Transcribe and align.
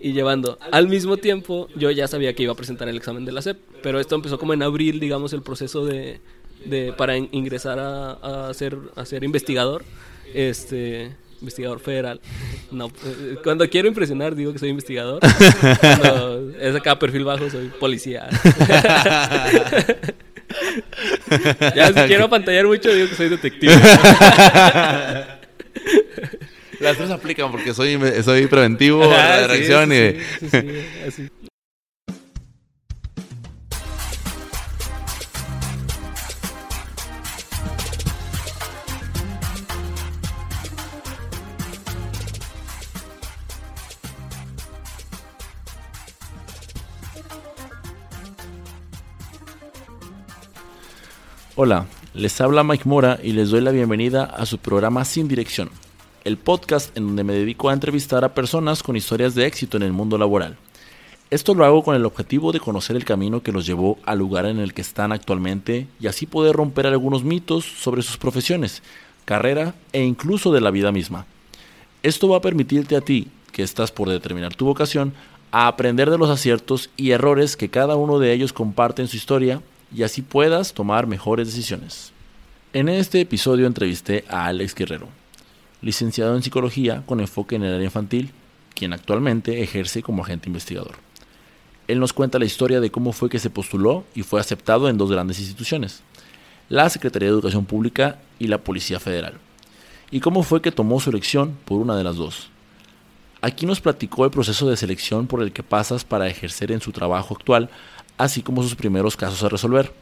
y 0.00 0.12
llevando. 0.12 0.58
Al 0.72 0.88
mismo 0.88 1.16
tiempo, 1.16 1.68
yo 1.76 1.90
ya 1.90 2.08
sabía 2.08 2.34
que 2.34 2.42
iba 2.44 2.52
a 2.52 2.56
presentar 2.56 2.88
el 2.88 2.96
examen 2.96 3.24
de 3.24 3.32
la 3.32 3.42
SEP, 3.42 3.58
pero 3.82 4.00
esto 4.00 4.14
empezó 4.14 4.38
como 4.38 4.54
en 4.54 4.62
abril, 4.62 5.00
digamos, 5.00 5.32
el 5.32 5.42
proceso 5.42 5.84
de, 5.84 6.20
de 6.64 6.92
para 6.92 7.16
ingresar 7.16 7.78
a, 7.78 8.48
a, 8.48 8.54
ser, 8.54 8.78
a 8.96 9.04
ser 9.04 9.24
investigador, 9.24 9.84
este, 10.34 11.12
investigador 11.40 11.80
federal. 11.80 12.20
No, 12.70 12.86
eh, 13.04 13.36
cuando 13.42 13.68
quiero 13.68 13.88
impresionar 13.88 14.34
digo 14.34 14.52
que 14.52 14.58
soy 14.58 14.68
investigador. 14.70 15.20
Cuando 15.80 16.52
es 16.58 16.74
acá 16.74 16.98
perfil 16.98 17.24
bajo, 17.24 17.50
soy 17.50 17.68
policía. 17.68 18.28
ya 21.74 21.88
si 21.88 22.00
quiero 22.06 22.28
pantallar 22.28 22.66
mucho 22.66 22.92
digo 22.92 23.08
que 23.08 23.14
soy 23.14 23.28
detective. 23.28 23.72
Las 26.80 26.96
tres 26.96 27.10
aplican 27.10 27.50
porque 27.50 27.74
soy, 27.74 27.98
soy 28.22 28.46
preventivo, 28.46 29.04
ah, 29.12 29.36
de 29.36 29.46
reacción 29.46 29.92
y... 29.92 31.06
así. 31.06 31.28
Hola, 51.56 51.84
les 52.14 52.40
habla 52.40 52.64
Mike 52.64 52.84
Mora 52.88 53.18
y 53.22 53.32
les 53.32 53.50
doy 53.50 53.60
la 53.60 53.70
bienvenida 53.70 54.24
a 54.24 54.46
su 54.46 54.56
programa 54.56 55.04
Sin 55.04 55.28
Dirección, 55.28 55.68
el 56.30 56.38
podcast 56.38 56.96
en 56.96 57.08
donde 57.08 57.24
me 57.24 57.32
dedico 57.32 57.68
a 57.68 57.72
entrevistar 57.72 58.24
a 58.24 58.34
personas 58.34 58.84
con 58.84 58.96
historias 58.96 59.34
de 59.34 59.46
éxito 59.46 59.76
en 59.76 59.82
el 59.82 59.92
mundo 59.92 60.16
laboral. 60.16 60.56
Esto 61.28 61.54
lo 61.54 61.64
hago 61.64 61.82
con 61.82 61.96
el 61.96 62.06
objetivo 62.06 62.52
de 62.52 62.60
conocer 62.60 62.94
el 62.94 63.04
camino 63.04 63.42
que 63.42 63.50
los 63.50 63.66
llevó 63.66 63.98
al 64.06 64.18
lugar 64.18 64.46
en 64.46 64.60
el 64.60 64.72
que 64.72 64.80
están 64.80 65.10
actualmente 65.10 65.88
y 65.98 66.06
así 66.06 66.26
poder 66.26 66.54
romper 66.54 66.86
algunos 66.86 67.24
mitos 67.24 67.64
sobre 67.64 68.02
sus 68.02 68.16
profesiones, 68.16 68.82
carrera 69.24 69.74
e 69.92 70.04
incluso 70.04 70.52
de 70.52 70.60
la 70.60 70.70
vida 70.70 70.92
misma. 70.92 71.26
Esto 72.04 72.28
va 72.28 72.36
a 72.36 72.42
permitirte 72.42 72.94
a 72.94 73.00
ti, 73.00 73.26
que 73.50 73.64
estás 73.64 73.90
por 73.90 74.08
determinar 74.08 74.54
tu 74.54 74.66
vocación, 74.66 75.12
a 75.50 75.66
aprender 75.66 76.10
de 76.10 76.18
los 76.18 76.30
aciertos 76.30 76.90
y 76.96 77.10
errores 77.10 77.56
que 77.56 77.70
cada 77.70 77.96
uno 77.96 78.20
de 78.20 78.32
ellos 78.32 78.52
comparte 78.52 79.02
en 79.02 79.08
su 79.08 79.16
historia 79.16 79.62
y 79.92 80.04
así 80.04 80.22
puedas 80.22 80.74
tomar 80.74 81.08
mejores 81.08 81.48
decisiones. 81.48 82.12
En 82.72 82.88
este 82.88 83.20
episodio 83.20 83.66
entrevisté 83.66 84.24
a 84.28 84.46
Alex 84.46 84.76
Guerrero, 84.76 85.08
licenciado 85.82 86.34
en 86.36 86.42
psicología 86.42 87.02
con 87.06 87.20
enfoque 87.20 87.56
en 87.56 87.64
el 87.64 87.74
área 87.74 87.84
infantil, 87.84 88.32
quien 88.74 88.92
actualmente 88.92 89.62
ejerce 89.62 90.02
como 90.02 90.22
agente 90.22 90.48
investigador. 90.48 90.96
Él 91.88 91.98
nos 91.98 92.12
cuenta 92.12 92.38
la 92.38 92.44
historia 92.44 92.80
de 92.80 92.90
cómo 92.90 93.12
fue 93.12 93.28
que 93.28 93.38
se 93.38 93.50
postuló 93.50 94.04
y 94.14 94.22
fue 94.22 94.40
aceptado 94.40 94.88
en 94.88 94.98
dos 94.98 95.10
grandes 95.10 95.38
instituciones, 95.40 96.02
la 96.68 96.88
Secretaría 96.88 97.28
de 97.28 97.34
Educación 97.34 97.64
Pública 97.64 98.18
y 98.38 98.46
la 98.46 98.58
Policía 98.58 99.00
Federal, 99.00 99.34
y 100.10 100.20
cómo 100.20 100.42
fue 100.42 100.62
que 100.62 100.72
tomó 100.72 101.00
su 101.00 101.10
elección 101.10 101.56
por 101.64 101.80
una 101.80 101.96
de 101.96 102.04
las 102.04 102.16
dos. 102.16 102.50
Aquí 103.42 103.64
nos 103.64 103.80
platicó 103.80 104.26
el 104.26 104.30
proceso 104.30 104.68
de 104.68 104.76
selección 104.76 105.26
por 105.26 105.42
el 105.42 105.52
que 105.52 105.62
pasas 105.62 106.04
para 106.04 106.28
ejercer 106.28 106.70
en 106.70 106.82
su 106.82 106.92
trabajo 106.92 107.34
actual 107.34 107.70
así 108.20 108.42
como 108.42 108.62
sus 108.62 108.74
primeros 108.74 109.16
casos 109.16 109.42
a 109.42 109.48
resolver. 109.48 109.92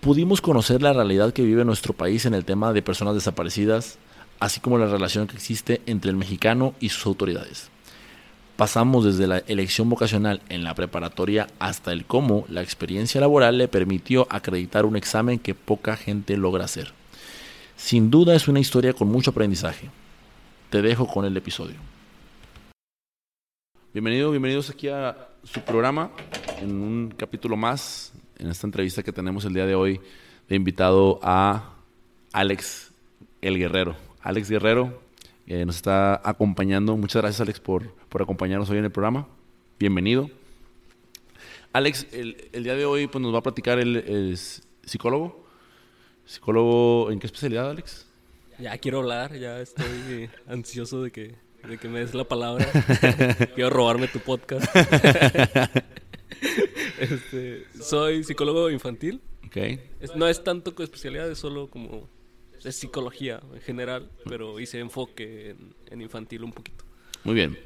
Pudimos 0.00 0.40
conocer 0.40 0.82
la 0.82 0.92
realidad 0.92 1.32
que 1.32 1.42
vive 1.42 1.64
nuestro 1.64 1.92
país 1.92 2.26
en 2.26 2.34
el 2.34 2.44
tema 2.44 2.72
de 2.72 2.82
personas 2.82 3.14
desaparecidas, 3.14 3.98
así 4.40 4.60
como 4.60 4.78
la 4.78 4.86
relación 4.86 5.26
que 5.26 5.36
existe 5.36 5.80
entre 5.86 6.10
el 6.10 6.16
mexicano 6.16 6.74
y 6.80 6.88
sus 6.88 7.06
autoridades. 7.06 7.70
Pasamos 8.56 9.04
desde 9.04 9.26
la 9.26 9.38
elección 9.38 9.90
vocacional 9.90 10.40
en 10.48 10.64
la 10.64 10.74
preparatoria 10.74 11.46
hasta 11.58 11.92
el 11.92 12.06
cómo 12.06 12.46
la 12.48 12.62
experiencia 12.62 13.20
laboral 13.20 13.58
le 13.58 13.68
permitió 13.68 14.26
acreditar 14.30 14.86
un 14.86 14.96
examen 14.96 15.38
que 15.38 15.54
poca 15.54 15.96
gente 15.96 16.36
logra 16.36 16.64
hacer. 16.64 16.92
Sin 17.76 18.10
duda 18.10 18.34
es 18.34 18.48
una 18.48 18.60
historia 18.60 18.94
con 18.94 19.08
mucho 19.08 19.30
aprendizaje. 19.30 19.90
Te 20.70 20.80
dejo 20.80 21.06
con 21.06 21.26
el 21.26 21.36
episodio. 21.36 21.76
Bienvenido, 23.92 24.30
bienvenidos 24.30 24.70
aquí 24.70 24.88
a 24.88 25.28
su 25.44 25.60
programa 25.60 26.10
en 26.60 26.70
un 26.82 27.14
capítulo 27.16 27.56
más, 27.56 28.12
en 28.38 28.50
esta 28.50 28.66
entrevista 28.66 29.02
que 29.02 29.12
tenemos 29.12 29.44
el 29.44 29.54
día 29.54 29.66
de 29.66 29.74
hoy, 29.74 30.00
de 30.48 30.56
invitado 30.56 31.20
a 31.22 31.74
Alex 32.32 32.92
el 33.42 33.58
Guerrero. 33.58 34.05
Alex 34.26 34.50
Guerrero 34.50 35.00
eh, 35.46 35.64
nos 35.64 35.76
está 35.76 36.20
acompañando. 36.28 36.96
Muchas 36.96 37.22
gracias, 37.22 37.40
Alex, 37.40 37.60
por, 37.60 37.92
por 38.08 38.22
acompañarnos 38.22 38.68
hoy 38.68 38.78
en 38.78 38.84
el 38.84 38.90
programa. 38.90 39.28
Bienvenido. 39.78 40.28
Alex, 41.72 42.08
el, 42.10 42.48
el 42.52 42.64
día 42.64 42.74
de 42.74 42.84
hoy 42.86 43.06
pues, 43.06 43.22
nos 43.22 43.32
va 43.32 43.38
a 43.38 43.42
platicar 43.44 43.78
el, 43.78 43.94
el 43.94 44.36
psicólogo. 44.84 45.46
¿Psicólogo 46.24 47.12
en 47.12 47.20
qué 47.20 47.28
especialidad, 47.28 47.70
Alex? 47.70 48.08
Ya 48.58 48.76
quiero 48.78 48.98
hablar, 48.98 49.32
ya 49.38 49.60
estoy 49.60 50.28
ansioso 50.48 51.04
de 51.04 51.12
que, 51.12 51.36
de 51.62 51.78
que 51.78 51.88
me 51.88 52.00
des 52.00 52.12
la 52.12 52.24
palabra. 52.24 52.66
quiero 53.54 53.70
robarme 53.70 54.08
tu 54.08 54.18
podcast. 54.18 54.66
Este, 56.98 57.66
soy 57.80 58.24
psicólogo 58.24 58.70
infantil. 58.70 59.20
Okay. 59.46 59.80
no 60.16 60.26
es 60.26 60.42
tanto 60.42 60.74
con 60.74 60.84
especialidad, 60.84 61.30
es 61.30 61.38
solo 61.38 61.68
como 61.68 62.08
es 62.64 62.76
psicología 62.76 63.40
en 63.54 63.60
general, 63.60 64.10
pero 64.24 64.60
hice 64.60 64.78
enfoque 64.78 65.54
en, 65.90 66.00
infantil 66.00 66.44
un 66.44 66.52
poquito. 66.52 66.84
Muy 67.24 67.34
bien. 67.34 67.58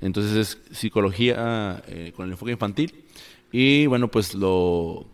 Entonces 0.00 0.34
es 0.36 0.76
psicología 0.76 1.82
eh, 1.88 2.12
con 2.14 2.26
el 2.26 2.32
enfoque 2.32 2.52
infantil. 2.52 3.04
Y 3.52 3.86
bueno, 3.86 4.08
pues 4.08 4.34
lo, 4.34 5.06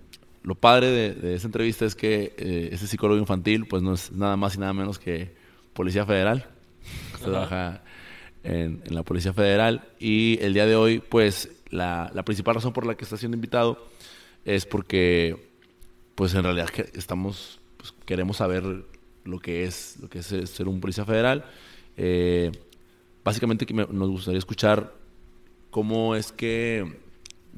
lo 0.43 0.55
padre 0.55 0.91
de, 0.91 1.15
de 1.15 1.35
esta 1.35 1.49
entrevista 1.49 1.85
es 1.85 1.95
que 1.95 2.35
eh, 2.37 2.69
este 2.73 2.87
psicólogo 2.87 3.19
infantil 3.19 3.67
pues 3.67 3.83
no 3.83 3.95
es 3.95 4.13
nada 4.13 4.37
más 4.37 4.55
y 4.55 4.59
nada 4.59 4.73
menos 4.73 4.99
que 4.99 5.35
Policía 5.73 6.07
Federal. 6.07 6.47
trabaja 7.21 7.83
en, 8.45 8.83
en, 8.85 8.95
la 8.95 9.03
Policía 9.03 9.33
Federal. 9.33 9.89
Y 9.99 10.39
el 10.41 10.55
día 10.55 10.67
de 10.67 10.77
hoy 10.77 11.01
pues 11.01 11.51
la, 11.71 12.23
principal 12.25 12.55
razón 12.55 12.73
por 12.73 12.87
la 12.87 12.97
que 12.97 13.05
está 13.05 13.17
siendo 13.17 13.37
invitado 13.37 13.87
es 14.45 14.67
porque, 14.67 15.51
pues 16.15 16.35
en 16.35 16.45
realidad 16.45 16.69
estamos, 16.95 17.61
pues, 17.77 17.95
queremos 18.05 18.39
saber 18.39 18.85
lo 19.27 19.39
que 19.39 19.65
es, 19.65 19.99
lo 20.01 20.09
que 20.09 20.21
es 20.21 20.27
ser 20.27 20.69
un 20.69 20.81
policía 20.81 21.05
federal. 21.05 21.45
Eh, 21.97 22.53
básicamente 23.25 23.67
que 23.67 23.75
nos 23.75 24.11
gustaría 24.11 24.39
escuchar 24.39 24.95
cómo 25.71 26.15
es 26.15 26.33
que 26.33 27.01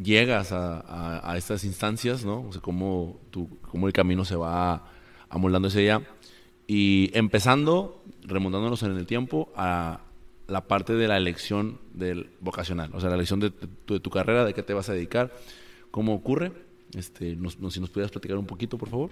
llegas 0.03 0.53
a, 0.53 1.35
estas 1.37 1.65
instancias, 1.65 2.25
¿no? 2.25 2.43
O 2.49 2.53
sea, 2.53 2.63
cómo, 2.63 3.21
tu, 3.31 3.49
cómo 3.71 3.87
el 3.87 3.93
camino 3.93 4.25
se 4.25 4.37
va 4.37 4.87
amoldando 5.29 5.69
ese 5.69 5.81
día. 5.81 6.03
Y 6.67 7.11
empezando, 7.15 8.03
remontándonos 8.23 8.83
en 8.83 8.97
el 8.97 9.07
tiempo, 9.07 9.51
a, 9.57 10.01
la 10.49 10.63
parte 10.67 10.95
de 10.95 11.07
la 11.07 11.17
elección 11.17 11.79
del 11.93 12.31
vocacional, 12.41 12.91
o 12.95 13.01
sea, 13.01 13.11
la 13.11 13.17
elección 13.17 13.39
de, 13.39 13.51
tu, 13.51 14.11
carrera, 14.11 14.45
de 14.45 14.55
qué 14.55 14.63
te 14.63 14.73
vas 14.73 14.89
a 14.89 14.95
dedicar, 14.95 15.33
cómo 15.91 16.15
ocurre. 16.15 16.53
Este, 16.95 17.37
si 17.37 17.81
nos 17.81 17.91
pudieras 17.91 18.11
platicar 18.11 18.39
un 18.39 18.47
poquito, 18.47 18.79
por 18.79 18.89
favor. 18.89 19.11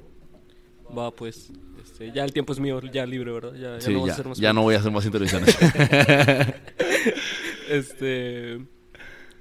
Va, 0.97 1.11
pues, 1.11 1.51
este, 1.83 2.13
ya 2.13 2.25
el 2.25 2.33
tiempo 2.33 2.53
es 2.53 2.61
mío, 2.61 2.81
ya 2.93 3.07
libre, 3.07 3.33
¿verdad? 3.33 3.55
Ya, 3.55 3.79
ya 3.79 3.91
no, 3.91 4.01
voy 4.01 4.11
a 4.11 4.13
hacer 4.13 4.29
más 4.29 4.39
ya 4.39 4.53
no 4.53 4.63
voy 4.63 4.75
a 4.75 4.79
hacer 4.79 4.93
más 4.93 5.05
intervenciones. 5.05 5.57
este, 7.69 8.61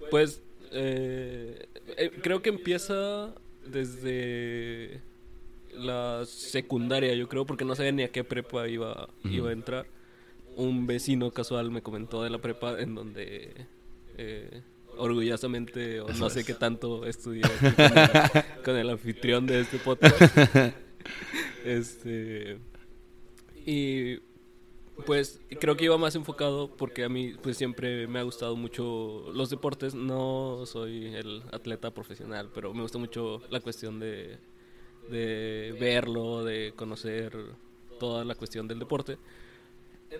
pues, 0.09 0.41
eh, 0.71 1.67
eh, 1.97 2.11
creo 2.21 2.41
que 2.41 2.49
empieza 2.49 3.33
desde 3.65 5.01
la 5.73 6.23
secundaria, 6.25 7.13
yo 7.13 7.27
creo, 7.27 7.45
porque 7.45 7.65
no 7.65 7.75
sabía 7.75 7.91
ni 7.91 8.03
a 8.03 8.11
qué 8.11 8.23
prepa 8.23 8.67
iba, 8.67 9.09
iba 9.23 9.49
a 9.49 9.53
entrar 9.53 9.85
un 10.55 10.87
vecino 10.87 11.31
casual 11.31 11.71
me 11.71 11.81
comentó 11.81 12.23
de 12.23 12.29
la 12.29 12.37
prepa 12.39 12.79
en 12.79 12.95
donde 12.95 13.67
eh, 14.17 14.61
orgullosamente 14.97 15.99
o 15.99 16.09
no 16.13 16.29
sé 16.29 16.43
qué 16.43 16.53
tanto 16.53 17.05
estudié 17.05 17.43
con, 18.63 18.77
el, 18.77 18.89
anfitrión 18.89 19.45
de 19.45 19.61
este 19.61 19.77
podcast. 19.77 20.21
este 21.65 22.57
y 23.65 24.19
pues 25.05 25.41
creo 25.59 25.75
que 25.75 25.85
iba 25.85 25.97
más 25.97 26.15
enfocado 26.15 26.69
porque 26.69 27.03
a 27.03 27.09
mí 27.09 27.33
pues 27.41 27.57
siempre 27.57 28.07
me 28.07 28.19
ha 28.19 28.23
gustado 28.23 28.55
mucho 28.55 29.25
los 29.33 29.49
deportes. 29.49 29.93
No 29.93 30.63
soy 30.65 31.13
el 31.15 31.43
atleta 31.51 31.91
profesional, 31.91 32.49
pero 32.53 32.73
me 32.73 32.81
gusta 32.81 32.97
mucho 32.97 33.41
la 33.49 33.59
cuestión 33.59 33.99
de, 33.99 34.37
de 35.09 35.75
verlo, 35.79 36.45
de 36.45 36.73
conocer 36.75 37.35
toda 37.99 38.23
la 38.23 38.35
cuestión 38.35 38.67
del 38.67 38.79
deporte. 38.79 39.17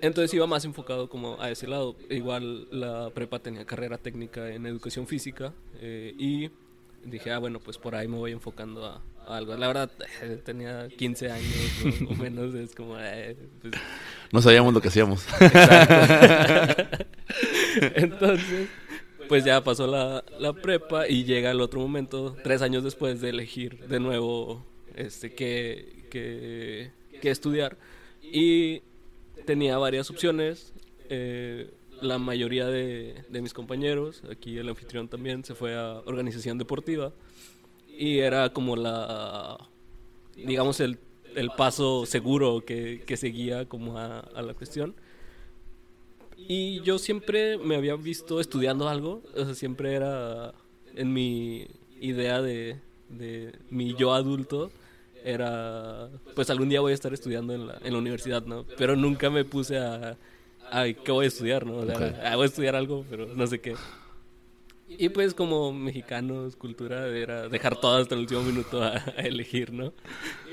Entonces 0.02 0.34
iba 0.34 0.48
más 0.48 0.66
enfocado 0.66 1.10
como 1.10 1.40
a 1.40 1.50
ese 1.50 1.68
lado. 1.68 1.96
Igual 2.10 2.68
la 2.72 3.12
prepa 3.12 3.40
tenía 3.40 3.66
carrera 3.66 3.98
técnica 3.98 4.50
en 4.50 4.66
educación 4.66 5.08
física 5.08 5.54
eh, 5.80 6.14
y 6.18 6.50
dije, 7.06 7.32
ah, 7.32 7.40
bueno, 7.40 7.60
pues 7.60 7.78
por 7.78 7.96
ahí 7.96 8.08
me 8.08 8.18
voy 8.18 8.32
enfocando 8.32 8.86
a, 8.86 9.02
algo. 9.28 9.56
La 9.56 9.68
verdad, 9.68 9.92
eh, 10.22 10.40
tenía 10.44 10.88
15 10.88 11.32
años 11.32 11.54
o, 12.10 12.16
menos, 12.16 12.54
es 12.56 12.76
como... 12.76 12.98
Eh, 13.00 13.36
pues 13.62 13.74
no 14.32 14.42
sabíamos 14.42 14.74
lo 14.74 14.82
que 14.82 14.88
hacíamos. 14.90 15.26
Entonces, 17.96 18.70
pues 19.28 19.46
ya 19.46 19.64
pasó 19.64 19.88
la, 19.88 20.24
la 20.40 20.54
prepa 20.54 21.08
y 21.08 21.24
llega 21.24 21.52
el 21.52 21.62
otro 21.62 21.80
momento, 21.80 22.36
tres 22.44 22.62
años 22.62 22.84
después 22.84 23.22
de 23.22 23.30
elegir 23.30 23.88
de 23.88 24.00
nuevo 24.00 24.66
este, 24.96 25.34
qué, 25.34 26.06
qué, 26.10 26.92
qué 27.22 27.32
estudiar. 27.32 27.78
Y 28.22 28.82
tenía 29.46 29.78
varias 29.78 30.10
opciones. 30.10 30.74
Eh, 31.10 31.72
la 32.02 32.18
mayoría 32.18 32.68
de, 32.68 33.24
de, 33.30 33.42
mis 33.42 33.54
compañeros, 33.54 34.22
aquí 34.30 34.58
el 34.58 34.68
anfitrión 34.68 35.08
también, 35.08 35.46
se 35.46 35.56
fue 35.56 35.76
a 35.76 36.02
organización 36.06 36.58
deportiva. 36.58 37.14
Y 37.98 38.20
era 38.20 38.50
como 38.50 38.76
la, 38.76 39.58
digamos, 40.36 40.80
el, 40.80 40.98
el 41.36 41.50
paso 41.52 42.06
seguro 42.06 42.64
que, 42.66 43.04
que 43.06 43.18
seguía 43.18 43.66
como 43.68 43.98
a, 43.98 44.20
a 44.20 44.42
la 44.42 44.54
cuestión. 44.54 44.96
Y 46.38 46.82
yo 46.82 46.98
siempre 47.00 47.58
me 47.58 47.76
había 47.76 47.96
visto 47.96 48.40
estudiando 48.40 48.90
algo, 48.90 49.24
o 49.36 49.46
sea, 49.46 49.56
siempre 49.56 49.94
era 49.94 50.54
en 50.96 51.14
mi 51.14 51.68
idea 52.02 52.42
de, 52.42 52.78
de 53.10 53.54
mi 53.70 53.96
yo 53.96 54.14
adulto, 54.14 54.70
era, 55.24 56.10
pues 56.36 56.50
algún 56.50 56.70
día 56.70 56.82
voy 56.82 56.92
a 56.92 56.96
estar 56.96 57.14
estudiando 57.14 57.54
en 57.54 57.68
la, 57.68 57.80
en 57.84 57.94
la 57.94 58.00
universidad, 58.00 58.46
¿no? 58.46 58.66
Pero 58.78 58.96
nunca 58.96 59.30
me 59.30 59.44
puse 59.46 59.78
a, 59.80 60.18
ay, 60.70 60.94
¿qué 60.94 61.12
voy 61.12 61.26
a 61.26 61.28
estudiar, 61.30 61.66
no? 61.66 61.78
O 61.78 61.86
sea, 61.86 61.96
Ok. 61.96 62.16
ah, 62.24 62.36
voy 62.36 62.44
a 62.44 62.48
estudiar 62.48 62.76
algo, 62.76 63.06
pero 63.10 63.26
no 63.34 63.48
sé 63.48 63.60
qué. 63.60 63.76
Y 64.88 65.10
pues 65.10 65.34
como 65.34 65.74
mexicanos, 65.74 66.56
cultura 66.56 67.08
era 67.08 67.50
dejar 67.50 67.80
todo 67.80 67.98
hasta 67.98 68.14
el 68.16 68.22
último 68.22 68.42
minuto 68.44 68.84
a, 68.84 68.98
elegir, 69.18 69.74
¿no? 69.74 69.94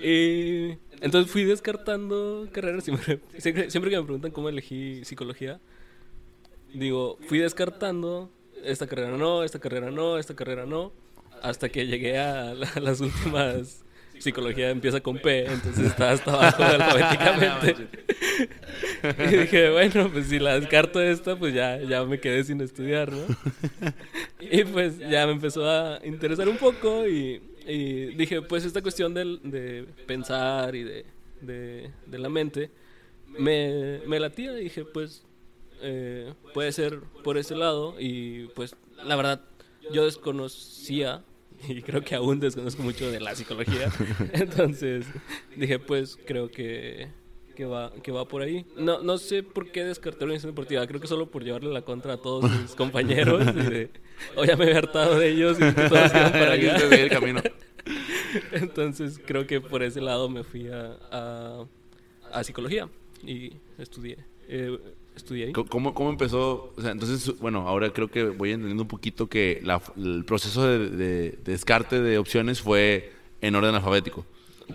Y 0.02 0.79
entonces 1.00 1.31
fui 1.31 1.44
descartando 1.44 2.49
carreras. 2.50 2.84
Siempre, 2.84 3.20
siempre, 3.38 3.90
que 3.90 3.96
me 3.99 4.05
preguntan 4.05 4.31
cómo 4.31 4.49
elegí 4.49 5.05
psicología, 5.05 5.61
digo, 6.73 7.19
fui 7.29 7.38
descartando 7.38 8.31
esta 8.64 8.87
carrera 8.87 9.17
no, 9.17 9.43
esta 9.44 9.58
carrera 9.58 9.90
no, 9.90 10.19
esta 10.19 10.35
carrera 10.35 10.67
no, 10.67 10.93
hasta 11.43 11.69
que 11.69 11.87
llegué 11.87 12.19
a, 12.19 12.55
la- 12.55 12.73
las 12.81 13.00
últimas. 13.00 13.81
Psicología 14.22 14.70
empieza 14.70 15.00
con 15.00 15.19
P, 15.19 15.46
entonces 15.46 15.86
está 15.86 16.10
hasta 16.12 16.32
abajo 16.32 16.62
alfabéticamente. 16.62 17.88
y 19.32 19.36
dije, 19.36 19.70
bueno, 19.70 20.10
pues 20.12 20.26
si 20.28 20.38
la 20.38 20.58
descarto 20.58 21.00
esta, 21.00 21.36
pues 21.36 21.54
ya, 21.54 21.80
ya 21.82 22.04
me 22.04 22.20
quedé 22.20 22.44
sin 22.44 22.60
estudiar, 22.60 23.10
¿no? 23.12 23.24
Y 24.40 24.64
pues 24.64 24.98
ya 24.98 25.26
me 25.26 25.32
empezó 25.32 25.69
a 25.69 26.00
interesar 26.04 26.48
un 26.48 26.56
poco 26.56 27.06
y, 27.06 27.42
y 27.66 28.06
dije, 28.14 28.42
pues 28.42 28.64
esta 28.64 28.82
cuestión 28.82 29.14
del- 29.14 29.40
de 29.42 29.86
pensar 30.06 30.75
y 30.75 30.84
de, 30.84 31.04
de, 31.40 31.90
de 32.06 32.18
la 32.18 32.28
mente 32.28 32.70
me, 33.38 34.00
me 34.06 34.20
latía 34.20 34.58
y 34.58 34.64
dije, 34.64 34.84
pues 34.84 35.25
eh, 35.82 36.32
puede 36.54 36.70
ser 36.72 37.00
por 37.25 37.38
ese 37.38 37.54
lado 37.56 37.96
y 37.98 38.46
pues 38.54 38.76
la 39.04 39.16
verdad 39.16 39.40
yo 39.90 40.04
desconocía 40.04 41.22
y 41.69 41.82
creo 41.82 42.03
que 42.03 42.14
aún 42.14 42.41
desconozco 42.41 42.82
mucho 42.82 43.11
de 43.11 43.20
la 43.20 43.35
psicología. 43.35 43.91
Entonces 44.32 45.06
dije, 45.56 45.79
pues 45.79 46.19
creo 46.26 46.50
que, 46.50 47.09
que, 47.55 47.64
va, 47.64 47.93
que 48.03 48.11
va 48.12 48.26
por 48.26 48.43
ahí. 48.43 48.64
No, 48.76 49.00
no 49.03 49.19
sé 49.19 49.43
por 49.43 49.70
qué 49.70 49.85
descarté 49.85 50.25
organización 50.25 50.53
deportiva. 50.55 50.87
Creo 50.87 51.00
que 51.00 51.06
solo 51.06 51.31
por 51.31 51.44
llevarle 51.44 51.73
la 51.73 51.82
contra 51.82 52.14
a 52.14 52.17
todos 52.17 52.50
mis 52.61 52.75
compañeros. 52.75 53.43
Y 53.47 53.70
de, 53.70 53.91
o 54.37 54.44
ya 54.44 54.56
me 54.56 54.64
había 54.64 54.79
hartado 54.79 55.19
de 55.19 55.29
ellos 55.31 55.56
y 55.59 55.61
que 55.73 55.88
todos 55.88 56.11
iban 56.14 56.32
para 56.32 56.53
allá. 56.53 56.76
El 56.76 57.11
camino. 57.11 57.43
Entonces 58.53 59.20
creo 59.25 59.47
que 59.47 59.61
por 59.61 59.82
ese 59.82 60.00
lado 60.00 60.29
me 60.29 60.44
fui 60.44 60.69
a, 60.69 60.97
a, 61.11 61.64
a 62.32 62.44
psicología 62.44 62.88
y 63.26 63.53
estudié. 63.79 64.19
eh, 64.49 64.79
estudié 65.17 65.47
ahí. 65.47 65.53
¿Cómo, 65.53 65.94
¿Cómo 65.94 66.11
empezó? 66.11 66.73
O 66.76 66.81
sea, 66.81 66.91
entonces, 66.93 67.38
bueno, 67.38 67.69
ahora 67.69 67.91
creo 67.93 68.09
que 68.11 68.25
voy 68.25 68.50
entendiendo 68.53 68.82
un 68.82 68.88
poquito 68.88 69.29
que 69.29 69.61
la- 69.62 69.81
el 69.97 70.25
proceso 70.25 70.67
de, 70.67 70.79
de- 70.91 71.31
de 71.32 71.53
descarte 71.53 72.00
de 72.00 72.19
opciones 72.19 72.61
fue 72.61 73.12
en 73.41 73.55
orden 73.55 73.75
alfabético. 73.75 74.25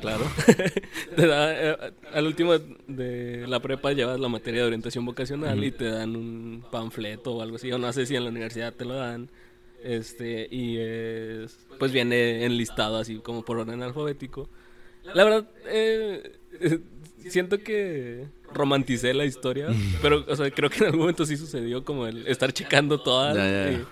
Claro. 0.01 0.25
Te 1.15 1.25
da, 1.25 1.71
eh, 1.71 1.93
al 2.13 2.27
último 2.27 2.53
de 2.87 3.45
la 3.47 3.59
prepa 3.61 3.93
llevas 3.93 4.19
la 4.19 4.27
materia 4.27 4.61
de 4.61 4.67
orientación 4.67 5.05
vocacional 5.05 5.63
y 5.63 5.71
te 5.71 5.85
dan 5.85 6.15
un 6.15 6.63
panfleto 6.69 7.33
o 7.35 7.41
algo 7.41 7.55
así. 7.55 7.71
O 7.71 7.79
no 7.79 7.91
sé 7.93 8.05
si 8.05 8.15
en 8.15 8.23
la 8.25 8.29
universidad 8.29 8.73
te 8.73 8.85
lo 8.85 8.93
dan. 8.95 9.29
Este, 9.83 10.47
y 10.51 10.77
es, 10.77 11.57
pues 11.79 11.91
viene 11.91 12.45
enlistado 12.45 12.97
así 12.97 13.15
como 13.17 13.43
por 13.43 13.57
orden 13.57 13.81
alfabético. 13.81 14.49
La 15.13 15.23
verdad, 15.23 15.47
eh, 15.67 16.31
siento 17.29 17.59
que 17.59 18.25
romanticé 18.53 19.13
la 19.13 19.25
historia, 19.25 19.67
pero 20.01 20.23
o 20.27 20.35
sea, 20.35 20.49
creo 20.51 20.69
que 20.69 20.79
en 20.79 20.85
algún 20.85 21.01
momento 21.01 21.25
sí 21.25 21.37
sucedió 21.37 21.83
como 21.83 22.07
el 22.07 22.27
estar 22.27 22.51
checando 22.53 22.99
todas. 22.99 23.35
Y- 23.81 23.85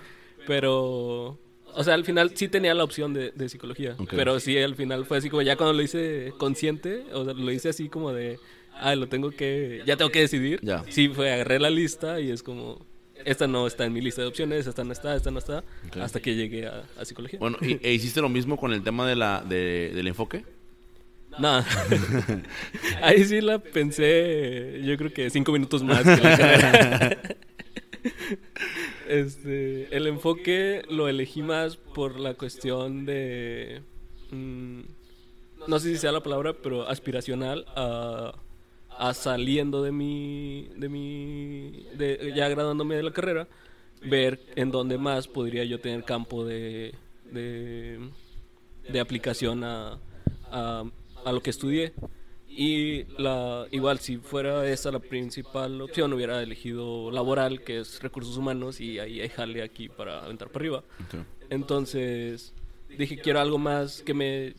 pero, 0.46 1.38
o 1.74 1.84
sea, 1.84 1.94
al 1.94 2.04
final 2.04 2.30
sí 2.34 2.48
tenía 2.48 2.72
la 2.74 2.84
opción 2.84 3.12
de, 3.12 3.32
de 3.32 3.48
psicología, 3.48 3.96
pero 4.16 4.38
sí 4.40 4.56
al 4.58 4.74
final 4.76 5.04
fue 5.04 5.18
así 5.18 5.28
como 5.28 5.42
ya 5.42 5.56
cuando 5.56 5.72
lo 5.74 5.82
hice 5.82 6.32
consciente, 6.38 7.04
o 7.12 7.24
sea, 7.24 7.34
lo 7.34 7.50
hice 7.52 7.68
así 7.68 7.88
como 7.88 8.12
de, 8.12 8.38
ah, 8.74 8.94
lo 8.94 9.08
tengo 9.08 9.30
que, 9.32 9.82
ya 9.86 9.96
tengo 9.96 10.10
que 10.10 10.20
decidir. 10.20 10.60
Ya. 10.62 10.84
Sí, 10.88 11.08
fue, 11.08 11.32
agarré 11.32 11.58
la 11.58 11.70
lista 11.70 12.20
y 12.20 12.30
es 12.30 12.42
como, 12.44 12.78
esta 13.24 13.46
no 13.48 13.66
está 13.66 13.84
en 13.86 13.92
mi 13.92 14.00
lista 14.00 14.22
de 14.22 14.28
opciones, 14.28 14.66
esta 14.68 14.84
no 14.84 14.92
está, 14.92 15.16
esta 15.16 15.30
no 15.32 15.38
está, 15.40 15.64
hasta 16.00 16.20
que 16.20 16.36
llegué 16.36 16.66
a, 16.68 16.84
a 16.98 17.04
psicología. 17.04 17.40
Bueno, 17.40 17.58
¿y- 17.60 17.78
¿e 17.84 17.92
hiciste 17.92 18.20
lo 18.20 18.28
mismo 18.28 18.56
con 18.56 18.72
el 18.72 18.82
tema 18.84 19.06
de 19.08 19.16
la, 19.16 19.42
de- 19.46 19.90
del 19.94 20.06
enfoque? 20.06 20.44
Nada. 21.38 21.66
Ahí 23.02 23.24
sí 23.24 23.40
la 23.40 23.58
pensé, 23.58 24.80
yo 24.84 24.96
creo 24.96 25.12
que 25.12 25.30
cinco 25.30 25.52
minutos 25.52 25.82
más. 25.82 26.02
que 26.02 27.18
este, 29.08 29.96
el 29.96 30.06
enfoque 30.06 30.82
lo 30.88 31.08
elegí 31.08 31.42
más 31.42 31.76
por 31.76 32.18
la 32.18 32.34
cuestión 32.34 33.04
de, 33.04 33.82
mm, 34.30 34.80
no 35.66 35.78
sé 35.78 35.90
si 35.90 35.98
sea 35.98 36.12
la 36.12 36.22
palabra, 36.22 36.54
pero 36.54 36.88
aspiracional 36.88 37.66
a, 37.74 38.32
a 38.98 39.14
saliendo 39.14 39.82
de 39.82 39.92
mi, 39.92 40.68
de 40.76 40.88
mi, 40.88 41.86
ya 42.34 42.48
graduándome 42.48 42.96
de 42.96 43.02
la 43.02 43.12
carrera, 43.12 43.48
ver 44.02 44.40
en 44.56 44.70
dónde 44.70 44.98
más 44.98 45.28
podría 45.28 45.64
yo 45.64 45.80
tener 45.80 46.04
campo 46.04 46.44
de, 46.44 46.94
de, 47.30 49.00
aplicación 49.00 49.64
a, 49.64 49.98
a 51.26 51.32
lo 51.32 51.42
que 51.42 51.50
estudié. 51.50 51.92
Y 52.48 53.04
la, 53.20 53.66
igual, 53.72 53.98
si 53.98 54.16
fuera 54.16 54.66
esa 54.66 54.90
la 54.90 55.00
principal 55.00 55.82
opción, 55.82 56.12
hubiera 56.12 56.42
elegido 56.42 57.10
laboral, 57.10 57.62
que 57.62 57.80
es 57.80 58.00
recursos 58.00 58.36
humanos, 58.36 58.80
y 58.80 58.98
ahí 58.98 59.20
hay 59.20 59.28
jale 59.28 59.62
aquí 59.62 59.88
para 59.88 60.24
aventar 60.24 60.48
para 60.48 60.62
arriba. 60.62 60.84
Entonces 61.50 62.54
dije, 62.96 63.18
quiero 63.18 63.40
algo 63.40 63.58
más 63.58 64.02
que 64.02 64.14
me, 64.14 64.54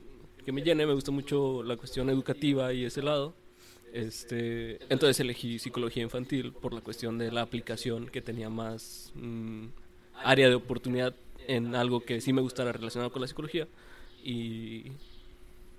que 0.46 0.52
me 0.52 0.62
llene, 0.62 0.86
me 0.86 0.94
gusta 0.94 1.12
mucho 1.12 1.64
la 1.64 1.78
cuestión 1.78 2.10
educativa 2.10 2.74
y 2.74 2.86
ese 2.86 3.02
lado. 3.02 3.34
Este, 3.94 4.78
entonces 4.90 5.20
elegí 5.22 5.58
psicología 5.58 6.04
infantil 6.04 6.52
por 6.52 6.74
la 6.74 6.82
cuestión 6.82 7.18
de 7.18 7.32
la 7.32 7.42
aplicación 7.42 8.08
que 8.08 8.22
tenía 8.22 8.50
más 8.50 9.14
mm, 9.16 9.68
área 10.24 10.50
de 10.50 10.56
oportunidad 10.56 11.16
en 11.48 11.74
algo 11.74 12.02
que 12.02 12.20
sí 12.20 12.34
me 12.34 12.42
gustara 12.42 12.74
relacionado 12.74 13.12
con 13.12 13.22
la 13.22 13.28
psicología. 13.28 13.68
Y, 14.24 14.92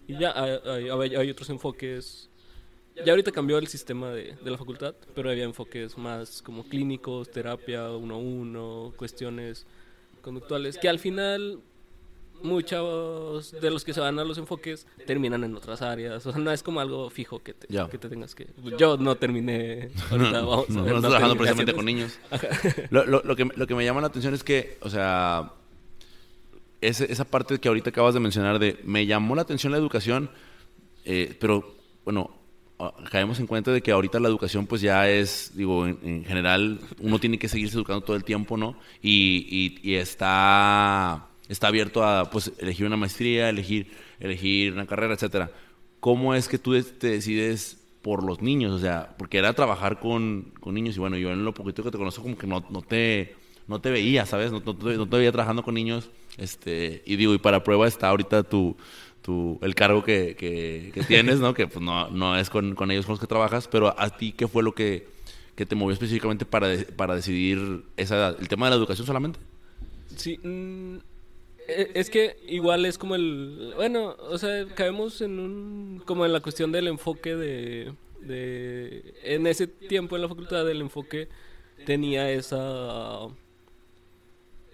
y 0.09 0.19
ya 0.19 0.33
hay, 0.35 0.88
hay- 0.91 1.15
hay 1.15 1.31
otros 1.31 1.49
enfoques. 1.50 2.29
Ya 3.05 3.12
ahorita 3.12 3.31
cambió 3.31 3.59
el 3.59 3.69
sistema 3.69 4.11
de, 4.11 4.35
de 4.43 4.50
la 4.50 4.59
facultad, 4.59 4.93
pero 5.15 5.31
había 5.31 5.45
enfoques 5.45 5.97
más 5.97 6.43
como 6.43 6.65
clínicos, 6.65 7.31
terapia 7.31 7.88
uno 7.91 8.17
a 8.17 8.19
uno, 8.19 8.93
cuestiones 8.97 9.67
conductuales, 10.21 10.77
que 10.79 10.88
al 10.88 10.99
final 10.99 11.61
muchos 12.43 13.53
de 13.61 13.71
los 13.71 13.85
que 13.85 13.93
se 13.93 14.00
van 14.00 14.19
a 14.19 14.25
los 14.25 14.38
enfoques 14.38 14.87
terminan 15.07 15.45
en 15.45 15.55
otras 15.57 15.83
áreas. 15.83 16.25
O 16.27 16.33
sea, 16.33 16.41
no 16.41 16.50
es 16.53 16.62
como 16.62 16.81
algo 16.81 17.11
fijo 17.11 17.41
que 17.41 17.55
te, 17.55 17.67
Ya. 17.69 17.88
que 17.88 17.99
te 17.99 18.09
tengas 18.09 18.35
que... 18.35 18.49
Yo 18.79 18.97
no 18.97 19.17
terminé... 19.17 19.91
Ahorita 20.11 20.41
vamos 20.43 20.71
a 20.71 20.73
no, 20.73 20.83
ver, 20.85 20.95
no 20.95 21.00
no 21.00 21.09
trabajando 21.09 21.37
precisamente 21.37 21.75
con 21.75 21.85
niños. 21.85 22.19
Lo, 22.91 23.05
lo- 23.07 23.23
lo 23.25 23.37
que, 23.37 23.45
lo 23.55 23.67
que 23.67 23.75
me 23.75 23.85
llama 23.85 24.00
la 24.00 24.07
atención 24.09 24.35
es 24.35 24.45
que, 24.45 24.79
o 24.83 24.88
sea, 24.91 25.53
ese- 26.80 27.11
esa 27.12 27.25
parte 27.25 27.58
que 27.58 27.68
ahorita 27.68 27.90
acabas 27.90 28.14
de 28.14 28.20
mencionar 28.20 28.58
de, 28.58 28.78
me 28.85 29.06
llamó 29.06 29.35
la 29.35 29.42
atención 29.42 29.73
la 29.73 29.78
educación, 29.78 30.30
eh, 31.04 31.37
pero 31.40 31.75
bueno, 32.04 32.30
ah, 32.78 32.94
caemos 33.11 33.40
en 33.40 33.47
cuenta 33.47 33.73
de 33.73 33.82
que 33.82 33.90
ahorita 33.92 34.20
la 34.20 34.28
educación 34.28 34.66
pues 34.66 34.80
ya 34.82 35.08
es, 35.11 35.52
digo, 35.54 35.87
en, 35.87 35.99
en 36.02 36.25
general 36.25 36.80
uno 37.00 37.18
tiene 37.18 37.38
que 37.38 37.49
seguirse 37.49 37.76
educando 37.76 38.02
todo 38.02 38.16
el 38.16 38.25
tiempo, 38.25 38.56
¿no? 38.56 38.78
Y, 39.02 39.78
y- 39.82 39.90
y 39.92 39.94
está, 39.97 41.26
está 41.49 41.68
abierto 41.68 42.04
a 42.04 42.30
pues 42.30 42.52
elegir 42.58 42.87
una 42.87 42.97
maestría, 42.97 43.49
elegir, 43.49 43.90
elegir 44.20 44.73
una 44.73 44.87
carrera, 44.87 45.14
etcétera. 45.14 45.50
¿Cómo 46.00 46.35
es 46.35 46.49
que 46.49 46.58
tú 46.58 46.80
te 46.82 47.08
decides 47.11 47.78
por 48.02 48.23
los 48.23 48.40
niños? 48.40 48.73
O 48.73 48.78
sea, 48.78 49.14
porque 49.18 49.38
era 49.38 49.52
trabajar 49.54 49.99
con, 49.99 50.52
con 50.61 50.75
niños 50.75 50.97
y 50.97 51.00
bueno, 51.00 51.16
yo 51.16 51.30
en 51.32 51.44
lo 51.44 51.52
poquito 51.54 51.82
que 51.82 51.90
te 51.90 51.99
conozco 51.99 52.23
como 52.23 52.38
que 52.38 52.47
no, 52.47 52.64
no 52.70 52.82
te 52.82 53.35
no 53.66 53.80
te 53.80 53.90
veía, 53.90 54.25
¿sabes? 54.25 54.50
No, 54.52 54.61
no 54.61 54.73
no 54.73 55.08
te 55.08 55.16
veía 55.18 55.32
trabajando 55.32 55.62
con 55.62 55.75
niños. 55.75 56.08
Este, 56.38 57.02
y 57.04 57.16
digo, 57.16 57.35
y 57.35 57.38
para 57.38 57.64
prueba 57.64 57.87
está 57.88 58.09
ahorita 58.09 58.45
tu, 58.45 58.76
tu, 59.23 59.59
el 59.62 59.75
cargo 59.75 60.04
que, 60.04 60.37
que, 60.37 60.90
que 60.95 61.02
tienes, 61.09 61.40
¿no? 61.40 61.52
Que 61.54 61.66
pues 61.66 61.85
no, 61.85 62.09
no 62.11 62.37
es 62.38 62.49
con, 62.49 62.75
con 62.75 62.90
ellos 62.90 63.07
con 63.07 63.14
los 63.14 63.21
que 63.21 63.26
trabajas, 63.26 63.68
pero 63.68 63.95
a 63.99 64.11
ti, 64.11 64.33
¿qué 64.33 64.47
fue 64.49 64.62
lo 64.62 64.73
que, 64.73 65.07
que 65.57 65.66
te 65.66 65.75
movió 65.75 65.92
específicamente 65.92 66.45
para, 66.47 66.68
de- 66.68 66.85
para 66.85 67.14
decidir 67.16 67.83
esa 67.97 68.16
edad? 68.16 68.37
¿El 68.40 68.49
tema 68.49 68.66
de 68.66 68.71
la 68.71 68.76
educación 68.76 69.07
solamente? 69.07 69.40
Sí, 70.16 70.38
mm, 70.42 70.97
e- 71.68 71.90
es 71.95 72.09
que 72.09 72.37
igual 72.47 72.85
es 72.87 72.99
como 72.99 73.14
el... 73.16 73.73
Bueno, 73.76 74.16
o 74.30 74.38
sea, 74.38 74.64
caemos 74.75 75.21
en 75.21 75.38
un... 75.40 76.02
como 76.07 76.25
en 76.25 76.33
la 76.33 76.40
cuestión 76.40 76.71
del 76.73 76.87
enfoque 76.87 77.35
de... 77.35 77.92
de 78.21 79.14
en 79.25 79.47
ese 79.49 79.66
tiempo 79.66 80.14
en 80.16 80.23
la 80.23 80.28
facultad 80.28 80.68
el 80.71 80.80
enfoque 80.80 81.28
tenía 81.85 82.30
esa... 82.30 83.26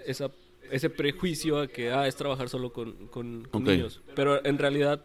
esa 0.06 0.30
ese 0.74 0.90
prejuicio 0.90 1.60
a 1.60 1.68
que 1.68 1.92
ah, 1.92 2.08
es 2.08 2.16
trabajar 2.16 2.48
solo 2.48 2.72
con, 2.72 3.06
con, 3.06 3.48
niños. 3.62 4.02
Pero 4.16 4.44
en 4.44 4.58
realidad, 4.58 5.04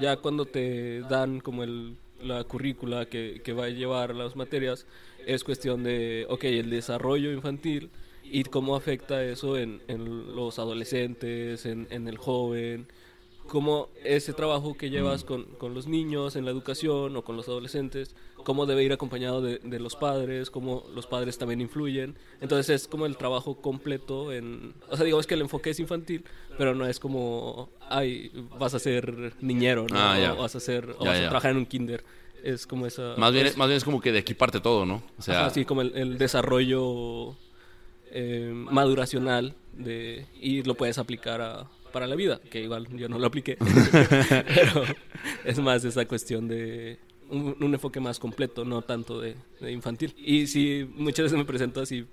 ya 0.00 0.16
cuando 0.16 0.46
te 0.46 1.00
dan 1.00 1.40
como 1.40 1.62
el, 1.62 1.98
la 2.22 2.42
currícula 2.44 3.04
que, 3.04 3.42
que 3.44 3.52
va 3.52 3.66
a 3.66 3.68
llevar 3.68 4.14
las 4.14 4.34
materias, 4.34 4.86
es 5.26 5.44
cuestión 5.44 5.82
de, 5.82 6.26
ok, 6.30 6.44
el 6.44 6.70
desarrollo 6.70 7.32
infantil 7.32 7.90
y 8.22 8.44
cómo 8.44 8.76
afecta 8.76 9.22
eso 9.22 9.58
en, 9.58 9.82
en 9.88 10.34
los 10.34 10.58
adolescentes, 10.58 11.66
en, 11.66 11.86
en 11.90 12.08
el 12.08 12.16
joven, 12.16 12.86
cómo 13.48 13.88
ese 14.04 14.32
trabajo 14.32 14.76
que 14.76 14.90
llevas 14.90 15.22
con, 15.24 15.44
con 15.58 15.74
los 15.74 15.86
niños 15.86 16.34
en 16.36 16.44
la 16.44 16.50
educación 16.50 17.16
o 17.16 17.22
con 17.22 17.36
los 17.36 17.46
adolescentes, 17.48 18.14
cómo 18.42 18.66
debe 18.66 18.82
ir 18.84 18.92
acompañado 18.92 19.40
de, 19.42 19.58
de 19.58 19.80
los 19.80 19.96
padres, 19.96 20.50
cómo 20.50 20.84
los 20.94 21.06
padres 21.06 21.38
también 21.38 21.60
influyen. 21.60 22.16
Entonces 22.40 22.82
es 22.82 22.88
como 22.88 23.06
el 23.06 23.16
trabajo 23.16 23.56
completo 23.56 24.32
en... 24.32 24.74
O 24.90 24.96
sea, 24.96 25.04
digamos 25.04 25.26
que 25.26 25.34
el 25.34 25.42
enfoque 25.42 25.70
es 25.70 25.80
infantil, 25.80 26.24
pero 26.58 26.74
no 26.74 26.86
es 26.86 26.98
como, 27.00 27.70
ay, 27.88 28.30
vas 28.58 28.74
a 28.74 28.78
ser 28.78 29.34
niñero, 29.40 29.86
¿no? 29.88 29.96
Ah. 29.98 30.34
O 30.36 30.42
vas 30.42 30.56
a, 30.56 30.60
ser, 30.60 30.90
o 30.98 31.04
Ya, 31.04 31.10
vas 31.10 31.18
a 31.18 31.22
trabajar 31.28 31.50
en 31.52 31.58
un 31.58 31.66
kinder. 31.66 32.04
Es 32.42 32.66
como 32.66 32.86
esa... 32.86 33.14
Más 33.16 33.32
bien, 33.32 33.46
es- 33.46 33.56
más 33.56 33.68
bien 33.68 33.76
es 33.78 33.84
como 33.84 34.00
que 34.00 34.12
de 34.12 34.18
aquí 34.18 34.34
parte 34.34 34.60
todo, 34.60 34.84
¿no? 34.84 35.02
O 35.18 35.22
sea, 35.22 35.42
Ajá, 35.42 35.50
sí, 35.50 35.64
como 35.64 35.80
el, 35.80 35.96
el 35.96 36.18
desarrollo 36.18 37.34
eh, 38.10 38.50
maduracional 38.52 39.54
de, 39.72 40.26
y 40.40 40.62
lo 40.62 40.74
puedes 40.74 40.98
aplicar 40.98 41.40
a, 41.40 41.66
para 41.94 42.06
la 42.08 42.16
vida, 42.16 42.40
que 42.50 42.60
igual 42.60 42.86
yo 42.96 43.08
no 43.08 43.18
lo 43.18 43.26
apliqué, 43.28 43.56
pero 44.54 44.84
es 45.44 45.58
más 45.60 45.84
esa 45.84 46.04
cuestión 46.06 46.48
de 46.48 46.98
un, 47.30 47.56
un 47.60 47.72
enfoque 47.72 48.00
más 48.00 48.18
completo, 48.18 48.64
no 48.64 48.82
tanto 48.82 49.20
de, 49.20 49.36
de 49.60 49.72
infantil. 49.72 50.12
Y 50.18 50.46
sí, 50.46 50.86
muchas 50.96 51.24
veces 51.24 51.38
me 51.38 51.44
presento 51.44 51.80
así, 51.80 52.04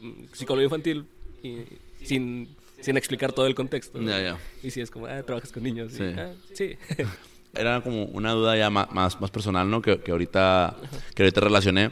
mm, 0.00 0.10
psicólogo 0.32 0.64
infantil, 0.64 1.04
y 1.42 1.56
sin, 2.04 2.48
sin 2.80 2.96
explicar 2.96 3.32
todo 3.32 3.46
el 3.46 3.54
contexto. 3.54 4.00
Ya, 4.00 4.20
ya. 4.22 4.38
Y 4.62 4.70
si 4.70 4.80
es 4.82 4.90
como, 4.90 5.06
ah, 5.06 5.22
trabajas 5.22 5.50
con 5.52 5.62
niños. 5.62 5.92
y, 5.94 5.96
Sí. 5.96 6.04
"Ah, 6.16 6.32
sí. 6.52 6.76
era 7.54 7.80
como 7.80 8.04
una 8.04 8.32
duda 8.32 8.56
ya 8.56 8.70
ma- 8.70 8.88
más, 8.92 9.20
más 9.20 9.30
personal, 9.30 9.68
¿no? 9.70 9.80
Que, 9.82 10.00
que 10.00 10.12
ahorita, 10.12 10.76
que 11.14 11.22
ahorita 11.24 11.40
relacioné. 11.40 11.90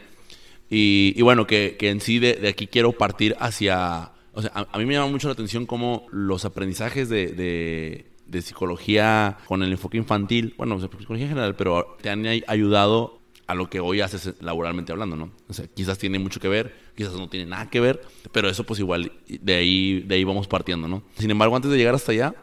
Y, 0.70 1.14
y 1.16 1.22
bueno, 1.22 1.46
que, 1.46 1.76
que 1.78 1.88
en 1.88 2.00
sí 2.02 2.18
de, 2.18 2.34
de 2.34 2.48
aquí 2.48 2.66
quiero 2.66 2.92
partir 2.92 3.34
hacia... 3.40 4.12
O 4.32 4.42
sea, 4.42 4.50
a, 4.54 4.66
a 4.72 4.78
mí 4.78 4.84
me 4.86 4.94
llama 4.94 5.08
mucho 5.10 5.28
la 5.28 5.32
atención 5.32 5.66
cómo 5.66 6.06
los 6.10 6.44
aprendizajes 6.44 7.08
de, 7.08 7.28
de, 7.28 8.06
de 8.26 8.42
psicología 8.42 9.38
con 9.46 9.62
el 9.62 9.72
enfoque 9.72 9.96
infantil, 9.98 10.54
bueno, 10.58 10.76
o 10.76 10.80
sea, 10.80 10.88
psicología 10.98 11.24
en 11.26 11.30
general, 11.30 11.56
pero 11.56 11.96
te 12.00 12.10
han 12.10 12.24
ay- 12.26 12.44
ayudado 12.46 13.18
a 13.46 13.54
lo 13.54 13.70
que 13.70 13.80
hoy 13.80 14.02
haces 14.02 14.34
laboralmente 14.40 14.92
hablando, 14.92 15.16
¿no? 15.16 15.32
O 15.48 15.54
sea, 15.54 15.66
quizás 15.66 15.96
tiene 15.98 16.18
mucho 16.18 16.38
que 16.38 16.48
ver, 16.48 16.74
quizás 16.94 17.14
no 17.14 17.28
tiene 17.30 17.46
nada 17.46 17.70
que 17.70 17.80
ver, 17.80 18.02
pero 18.30 18.48
eso 18.50 18.64
pues 18.64 18.78
igual 18.78 19.10
de 19.26 19.54
ahí, 19.54 20.00
de 20.00 20.16
ahí 20.16 20.24
vamos 20.24 20.46
partiendo, 20.46 20.86
¿no? 20.86 21.02
Sin 21.18 21.30
embargo, 21.30 21.56
antes 21.56 21.70
de 21.70 21.78
llegar 21.78 21.94
hasta 21.94 22.12
allá, 22.12 22.34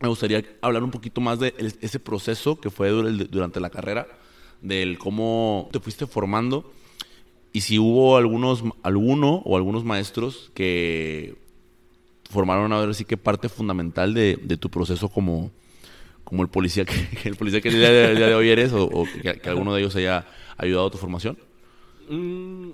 me 0.00 0.08
gustaría 0.08 0.44
hablar 0.60 0.84
un 0.84 0.90
poquito 0.90 1.20
más 1.22 1.40
de 1.40 1.54
el- 1.58 1.74
ese 1.80 1.98
proceso 1.98 2.60
que 2.60 2.68
fue 2.70 2.90
durante 2.90 3.58
la 3.58 3.70
carrera, 3.70 4.06
del 4.60 4.98
cómo 4.98 5.68
te 5.72 5.80
fuiste 5.80 6.06
formando 6.06 6.72
y 7.52 7.60
si 7.62 7.78
hubo 7.78 8.16
algunos, 8.16 8.62
alguno 8.82 9.42
o 9.44 9.56
algunos 9.56 9.84
maestros 9.84 10.50
que 10.54 11.36
formaron 12.30 12.72
a 12.72 12.80
ver 12.80 12.94
sí 12.94 13.04
que 13.04 13.16
parte 13.16 13.48
fundamental 13.48 14.12
de, 14.14 14.38
de 14.42 14.56
tu 14.56 14.68
proceso 14.70 15.08
como, 15.08 15.50
como 16.24 16.42
el 16.42 16.48
policía 16.48 16.84
que, 16.84 17.08
que 17.22 17.28
el 17.30 17.36
policía 17.36 17.60
que 17.60 17.68
el 17.68 17.74
día 17.76 17.90
de, 17.90 18.10
el 18.10 18.16
día 18.16 18.26
de 18.26 18.34
hoy 18.34 18.50
eres 18.50 18.72
o, 18.72 18.84
o 18.84 19.04
que, 19.04 19.40
que 19.40 19.48
alguno 19.48 19.74
de 19.74 19.80
ellos 19.80 19.96
haya 19.96 20.26
ayudado 20.56 20.88
a 20.88 20.90
tu 20.90 20.98
formación. 20.98 21.38
Mm, 22.08 22.70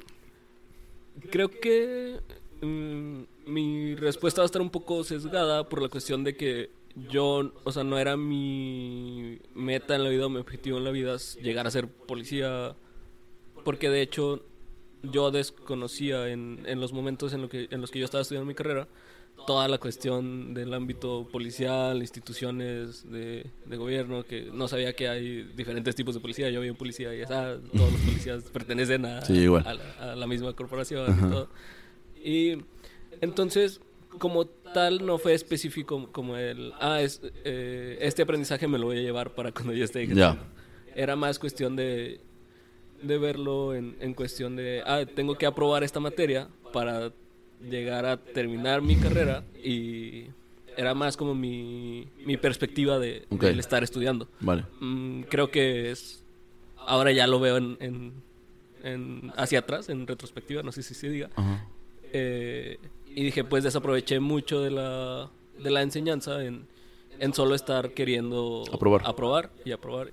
creo 1.31 1.49
que 1.49 2.21
mm, 2.63 3.21
mi 3.47 3.95
respuesta 3.95 4.41
va 4.41 4.45
a 4.45 4.47
estar 4.47 4.63
un 4.63 4.71
poco 4.71 5.05
sesgada 5.05 5.69
por 5.69 5.83
la 5.83 5.89
cuestión 5.89 6.25
de 6.25 6.37
que 6.37 6.71
yo, 7.11 7.53
o 7.65 7.73
sea, 7.73 7.85
no 7.85 7.99
era 7.99 8.17
mi 8.17 9.39
meta 9.55 9.97
en 9.97 10.05
la 10.05 10.11
vida, 10.11 10.27
o 10.27 10.31
mi 10.31 10.39
objetivo 10.39 10.79
en 10.79 10.85
la 10.85 10.91
vida 10.91 11.15
es 11.15 11.37
llegar 11.37 11.67
a 11.67 11.71
ser 11.71 11.89
policía, 11.89 12.77
porque 13.65 13.91
de 13.91 14.03
hecho 14.03 14.45
yo 15.13 15.31
desconocía 15.31 16.29
en, 16.29 16.63
en 16.67 16.81
los 16.81 16.93
momentos 16.93 17.33
en, 17.33 17.43
lo 17.43 17.49
que, 17.49 17.69
en 17.71 17.81
los 17.81 17.91
que 17.91 17.99
yo 17.99 18.05
estaba 18.05 18.23
estudiando 18.23 18.47
mi 18.47 18.55
carrera 18.55 18.87
toda 19.49 19.67
la 19.69 19.79
cuestión 19.79 20.55
del 20.55 20.73
ámbito 20.73 21.29
policial, 21.31 21.99
instituciones 21.99 23.11
de, 23.11 23.45
de 23.67 23.77
gobierno, 23.77 24.23
que 24.25 24.43
no 24.53 24.69
sabía 24.69 24.93
que 24.95 25.09
hay 25.09 25.43
diferentes 25.57 25.95
tipos 25.97 26.15
de 26.15 26.21
policía. 26.21 26.49
Yo 26.51 26.61
vi 26.61 26.71
un 26.71 26.77
policía 26.77 27.13
y 27.15 27.21
es, 27.23 27.31
ah, 27.33 27.57
todos 27.77 27.93
los 27.93 28.01
policías 28.03 28.45
pertenecen 28.53 29.05
a, 29.07 29.23
Sí, 29.23 29.35
igual. 29.35 29.67
a, 29.67 29.75
la, 29.75 30.13
a 30.13 30.17
la 30.17 30.27
misma 30.29 30.53
corporación 30.55 31.19
y 31.19 31.31
todo. 31.31 31.49
Y 32.25 32.59
entonces, 33.21 33.81
como 34.19 34.47
tal, 34.47 35.05
no 35.05 35.19
fue 35.19 35.35
específico 35.35 36.11
como 36.13 36.37
el, 36.37 36.73
ah, 36.81 37.03
es, 37.03 37.21
eh, 37.45 37.99
este 38.01 38.23
aprendizaje 38.23 38.69
me 38.69 38.79
lo 38.79 38.87
voy 38.87 38.99
a 38.99 39.03
llevar 39.03 39.35
para 39.35 39.51
cuando 39.53 39.73
yo 39.75 39.85
esté 39.85 40.07
Ya. 40.07 40.31
ejerciendo. 40.31 40.45
Era 40.95 41.17
más 41.17 41.41
cuestión 41.41 41.75
de, 41.75 42.21
de 43.07 43.19
verlo 43.19 43.75
en, 43.75 43.97
en 44.01 44.15
cuestión 44.15 44.57
de, 44.57 44.83
ah, 44.87 45.05
tengo 45.07 45.37
que 45.37 45.47
aprobar 45.47 45.83
esta 45.85 46.01
materia 46.01 46.49
para 46.73 47.13
llegar 47.69 48.05
a 48.07 48.17
terminar 48.17 48.83
mi 48.83 48.97
carrera 48.97 49.45
y 49.63 50.25
era 50.77 50.95
más 50.95 51.17
como 51.17 51.35
mi, 51.35 52.09
mi 52.25 52.37
perspectiva 52.37 52.99
de, 52.99 53.25
Ok. 53.31 53.43
del 53.43 53.59
estar 53.61 53.83
estudiando. 53.85 54.29
Vale. 54.41 54.65
Mm, 54.81 55.23
creo 55.23 55.51
que 55.51 55.91
es, 55.91 56.25
ahora 56.77 57.13
ya 57.13 57.27
lo 57.27 57.39
veo 57.41 57.57
en, 57.59 57.77
en- 57.81 58.13
en- 58.83 59.33
hacia 59.37 59.61
atrás, 59.61 59.89
en 59.89 60.07
retrospectiva, 60.07 60.63
no 60.63 60.73
sé 60.73 60.83
si 60.83 60.95
se 60.95 61.09
diga. 61.09 61.31
Ajá. 61.37 61.67
Eh, 62.13 62.79
y 63.09 63.23
dije, 63.25 63.45
pues 63.45 63.65
desaproveché 63.65 64.21
mucho 64.21 64.61
de 64.61 64.71
la, 64.71 65.31
de 65.63 65.71
la 65.71 65.83
enseñanza 65.83 66.45
en, 66.45 66.67
en 67.19 67.33
solo 67.33 67.55
estar 67.55 67.93
queriendo 67.93 68.65
Aprobar. 68.73 69.03
aprobar 69.05 69.51
y 69.65 69.71
aprobar. 69.73 70.11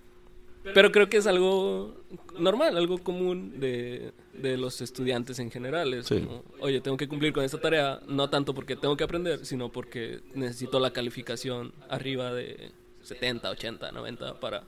Pero 0.63 0.91
creo 0.91 1.09
que 1.09 1.17
es 1.17 1.25
algo 1.27 1.95
normal, 2.37 2.77
algo 2.77 2.99
común 2.99 3.59
de, 3.59 4.11
de 4.33 4.57
los 4.57 4.79
estudiantes 4.81 5.39
en 5.39 5.49
general. 5.49 5.93
Es 5.93 6.05
Sí. 6.07 6.19
como, 6.19 6.43
oye, 6.59 6.81
tengo 6.81 6.97
que 6.97 7.07
cumplir 7.07 7.33
con 7.33 7.43
esta 7.43 7.59
tarea, 7.59 7.99
no 8.07 8.29
tanto 8.29 8.53
porque 8.53 8.75
tengo 8.75 8.95
que 8.95 9.03
aprender, 9.03 9.45
sino 9.45 9.71
porque 9.71 10.19
necesito 10.35 10.79
la 10.79 10.91
calificación 10.93 11.73
arriba 11.89 12.31
de 12.33 12.71
70, 13.01 13.49
80, 13.49 13.91
90 13.91 14.39
para, 14.39 14.63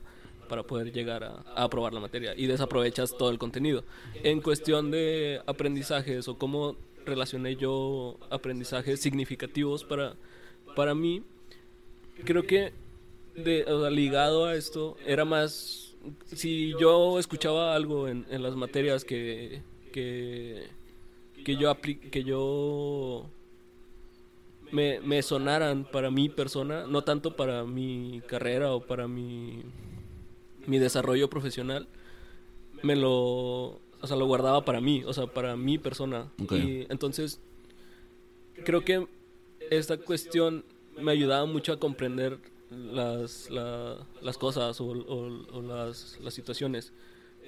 para 0.48 0.64
poder 0.64 0.92
llegar 0.92 1.22
a, 1.22 1.44
a 1.54 1.64
aprobar 1.64 1.92
la 1.92 2.00
materia. 2.00 2.34
Y 2.36 2.46
desaprovechas 2.46 3.16
todo 3.16 3.30
el 3.30 3.38
contenido. 3.38 3.84
En 4.24 4.40
cuestión 4.40 4.90
de 4.90 5.40
aprendizajes 5.46 6.26
o 6.26 6.36
cómo 6.38 6.76
relacioné 7.06 7.54
yo 7.56 8.18
aprendizajes 8.30 9.00
significativos 9.00 9.84
para, 9.84 10.14
para 10.74 10.94
mí, 10.94 11.22
creo 12.24 12.44
que 12.46 12.72
de, 13.36 13.64
o 13.64 13.80
sea, 13.82 13.90
ligado 13.90 14.46
a 14.46 14.54
esto 14.54 14.96
era 15.06 15.24
más 15.24 15.83
si 16.26 16.74
yo 16.78 17.18
escuchaba 17.18 17.74
algo 17.74 18.08
en, 18.08 18.26
en 18.30 18.42
las 18.42 18.54
materias 18.56 19.04
que 19.04 19.62
que, 19.92 20.66
que 21.44 21.56
yo 21.56 21.70
apli- 21.74 22.10
que 22.10 22.24
yo 22.24 23.26
me, 24.72 25.00
me 25.00 25.22
sonaran 25.22 25.84
para 25.84 26.10
mi 26.10 26.28
persona 26.28 26.86
no 26.86 27.02
tanto 27.02 27.36
para 27.36 27.64
mi 27.64 28.22
carrera 28.26 28.72
o 28.72 28.80
para 28.80 29.06
mi 29.08 29.62
mi 30.66 30.78
desarrollo 30.78 31.28
profesional 31.30 31.86
me 32.82 32.96
lo 32.96 33.12
o 34.00 34.06
sea 34.06 34.16
lo 34.16 34.26
guardaba 34.26 34.64
para 34.64 34.80
mí 34.80 35.02
o 35.06 35.12
sea 35.12 35.26
para 35.26 35.56
mi 35.56 35.78
persona. 35.78 36.28
Y 36.58 36.86
entonces 36.90 37.40
creo 38.64 38.84
que 38.84 39.06
esta 39.70 39.96
cuestión 39.96 40.64
me 41.00 41.12
ayudaba 41.12 41.46
mucho 41.46 41.72
a 41.72 41.78
comprender 41.78 42.38
las, 42.76 43.50
la- 43.50 43.96
las 44.22 44.38
cosas 44.38 44.80
o, 44.80 44.94
las, 45.62 46.18
situaciones. 46.34 46.92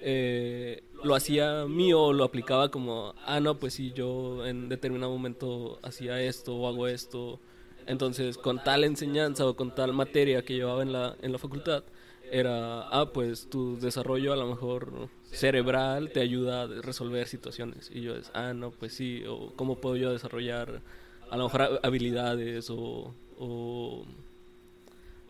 Eh, 0.02 0.82
lo 1.02 1.14
hacía 1.14 1.64
mío 1.66 2.12
lo 2.12 2.24
aplicaba 2.24 2.70
como, 2.70 3.14
ah, 3.24 3.40
no, 3.40 3.58
pues 3.58 3.74
sí, 3.74 3.92
yo 3.94 4.44
en 4.46 4.68
determinado 4.68 5.10
momento 5.12 5.78
hacía 5.82 6.20
esto 6.20 6.54
o 6.56 6.68
hago 6.68 6.86
esto. 6.86 7.38
Entonces, 7.86 8.36
con 8.36 8.62
tal 8.62 8.84
enseñanza 8.84 9.46
o 9.46 9.54
con 9.56 9.74
tal 9.74 9.92
materia 9.92 10.44
que 10.44 10.54
llevaba 10.54 10.82
en 10.82 10.92
la, 10.92 11.16
en 11.22 11.32
la 11.32 11.38
facultad, 11.38 11.84
era, 12.30 12.82
ah, 12.88 13.10
pues 13.12 13.48
tu 13.48 13.78
desarrollo 13.78 14.32
a 14.32 14.36
lo 14.36 14.46
mejor 14.48 15.08
cerebral 15.30 16.10
te 16.10 16.20
ayuda 16.20 16.62
a 16.62 16.66
resolver 16.66 17.26
situaciones. 17.28 17.90
Y 17.94 18.00
yo 18.02 18.16
es, 18.16 18.30
ah, 18.34 18.52
no, 18.52 18.70
pues 18.72 18.92
sí, 18.94 19.22
o 19.28 19.52
cómo 19.56 19.76
puedo 19.76 19.96
yo 19.96 20.12
desarrollar 20.12 20.82
a 21.30 21.36
lo 21.36 21.44
mejor 21.44 21.62
ha- 21.62 21.80
habilidades 21.82 22.68
o, 22.70 23.14
o, 23.38 24.04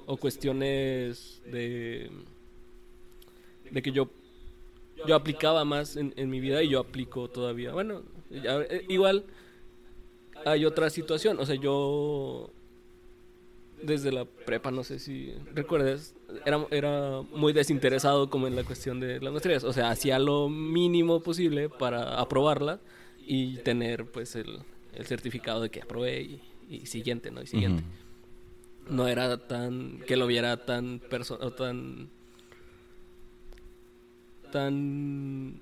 o 0.07 0.17
cuestiones 0.17 1.43
de, 1.47 2.11
de 3.71 3.83
que 3.83 3.93
yo, 3.93 4.09
yo 5.07 5.15
aplicaba 5.15 5.65
más 5.65 5.97
en, 5.97 6.15
en 6.17 6.31
mi 6.31 6.41
vida 6.41 6.63
y 6.63 6.69
yo 6.69 6.81
aplico 6.81 7.29
todavía. 7.29 7.73
Bueno, 7.73 8.03
eh, 8.31 8.85
igual 8.89 9.25
hay 10.45 10.65
otra 10.65 10.91
situación. 10.91 11.39
O 11.41 11.47
sea, 11.47 11.57
yo 11.57 12.51
desde 13.83 14.13
la 14.13 14.25
prepa, 14.25 14.71
no 14.71 14.85
sé 14.85 14.99
si 14.99 15.35
recuerdas, 15.55 16.15
era, 16.45 16.67
era 16.71 17.23
muy 17.33 17.53
desinteresado 17.53 18.31
como 18.31 18.47
en 18.47 18.57
la 18.57 18.65
cuestión 18.65 19.01
de 19.01 19.21
las 19.21 19.33
materias. 19.33 19.65
O 19.65 19.73
sea, 19.73 19.91
hacía 19.91 20.19
lo 20.19 20.49
mínimo 20.49 21.21
posible 21.21 21.69
para 21.69 22.21
aprobarla 22.21 22.81
y 23.27 23.57
tener 23.59 24.07
pues 24.07 24.37
el, 24.37 24.61
el 24.95 25.07
certificado 25.07 25.61
de 25.61 25.71
que 25.71 25.83
aprobé 25.83 26.41
y, 26.69 26.87
siguiente, 26.87 27.31
¿no? 27.31 27.43
Y 27.43 27.47
siguiente. 27.47 27.85
No 28.89 29.09
era 29.09 29.37
tan, 29.47 30.01
que 30.07 30.17
lo 30.17 30.27
viera 30.27 30.65
tan, 30.65 31.01
o 31.41 31.51
tan, 31.53 32.09
tan 34.53 35.61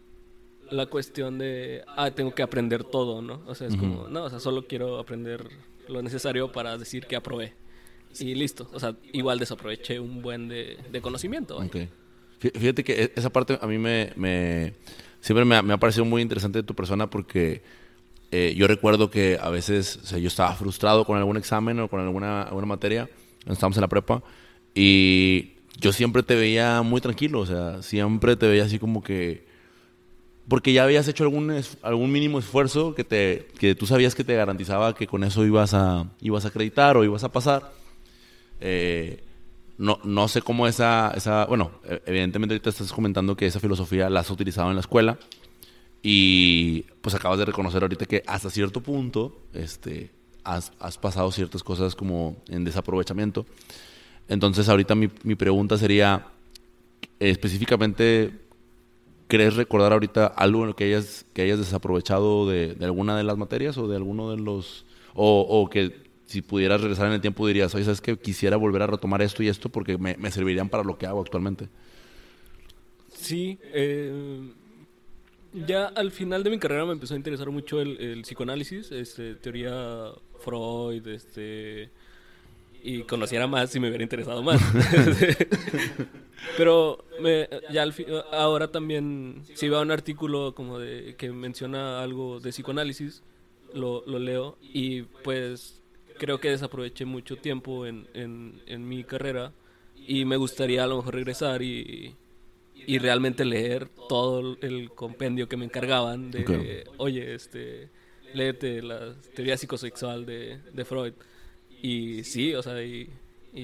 la 0.71 0.87
cuestión 0.87 1.39
de, 1.39 1.85
ah, 1.97 2.11
tengo 2.11 2.35
que 2.35 2.43
aprender 2.43 2.85
todo, 2.85 3.23
¿no? 3.23 3.43
O 3.47 3.55
sea, 3.55 3.69
es 3.69 3.77
como, 3.77 4.09
no, 4.09 4.25
o 4.25 4.31
sea, 4.31 4.41
solo 4.41 4.67
quiero 4.67 4.99
aprender 4.99 5.49
lo 5.89 6.03
necesario 6.03 6.53
para 6.53 6.77
decir 6.79 7.07
que 7.07 7.17
aprobé. 7.17 7.53
Y 8.19 8.35
listo. 8.35 8.69
O 8.73 8.81
sea, 8.81 8.95
igual 9.13 9.39
desaproveché 9.39 9.99
un 9.99 10.23
buen 10.23 10.49
de, 10.49 11.01
conocimiento. 11.03 11.61
Fíjate 12.39 12.85
que 12.85 13.05
e, 13.05 13.13
esa 13.17 13.31
parte 13.31 13.59
a 13.61 13.67
mí 13.67 13.79
me, 13.79 14.13
me 14.17 14.75
siempre 15.21 15.45
me 15.45 15.73
ha, 15.73 15.79
parecido 15.79 16.05
muy 16.05 16.23
interesante 16.23 16.59
de 16.59 16.63
tu 16.63 16.75
persona 16.75 17.09
porque 17.09 17.63
eh, 18.37 18.53
yo 18.57 18.67
recuerdo 18.67 19.13
que 19.13 19.39
a 19.41 19.49
veces 19.49 20.01
o 20.03 20.07
sea, 20.07 20.19
yo 20.19 20.27
estaba 20.27 20.53
frustrado 20.57 21.05
con 21.05 21.17
algún 21.17 21.37
examen 21.37 21.79
o 21.79 21.87
con 21.87 22.01
alguna, 22.01 22.43
alguna 22.43 22.67
materia, 22.67 23.09
estábamos 23.47 23.77
en 23.77 23.83
la 23.83 23.87
prepa, 23.87 24.25
y 24.75 25.53
yo 25.79 25.93
siempre 25.93 26.25
te 26.25 26.35
veía 26.35 26.83
muy 26.83 27.01
tranquilo, 27.01 27.39
o 27.39 27.47
sea, 27.47 27.81
siempre 27.81 28.35
te 28.35 28.49
veía 28.49 28.65
así 28.65 28.81
como 28.81 29.05
que 29.05 29.47
porque 30.49 30.73
ya 30.73 30.83
habías 30.83 31.07
hecho 31.07 31.23
algún, 31.23 31.63
algún 31.83 32.11
mínimo 32.11 32.41
esfuerzo 32.41 32.97
que, 32.97 33.05
te, 33.05 33.47
que 33.57 33.77
tú 33.77 33.87
sabías 33.87 34.17
que 34.17 34.25
te 34.25 34.35
garantizaba 34.35 34.97
que 34.97 35.07
con 35.07 35.23
eso 35.23 35.47
ibas 35.47 35.73
a, 35.73 36.09
ibas 36.21 36.45
a 36.45 36.49
acreditar 36.49 36.97
o 36.97 37.05
ibas 37.05 37.23
a 37.23 37.31
pasar. 37.31 37.73
Eh, 38.61 39.23
no, 39.79 40.01
no 40.03 40.27
sé 40.27 40.43
cómo 40.43 40.67
esa, 40.67 41.13
esa, 41.17 41.47
bueno, 41.47 41.71
e, 41.85 42.03
evidentemente 42.07 42.55
ahorita 42.55 42.71
estás 42.71 42.93
comentando 42.93 43.37
que 43.37 43.47
esa 43.47 43.61
filosofía 43.61 44.11
la 44.11 44.21
has 44.21 44.31
utilizado 44.31 44.71
en 44.71 44.75
la 44.75 44.81
escuela 44.81 45.19
y 46.07 46.83
pues 47.01 47.15
acabas 47.15 47.39
de 47.39 47.47
reconocer 47.47 47.83
ahorita 47.83 48.05
que 48.05 48.23
hasta 48.27 48.51
cierto 48.51 48.83
punto 48.83 49.41
este, 49.55 50.11
has, 50.45 50.71
has 50.79 50.99
pasado 50.99 51.33
ciertas 51.33 51.63
cosas 51.63 51.97
como 51.97 52.37
en 52.49 52.63
desaprovechamiento. 52.63 53.47
Entonces 54.29 54.69
ahorita 54.69 54.95
mi, 54.95 55.09
mi 55.23 55.35
pregunta 55.35 55.79
sería, 55.79 56.27
específicamente, 57.19 58.45
¿Crees 59.27 59.57
recordar 59.57 59.93
ahorita 59.95 60.27
algo 60.27 60.77
que 60.77 60.85
hayas, 60.85 61.25
que 61.33 61.43
hayas 61.43 61.59
desaprovechado 61.59 62.47
de, 62.47 62.77
alguna 62.83 63.17
de 63.17 63.25
las 63.25 63.39
materias 63.39 63.79
o 63.79 63.89
de 63.89 63.97
alguno 63.97 64.31
de 64.31 64.37
los... 64.37 64.85
O, 65.15 65.69
que 65.71 66.05
si 66.27 66.43
pudieras 66.43 66.83
regresar 66.83 67.07
en 67.07 67.15
el 67.15 67.21
tiempo 67.23 67.47
dirías, 67.47 67.75
oye, 67.75 67.85
¿sabes 67.85 68.03
que 68.03 68.19
Quisiera 68.19 68.59
volver 68.59 68.83
a 68.83 68.87
retomar 68.87 69.23
esto 69.23 69.43
y 69.43 69.49
esto 69.49 69.71
porque 69.71 69.97
me, 69.97 70.31
servirían 70.31 70.69
para 70.69 70.85
lo 70.85 70.99
que 70.99 71.07
hago 71.07 71.23
actualmente. 71.23 71.69
Sí, 73.15 73.59
eh, 73.73 74.53
ya 75.55 75.87
al 75.87 76.11
final 76.11 76.43
de 76.43 76.51
mi 76.51 76.59
carrera 76.59 76.85
me 76.85 76.93
empezó 76.93 77.15
a 77.15 77.17
interesar 77.17 77.51
mucho 77.51 77.81
el, 77.81 78.23
psicoanálisis, 78.23 78.91
este, 78.93 79.35
teoría 79.37 80.11
Freud, 80.41 81.07
este 81.09 81.91
y 82.87 83.03
conociera 83.05 83.47
más 83.47 83.71
si 83.71 83.81
me 83.81 83.89
hubiera 83.89 84.03
interesado 84.03 84.43
más. 84.43 84.61
Pero 86.59 87.03
me, 87.21 87.49
ya 87.73 87.87
ahora 88.33 88.71
también, 88.71 89.43
si 89.55 89.71
veo 89.71 89.81
un 89.81 89.91
artículo 89.91 90.55
como 90.55 90.79
de 90.79 91.15
que 91.17 91.33
menciona 91.33 92.03
algo 92.03 92.41
de 92.41 92.51
psicoanálisis, 92.51 93.23
lo, 93.73 94.05
lo 94.07 94.19
leo 94.19 94.59
y 94.61 95.03
pues 95.03 95.81
creo 96.19 96.39
que 96.41 96.51
desaproveché 96.51 97.07
mucho 97.07 97.37
tiempo 97.37 97.87
en, 97.87 98.07
en, 98.13 98.61
en, 98.67 98.87
mi 98.87 99.03
carrera 99.03 99.53
y 100.07 100.25
me 100.27 100.37
gustaría 100.37 100.85
a 100.85 100.87
lo 100.87 100.99
mejor 100.99 101.15
regresar 101.15 101.63
y, 101.63 102.15
y 102.87 102.99
realmente 102.99 103.45
leer 103.45 103.89
todo 104.09 104.57
el 104.61 104.91
compendio 104.91 105.49
que 105.49 105.57
me 105.57 105.65
encargaban 105.65 106.31
de, 106.31 106.85
oye, 106.99 107.35
este, 107.35 107.89
léete 108.35 108.83
la 108.83 109.15
teoría 109.35 109.57
psicosexual 109.57 110.27
de, 110.27 110.59
de 110.73 110.85
Freud 110.85 111.15
y 111.83 112.25
sí, 112.25 112.55
o 112.55 112.63
sea, 112.63 112.83
y, 112.83 113.11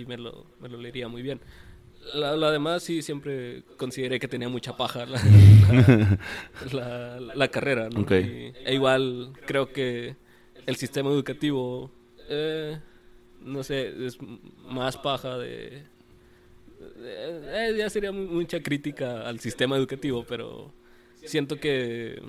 me, 0.06 0.16
lo, 0.16 0.46
me 0.60 0.68
lo 0.68 0.78
leería 0.78 1.08
muy 1.08 1.22
bien. 1.22 1.40
La, 2.14 2.36
lo 2.36 2.50
demás 2.50 2.82
sí 2.82 3.02
siempre 3.02 3.62
consideré 3.76 4.18
que 4.18 4.28
tenía 4.28 4.48
mucha 4.48 4.76
paja 4.76 5.06
la, 5.06 5.20
la, 7.34 7.48
carrera, 7.48 7.90
¿no? 7.90 8.06
e 8.08 8.74
igual 8.74 9.32
creo 9.46 9.72
que 9.72 10.16
el 10.66 10.76
sistema 10.76 11.10
educativo, 11.10 11.90
eh, 12.28 12.78
no 13.42 13.62
sé, 13.62 14.06
es 14.06 14.18
más 14.66 14.96
paja 14.96 15.36
de... 15.38 15.82
Eh, 16.80 17.74
ya 17.76 17.90
sería 17.90 18.12
mucha 18.12 18.62
crítica 18.62 19.28
al 19.28 19.40
sistema 19.40 19.76
educativo, 19.76 20.24
pero 20.28 20.72
siento 21.24 21.56
que 21.58 22.22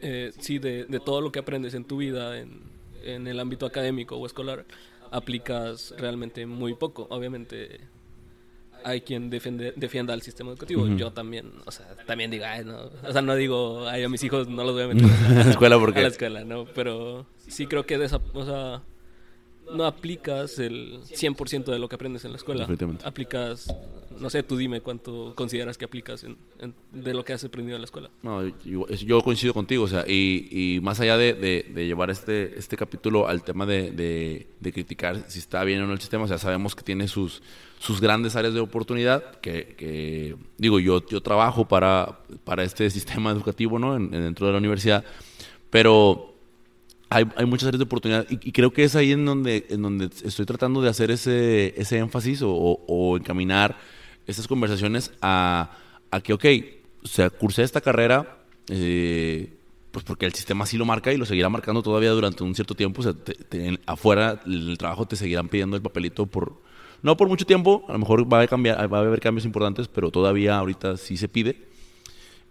eh, 0.00 0.32
sí, 0.38 0.58
de, 0.58 0.84
de 0.84 1.00
todo 1.00 1.20
lo 1.20 1.32
que 1.32 1.38
aprendes 1.38 1.74
en 1.74 1.84
tu 1.84 1.98
vida, 1.98 2.38
en, 2.38 2.62
en 3.02 3.26
el 3.26 3.38
ámbito 3.40 3.66
académico 3.66 4.16
o 4.16 4.26
escolar 4.26 4.64
aplicas 5.10 5.94
realmente 5.98 6.46
muy 6.46 6.74
poco. 6.74 7.06
Obviamente 7.10 7.80
hay 8.84 9.00
quien 9.00 9.30
defiende, 9.30 9.72
defienda 9.76 10.14
al 10.14 10.22
sistema 10.22 10.50
educativo. 10.50 10.86
Yo 10.86 11.12
también, 11.12 11.52
o 11.64 11.70
sea, 11.70 11.96
también 12.06 12.30
digo, 12.30 12.44
ay, 12.46 12.64
no. 12.64 12.90
O 13.02 13.12
sea, 13.12 13.22
no 13.22 13.34
digo, 13.34 13.88
ay, 13.88 14.04
a 14.04 14.08
mis 14.08 14.22
hijos 14.22 14.48
no 14.48 14.64
los 14.64 14.74
voy 14.74 14.82
a 14.84 14.88
meter 14.88 15.04
a 15.26 15.44
la 15.44 15.50
escuela 15.50 15.78
porque... 15.78 16.00
A 16.00 16.02
la 16.02 16.08
escuela, 16.08 16.44
¿no? 16.44 16.66
Pero 16.66 17.26
sí 17.48 17.66
creo 17.66 17.84
que 17.84 17.98
de 17.98 18.06
esa, 18.06 18.20
o 18.32 18.44
sea, 18.44 18.82
no 19.72 19.84
aplicas 19.84 20.58
el 20.58 21.00
100% 21.02 21.64
de 21.64 21.78
lo 21.78 21.88
que 21.88 21.94
aprendes 21.94 22.24
en 22.24 22.32
la 22.32 22.36
escuela. 22.36 22.68
Aplicas, 23.04 23.74
no 24.18 24.30
sé, 24.30 24.42
tú 24.42 24.56
dime 24.56 24.80
cuánto 24.80 25.34
consideras 25.34 25.76
que 25.76 25.84
aplicas 25.84 26.24
de 26.92 27.14
lo 27.14 27.24
que 27.24 27.32
has 27.32 27.44
aprendido 27.44 27.76
en 27.76 27.82
la 27.82 27.86
escuela. 27.86 28.10
No, 28.22 28.46
yo, 28.64 29.22
coincido 29.22 29.52
contigo, 29.54 29.84
o 29.84 29.88
sea, 29.88 30.04
y, 30.06 30.78
más 30.82 31.00
allá 31.00 31.16
de, 31.16 31.72
llevar 31.74 32.10
este, 32.10 32.58
este 32.58 32.76
capítulo 32.76 33.28
al 33.28 33.42
tema 33.42 33.66
de, 33.66 34.46
criticar 34.62 35.24
si 35.28 35.38
está 35.38 35.64
bien 35.64 35.82
o 35.82 35.86
no 35.86 35.92
el 35.92 36.00
sistema, 36.00 36.24
o 36.24 36.28
sea, 36.28 36.38
sabemos 36.38 36.74
que 36.74 36.82
tiene 36.82 37.08
sus, 37.08 37.42
sus 37.78 38.00
grandes 38.00 38.36
áreas 38.36 38.54
de 38.54 38.60
oportunidad, 38.60 39.40
que, 39.40 40.36
digo, 40.58 40.80
yo, 40.80 41.04
yo 41.06 41.20
trabajo 41.20 41.66
para, 41.66 42.20
para 42.44 42.62
este 42.62 42.88
sistema 42.90 43.30
educativo, 43.30 43.78
¿no? 43.78 43.98
dentro 43.98 44.46
de 44.46 44.52
la 44.52 44.58
universidad, 44.58 45.04
pero 45.70 46.35
hay, 47.08 47.24
hay, 47.36 47.46
muchas 47.46 47.68
áreas 47.68 47.78
de 47.78 47.84
oportunidad 47.84 48.26
y, 48.28 48.52
creo 48.52 48.72
que 48.72 48.84
es 48.84 48.96
ahí 48.96 49.12
en 49.12 49.24
donde, 49.24 49.66
en 49.70 49.82
donde 49.82 50.10
estoy 50.24 50.44
tratando 50.44 50.82
de 50.82 50.88
hacer 50.88 51.10
ese, 51.10 51.74
ese 51.80 51.98
énfasis 51.98 52.42
o, 52.42 52.50
o, 52.50 53.16
encaminar 53.16 53.76
estas 54.26 54.48
conversaciones 54.48 55.12
a, 55.22 55.70
a, 56.10 56.20
que, 56.20 56.32
ok, 56.32 56.44
o 57.04 57.08
sea, 57.08 57.30
cursé 57.30 57.62
esta 57.62 57.80
carrera, 57.80 58.38
eh, 58.68 59.52
pues 59.92 60.04
porque 60.04 60.26
el 60.26 60.34
sistema 60.34 60.64
así 60.64 60.76
lo 60.76 60.84
marca 60.84 61.12
y 61.12 61.16
lo 61.16 61.24
seguirá 61.24 61.48
marcando 61.48 61.82
todavía 61.82 62.10
durante 62.10 62.42
un 62.42 62.54
cierto 62.54 62.74
tiempo. 62.74 63.00
O 63.00 63.04
sea, 63.04 63.14
afuera 63.86 64.40
el 64.44 64.76
trabajo 64.76 65.06
te 65.06 65.16
seguirán 65.16 65.48
pidiendo 65.48 65.76
el 65.76 65.82
papelito 65.82 66.26
por, 66.26 66.60
no 67.02 67.16
por 67.16 67.28
mucho 67.28 67.46
tiempo, 67.46 67.84
a 67.88 67.92
lo 67.92 68.00
mejor 68.00 68.30
va 68.30 68.40
a, 68.40 68.46
cambiar, 68.48 68.92
va 68.92 68.98
a 68.98 69.00
haber 69.02 69.20
cambios 69.20 69.44
importantes, 69.44 69.86
pero 69.86 70.10
todavía 70.10 70.58
ahorita 70.58 70.96
sí 70.96 71.16
se 71.16 71.28
pide. 71.28 71.62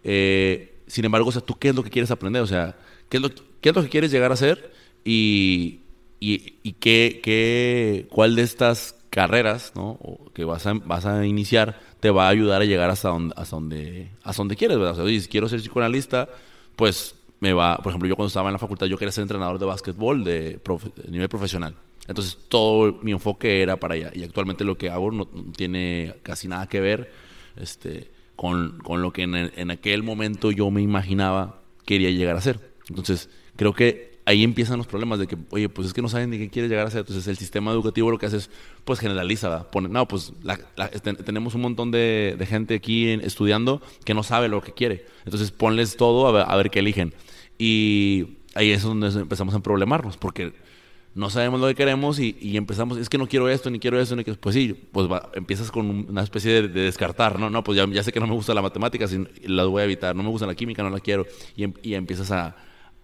Eh, 0.04 0.78
sin 0.88 1.04
embargo, 1.04 1.30
o 1.30 1.32
sea, 1.32 1.42
¿tú 1.42 1.56
qué 1.60 1.70
es 1.70 1.76
lo 1.76 1.84
que 1.84 1.90
quieres 1.90 2.12
aprender? 2.12 2.42
O 2.42 2.48
sea, 2.48 2.78
¿qué 3.10 3.18
es 3.18 3.24
lo, 3.24 3.30
qué 3.62 3.70
es 3.70 3.76
lo 3.76 3.84
que 3.84 3.90
quieres 3.90 4.12
llegar 4.12 4.32
a 4.32 4.36
ser 4.36 4.72
y, 5.04 5.82
y, 6.20 6.74
qué, 6.74 7.20
qué, 7.24 8.08
cuál 8.10 8.36
de 8.36 8.42
estas 8.42 8.96
carreras 9.10 9.74
¿no? 9.76 10.00
que 10.34 10.44
vas 10.44 10.66
a, 10.66 10.74
vas 10.74 11.06
a 11.06 11.26
iniciar 11.26 11.80
te 12.00 12.10
va 12.10 12.28
a 12.28 12.30
ayudar 12.30 12.62
a 12.62 12.66
llegar 12.66 12.90
hasta 12.90 13.10
donde, 13.10 13.34
hasta 13.38 13.56
donde, 13.56 14.12
hasta 14.24 14.42
donde 14.42 14.56
quieres, 14.56 14.78
¿verdad? 14.78 15.00
O 15.00 15.08
sea, 15.08 15.20
si 15.22 15.28
quiero 15.28 15.50
ser 15.50 15.60
psicoanalista, 15.60 16.30
pues 16.76 17.16
me 17.40 17.54
va, 17.54 17.78
por 17.78 17.92
ejemplo, 17.92 18.08
yo 18.08 18.16
cuando 18.16 18.28
estaba 18.28 18.50
en 18.50 18.54
la 18.54 18.60
facultad 18.60 18.88
yo 18.88 18.98
quería 18.98 19.12
ser 19.12 19.24
entrenador 19.24 19.58
de 19.58 19.66
básquetbol 19.66 20.24
de, 20.24 20.60
nivel 21.10 21.30
profesional. 21.30 21.76
Entonces 22.08 22.38
todo 22.48 23.00
mi 23.02 23.12
enfoque 23.12 23.62
era 23.62 23.78
para 23.78 23.96
allá 23.96 24.12
y 24.14 24.24
actualmente 24.24 24.64
lo 24.64 24.78
que 24.78 24.92
hago 24.92 25.12
no, 25.12 25.26
tiene 25.56 26.14
casi 26.22 26.48
nada 26.48 26.68
que 26.68 26.80
ver 26.80 27.12
este, 27.56 28.12
con, 28.36 28.78
con 28.80 29.02
lo 29.02 29.12
que 29.12 29.24
en, 29.24 29.36
en 29.36 29.72
aquel 29.72 30.04
momento 30.04 30.52
yo 30.52 30.70
me 30.70 30.84
imaginaba 30.84 31.62
quería 31.86 32.12
llegar 32.12 32.36
a 32.36 32.42
ser. 32.42 32.75
Entonces, 32.90 33.30
creo 33.56 33.74
que 33.74 34.16
ahí 34.26 34.44
empiezan 34.44 34.78
los 34.78 34.88
problemas 34.88 35.20
de 35.20 35.28
que, 35.28 35.38
oye, 35.52 35.70
pues 35.70 35.88
es 35.88 35.94
que 35.94 36.02
no 36.02 36.10
saben 36.10 36.32
ni 36.32 36.38
qué 36.38 36.50
quiere 36.50 36.68
llegar 36.68 36.88
a 36.88 36.92
ser. 36.92 37.02
Entonces 37.02 37.28
el 37.28 37.38
sistema 37.38 37.72
educativo 37.72 38.12
lo 38.12 38.18
que 38.18 38.26
hace 38.26 38.38
es, 38.38 38.50
pues 38.84 39.00
generaliza, 39.00 39.70
pone, 39.72 39.88
no, 39.88 40.08
pues 40.08 40.34
tenemos 41.26 41.56
un 41.56 41.62
montón 41.62 41.92
de, 41.92 42.36
gente 42.48 42.76
aquí 42.76 43.08
estudiando 43.08 43.82
que 44.04 44.14
no 44.14 44.24
sabe 44.24 44.48
lo 44.48 44.62
que 44.62 44.74
quiere. 44.74 45.06
Entonces 45.26 45.52
ponles 45.52 45.96
todo 45.96 46.28
a 46.28 46.56
ver, 46.58 46.70
qué 46.70 46.80
eligen. 46.80 47.14
Y 47.58 48.38
ahí 48.56 48.72
es 48.72 48.84
donde 48.84 49.08
empezamos 49.08 49.54
a 49.54 49.60
problemarnos, 49.60 50.18
porque 50.18 50.54
no 51.14 51.30
sabemos 51.30 51.62
lo 51.62 51.68
que 51.68 51.76
queremos 51.76 52.20
y, 52.20 52.58
empezamos, 52.58 52.98
es 52.98 53.10
que 53.10 53.18
no 53.18 53.28
quiero 53.28 53.48
esto, 53.48 53.70
ni 53.70 53.80
quiero 53.80 54.00
esto, 54.02 54.16
ni 54.16 54.24
que, 54.24 54.34
pues 54.34 54.56
sí, 54.56 54.74
pues 54.92 55.08
empiezas 55.34 55.72
con 55.72 56.10
una 56.10 56.24
especie 56.24 56.64
de, 56.64 56.68
descartar, 56.68 57.40
¿no? 57.40 57.50
No, 57.50 57.64
pues 57.64 57.78
ya, 57.78 58.04
sé 58.04 58.12
que 58.12 58.20
no 58.20 58.28
me 58.28 58.34
gusta 58.34 58.54
la 58.54 58.62
matemática, 58.62 59.06
la 59.44 59.66
voy 59.66 59.82
a 59.82 59.86
evitar, 59.86 60.16
no 60.16 60.24
me 60.24 60.30
gusta 60.30 60.48
la 60.48 60.56
química, 60.56 60.84
no 60.84 60.90
la 60.90 61.00
quiero, 61.00 61.26
y, 61.56 61.64
em, 61.64 61.74
y 61.82 61.94
empiezas 61.94 62.32
a 62.32 62.56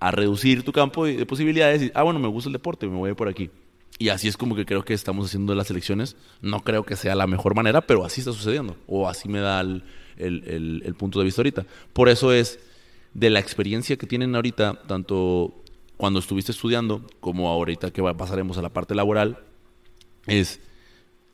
a 0.02 0.10
reducir 0.10 0.64
tu 0.64 0.72
campo 0.72 1.06
de 1.06 1.26
posibilidades 1.28 1.84
y, 1.84 1.92
ah, 1.94 2.02
bueno, 2.02 2.20
me 2.20 2.28
gusta 2.28 2.50
el 2.50 2.54
deporte, 2.54 2.88
me 2.88 2.98
voy 2.98 3.14
por 3.14 3.30
aquí. 3.30 3.52
Y 4.00 4.10
así 4.10 4.28
es 4.28 4.36
como 4.36 4.56
que 4.56 4.66
creo 4.66 4.84
que 4.84 4.96
estamos 4.96 5.28
haciendo 5.28 5.54
las 5.54 5.70
elecciones. 5.70 6.16
No 6.42 6.62
creo 6.62 6.84
que 6.84 6.96
sea 6.96 7.14
la 7.14 7.28
mejor 7.28 7.54
manera, 7.54 7.82
pero 7.82 8.04
así 8.04 8.22
está 8.22 8.34
sucediendo. 8.34 8.76
O 8.88 9.08
así 9.08 9.30
me 9.30 9.40
da 9.40 9.62
el, 9.62 9.84
el, 10.18 10.82
el, 10.84 10.96
punto 10.96 11.20
de 11.20 11.26
vista 11.26 11.42
ahorita. 11.42 11.68
Por 11.94 12.10
eso 12.10 12.34
es 12.34 12.58
de 13.14 13.30
la 13.30 13.40
experiencia 13.40 13.96
que 13.96 14.08
tienen 14.08 14.34
ahorita, 14.34 14.82
tanto 14.88 15.54
cuando 15.98 16.18
estuviste 16.18 16.52
estudiando 16.52 17.06
como 17.20 17.50
ahorita 17.50 17.92
que 17.92 18.02
pasaremos 18.02 18.58
a 18.58 18.64
la 18.64 18.70
parte 18.70 18.96
laboral, 18.96 19.38
es, 20.26 20.60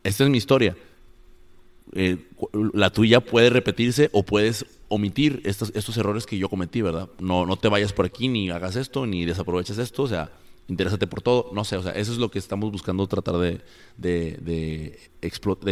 esta 0.04 0.26
es 0.26 0.30
mi 0.30 0.38
historia. 0.38 0.76
Eh, 1.94 2.18
la 2.74 2.92
tuya 2.92 3.22
puede 3.22 3.50
repetirse 3.50 4.10
o 4.12 4.24
puedes 4.24 4.66
omitir 4.90 5.42
estos, 5.46 5.72
estos 5.76 5.98
errores 5.98 6.26
que 6.26 6.38
yo 6.38 6.50
cometí, 6.50 6.82
¿verdad? 6.82 7.10
No, 7.20 7.46
no 7.46 7.58
te 7.58 7.70
vayas 7.70 7.94
por 7.94 8.06
aquí, 8.06 8.28
ni 8.28 8.50
hagas 8.50 8.76
esto, 8.76 9.06
ni 9.06 9.26
desaproveches 9.26 9.78
esto, 9.78 10.04
o 10.04 10.08
sea, 10.08 10.32
interésate 10.68 11.08
por 11.08 11.22
todo, 11.22 11.50
no 11.54 11.64
sé, 11.64 11.78
o 11.78 11.84
sea, 11.84 11.94
eso 11.94 12.12
es 12.12 12.18
lo 12.18 12.30
que 12.30 12.40
estamos 12.40 12.72
buscando 12.72 13.08
tratar 13.08 13.38
de, 13.38 13.62
de, 13.98 15.00
explotar, 15.22 15.66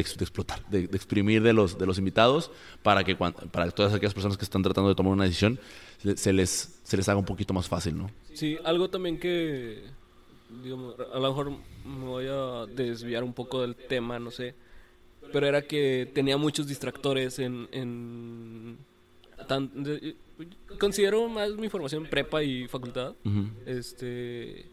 de, 0.70 0.80
exprimir 0.80 1.44
de 1.44 1.54
los, 1.54 1.78
de 1.78 1.86
los 1.86 1.98
invitados 1.98 2.52
para 2.82 3.04
que 3.04 3.16
para 3.16 3.72
todas 3.72 3.94
aquellas 3.94 4.14
personas 4.14 4.38
que 4.38 4.46
están 4.46 4.64
tratando 4.64 4.90
de 4.90 4.96
tomar 4.96 5.14
una 5.14 5.26
decisión 5.26 5.60
se 6.16 6.34
les, 6.34 6.80
se 6.84 6.98
les 6.98 7.10
haga 7.10 7.20
un 7.20 7.26
poquito 7.26 7.54
más 7.54 7.68
fácil, 7.68 7.98
¿no? 7.98 8.10
Sí, 8.34 8.58
algo 8.64 8.90
también 8.90 9.20
que, 9.20 9.84
a 11.14 11.20
lo 11.20 11.28
mejor 11.30 11.52
me 11.86 12.06
voy 12.06 12.28
a 12.30 12.66
desviar 12.66 13.24
un 13.24 13.34
poco 13.34 13.62
del 13.62 13.76
tema, 13.76 14.20
no 14.20 14.32
sé, 14.32 14.56
pero 15.36 15.48
era 15.48 15.64
que 15.64 16.10
tenía 16.14 16.38
muchos 16.38 16.66
distractores 16.66 17.40
en... 17.40 17.68
en 17.74 18.78
considero 20.80 21.28
más 21.28 21.52
mi 21.58 21.68
formación 21.68 22.06
prepa 22.06 22.42
y 22.42 22.70
facultad. 22.70 23.16
Este 23.66 24.66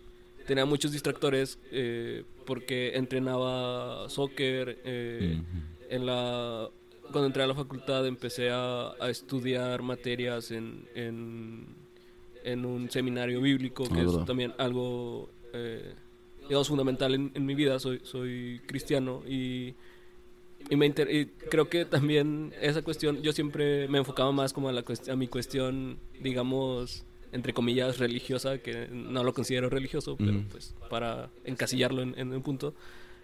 tenía 0.47 0.65
muchos 0.65 0.93
distractores 0.93 1.59
eh, 1.73 2.23
porque 2.47 2.93
entrenaba 2.95 4.09
soccer. 4.09 4.79
Eh, 4.85 5.43
en 5.91 6.07
la, 6.07 6.69
cuando 7.11 7.27
entré 7.27 7.43
a 7.43 7.49
la 7.49 7.57
facultad 7.57 8.07
empecé 8.07 8.51
a, 8.53 8.95
estudiar 9.09 9.83
materias 9.83 10.53
en, 10.53 10.87
en, 10.95 12.65
un 12.65 12.89
seminario 12.89 13.41
bíblico, 13.41 13.83
que 13.89 14.01
es 14.01 14.25
también 14.27 14.55
algo 14.59 15.29
eh, 15.55 15.93
fundamental 16.63 17.15
en, 17.15 17.47
mi 17.47 17.57
vida. 17.57 17.81
Soy, 17.81 18.01
soy 18.05 18.61
cristiano 18.65 19.25
y, 19.29 19.75
y, 20.71 20.77
me 20.77 20.87
y 20.87 21.27
creo 21.51 21.69
que 21.69 21.85
también 21.85 22.53
esa 22.61 22.83
cuestión, 22.83 23.23
yo 23.23 23.33
siempre 23.33 23.89
me 23.89 23.99
enfocaba 23.99 24.33
más 24.33 24.53
como 24.53 24.69
a, 24.69 24.73
la 24.73 24.85
a 25.11 25.17
mi 25.17 25.29
cuestión, 25.29 25.99
digamos 26.21 27.05
entre 27.33 27.55
comillas, 27.55 27.99
religiosa, 27.99 28.59
que 28.59 28.89
no 28.93 29.25
lo 29.25 29.33
considero 29.33 29.71
religioso, 29.71 30.17
pero 30.19 30.45
pues 30.51 30.75
para 30.91 31.31
encasillarlo 31.45 32.03
en, 32.03 32.33
un 32.33 32.43
punto, 32.43 32.75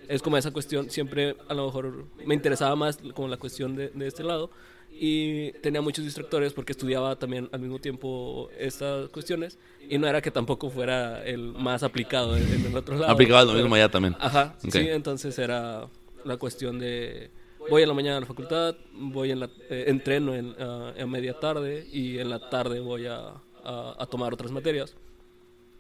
es 0.08 0.22
como 0.22 0.38
esa 0.38 0.50
cuestión, 0.50 0.90
siempre 0.90 1.36
a 1.48 1.54
lo 1.54 1.66
mejor 1.66 2.06
me 2.24 2.34
interesaba 2.34 2.74
más 2.74 2.98
como 3.14 3.28
la 3.28 3.36
cuestión 3.36 3.76
de, 3.76 3.92
este 4.06 4.24
lado 4.24 4.50
y 4.90 5.52
tenía 5.60 5.82
muchos 5.82 6.06
distractores 6.06 6.54
porque 6.54 6.72
estudiaba 6.72 7.16
también 7.16 7.50
al 7.52 7.60
mismo 7.60 7.78
tiempo 7.78 8.48
estas 8.58 9.10
cuestiones 9.10 9.58
y 9.88 9.98
no 9.98 10.08
era 10.08 10.22
que 10.22 10.30
tampoco 10.30 10.70
fuera 10.70 11.22
el 11.24 11.52
más 11.52 11.82
aplicado 11.82 12.34
en, 12.34 12.64
el 12.64 12.74
otro 12.74 12.96
lado. 12.96 13.12
Aplicado 13.12 13.52
lo 13.52 13.58
mismo 13.60 13.74
allá 13.74 13.90
también. 13.90 14.16
Ajá, 14.18 14.56
sí, 14.58 14.88
entonces 14.88 15.38
era 15.38 15.86
la 16.24 16.36
cuestión 16.36 16.78
de 16.78 17.30
voy 17.70 17.82
a 17.82 17.86
la 17.86 17.94
mañana 17.94 18.18
a 18.18 18.20
la 18.20 18.26
facultad, 18.26 18.76
voy 18.92 19.30
en 19.30 19.40
la, 19.40 19.50
eh, 19.68 19.84
entreno 19.88 20.34
en, 20.34 20.50
uh, 20.50 20.92
en 20.96 21.10
media 21.10 21.38
tarde 21.38 21.86
y 21.92 22.18
en 22.18 22.30
la 22.30 22.50
tarde 22.50 22.80
voy 22.80 23.06
a, 23.06 23.34
a, 23.64 24.06
tomar 24.10 24.32
otras 24.32 24.50
materias. 24.50 24.94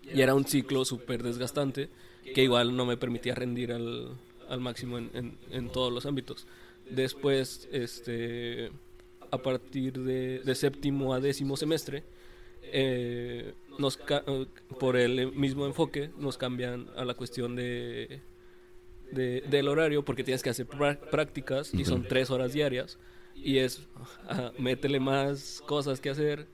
Y 0.02 0.20
era 0.20 0.34
un 0.34 0.44
ciclo 0.44 0.84
súper 0.84 1.22
desgastante 1.22 1.88
que 2.34 2.42
igual 2.42 2.76
no 2.76 2.86
me 2.86 2.96
permitía 2.96 3.34
rendir 3.34 3.72
al, 3.72 4.16
al 4.48 4.60
máximo 4.60 4.98
en, 4.98 5.38
en, 5.50 5.68
todos 5.70 5.92
los 5.92 6.06
ámbitos. 6.06 6.46
Después, 6.90 7.68
este, 7.72 8.70
a 9.30 9.38
partir 9.38 9.98
de, 9.98 10.40
de 10.40 10.54
séptimo 10.54 11.12
a 11.14 11.20
décimo 11.20 11.56
semestre, 11.56 12.04
eh, 12.62 13.54
nos 13.78 13.98
por 14.78 14.96
el 14.96 15.32
mismo 15.32 15.66
enfoque 15.66 16.10
nos 16.18 16.36
cambian 16.36 16.88
a 16.96 17.04
la 17.04 17.14
cuestión 17.14 17.56
de, 17.56 18.20
de 19.12 19.42
del 19.48 19.68
horario 19.68 20.04
porque 20.04 20.24
tienes 20.24 20.42
que 20.42 20.50
hacer 20.50 20.66
prácticas 20.66 21.72
y 21.74 21.84
son 21.84 22.02
tres 22.04 22.30
horas 22.30 22.52
diarias 22.52 22.98
y 23.34 23.58
es 23.58 23.86
métele 24.58 25.00
más 25.00 25.62
cosas 25.66 26.00
que 26.00 26.10
hacer 26.10 26.46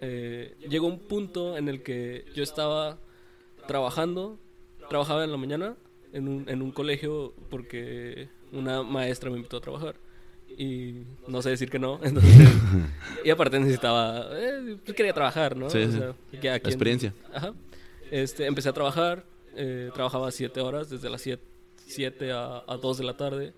eh, 0.00 0.54
llegó 0.68 0.86
un 0.86 0.98
punto 0.98 1.56
en 1.56 1.68
el 1.68 1.82
que 1.82 2.24
yo 2.34 2.42
estaba 2.42 2.98
trabajando, 3.66 4.38
trabajaba 4.88 5.24
en 5.24 5.30
la 5.30 5.36
mañana 5.36 5.76
en 6.12 6.28
un, 6.28 6.48
en 6.48 6.62
un 6.62 6.70
colegio 6.70 7.34
porque 7.50 8.28
una 8.52 8.82
maestra 8.82 9.30
me 9.30 9.36
invitó 9.36 9.56
a 9.56 9.60
trabajar 9.60 9.96
y 10.56 11.02
no 11.26 11.42
sé 11.42 11.50
decir 11.50 11.70
que 11.70 11.78
no. 11.78 12.00
y 13.24 13.30
aparte 13.30 13.58
necesitaba, 13.58 14.28
eh, 14.32 14.76
pues 14.84 14.96
quería 14.96 15.12
trabajar, 15.12 15.56
¿no? 15.56 15.68
experiencia. 16.68 17.12
Ajá. 17.32 17.52
Este, 18.10 18.46
empecé 18.46 18.68
a 18.68 18.72
trabajar, 18.72 19.24
eh, 19.56 19.90
trabajaba 19.94 20.30
siete 20.30 20.60
horas, 20.60 20.88
desde 20.88 21.10
las 21.10 21.20
7 21.86 22.32
a, 22.32 22.64
a 22.66 22.76
2 22.76 22.98
de 22.98 23.04
la 23.04 23.16
tarde. 23.16 23.54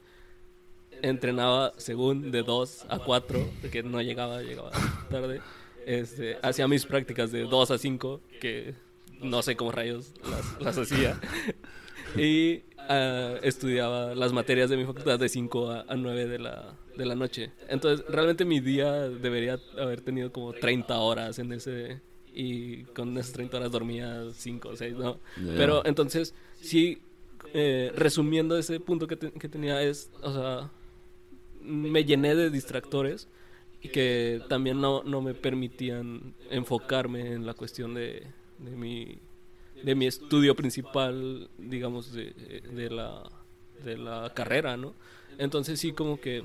Entrenaba 1.03 1.73
según 1.77 2.31
de 2.31 2.43
2 2.43 2.87
a 2.88 2.99
4, 2.99 3.51
porque 3.61 3.83
no 3.83 4.01
llegaba, 4.03 4.43
llegaba 4.43 4.71
tarde. 5.11 5.41
Este, 5.87 6.37
hacía 6.43 6.69
mis 6.69 6.85
prácticas 6.85 7.33
de 7.33 7.45
2 7.45 7.71
a 7.71 7.79
5, 7.79 8.21
que 8.41 8.75
no 9.21 9.43
sé 9.43 9.57
cómo 9.57 9.73
rayos 9.73 10.12
las, 10.61 10.77
hacía. 10.77 11.19
y 12.17 12.62
ah, 12.77 13.37
estudiaba 13.43 14.14
las 14.14 14.33
materias 14.33 14.71
de 14.71 14.77
mi 14.77 14.85
facultad 14.85 15.19
de 15.19 15.29
5 15.29 15.71
a, 15.88 15.97
9 15.97 16.27
de 16.27 16.38
la, 16.38 16.75
de 16.97 17.07
la 17.07 17.14
noche. 17.14 17.53
Entonces, 17.69 18.05
realmente 18.09 18.45
mi 18.45 18.61
día 18.61 19.09
debería 19.09 19.59
haber 19.79 20.01
tenido 20.01 20.33
como 20.33 20.53
30 20.53 20.99
horas 20.99 21.38
en 21.38 21.53
ese... 21.53 22.01
Y 22.35 22.85
con 22.95 23.17
esas 23.19 23.33
30 23.33 23.57
horas 23.57 23.73
dormía 23.73 24.25
5 24.33 24.69
o 24.69 24.77
6, 24.77 24.95
¿no? 24.95 25.19
Pero 25.57 25.85
entonces, 25.87 26.35
sí, 26.61 27.01
eh, 27.55 27.93
resumiendo 27.95 28.57
ese 28.59 28.81
punto 28.81 29.07
que, 29.07 29.17
que 29.17 29.49
tenía 29.49 29.83
es, 29.83 30.11
o 30.23 30.33
sea, 30.33 30.71
me 31.63 32.05
llené 32.05 32.35
de 32.35 32.51
distractores 32.51 33.29
y 33.83 33.89
que 33.89 34.43
también 34.49 34.81
no, 34.81 35.03
no 35.05 35.21
me 35.21 35.35
permitían 35.35 36.35
enfocarme 36.51 37.33
en 37.33 37.47
la 37.47 37.55
cuestión 37.55 37.95
de, 37.95 38.27
de, 38.59 38.77
mi, 38.77 39.19
de 39.83 39.95
mi 39.95 40.07
estudio 40.07 40.57
principal, 40.57 41.49
digamos, 41.59 42.13
de, 42.13 42.91
la, 42.91 43.31
de 43.85 43.97
la 43.97 44.33
carrera, 44.35 44.77
¿no? 44.77 44.95
Entonces 45.39 45.79
sí 45.79 45.93
como 45.93 46.21
que 46.21 46.45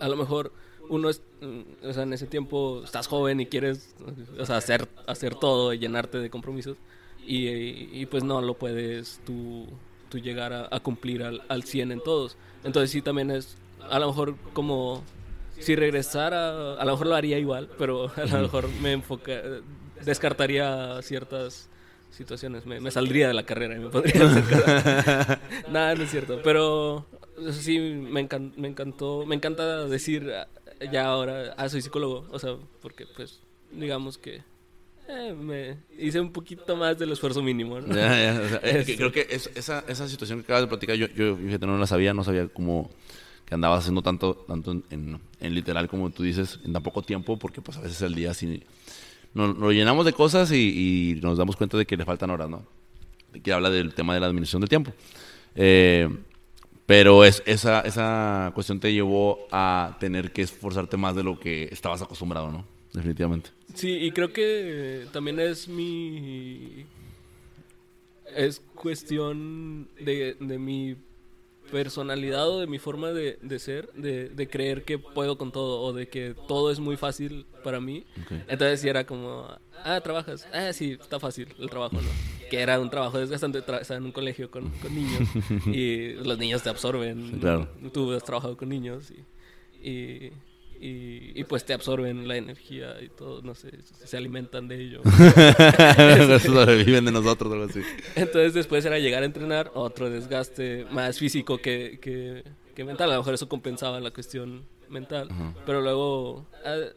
a 0.00 0.08
lo 0.08 0.16
mejor 0.16 0.52
uno 0.88 1.08
es, 1.10 1.22
o 1.82 1.92
sea, 1.92 2.02
en 2.02 2.12
ese 2.12 2.26
tiempo 2.26 2.82
estás 2.84 3.06
joven 3.06 3.40
y 3.40 3.46
quieres 3.46 3.94
hacer, 4.48 4.88
hacer 5.06 5.34
todo 5.34 5.72
y 5.72 5.78
llenarte 5.78 6.18
de 6.18 6.30
compromisos 6.30 6.76
y, 7.26 7.88
y, 7.92 8.06
pues 8.06 8.24
no 8.24 8.40
lo 8.40 8.54
puedes 8.54 9.20
tú, 9.26 9.66
tú 10.08 10.18
llegar 10.18 10.52
a, 10.52 10.68
a 10.70 10.80
cumplir 10.80 11.22
al, 11.22 11.42
al 11.48 11.64
100 11.64 11.92
en 11.92 12.00
todos. 12.00 12.36
Entonces 12.64 12.90
sí 12.90 13.02
también 13.02 13.30
es 13.30 13.56
a 13.90 13.98
lo 13.98 14.08
mejor 14.08 14.36
como 14.52 15.02
si 15.58 15.74
regresara, 15.74 16.74
a 16.74 16.84
lo 16.84 16.92
mejor 16.92 17.06
lo 17.06 17.14
haría 17.14 17.38
igual, 17.38 17.68
pero 17.78 18.10
a 18.16 18.24
lo 18.26 18.42
mejor 18.42 18.68
me 18.80 18.92
enfoca, 18.92 19.32
descartaría 20.04 21.00
ciertas 21.02 21.68
situaciones, 22.10 22.64
me, 22.66 22.90
saldría 22.90 23.28
de 23.28 23.34
la 23.34 23.44
carrera 23.44 23.76
y 23.76 23.80
me 23.80 23.90
podría 23.90 24.22
Nada, 25.70 25.94
no 25.94 26.04
es 26.04 26.10
cierto, 26.10 26.40
pero 26.42 27.06
sí 27.52 27.78
me, 27.78 28.26
me 28.56 28.68
encantó, 28.68 29.26
me 29.26 29.34
encanta 29.34 29.84
decir 29.84 30.32
ya 30.92 31.06
ahora, 31.06 31.54
ah, 31.56 31.68
soy 31.68 31.82
psicólogo, 31.82 32.26
o 32.30 32.38
sea, 32.38 32.56
porque 32.80 33.06
pues 33.06 33.40
digamos 33.70 34.18
que 34.18 34.42
eh, 35.08 35.34
me 35.34 35.76
hice 35.98 36.20
un 36.20 36.32
poquito 36.32 36.76
más 36.76 36.98
del 36.98 37.12
esfuerzo 37.12 37.42
mínimo. 37.42 37.78
creo 37.80 39.12
que 39.12 39.26
esa, 39.30 39.84
esa 39.88 40.08
situación 40.08 40.40
que 40.40 40.44
acabas 40.44 40.62
de 40.62 40.68
platicar, 40.68 40.96
yo, 40.96 41.06
yo 41.08 41.36
no 41.60 41.78
la 41.78 41.86
sabía, 41.86 42.14
no 42.14 42.24
sabía 42.24 42.48
cómo 42.48 42.90
que 43.46 43.54
andabas 43.54 43.80
haciendo 43.80 44.02
tanto, 44.02 44.34
tanto 44.48 44.72
en, 44.72 45.20
en, 45.40 45.54
literal 45.54 45.88
como 45.88 46.10
tú 46.10 46.24
dices, 46.24 46.58
en 46.64 46.72
tan 46.72 46.82
poco 46.82 47.02
tiempo, 47.02 47.38
porque 47.38 47.62
pues 47.62 47.78
a 47.78 47.80
veces 47.80 48.02
el 48.02 48.14
día 48.14 48.32
así 48.32 48.64
nos, 49.34 49.56
lo 49.56 49.70
llenamos 49.70 50.04
de 50.04 50.12
cosas 50.12 50.50
y, 50.50 51.14
y, 51.16 51.20
nos 51.20 51.38
damos 51.38 51.56
cuenta 51.56 51.78
de 51.78 51.86
que 51.86 51.96
le 51.96 52.04
faltan 52.04 52.30
horas, 52.30 52.50
¿no? 52.50 52.64
Que 53.44 53.52
habla 53.52 53.70
del 53.70 53.94
tema 53.94 54.14
de 54.14 54.20
la 54.20 54.26
administración 54.26 54.62
del 54.62 54.68
tiempo. 54.68 54.92
Eh, 55.54 56.08
pero 56.86 57.24
es, 57.24 57.42
esa, 57.46 57.80
esa 57.80 58.50
cuestión 58.54 58.80
te 58.80 58.92
llevó 58.92 59.46
a 59.52 59.96
tener 60.00 60.32
que 60.32 60.42
esforzarte 60.42 60.96
más 60.96 61.14
de 61.14 61.22
lo 61.22 61.38
que 61.38 61.68
estabas 61.70 62.02
acostumbrado, 62.02 62.50
¿no? 62.50 62.64
Definitivamente. 62.92 63.50
Sí, 63.76 63.92
y 63.92 64.10
creo 64.10 64.32
que 64.32 65.06
también 65.12 65.38
es 65.38 65.68
mi... 65.68 66.86
Es 68.34 68.60
cuestión 68.74 69.88
de, 70.00 70.36
de 70.40 70.58
mi 70.58 70.96
personalidad 71.70 72.48
o 72.48 72.60
de 72.60 72.66
mi 72.66 72.78
forma 72.78 73.12
de, 73.12 73.38
de 73.40 73.58
ser, 73.58 73.92
de, 73.92 74.28
de, 74.28 74.48
creer 74.48 74.84
que 74.84 74.98
puedo 74.98 75.38
con 75.38 75.52
todo 75.52 75.80
o 75.80 75.92
de 75.92 76.08
que 76.08 76.34
todo 76.48 76.70
es 76.70 76.80
muy 76.80 76.96
fácil 76.96 77.46
para 77.62 77.80
mí. 77.80 78.04
Entonces 78.48 78.80
sí 78.80 78.88
era 78.88 79.06
como, 79.06 79.46
ah, 79.84 80.00
trabajas, 80.00 80.46
ah, 80.52 80.72
sí, 80.72 80.98
está 81.00 81.20
fácil 81.20 81.54
el 81.58 81.70
trabajo, 81.70 81.96
¿no? 81.96 82.08
que 82.48 82.60
era 82.60 82.78
un 82.80 82.90
trabajo 82.90 83.18
desgastante, 83.18 83.58
estar 83.58 83.96
en 83.96 84.04
un 84.04 84.12
colegio 84.12 84.50
con, 84.50 84.70
con 84.70 84.94
niños 84.94 85.28
y 85.66 86.12
los 86.14 86.38
niños 86.38 86.62
te 86.62 86.70
absorben. 86.70 87.38
Claro. 87.40 87.68
Tú 87.92 88.12
has 88.12 88.24
trabajado 88.24 88.56
con 88.56 88.68
niños 88.68 89.12
y, 89.82 89.88
y 89.88 90.32
y, 90.80 91.44
pues 91.44 91.64
te 91.64 91.72
absorben 91.72 92.28
la 92.28 92.36
energía 92.36 93.00
y 93.00 93.08
todo, 93.08 93.42
no 93.42 93.54
sé, 93.54 93.70
se 93.82 94.16
alimentan 94.16 94.68
de 94.68 94.80
ello. 94.80 95.02
viven 96.84 97.04
de 97.04 97.12
nosotros, 97.12 97.52
algo 97.52 97.64
así. 97.64 97.82
Entonces 98.14 98.54
después 98.54 98.84
era 98.84 98.98
llegar 98.98 99.22
a 99.22 99.26
entrenar, 99.26 99.70
otro 99.74 100.10
desgaste 100.10 100.86
más 100.90 101.18
físico 101.18 101.58
que, 101.58 101.98
que, 102.00 102.84
mental, 102.84 103.10
a 103.10 103.14
lo 103.14 103.20
mejor 103.20 103.34
eso 103.34 103.48
compensaba 103.48 104.00
la 104.00 104.10
cuestión 104.10 104.64
mental, 104.88 105.28
pero 105.64 105.80
luego 105.80 106.46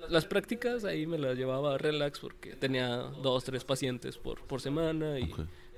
las 0.09 0.25
prácticas 0.25 0.85
ahí 0.85 1.07
me 1.07 1.17
las 1.17 1.37
llevaba 1.37 1.77
relax 1.77 2.19
porque 2.19 2.55
tenía 2.55 2.97
dos, 3.21 3.43
tres 3.43 3.63
pacientes 3.63 4.17
por, 4.17 4.41
por 4.41 4.61
semana 4.61 5.19
y 5.19 5.31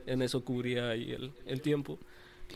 en 0.06 0.22
eso 0.22 0.44
cubría 0.44 0.90
ahí 0.90 1.12
el, 1.12 1.32
el 1.46 1.62
tiempo. 1.62 2.00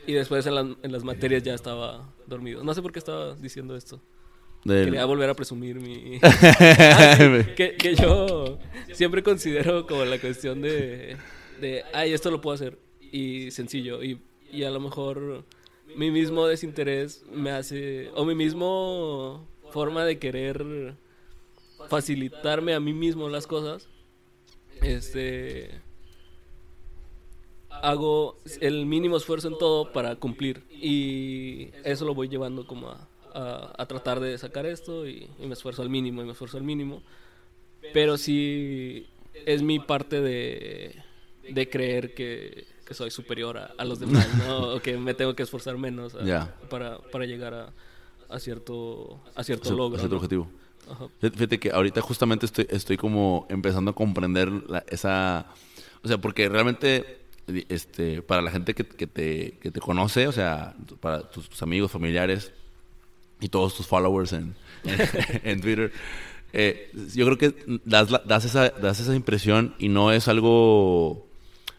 Y 0.07 0.13
después 0.13 0.45
en, 0.45 0.77
en 0.81 0.91
las 0.91 1.03
materias 1.03 1.43
ya 1.43 1.53
estaba 1.53 2.13
dormido. 2.27 2.63
No 2.63 2.73
sé 2.73 2.81
por 2.81 2.91
qué 2.91 2.99
estaba 2.99 3.35
diciendo 3.35 3.75
esto. 3.75 4.01
Quería 4.65 5.05
volver 5.05 5.29
a 5.29 5.35
presumir 5.35 5.79
mi... 5.79 6.19
Que, 7.55 7.75
que, 7.77 7.95
yo 7.95 8.57
siempre 8.93 9.21
considero 9.21 9.85
como 9.85 10.05
la 10.05 10.19
cuestión 10.19 10.61
de, 10.61 11.17
de, 11.61 11.83
ay, 11.93 12.13
esto 12.13 12.31
lo 12.31 12.41
puedo 12.41 12.55
hacer. 12.55 12.79
Y 12.99 13.51
sencillo. 13.51 14.03
Y, 14.03 14.19
y 14.51 14.63
a 14.63 14.71
lo 14.71 14.79
mejor 14.79 15.43
mi 15.95 16.09
mismo 16.09 16.47
desinterés 16.47 17.23
me 17.31 17.51
hace... 17.51 18.09
O 18.15 18.25
mi 18.25 18.33
mismo 18.33 19.47
forma 19.69 20.03
de 20.03 20.17
querer 20.17 20.95
facilitarme 21.87 22.73
a 22.73 22.79
mí 22.79 22.93
mismo 22.93 23.29
las 23.29 23.45
cosas. 23.45 23.87
Este... 24.81 25.69
Hago 27.69 28.39
el 28.61 28.87
mínimo 28.87 29.17
esfuerzo 29.17 29.47
en 29.47 29.59
todo 29.59 29.91
para 29.91 30.15
cumplir. 30.15 30.63
Y 30.71 31.69
eso 31.83 32.05
lo 32.05 32.15
voy 32.15 32.29
llevando 32.29 32.65
como 32.65 32.89
a 32.89 33.07
a, 33.35 33.85
tratar 33.87 34.19
de 34.19 34.37
sacar 34.37 34.65
esto 34.65 35.07
y, 35.07 35.29
me 35.39 35.53
esfuerzo 35.53 35.81
al 35.81 35.89
mínimo 35.89 36.21
y 36.21 36.25
me 36.25 36.31
esfuerzo 36.31 36.57
al 36.57 36.63
mínimo. 36.63 37.03
Pero 37.93 38.17
sí 38.17 39.07
es 39.33 39.61
mi 39.61 39.79
parte 39.79 40.21
de, 40.21 40.95
de 41.47 41.69
creer 41.69 42.13
que, 42.13 42.65
que 42.85 42.93
soy 42.93 43.11
superior 43.11 43.57
a, 43.57 43.85
los 43.85 43.99
demás, 43.99 44.27
¿no? 44.37 44.59
o 44.75 44.79
que 44.79 44.97
me 44.97 45.13
tengo 45.13 45.35
que 45.35 45.43
esforzar 45.43 45.77
menos 45.77 46.15
para, 46.69 46.97
para 46.97 47.25
llegar 47.25 47.53
a, 47.53 47.73
a 48.29 48.39
cierto, 48.39 49.19
a 49.35 49.43
cierto 49.43 49.71
logro. 49.71 49.97
A 49.97 49.99
cierto 49.99 50.15
objetivo. 50.15 50.49
Fíjate 51.19 51.59
que 51.59 51.71
ahorita 51.71 51.99
justamente 52.01 52.45
estoy, 52.45 52.67
estoy 52.69 52.97
como 52.97 53.47
empezando 53.49 53.91
a 53.91 53.95
comprender 53.95 54.51
esa... 54.87 55.47
O 56.03 56.07
sea, 56.07 56.19
porque 56.19 56.47
realmente 56.47 57.25
este, 57.69 58.21
para 58.21 58.43
la 58.43 58.51
gente 58.51 58.75
que, 58.75 58.85
que, 58.85 59.07
te, 59.07 59.57
que 59.59 59.71
te 59.71 59.79
conoce, 59.79 60.27
o 60.27 60.31
sea, 60.31 60.75
para 60.99 61.29
tus 61.29 61.61
amigos, 61.63 61.91
familiares, 61.91 62.53
y 63.39 63.49
todos 63.49 63.75
tus 63.75 63.87
followers 63.87 64.33
en, 64.33 64.55
en, 65.43 65.61
Twitter. 65.61 65.91
Eh, 66.53 66.91
yo 67.13 67.25
creo 67.25 67.37
que 67.37 67.79
das, 67.85 68.09
das, 68.25 68.45
esa, 68.45 68.69
das 68.69 68.99
esa 68.99 69.15
impresión 69.15 69.75
y 69.77 69.89
no 69.89 70.11
es 70.11 70.27
algo 70.27 71.27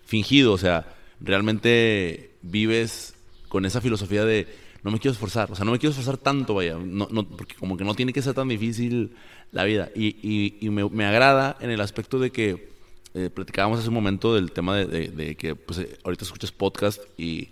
fingido, 0.05 0.53
o 0.53 0.59
sea, 0.59 0.95
realmente 1.21 2.31
vives 2.43 3.15
con 3.49 3.65
esa 3.65 3.81
filosofía 3.81 4.25
de 4.25 4.47
no 4.83 4.91
me 4.91 5.01
quiero 5.01 5.13
esforzar, 5.13 5.51
o 5.51 5.57
sea, 5.57 5.65
no 5.65 5.73
me 5.73 5.79
quiero 5.79 5.91
esforzar 5.91 6.17
tanto, 6.17 6.55
vaya, 6.55 6.77
no, 6.79 7.09
no, 7.11 7.27
porque 7.27 7.57
como 7.57 7.77
que 7.77 7.85
no 7.85 7.95
tiene 7.95 8.13
que 8.13 8.23
ser 8.23 8.35
tan 8.35 8.47
difícil 8.47 9.17
la 9.51 9.65
vida. 9.65 9.91
Y, 9.97 10.55
y, 10.61 10.71
me, 10.71 10.89
me, 10.89 11.05
agrada 11.05 11.57
en 11.61 11.71
el 11.71 11.81
aspecto 11.81 12.21
de 12.21 12.31
que 12.31 12.69
eh, 13.15 13.31
platicábamos 13.31 13.81
hace 13.81 13.89
un 13.89 13.95
momento 13.95 14.35
del 14.35 14.53
tema 14.53 14.77
de, 14.77 15.09
de, 15.09 15.37
que 15.37 15.57
pues, 15.57 15.79
eh, 15.79 15.99
ahorita 16.05 16.25
escuchas 16.25 16.53
podcast 16.53 17.01
y, 17.19 17.49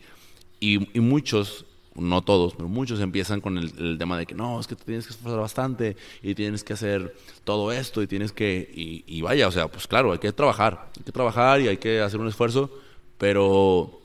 y, 0.60 0.78
muchos 1.00 1.66
no 1.94 2.22
todos, 2.22 2.54
pero 2.54 2.68
muchos 2.68 3.00
empiezan 3.00 3.40
con 3.40 3.56
el, 3.58 3.98
tema 3.98 4.18
de 4.18 4.26
que 4.26 4.34
no, 4.34 4.58
es 4.58 4.66
que 4.66 4.74
te 4.74 4.84
tienes 4.84 5.06
que 5.06 5.12
esforzar 5.12 5.40
bastante 5.40 5.96
y 6.22 6.34
tienes 6.34 6.64
que 6.64 6.72
hacer 6.72 7.14
todo 7.44 7.70
esto 7.72 8.02
y 8.02 8.06
tienes 8.06 8.32
que, 8.32 8.70
y, 8.74 9.20
vaya, 9.22 9.46
o 9.46 9.52
sea, 9.52 9.68
pues 9.68 9.86
claro, 9.86 10.12
hay 10.12 10.18
que 10.18 10.32
trabajar, 10.32 10.90
hay 10.96 11.04
que 11.04 11.12
trabajar 11.12 11.60
y 11.60 11.68
hay 11.68 11.76
que 11.76 12.00
hacer 12.00 12.20
un 12.20 12.28
esfuerzo, 12.28 12.70
pero 13.18 14.00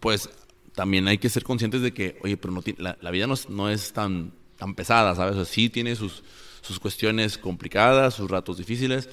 pues 0.00 0.28
también 0.74 1.06
hay 1.08 1.18
que 1.18 1.28
ser 1.28 1.44
conscientes 1.44 1.80
de 1.80 1.94
que, 1.94 2.18
oye, 2.22 2.36
pero 2.36 2.52
no 2.52 2.62
la, 2.78 2.98
la, 3.00 3.10
vida 3.10 3.26
no 3.26 3.34
es, 3.34 3.48
no 3.48 3.70
es 3.70 3.92
tan, 3.92 4.32
tan 4.56 4.74
pesada, 4.74 5.14
¿sabes? 5.14 5.36
O 5.36 5.44
sea, 5.44 5.44
sí 5.44 5.70
tiene 5.70 5.94
sus, 5.94 6.24
sus 6.60 6.80
cuestiones 6.80 7.38
complicadas, 7.38 8.14
sus 8.14 8.30
ratos 8.30 8.58
difíciles, 8.58 9.08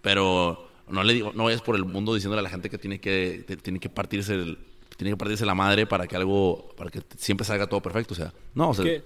pero 0.00 0.68
no 0.88 1.02
le 1.02 1.14
digo, 1.14 1.32
no 1.34 1.44
vayas 1.44 1.62
por 1.62 1.74
el 1.74 1.84
mundo 1.84 2.14
diciéndole 2.14 2.40
a 2.40 2.42
la 2.42 2.50
gente 2.50 2.70
que 2.70 2.78
tiene 2.78 3.00
que, 3.00 3.44
tiene 3.62 3.80
que 3.80 3.88
partirse 3.88 4.34
el 4.34 4.58
tiene 5.02 5.16
que 5.16 5.18
partirse 5.18 5.46
la 5.46 5.54
madre 5.54 5.86
para 5.86 6.06
que 6.06 6.16
algo, 6.16 6.74
para 6.76 6.90
que 6.90 7.02
siempre 7.16 7.44
salga 7.44 7.66
todo 7.66 7.80
perfecto, 7.80 8.14
o 8.14 8.16
sea, 8.16 8.32
no, 8.54 8.70
o 8.70 8.74
sea... 8.74 8.84
Que, 8.84 9.02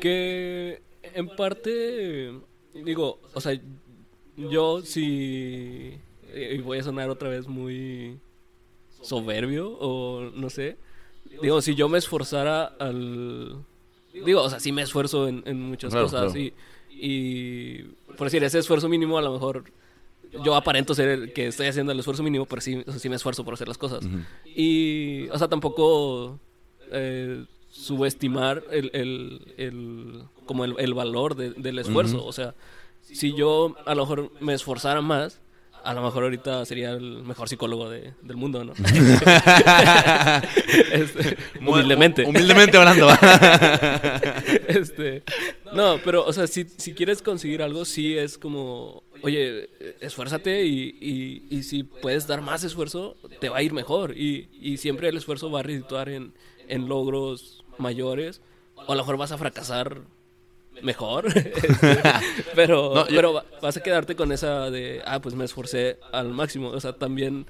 que 0.00 0.82
en 1.02 1.28
parte, 1.28 2.32
digo, 2.74 3.20
o 3.32 3.40
sea, 3.40 3.58
yo 4.36 4.82
si, 4.82 5.98
y 6.34 6.58
voy 6.58 6.78
a 6.78 6.82
sonar 6.82 7.10
otra 7.10 7.28
vez 7.28 7.46
muy 7.46 8.18
soberbio 9.02 9.70
o 9.78 10.30
no 10.34 10.50
sé, 10.50 10.76
digo, 11.42 11.60
si 11.62 11.74
yo 11.74 11.88
me 11.88 11.98
esforzara 11.98 12.64
al... 12.64 13.64
Digo, 14.12 14.42
o 14.42 14.50
sea, 14.50 14.58
sí 14.58 14.72
me 14.72 14.82
esfuerzo 14.82 15.28
en, 15.28 15.62
muchas 15.62 15.94
cosas 15.94 16.34
y, 16.34 16.52
y, 16.90 17.82
por 18.16 18.26
decir, 18.26 18.42
ese 18.42 18.58
esfuerzo 18.58 18.88
mínimo 18.88 19.18
a 19.18 19.22
lo 19.22 19.32
mejor 19.32 19.64
yo 20.44 20.54
aparento 20.54 20.94
ser 20.94 21.08
el 21.08 21.32
que 21.32 21.46
estoy 21.46 21.66
haciendo 21.66 21.92
el 21.92 21.98
esfuerzo 21.98 22.22
mínimo, 22.22 22.46
pero 22.46 22.60
sí, 22.60 22.84
sí 22.98 23.08
me 23.08 23.16
esfuerzo 23.16 23.44
por 23.44 23.54
hacer 23.54 23.68
las 23.68 23.78
cosas. 23.78 24.04
Y, 24.44 25.28
o 25.28 25.38
sea, 25.38 25.48
tampoco 25.48 26.38
eh, 26.90 27.44
subestimar 27.70 28.64
el, 28.70 28.90
el, 28.92 29.54
el, 29.56 30.22
como 30.46 30.64
el, 30.64 30.74
el 30.78 30.94
valor 30.94 31.34
del 31.36 31.78
esfuerzo. 31.78 32.24
O 32.24 32.32
sea, 32.32 32.54
si 33.02 33.34
yo 33.34 33.76
a 33.86 33.94
lo 33.94 34.02
mejor 34.02 34.32
me 34.40 34.54
esforzara 34.54 35.00
más, 35.00 35.40
a 35.84 35.94
lo 35.94 36.02
mejor 36.02 36.24
ahorita 36.24 36.64
sería 36.64 36.90
el 36.90 37.22
mejor 37.22 37.48
psicólogo 37.48 37.90
de, 37.90 38.14
del 38.22 38.36
mundo, 38.36 38.64
¿no? 38.64 38.72
este, 40.92 41.36
humildemente. 41.60 42.24
Humildemente 42.24 42.76
hablando. 42.76 43.08
este, 44.68 45.22
no, 45.72 45.98
pero, 46.04 46.24
o 46.24 46.32
sea, 46.32 46.46
si, 46.46 46.66
si 46.76 46.94
quieres 46.94 47.22
conseguir 47.22 47.62
algo, 47.62 47.84
sí 47.84 48.16
es 48.16 48.38
como 48.38 49.02
oye, 49.22 49.68
esfuérzate 50.00 50.64
y, 50.64 51.46
y, 51.50 51.62
si 51.62 51.82
puedes 51.82 52.26
dar 52.26 52.40
más 52.40 52.64
esfuerzo, 52.64 53.16
te 53.40 53.48
va 53.48 53.58
a 53.58 53.62
ir 53.62 53.72
mejor. 53.72 54.16
Y, 54.16 54.48
y 54.60 54.78
siempre 54.78 55.08
el 55.08 55.16
esfuerzo 55.16 55.50
va 55.50 55.60
a 55.60 55.62
redituar 55.62 56.08
en, 56.08 56.32
en, 56.68 56.88
logros 56.88 57.64
mayores. 57.78 58.40
O 58.86 58.92
a 58.92 58.94
lo 58.94 59.02
mejor 59.02 59.16
vas 59.16 59.32
a 59.32 59.38
fracasar 59.38 60.02
mejor. 60.82 61.26
Pero, 62.54 63.06
pero 63.08 63.44
vas 63.62 63.76
a 63.76 63.82
quedarte 63.82 64.16
con 64.16 64.32
esa 64.32 64.70
de, 64.70 65.00
ah, 65.04 65.20
pues 65.20 65.34
me 65.34 65.44
esforcé 65.44 65.98
al 66.12 66.30
máximo. 66.30 66.68
O 66.68 66.80
sea, 66.80 66.92
también 66.92 67.46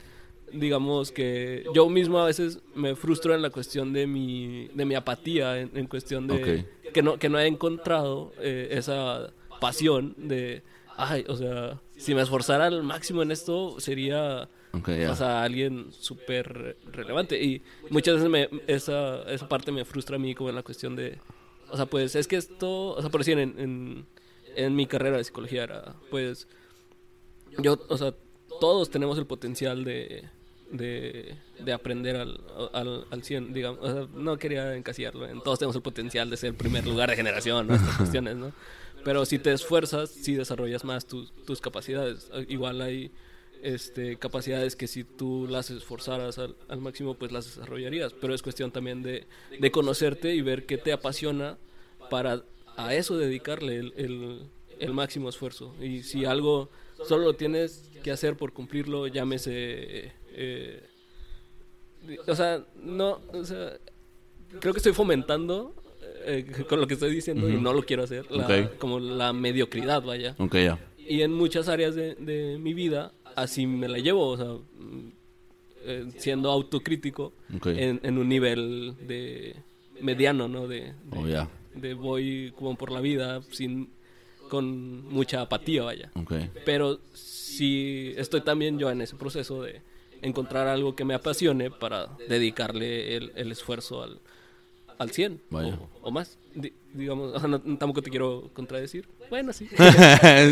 digamos 0.53 1.12
que 1.12 1.64
yo 1.75 1.88
mismo 1.88 2.19
a 2.19 2.27
veces 2.27 2.61
me 2.75 2.95
frustro 2.95 3.35
en 3.35 3.43
la 3.43 3.51
cuestión 3.51 3.93
de 3.93 4.07
mi, 4.07 4.69
de 4.75 4.85
mi 4.85 4.95
apatía, 4.95 5.59
en, 5.59 5.87
cuestión 5.87 6.27
de 6.27 6.67
que, 6.93 7.03
no, 7.03 7.19
que 7.19 7.29
no 7.29 7.38
he 7.38 7.47
encontrado 7.47 8.33
eh, 8.41 8.69
esa 8.71 9.31
pasión 9.61 10.14
de 10.17 10.62
ay, 10.99 11.25
o 11.29 11.37
sea, 11.37 11.81
si 11.97 12.14
me 12.14 12.23
esforzara 12.23 12.67
al 12.67 12.83
máximo 12.83 13.23
en 13.23 13.31
esto, 13.31 13.79
sería 13.81 14.49
o 14.73 15.14
sea, 15.14 15.43
alguien 15.43 15.87
súper 15.93 16.77
relevante. 16.93 17.43
Y 17.43 17.62
muchas 17.88 18.17
veces 18.17 18.29
me, 18.29 18.49
esa, 18.67 19.23
esa 19.23 19.49
parte 19.49 19.73
me 19.73 19.85
frustra 19.85 20.17
a 20.17 20.19
mí 20.19 20.35
como 20.35 20.51
en 20.51 20.57
la 20.57 20.62
cuestión 20.62 20.97
de, 20.97 21.19
o 21.70 21.76
sea, 21.76 21.87
pues 21.87 22.14
es 22.14 22.26
que 22.26 22.37
esto, 22.37 22.90
o 22.90 23.00
sea, 23.00 23.11
por 23.11 23.20
decir, 23.20 23.38
en, 23.38 23.59
en, 23.59 24.07
en 24.57 24.76
mi 24.76 24.87
carrera 24.87 25.16
de 25.16 25.24
psicología 25.24 25.64
era, 25.64 25.94
pues, 26.11 26.48
yo, 27.59 27.78
o 27.88 27.98
sea, 27.98 28.14
todos 28.61 28.90
tenemos 28.90 29.18
el 29.18 29.26
potencial 29.26 29.85
de, 29.85 30.24
de, 30.70 31.37
de 31.59 31.72
aprender 31.72 32.16
al, 32.16 32.40
al, 32.72 33.07
al 33.11 33.22
100, 33.22 33.52
digamos. 33.52 33.81
O 33.81 33.92
sea, 33.92 34.09
no 34.14 34.38
quería 34.38 34.74
encasillarlo 34.74 35.26
en 35.28 35.40
todos 35.40 35.59
tenemos 35.59 35.76
el 35.76 35.83
potencial 35.83 36.31
de 36.31 36.37
ser 36.37 36.50
el 36.50 36.57
primer 36.57 36.87
lugar 36.87 37.11
de 37.11 37.16
generación, 37.16 37.66
¿no? 37.66 37.74
Estas 37.74 37.96
cuestiones, 37.96 38.37
¿no? 38.37 38.52
Pero 39.04 39.24
si 39.24 39.38
te 39.38 39.52
esfuerzas, 39.52 40.11
si 40.11 40.35
desarrollas 40.35 40.85
más 40.85 41.07
tus, 41.07 41.33
tus 41.44 41.61
capacidades. 41.61 42.31
Igual 42.48 42.81
hay 42.81 43.12
este, 43.62 44.16
capacidades 44.16 44.77
que 44.77 44.87
si 44.87 45.05
tú 45.05 45.47
las 45.49 45.71
esforzaras 45.71 46.38
al, 46.38 46.57
al, 46.68 46.81
máximo, 46.81 47.14
pues 47.14 47.33
las 47.33 47.47
desarrollarías. 47.47 48.12
Pero 48.12 48.35
es 48.35 48.42
cuestión 48.42 48.71
también 48.71 49.03
de, 49.03 49.27
de 49.59 49.71
conocerte 49.71 50.35
y 50.35 50.40
ver 50.42 50.66
qué 50.66 50.79
te 50.79 50.92
apasiona 50.92 51.59
para 52.11 52.42
a 52.77 52.94
eso 52.94 53.16
dedicarle 53.18 53.77
el, 53.77 53.92
el, 53.97 54.42
el, 54.79 54.92
máximo 54.92 55.29
esfuerzo. 55.29 55.75
Y 55.81 56.03
si 56.03 56.25
algo 56.25 56.71
solo 57.07 57.25
lo 57.25 57.35
tienes 57.35 57.90
que 58.03 58.11
hacer 58.11 58.37
por 58.37 58.53
cumplirlo, 58.53 59.07
llámese... 59.09 60.12
Eh, 60.33 60.83
o 62.27 62.35
sea, 62.35 62.64
no... 62.77 63.21
O 63.33 63.44
sea, 63.44 63.77
creo 64.61 64.73
que 64.73 64.79
estoy 64.79 64.92
fomentando 64.92 65.75
eh, 66.25 66.64
con 66.68 66.81
lo 66.81 66.87
que 66.87 66.94
estoy 66.94 67.12
diciendo 67.14 67.49
y 67.49 67.57
no 67.57 67.73
lo 67.73 67.83
quiero 67.83 68.03
hacer, 68.05 68.31
la- 68.31 68.71
como 68.79 69.01
la 69.01 69.33
mediocridad, 69.33 70.03
vaya. 70.03 70.35
Y 70.99 71.23
en 71.23 71.33
muchas 71.33 71.68
áreas 71.68 71.94
de, 71.94 72.14
de 72.16 72.59
mi 72.59 72.75
vida 72.75 73.12
así 73.40 73.66
me 73.66 73.88
la 73.88 73.98
llevo, 73.98 74.29
o 74.29 74.37
sea, 74.37 74.46
mm, 74.46 75.12
eh, 75.85 76.07
siendo 76.16 76.51
autocrítico 76.51 77.33
en, 77.79 78.01
en 78.03 78.18
un 78.18 78.29
nivel 78.29 78.94
de 79.07 79.57
mediano, 80.01 80.48
¿no? 80.48 80.66
De, 80.68 80.81
de, 80.81 80.94
Oh, 81.16 81.48
de 81.74 81.94
voy 81.94 82.53
como 82.57 82.77
por 82.77 82.90
la 82.90 83.01
vida 83.01 83.40
sin 83.51 83.90
con 84.48 85.05
mucha 85.12 85.42
apatía, 85.42 85.83
vaya. 85.83 86.11
Pero 86.64 87.01
sí 87.12 88.14
estoy 88.16 88.40
también 88.40 88.79
yo 88.79 88.90
en 88.90 89.01
ese 89.03 89.14
proceso 89.16 89.62
de 89.62 89.83
encontrar 90.22 90.66
algo 90.68 90.96
que 90.96 91.05
me 91.05 91.14
apasione 91.14 91.70
para 91.70 92.07
dedicarle 92.29 93.16
el, 93.16 93.33
el 93.37 93.53
esfuerzo 93.53 94.03
al, 94.03 94.18
al 94.98 95.11
100 95.11 95.42
Vaya. 95.51 95.74
o, 96.03 96.09
o 96.09 96.11
más. 96.11 96.38
Di- 96.61 96.73
digamos, 96.92 97.40
no- 97.49 97.61
tampoco 97.61 98.03
te 98.03 98.11
quiero 98.11 98.51
contradecir. 98.53 99.07
Bueno, 99.31 99.53
sí. 99.53 99.68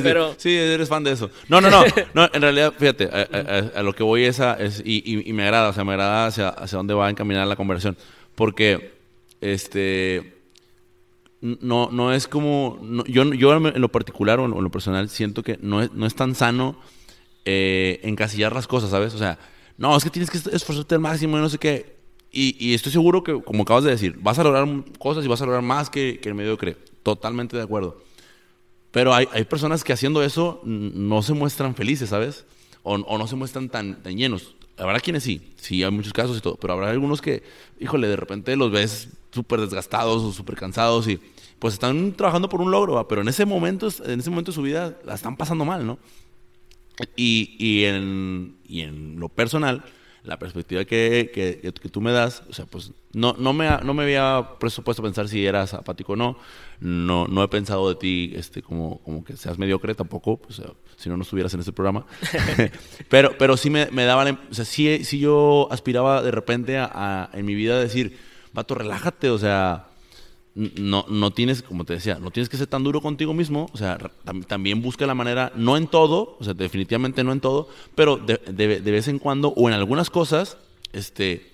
Pero... 0.03 0.35
Sí, 0.37 0.55
eres 0.57 0.89
fan 0.89 1.03
de 1.05 1.13
eso. 1.13 1.31
No, 1.49 1.61
no, 1.61 1.69
no. 1.71 1.83
no 2.15 2.29
en 2.33 2.43
realidad, 2.43 2.73
fíjate, 2.79 3.05
a, 3.13 3.27
a- 3.75 3.79
a 3.81 3.83
lo 3.83 3.93
que 3.95 4.03
voy 4.03 4.25
es, 4.25 4.41
a, 4.41 4.55
es 4.55 4.81
y, 4.85 5.03
y- 5.05 5.29
y 5.29 5.33
me 5.33 5.43
agrada, 5.45 5.71
o 5.71 5.73
sea, 5.73 5.85
me 5.85 5.93
agrada 5.93 6.27
hacia, 6.27 6.49
hacia 6.51 6.77
dónde 6.77 6.95
va 6.95 7.07
a 7.07 7.11
encaminar 7.11 7.47
la 7.47 7.57
conversación. 7.57 7.97
Porque, 8.35 8.93
este, 9.41 10.35
no, 11.41 11.91
no 11.91 12.13
es 12.13 12.27
como, 12.29 12.79
no- 12.83 13.05
yo, 13.07 13.25
yo 13.35 13.55
en 13.57 13.81
lo 13.81 13.89
particular 13.91 14.39
o 14.41 14.45
en 14.47 14.51
lo 14.65 14.71
personal 14.71 15.09
siento 15.09 15.43
que 15.43 15.59
no 15.61 15.83
es, 15.83 15.93
no 15.93 16.07
es 16.07 16.15
tan 16.15 16.35
sano 16.35 16.77
eh, 17.45 18.01
encasillar 18.03 18.53
las 18.55 18.67
cosas, 18.67 18.91
¿sabes? 18.91 19.15
O 19.15 19.19
sea, 19.19 19.39
no, 19.79 19.97
es 19.97 20.03
que 20.05 20.11
tienes 20.11 20.31
que 20.31 20.39
esforzarte 20.39 20.95
al 20.95 21.01
máximo 21.01 21.37
y 21.37 21.41
no 21.41 21.49
sé 21.49 21.59
qué. 21.59 21.96
Y, 22.39 22.55
y 22.61 22.75
estoy 22.75 22.93
seguro 22.93 23.25
que, 23.25 23.41
como 23.43 23.63
acabas 23.63 23.85
de 23.85 23.91
decir, 23.91 24.19
vas 24.21 24.39
a 24.39 24.45
lograr 24.45 24.69
cosas 24.99 25.25
y 25.25 25.29
vas 25.29 25.41
a 25.41 25.47
lograr 25.47 25.63
más 25.63 25.89
que, 25.89 26.21
que 26.21 26.29
el 26.29 26.35
mediocre. 26.35 26.77
Totalmente 27.03 27.57
de 27.57 27.63
acuerdo. 27.63 28.03
Pero 28.91 29.15
hay, 29.15 29.27
hay 29.33 29.45
personas 29.45 29.83
que 29.83 29.95
haciendo 29.95 30.23
eso 30.23 30.61
no 30.63 31.23
se 31.23 31.33
muestran 31.33 31.75
felices, 31.75 32.11
¿sabes? 32.11 32.45
O, 32.83 32.93
o 32.97 33.17
no 33.17 33.27
se 33.27 33.37
muestran 33.37 33.71
tan, 33.71 34.03
tan 34.03 34.19
llenos. 34.19 34.55
Habrá 34.77 35.01
quienes 35.01 35.23
sí, 35.23 35.55
sí, 35.57 35.83
hay 35.83 35.91
muchos 35.91 36.13
casos 36.13 36.37
y 36.37 36.43
todo, 36.43 36.57
pero 36.57 36.75
habrá 36.75 36.91
algunos 36.91 37.23
que, 37.23 37.43
híjole, 37.81 38.07
de 38.07 38.17
repente 38.17 38.55
los 38.55 38.71
ves 38.71 39.09
súper 39.33 39.59
desgastados 39.63 40.23
o 40.23 40.31
súper 40.31 40.57
cansados 40.57 41.09
y 41.09 41.19
pues 41.59 41.73
están 41.73 42.13
trabajando 42.13 42.51
por 42.51 42.61
un 42.61 42.71
logro, 42.71 42.93
¿va? 42.93 43.09
pero 43.09 43.23
en 43.23 43.29
ese 43.29 43.47
momento, 43.47 43.89
en 44.05 44.21
ese 44.21 44.29
momento 44.29 44.51
de 44.51 44.57
su 44.57 44.61
vida 44.61 44.99
la 45.07 45.15
están 45.15 45.39
pasando 45.39 45.65
mal, 45.65 45.87
¿no? 45.87 45.99
Y, 47.17 47.57
y, 47.59 47.85
en, 47.85 48.57
y 48.69 48.83
en 48.83 49.19
lo 49.19 49.31
personal, 49.31 49.85
la 50.27 50.39
perspectiva 50.39 50.85
que, 50.85 51.31
que, 51.33 51.61
que- 51.73 51.89
tú 51.89 52.01
me 52.01 52.13
das, 52.13 52.43
o 52.51 52.53
sea, 52.53 52.67
pues 52.67 52.93
no, 53.13 53.35
no, 53.39 53.53
me, 53.53 53.69
no 53.83 53.95
me 53.95 54.03
había 54.03 54.47
presupuesto 54.59 55.03
pensar 55.03 55.29
si 55.29 55.47
eras 55.47 55.73
apático 55.75 56.13
o 56.13 56.17
no. 56.17 56.37
No, 56.81 57.27
no 57.27 57.43
he 57.43 57.49
pensado 57.49 57.89
de 57.89 57.95
ti 57.95 58.33
este, 58.37 58.61
como, 58.63 58.99
como 58.99 59.25
que 59.25 59.37
seas 59.37 59.57
mediocre 59.59 59.95
tampoco, 59.95 60.37
pues, 60.37 60.59
o 60.59 60.63
sea, 60.63 60.73
si 60.97 61.09
no, 61.09 61.17
no 61.17 61.23
estuvieras 61.23 61.55
en 61.55 61.61
este 61.61 61.73
programa. 61.73 62.05
pero, 63.09 63.37
pero 63.39 63.57
sí 63.57 63.71
me, 63.71 63.87
me 63.93 64.05
daba, 64.05 64.25
la- 64.25 64.39
o 64.51 64.55
sea, 64.55 64.65
sí, 64.65 65.05
sí 65.05 65.19
yo 65.19 65.69
aspiraba 65.71 66.23
de 66.23 66.31
repente 66.31 66.77
a, 66.79 66.91
a- 66.93 67.31
en 67.33 67.47
mi 67.47 67.55
vida 67.55 67.77
a 67.77 67.81
decir, 67.81 68.19
vato, 68.53 68.75
relájate, 68.75 69.31
o 69.31 69.39
sea, 69.39 69.86
no, 70.57 71.05
no 71.09 71.31
tienes, 71.33 71.63
como 71.63 71.85
te 71.85 71.93
decía, 71.93 72.19
no 72.19 72.31
tienes 72.31 72.49
que 72.49 72.57
ser 72.57 72.67
tan 72.67 72.83
duro 72.83 73.03
contigo 73.03 73.35
mismo, 73.35 73.69
o 73.73 73.77
sea, 73.77 73.99
tam- 74.25 74.45
también 74.47 74.81
busca 74.81 75.07
la 75.07 75.15
manera, 75.15 75.53
no 75.55 75.77
en 75.77 75.87
todo, 75.87 76.37
o 76.41 76.45
sea, 76.45 76.55
definitivamente 76.55 77.23
no 77.23 77.33
en 77.33 77.41
todo, 77.41 77.69
pero 77.95 78.17
de, 78.17 78.39
de- 78.51 78.81
de 78.81 78.91
vez 78.91 79.07
en 79.09 79.19
cuando 79.19 79.49
o 79.51 79.69
en 79.69 79.75
algunas 79.75 80.09
cosas, 80.09 80.57
este, 80.95 81.47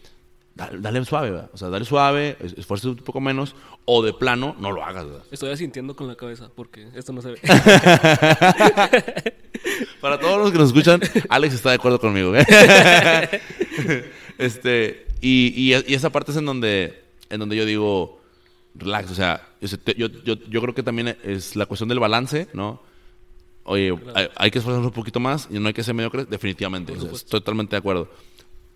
da- 0.55 0.71
dale 0.79 1.05
suave, 1.05 1.33
¿verdad? 1.33 1.51
o 1.53 1.57
sea, 1.57 1.69
dale 1.69 1.85
suave, 1.85 2.37
es- 2.41 2.53
esfuérzate 2.57 2.91
un 2.91 2.97
poco 2.99 3.21
menos, 3.21 3.57
o 3.87 4.05
de 4.05 4.13
plano, 4.13 4.55
no 4.61 4.71
lo 4.71 4.85
hagas, 4.85 5.07
¿verdad? 5.07 5.25
Estoy 5.33 5.51
asintiendo 5.51 5.97
con 5.97 6.07
la 6.07 6.15
cabeza 6.15 6.49
porque 6.55 6.87
esto 6.95 7.13
no 7.13 7.21
se 7.23 7.33
ve. 7.33 7.41
Para 10.01 10.19
todos 10.21 10.39
los 10.39 10.53
que 10.53 10.59
nos 10.59 10.69
escuchan, 10.69 11.01
Alex 11.29 11.55
está 11.55 11.71
de 11.71 11.75
acuerdo 11.77 11.99
conmigo. 12.01 12.33
¿eh? 12.37 12.45
este, 14.39 15.07
y, 15.21 15.53
y, 15.57 15.75
y 15.87 15.95
esa 15.95 16.11
parte 16.11 16.31
es 16.33 16.37
en 16.37 16.47
donde, 16.47 17.03
en 17.31 17.41
donde 17.41 17.57
yo 17.57 17.65
digo, 17.65 18.21
relax, 18.75 19.11
o 19.11 19.15
sea, 19.15 19.49
yo, 19.61 20.09
yo, 20.09 20.35
yo, 20.35 20.61
creo 20.63 20.75
que 20.75 20.83
también 20.83 21.17
es 21.23 21.57
la 21.57 21.67
cuestión 21.67 21.89
del 21.89 21.99
balance, 21.99 22.49
¿no? 22.53 22.81
Oye, 23.65 23.97
hay, 24.15 24.29
hay 24.37 24.51
que 24.51 24.59
esforzarnos 24.59 24.89
un 24.89 24.95
poquito 24.95 25.21
más 25.21 25.49
y 25.51 25.59
no 25.59 25.69
hay 25.69 25.75
que 25.75 25.85
ser 25.85 25.95
mediocres, 25.95 26.29
definitivamente, 26.29 26.93
o 26.93 27.01
sea, 27.01 27.13
estoy 27.13 27.41
totalmente 27.41 27.77
de 27.77 27.79
acuerdo. 27.79 28.09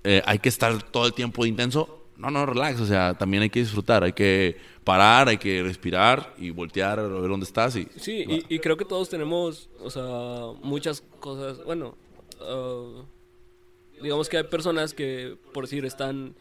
Eh, 0.05 0.23
hay 0.25 0.39
que 0.39 0.49
estar 0.49 0.83
todo 0.83 1.07
el 1.07 1.13
tiempo 1.13 1.45
intenso. 1.45 2.05
No, 2.17 2.31
no, 2.31 2.47
relax, 2.47 2.81
o 2.81 2.87
sea, 2.87 3.15
también 3.15 3.43
hay 3.43 3.51
que 3.51 3.59
disfrutar, 3.59 4.05
hay 4.05 4.13
que 4.13 4.57
parar, 4.85 5.29
hay 5.29 5.37
que 5.37 5.63
respirar 5.63 6.33
y 6.39 6.51
voltear 6.51 6.99
a 6.99 7.03
ver 7.03 7.29
dónde 7.29 7.45
estás 7.45 7.77
y 7.77 7.89
Sí, 7.97 8.25
y, 8.27 8.55
y 8.55 8.59
creo 8.61 8.77
que 8.77 8.87
todos 8.87 9.11
tenemos, 9.11 9.69
o 9.81 9.91
sea, 9.91 10.59
muchas 10.63 11.03
cosas. 11.21 11.63
Bueno, 11.65 11.97
ah, 12.41 13.03
digamos 14.01 14.29
que 14.29 14.39
hay 14.39 14.45
personas 14.45 14.95
que, 14.95 15.37
por 15.53 15.65
decir, 15.65 15.85
están 15.85 16.37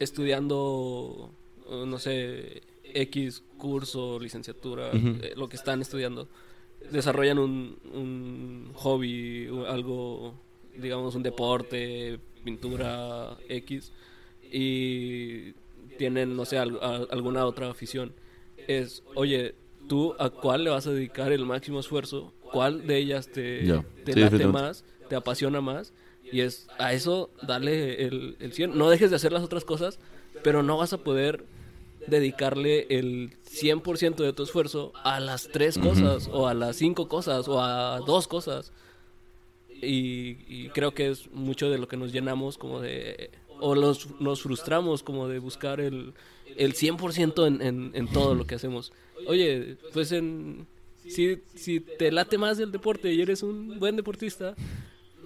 estudiando, 0.00 1.30
no 1.70 1.98
sé, 1.98 2.62
X 2.94 3.42
curso, 3.58 4.18
licenciatura, 4.20 4.90
eh, 4.92 5.32
lo 5.36 5.48
que 5.48 5.56
están 5.56 5.80
estudiando. 5.80 6.28
Desarrollan 6.90 7.38
un, 7.38 7.78
un 7.92 8.70
hobby, 8.74 9.48
algo, 9.68 10.34
digamos, 10.76 11.14
un 11.14 11.22
deporte, 11.22 12.18
pintura 12.44 13.36
X, 13.48 13.92
y 14.50 15.52
tienen, 15.96 16.36
no 16.36 16.44
sé, 16.44 16.58
al- 16.58 16.78
a- 16.82 17.06
alguna 17.10 17.46
otra 17.46 17.70
afición. 17.70 18.12
Es, 18.68 19.02
oye, 19.14 19.54
¿tú 19.88 20.14
a 20.18 20.30
cuál 20.30 20.64
le 20.64 20.70
vas 20.70 20.86
a 20.86 20.92
dedicar 20.92 21.32
el 21.32 21.44
máximo 21.46 21.80
esfuerzo? 21.80 22.32
¿Cuál 22.40 22.86
de 22.86 22.98
ellas 22.98 23.28
te, 23.28 23.66
Ya. 23.66 23.84
te 24.04 24.12
Sí, 24.14 24.20
late 24.20 24.46
más, 24.46 24.84
te 25.08 25.16
apasiona 25.16 25.60
más? 25.60 25.92
Y 26.30 26.40
es 26.40 26.68
a 26.78 26.92
eso 26.92 27.30
darle 27.42 28.04
el, 28.06 28.36
el 28.40 28.52
100. 28.52 28.76
No 28.76 28.88
dejes 28.90 29.10
de 29.10 29.16
hacer 29.16 29.32
las 29.32 29.42
otras 29.42 29.64
cosas, 29.64 29.98
pero 30.42 30.62
no 30.62 30.76
vas 30.78 30.92
a 30.92 30.98
poder 30.98 31.44
dedicarle 32.06 32.86
el 32.90 33.32
100% 33.44 34.16
de 34.16 34.32
tu 34.32 34.42
esfuerzo 34.42 34.92
a 35.02 35.20
las 35.20 35.48
tres 35.48 35.78
cosas, 35.78 36.28
o 36.32 36.48
a 36.48 36.54
las 36.54 36.76
cinco 36.76 37.08
cosas, 37.08 37.48
o 37.48 37.62
a 37.62 38.00
dos 38.00 38.28
cosas. 38.28 38.72
Y, 39.70 40.36
y 40.48 40.68
creo 40.72 40.94
que 40.94 41.10
es 41.10 41.30
mucho 41.32 41.70
de 41.70 41.78
lo 41.78 41.88
que 41.88 41.96
nos 41.96 42.12
llenamos 42.12 42.58
como 42.58 42.80
de... 42.80 43.30
O 43.60 43.74
los, 43.74 44.20
nos 44.20 44.42
frustramos 44.42 45.02
como 45.02 45.28
de 45.28 45.38
buscar 45.38 45.80
el, 45.80 46.14
el 46.56 46.74
100% 46.74 47.46
en, 47.46 47.62
en, 47.62 47.90
en 47.94 48.08
todo 48.08 48.34
lo 48.34 48.44
que 48.44 48.56
hacemos. 48.56 48.92
Oye, 49.26 49.76
pues 49.92 50.10
en, 50.10 50.66
si, 51.06 51.38
si 51.54 51.80
te 51.80 52.10
late 52.10 52.38
más 52.38 52.58
el 52.58 52.72
deporte 52.72 53.12
y 53.12 53.20
eres 53.20 53.42
un 53.42 53.78
buen 53.78 53.96
deportista, 53.96 54.54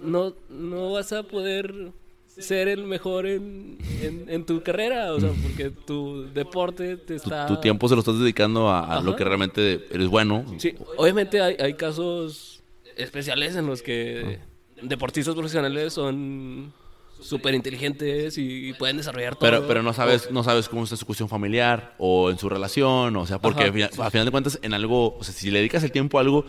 no, 0.01 0.35
no 0.49 0.91
vas 0.91 1.13
a 1.13 1.23
poder 1.23 1.91
ser 2.39 2.67
el 2.67 2.83
mejor 2.83 3.25
en, 3.25 3.77
en, 4.01 4.25
en 4.27 4.45
tu 4.45 4.61
carrera, 4.61 5.13
o 5.13 5.19
sea, 5.19 5.31
porque 5.43 5.69
tu 5.71 6.31
deporte 6.33 6.97
te 6.97 7.15
está... 7.15 7.45
tu 7.47 7.59
tiempo 7.59 7.87
se 7.89 7.95
lo 7.95 7.99
estás 7.99 8.19
dedicando 8.19 8.69
a, 8.69 8.97
a 8.97 9.01
lo 9.01 9.15
que 9.15 9.23
realmente 9.23 9.85
eres 9.91 10.07
bueno. 10.07 10.45
Sí, 10.57 10.75
obviamente 10.97 11.41
hay, 11.41 11.55
hay 11.59 11.73
casos 11.73 12.61
especiales 12.95 13.55
en 13.55 13.65
los 13.67 13.81
que 13.81 14.39
deportistas 14.81 15.33
profesionales 15.33 15.93
son 15.93 16.73
súper 17.19 17.55
inteligentes 17.55 18.37
y, 18.37 18.73
pueden 18.73 18.97
desarrollar 18.97 19.35
todo. 19.35 19.49
Pero, 19.49 19.67
pero 19.67 19.83
no 19.83 19.93
sabes, 19.93 20.29
no 20.31 20.43
sabes 20.43 20.69
cómo 20.69 20.83
está 20.83 20.95
su 20.95 21.05
cuestión 21.05 21.29
familiar 21.29 21.95
o 21.97 22.29
en 22.29 22.37
su 22.37 22.49
relación, 22.49 23.15
o 23.15 23.25
sea, 23.25 23.39
porque 23.39 23.61
Ajá, 23.61 23.67
al 23.67 23.73
final, 23.73 23.89
sí. 23.91 24.01
al 24.01 24.11
final 24.11 24.25
de 24.25 24.31
cuentas 24.31 24.59
en 24.61 24.73
algo, 24.73 25.17
o 25.17 25.23
sea, 25.23 25.33
si 25.33 25.49
le 25.49 25.59
dedicas 25.59 25.83
el 25.83 25.91
tiempo 25.91 26.17
a 26.17 26.21
algo, 26.21 26.45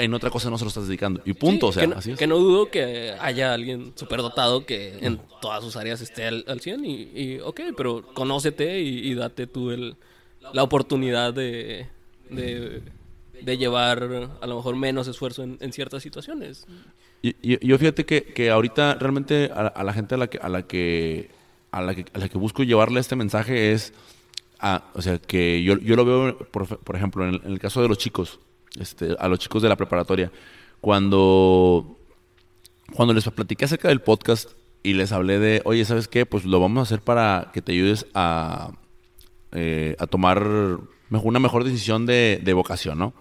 en 0.00 0.14
otra 0.14 0.30
cosa 0.30 0.50
no 0.50 0.58
se 0.58 0.64
lo 0.64 0.68
estás 0.68 0.86
dedicando. 0.88 1.20
Y 1.24 1.32
punto, 1.34 1.68
o 1.68 1.72
sea, 1.72 1.82
que 1.82 1.88
no, 1.88 1.96
así 1.96 2.12
es. 2.12 2.18
que 2.18 2.26
no 2.26 2.38
dudo 2.38 2.70
que 2.70 3.14
haya 3.20 3.52
alguien 3.54 3.92
súper 3.94 4.20
dotado 4.22 4.66
que 4.66 4.98
en 5.00 5.20
todas 5.40 5.62
sus 5.62 5.76
áreas 5.76 6.00
esté 6.00 6.24
al, 6.26 6.44
al 6.48 6.60
100 6.60 6.84
y, 6.84 6.92
y 7.14 7.40
ok, 7.40 7.60
pero 7.76 8.02
conócete 8.14 8.80
y, 8.80 8.98
y 9.10 9.14
date 9.14 9.46
tú 9.46 9.70
el, 9.70 9.96
la 10.52 10.62
oportunidad 10.62 11.32
de, 11.34 11.86
de, 12.30 12.82
de 13.42 13.58
llevar 13.58 14.02
a 14.40 14.46
lo 14.46 14.56
mejor 14.56 14.76
menos 14.76 15.06
esfuerzo 15.08 15.42
en, 15.42 15.56
en 15.60 15.72
ciertas 15.72 16.02
situaciones. 16.02 16.66
Y- 17.22 17.36
y- 17.42 17.66
Yo, 17.66 17.76
fíjate 17.78 18.04
que, 18.06 18.22
que 18.24 18.50
ahorita 18.50 18.94
realmente 18.94 19.50
a, 19.52 19.66
a 19.66 19.84
la 19.84 19.92
gente 19.92 20.14
a 20.14 20.18
la 20.18 20.26
que 20.28 20.38
a 20.38 20.48
la 20.48 20.62
que 20.66 21.30
a 21.72 21.82
la 21.82 21.94
que, 21.94 22.04
a 22.14 22.18
la 22.18 22.28
que 22.28 22.38
busco 22.38 22.62
llevarle 22.64 22.98
este 23.00 23.14
mensaje 23.16 23.72
es 23.72 23.92
a- 24.58 24.84
o 24.94 25.02
sea 25.02 25.18
que 25.18 25.62
yo, 25.62 25.78
yo 25.78 25.96
lo 25.96 26.04
veo 26.04 26.38
por, 26.50 26.66
por 26.78 26.96
ejemplo 26.96 27.26
en 27.28 27.34
el, 27.34 27.40
en 27.44 27.52
el 27.52 27.58
caso 27.58 27.80
de 27.82 27.88
los 27.88 27.98
chicos 27.98 28.40
este 28.78 29.16
a 29.18 29.28
los 29.28 29.38
chicos 29.38 29.62
de 29.62 29.68
la 29.68 29.76
preparatoria. 29.76 30.30
Cuando 30.80 31.96
cuando 32.94 33.14
les 33.14 33.28
platiqué 33.28 33.64
acerca 33.64 33.88
del 33.88 34.00
podcast 34.00 34.50
y 34.82 34.94
les 34.94 35.12
hablé 35.12 35.38
de 35.38 35.62
oye 35.64 35.84
sabes 35.84 36.08
qué 36.08 36.26
pues 36.26 36.44
lo 36.44 36.60
vamos 36.60 36.78
a 36.78 36.82
hacer 36.82 37.00
para 37.00 37.50
que 37.52 37.62
te 37.62 37.72
ayudes 37.72 38.06
a 38.14 38.72
eh, 39.52 39.96
a 39.98 40.06
tomar 40.06 40.46
una 41.10 41.38
mejor 41.40 41.64
decisión 41.64 42.06
de, 42.06 42.40
de 42.42 42.52
vocación 42.52 42.98
no 42.98 43.12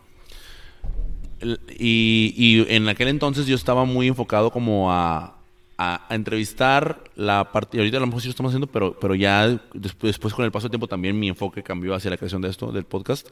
Y, 1.78 2.34
y 2.36 2.74
en 2.74 2.88
aquel 2.88 3.08
entonces 3.08 3.46
yo 3.46 3.56
estaba 3.56 3.86
muy 3.86 4.08
enfocado 4.08 4.52
como 4.52 4.92
a, 4.92 5.40
a, 5.80 6.06
entrevistar 6.10 7.02
la 7.16 7.52
parte, 7.54 7.78
ahorita 7.78 7.98
a 7.98 8.00
lo 8.02 8.08
mejor 8.08 8.22
sí 8.22 8.28
lo 8.28 8.32
estamos 8.32 8.52
haciendo, 8.52 8.68
pero, 8.68 9.00
pero 9.00 9.16
ya 9.16 9.60
después 9.74 10.34
con 10.34 10.44
el 10.44 10.52
paso 10.52 10.66
del 10.66 10.72
tiempo 10.72 10.88
también 10.88 11.18
mi 11.18 11.30
enfoque 11.30 11.64
cambió 11.64 11.96
hacia 11.96 12.12
la 12.12 12.18
creación 12.18 12.42
de 12.42 12.50
esto, 12.50 12.74
del 12.74 12.84
podcast. 12.84 13.28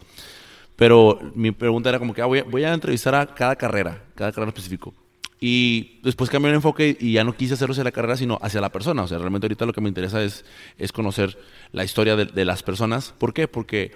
Pero 0.78 1.20
mi 1.36 1.52
pregunta 1.52 1.90
era 1.90 2.00
como 2.00 2.14
que 2.14 2.22
ah, 2.22 2.26
voy, 2.26 2.40
a, 2.40 2.44
voy, 2.44 2.64
entrevistar 2.64 3.14
a 3.16 3.26
cada 3.26 3.56
carrera, 3.58 4.04
cada 4.16 4.32
carrera 4.32 4.50
específico. 4.50 4.94
Y 5.40 6.00
después 6.02 6.30
cambié 6.30 6.50
el 6.50 6.56
enfoque 6.56 6.96
y 7.00 7.14
ya 7.14 7.24
no 7.24 7.36
quise 7.36 7.56
hacerlo 7.56 7.74
hacia 7.74 7.84
la 7.84 7.92
carrera, 7.92 8.16
sino 8.16 8.40
hacia 8.42 8.62
la 8.62 8.72
persona. 8.72 9.04
O 9.04 9.08
sea, 9.08 9.18
realmente 9.18 9.46
ahorita 9.46 9.66
lo 9.66 9.74
que 9.74 9.82
me 9.82 9.90
interesa 9.90 10.24
es, 10.24 10.46
es 10.78 10.92
conocer 10.92 11.38
la 11.72 11.84
historia 11.84 12.16
de, 12.16 12.26
de 12.26 12.46
las 12.46 12.64
personas. 12.64 13.14
¿Por 13.18 13.34
qué? 13.34 13.48
Porque 13.48 13.92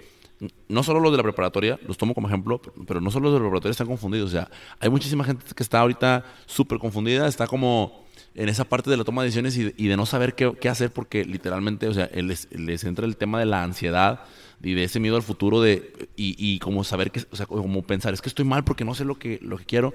no 0.67 0.84
solo 0.84 0.99
los 0.99 1.11
de 1.11 1.17
la 1.17 1.23
preparatoria, 1.23 1.79
los 1.88 1.97
tomo 1.97 2.13
como 2.13 2.27
ejemplo, 2.27 2.61
pero 2.88 2.99
no 2.99 3.11
solo 3.11 3.25
los 3.25 3.34
de 3.34 3.39
la 3.39 3.43
preparatoria 3.43 3.71
están 3.71 3.88
confundidos. 3.88 4.29
O 4.29 4.32
sea, 4.32 4.49
hay 4.79 4.89
muchísima 4.89 5.23
gente 5.23 5.45
que 5.55 5.63
está 5.63 5.79
ahorita 5.79 6.25
súper 6.47 6.79
confundida, 6.79 7.27
está 7.27 7.47
como 7.47 8.05
en 8.34 8.49
esa 8.49 8.63
parte 8.63 8.89
de 8.89 8.97
la 8.97 9.03
toma 9.03 9.21
de 9.21 9.27
decisiones 9.27 9.57
y, 9.57 9.88
de 9.88 9.97
no 9.97 10.05
saber 10.05 10.36
qué, 10.36 10.53
qué, 10.59 10.69
hacer 10.69 10.91
porque 10.91 11.25
literalmente, 11.25 11.88
o 11.88 11.93
sea, 11.93 12.09
les, 12.13 12.47
les, 12.51 12.84
entra 12.86 13.05
el 13.05 13.17
tema 13.17 13.39
de 13.39 13.45
la 13.45 13.63
ansiedad 13.63 14.21
y 14.64 14.74
de 14.74 14.84
ese 14.84 14.99
miedo 14.99 15.16
al 15.16 15.24
futuro 15.24 15.62
de 15.62 16.09
y, 16.16 16.36
y 16.38 16.59
como 16.59 16.84
saber 16.84 17.12
que, 17.12 17.22
o 17.32 17.36
sea, 17.36 17.45
como 17.45 17.82
pensar, 17.84 18.14
es 18.14 18.22
que 18.22 18.30
estoy 18.30 18.45
mal 18.45 18.64
porque 18.64 18.86
no 18.86 18.93
sé 18.95 19.05
lo 19.05 19.18
que, 19.18 19.39
lo 19.41 19.57
que 19.57 19.66
quiero. 19.66 19.93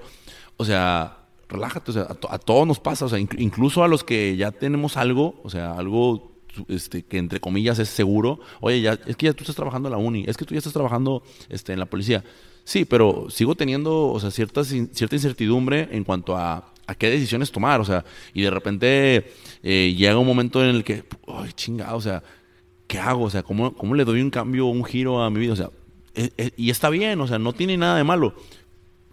O 0.57 0.65
sea, 0.65 1.17
relájate, 1.49 1.91
o 1.91 1.93
sea, 1.93 2.07
a, 2.29 2.37
todos 2.37 2.67
nos 2.67 2.79
pasa, 2.79 3.05
o 3.05 3.09
sea, 3.09 3.19
incluso 3.19 3.83
a 3.83 3.87
los 3.87 4.03
que 4.03 4.35
ya 4.35 4.51
tenemos 4.51 4.97
algo, 4.97 5.39
o 5.43 5.49
sea, 5.49 5.77
algo 5.77 6.31
este, 6.67 7.03
que 7.03 7.17
entre 7.17 7.39
comillas 7.39 7.79
es 7.79 7.89
seguro, 7.89 8.39
oye, 8.59 8.81
ya, 8.81 8.99
es 9.05 9.15
que 9.15 9.27
ya 9.27 9.33
tú 9.33 9.43
estás 9.43 9.55
trabajando 9.55 9.87
en 9.89 9.93
la 9.93 9.97
uni, 9.97 10.25
es 10.27 10.37
que 10.37 10.45
tú 10.45 10.53
ya 10.53 10.59
estás 10.59 10.73
trabajando 10.73 11.23
este, 11.49 11.73
en 11.73 11.79
la 11.79 11.85
policía. 11.85 12.23
Sí, 12.63 12.83
pero 12.83 13.27
sigo 13.29 13.55
teniendo, 13.55 14.07
o 14.07 14.19
sea, 14.19 14.31
cierta, 14.31 14.63
cierta 14.63 15.15
incertidumbre 15.15 15.87
en 15.91 16.03
cuanto 16.03 16.35
a, 16.35 16.73
a 16.85 16.95
qué 16.95 17.09
decisiones 17.09 17.51
tomar, 17.51 17.79
o 17.79 17.85
sea, 17.85 18.03
y 18.33 18.41
de 18.41 18.49
repente 18.49 19.31
eh, 19.63 19.95
llega 19.95 20.17
un 20.17 20.27
momento 20.27 20.63
en 20.63 20.75
el 20.75 20.83
que, 20.83 21.05
ay, 21.27 21.51
chingado, 21.53 21.95
o 21.97 22.01
sea, 22.01 22.23
¿qué 22.87 22.99
hago? 22.99 23.25
O 23.25 23.29
sea, 23.29 23.43
¿cómo, 23.43 23.73
¿cómo 23.73 23.95
le 23.95 24.05
doy 24.05 24.21
un 24.21 24.29
cambio, 24.29 24.65
un 24.65 24.83
giro 24.83 25.21
a 25.21 25.29
mi 25.29 25.39
vida? 25.39 25.53
O 25.53 25.55
sea, 25.55 25.69
eh, 26.15 26.31
eh, 26.37 26.51
y 26.57 26.69
está 26.69 26.89
bien, 26.89 27.21
o 27.21 27.27
sea, 27.27 27.37
no 27.39 27.53
tiene 27.53 27.77
nada 27.77 27.97
de 27.97 28.03
malo, 28.03 28.33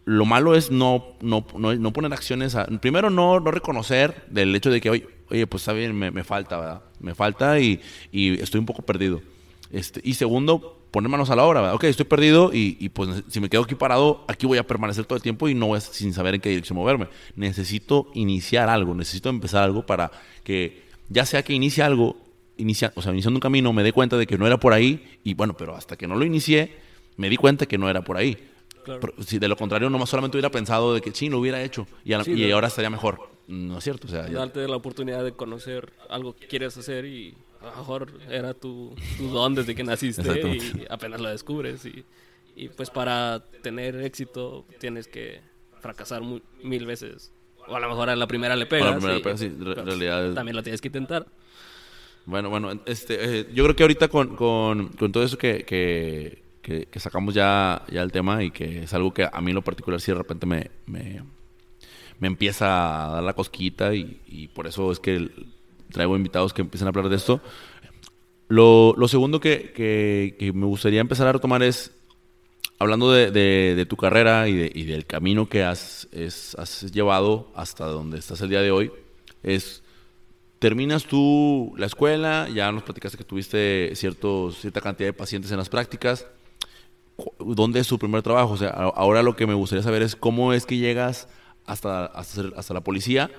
lo 0.05 0.27
malo 0.27 0.55
es 0.55 0.71
no, 0.71 1.17
no, 1.21 1.45
no, 1.57 1.93
poner 1.93 2.13
acciones. 2.13 2.55
A, 2.55 2.67
primero, 2.67 3.11
no, 3.11 3.41
no 3.41 3.51
reconocer 3.51 4.27
del 4.29 4.55
hecho 4.55 4.71
de 4.71 4.81
que, 4.81 4.91
oye, 4.91 5.07
oye 5.31 5.47
pues 5.47 5.63
está 5.63 5.73
bien, 5.73 5.97
me, 5.97 6.25
falta, 6.25 6.59
¿verdad? 6.59 6.83
Me 7.01 7.15
falta 7.15 7.59
y, 7.59 7.81
y, 8.13 8.41
estoy 8.41 8.61
un 8.61 8.67
poco 8.67 8.83
perdido. 8.83 9.23
Este, 9.71 10.01
y 10.05 10.15
segundo, 10.15 10.87
poner 10.91 11.11
manos 11.11 11.31
a 11.31 11.37
la 11.37 11.45
obra, 11.45 11.61
¿verdad? 11.61 11.75
Ok, 11.75 11.85
estoy 11.85 12.05
perdido 12.05 12.53
y, 12.53 12.77
y, 12.79 12.91
pues 12.91 13.25
si 13.29 13.41
me 13.41 13.49
quedo 13.49 13.63
aquí 13.63 13.75
parado, 13.75 14.25
aquí 14.29 14.47
voy 14.47 14.59
a 14.59 14.67
permanecer 14.67 15.07
todo 15.07 15.17
el 15.17 15.23
tiempo 15.23 15.49
y 15.49 15.55
no 15.55 15.69
voy 15.69 15.81
sin 15.81 16.13
saber 16.13 16.35
en 16.35 16.41
qué 16.41 16.51
dirección 16.51 16.77
moverme. 16.77 17.09
Necesito 17.35 18.09
iniciar 18.15 18.69
algo, 18.69 18.95
necesito 18.95 19.31
empezar 19.31 19.65
algo 19.65 19.87
para 19.87 20.11
que, 20.45 20.83
ya 21.09 21.25
sea 21.25 21.43
que 21.43 21.55
inicie 21.55 21.83
algo, 21.83 22.17
inicia, 22.57 22.93
o 22.95 23.03
sea, 23.03 23.13
iniciando 23.13 23.39
un 23.39 23.41
camino, 23.41 23.73
me 23.73 23.83
dé 23.83 23.93
cuenta 23.93 24.17
de 24.17 24.27
que 24.27 24.39
no 24.39 24.47
era 24.47 24.59
por 24.59 24.73
ahí 24.73 25.19
y 25.25 25.35
bueno, 25.35 25.57
pero 25.57 25.75
hasta 25.75 25.97
que 25.97 26.07
no 26.07 26.17
lo 26.17 26.25
inicié, 26.25 26.77
me 27.17 27.29
di 27.29 27.37
cuenta 27.37 27.67
que 27.67 27.79
no 27.79 27.89
era 27.89 28.03
por 28.03 28.17
ahí. 28.17 28.51
Si 29.27 29.39
de 29.39 29.49
lo 29.49 29.57
contrario, 29.57 29.89
nomás 29.89 30.11
solamente 30.11 30.37
hubiera 30.37 30.51
pensado 30.51 30.95
de 30.95 31.01
que 31.01 31.13
sí, 31.13 31.29
lo 31.29 31.39
hubiera 31.39 31.63
hecho 31.63 31.87
y, 32.05 32.13
ahora 32.51 32.69
estaría 32.69 32.91
mejor. 32.91 33.31
No 33.49 33.79
es 33.79 33.85
cierto. 33.85 34.07
O 34.07 34.11
sea, 34.11 34.23
Darte 34.27 34.67
la 34.69 34.77
oportunidad 34.77 35.25
de 35.25 35.33
conocer 35.33 35.93
algo 36.09 36.35
que 36.35 36.47
quieres 36.47 36.77
hacer 36.77 37.05
y 37.05 37.35
a 37.61 37.67
lo 37.67 37.77
mejor 37.77 38.13
era 38.29 38.55
tu, 38.55 38.95
don 39.19 39.55
desde 39.55 39.75
que 39.75 39.85
naciste 39.85 40.23
y 40.23 40.85
apenas 40.91 41.21
lo 41.21 41.29
descubres. 41.31 41.85
Y, 41.87 42.05
y, 42.57 42.69
pues 42.69 42.91
para 42.91 43.43
tener 43.63 43.97
éxito 43.97 44.67
tienes 44.79 45.09
que 45.09 45.41
fracasar 45.81 46.23
mil 46.63 46.87
veces. 46.87 47.33
O 47.67 47.75
a 47.75 47.81
lo 47.81 47.89
mejor 47.89 48.11
en 48.11 48.19
la 48.19 48.27
primera 48.27 48.55
le 48.57 48.67
pegas. 48.67 49.03
También 50.35 50.57
lo 50.57 50.63
tienes 50.63 50.81
que 50.81 50.89
intentar. 50.89 51.27
Bueno, 52.27 52.51
bueno, 52.51 52.73
este, 52.87 53.41
eh, 53.41 53.47
yo 53.53 53.65
creo 53.65 53.77
que 53.77 53.83
ahorita 53.83 54.09
con, 54.09 54.35
con, 54.37 54.89
con 54.89 55.13
todo 55.13 55.23
eso 55.23 55.37
que, 55.37 55.65
que 55.65 56.45
que, 56.65 56.99
sacamos 57.01 57.35
ya, 57.35 57.83
ya 57.93 58.03
el 58.03 58.11
tema 58.11 58.43
y 58.43 58.51
que 58.51 58.85
es 58.85 58.95
algo 58.95 59.13
que 59.13 59.29
a 59.31 59.41
mí 59.41 59.51
en 59.51 59.55
lo 59.55 59.63
particular 59.63 60.01
sí 60.01 60.11
de 60.13 60.19
repente 60.19 60.47
me, 60.47 60.71
me, 60.87 61.23
empieza 62.23 63.07
a 63.07 63.13
dar 63.13 63.23
la 63.23 63.35
cosquita 63.35 63.95
y, 63.95 64.49
por 64.55 64.67
eso 64.67 64.91
es 64.91 64.99
que 64.99 65.31
traigo 65.93 66.17
invitados 66.17 66.55
que 66.55 66.63
empiezan 66.63 66.89
a 66.89 66.91
hablar 66.91 67.11
de 67.11 67.17
esto. 67.17 67.41
Lo, 68.49 68.95
lo 68.97 69.09
segundo 69.09 69.41
que, 69.41 70.53
me 70.55 70.67
gustaría 70.67 71.01
empezar 71.01 71.27
a 71.27 71.33
retomar 71.33 71.63
es, 71.63 71.93
hablando 72.79 73.13
de, 73.13 73.31
de, 73.31 73.87
tu 73.87 73.97
carrera 73.97 74.49
y, 74.49 74.71
y, 74.75 74.85
del 74.85 75.05
camino 75.05 75.49
que 75.51 75.65
has, 75.65 76.09
es, 76.13 76.55
has 76.55 76.91
llevado 76.93 77.53
hasta 77.55 77.85
donde 77.85 78.19
estás 78.19 78.41
el 78.41 78.49
día 78.49 78.63
de 78.63 78.71
hoy, 78.71 78.91
es 79.43 79.83
terminas 80.65 81.05
tú 81.05 81.75
la 81.77 81.85
escuela, 81.85 82.49
ya 82.49 82.73
nos 82.73 82.85
platicaste 82.85 83.19
que 83.19 83.25
tuviste 83.25 83.93
ciertos, 83.97 84.63
cierta 84.63 84.81
cantidad 84.81 85.11
de 85.11 85.13
pacientes 85.13 85.53
en 85.53 85.59
las 85.59 85.69
prácticas, 85.69 86.27
¿dónde 87.39 87.81
es 87.81 87.87
su 87.87 87.99
primer 87.99 88.23
trabajo? 88.23 88.55
O 88.55 88.57
sea, 88.57 88.71
ahora 88.71 89.23
lo 89.23 89.37
que 89.37 89.47
me 89.47 89.53
gustaría 89.53 89.83
saber 89.83 90.01
es 90.01 90.17
cómo 90.17 90.55
es 90.55 90.65
que 90.65 90.79
llegas 90.79 91.29
hasta, 91.67 92.07
hasta, 92.07 92.73
la 92.73 92.81
policía. 92.81 93.31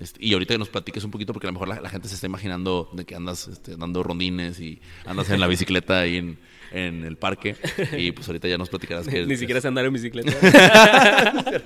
Este, 0.00 0.24
y 0.24 0.34
ahorita 0.34 0.54
que 0.54 0.58
nos 0.58 0.68
platiques 0.68 1.02
un 1.02 1.10
poquito, 1.10 1.32
porque 1.32 1.48
a 1.48 1.50
lo 1.50 1.54
mejor 1.54 1.82
la, 1.82 1.90
gente 1.90 2.06
se 2.06 2.14
está 2.14 2.28
imaginando 2.28 2.88
de 2.92 3.04
que 3.04 3.16
andas 3.16 3.48
este, 3.48 3.74
dando 3.74 4.04
rondines 4.04 4.60
y 4.60 4.80
andas 5.04 5.30
en 5.30 5.40
la 5.40 5.48
bicicleta 5.48 5.98
ahí 5.98 6.18
en, 6.18 6.38
en 6.70 7.02
el 7.02 7.16
parque. 7.16 7.56
Y 7.96 8.12
pues 8.12 8.28
ahorita 8.28 8.46
ya 8.46 8.56
nos 8.56 8.68
platicarás 8.68 9.08
que... 9.08 9.26
Ni 9.26 9.36
siquiera 9.36 9.60
sé 9.60 9.66
andar 9.66 9.84
en 9.84 9.94
bicicleta. 9.94 10.30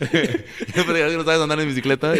yo 0.74 0.86
que 0.86 1.16
no 1.16 1.24
sabes 1.24 1.40
andar 1.40 1.60
en 1.60 1.68
bicicleta 1.68 2.14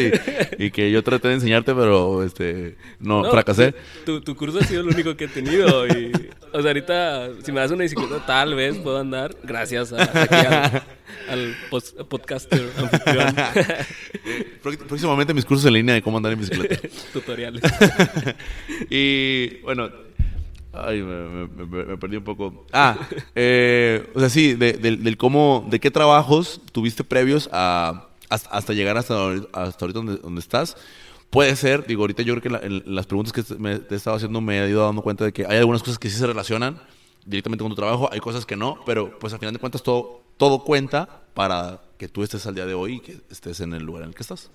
y, 0.59 0.70
que 0.70 0.91
yo 0.91 1.03
traté 1.03 1.29
de 1.29 1.35
enseñarte, 1.35 1.75
pero 1.75 2.23
este 2.23 2.77
no, 3.01 3.31
fracasé. 3.31 3.75
Tu, 4.05 4.20
tu, 4.20 4.37
curso 4.37 4.59
ha 4.59 4.64
sido 4.64 4.83
lo 4.83 4.91
único 4.91 5.16
que 5.16 5.25
he 5.25 5.29
tenido. 5.29 5.87
Y, 5.87 6.12
o 6.53 6.61
sea, 6.61 6.70
ahorita, 6.70 7.31
si 7.43 7.53
me 7.53 7.61
das 7.61 7.70
una 7.70 7.83
bicicleta, 7.83 8.25
tal 8.27 8.55
vez 8.55 8.77
puedo 8.79 8.99
andar 8.99 9.35
gracias 9.43 9.93
a, 9.93 10.85
al, 11.29 11.29
al 11.29 11.57
podcaster 12.09 12.62
Próximamente 14.62 15.35
mis 15.35 15.45
cursos 15.45 15.66
en 15.66 15.75
línea 15.75 15.95
de 15.95 16.03
cómo 16.03 16.16
andar 16.16 16.33
en 16.33 16.41
bicicleta. 16.41 16.89
Tutoriales. 17.12 17.62
y 18.91 19.61
bueno, 19.61 19.91
Ay, 20.73 21.03
me, 21.03 21.97
perdí 21.99 22.16
un 22.16 22.25
poco. 22.25 22.66
Ah, 22.73 22.99
eh, 23.35 24.11
o 24.14 24.20
sea, 24.20 24.31
sí, 24.31 24.55
de, 24.55 24.73
del 24.75 25.16
cómo, 25.16 25.66
de 25.70 25.81
qué 25.81 25.91
trabajos 25.91 26.61
tuviste 26.73 27.05
previos 27.05 27.49
a, 27.53 28.09
hasta, 28.29 28.73
llegar 28.73 28.97
hasta, 28.97 29.14
hasta 29.53 29.85
ahorita 29.85 29.99
donde, 29.99 30.16
donde, 30.16 30.41
estás. 30.41 30.77
Puede 31.31 31.57
ser, 31.57 31.87
digo, 31.87 32.03
ahorita 32.03 32.23
yo 32.23 32.35
creo 32.37 32.61
que 32.61 32.83
las 32.87 33.07
preguntas 33.07 33.33
que 33.33 33.43
te 33.43 33.95
he 33.95 33.97
estado 33.97 34.16
haciendo 34.16 34.41
me 34.41 34.62
he 34.62 34.68
ido 34.68 34.85
dando 34.85 35.03
cuenta 35.03 35.25
de 35.25 35.33
que 35.33 35.47
hay 35.47 35.59
algunas 35.59 35.83
cosas 35.83 35.99
que 35.99 36.11
sí 36.11 36.16
se 36.16 36.27
relacionan 36.27 36.81
directamente 37.25 37.62
con 37.62 37.70
tu 37.70 37.77
trabajo, 37.77 38.09
hay 38.12 38.20
cosas 38.20 38.45
que 38.45 38.57
no, 38.57 38.79
pero 38.85 39.18
pues 39.18 39.33
al 39.33 39.39
final 39.39 39.55
de 39.55 39.61
cuentas 39.61 39.83
todo, 39.83 40.20
todo 40.37 40.64
cuenta 40.64 41.23
para 41.35 41.83
que 41.97 42.09
tú 42.09 42.23
estés 42.23 42.47
al 42.47 42.55
día 42.55 42.66
de 42.66 42.75
hoy 42.75 42.95
y 42.97 43.01
que 43.01 43.18
estés 43.31 43.61
en 43.61 43.73
el 43.73 43.83
lugar 43.83 44.03
en 44.03 44.11
el 44.11 44.14
que 44.14 44.23
estás. 44.23 44.51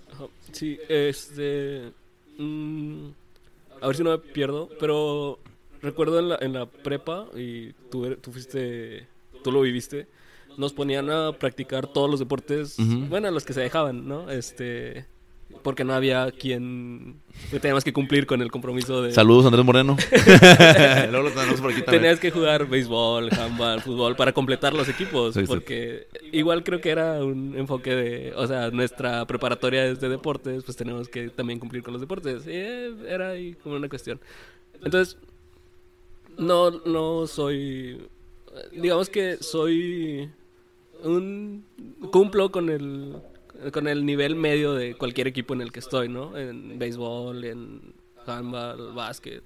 Sí, 0.51 0.77
este... 0.87 1.91
Mm, 2.37 3.07
a 3.81 3.87
ver 3.87 3.95
si 3.95 4.03
no 4.03 4.11
me 4.11 4.17
pierdo, 4.19 4.69
pero 4.79 5.39
recuerdo 5.87 6.19
en 6.19 6.29
la, 6.29 6.37
en 6.41 6.53
la 6.53 6.65
prepa, 6.67 7.25
y 7.35 7.73
tú, 7.89 8.05
er, 8.05 8.17
tú 8.17 8.31
fuiste, 8.31 9.07
tú 9.43 9.51
lo 9.51 9.61
viviste, 9.61 10.07
nos 10.57 10.73
ponían 10.73 11.09
a 11.09 11.31
practicar 11.33 11.87
todos 11.87 12.09
los 12.09 12.19
deportes, 12.19 12.77
bueno, 13.09 13.29
los 13.31 13.45
que 13.45 13.53
se 13.53 13.61
dejaban, 13.61 14.07
¿no? 14.07 14.29
Este, 14.29 15.05
porque 15.63 15.83
no 15.83 15.93
había 15.93 16.31
quien 16.31 17.21
teníamos 17.49 17.83
que 17.83 17.93
cumplir 17.93 18.25
con 18.25 18.41
el 18.41 18.51
compromiso 18.51 19.01
de 19.01 19.11
saludos 19.13 19.45
Andrés 19.45 19.65
Moreno. 19.65 19.97
Tenías 21.85 22.19
que 22.19 22.31
jugar 22.31 22.67
béisbol 22.67 23.29
handball 23.31 23.81
fútbol 23.81 24.15
para 24.15 24.33
completar 24.33 24.73
los 24.73 24.89
equipos 24.89 25.37
porque 25.47 26.07
igual 26.31 26.63
creo 26.63 26.81
que 26.81 26.89
era 26.89 27.23
un 27.23 27.55
enfoque 27.57 27.95
de 27.95 28.33
o 28.35 28.47
sea 28.47 28.71
nuestra 28.71 29.25
preparatoria 29.25 29.85
es 29.85 29.99
de 29.99 30.09
deportes 30.09 30.63
pues 30.63 30.75
tenemos 30.77 31.07
que 31.07 31.29
también 31.29 31.59
cumplir 31.59 31.83
con 31.83 31.93
los 31.93 32.01
deportes. 32.01 32.45
Y 32.45 32.51
eh, 32.51 32.93
era 33.07 33.29
ahí 33.29 33.53
como 33.55 33.75
una 33.75 33.89
cuestión. 33.89 34.19
Entonces 34.83 35.17
no, 36.37 36.71
no 36.71 37.27
soy. 37.27 38.07
Digamos 38.71 39.09
que 39.09 39.37
soy 39.37 40.29
un. 41.03 41.65
Cumplo 42.11 42.51
con 42.51 42.69
el. 42.69 43.15
Con 43.71 43.87
el 43.87 44.05
nivel 44.05 44.35
medio 44.35 44.73
de 44.73 44.95
cualquier 44.95 45.27
equipo 45.27 45.53
en 45.53 45.61
el 45.61 45.71
que 45.71 45.79
estoy, 45.79 46.09
¿no? 46.09 46.37
En 46.37 46.77
béisbol, 46.77 47.43
en 47.43 47.93
handball, 48.25 48.93
básquet. 48.93 49.43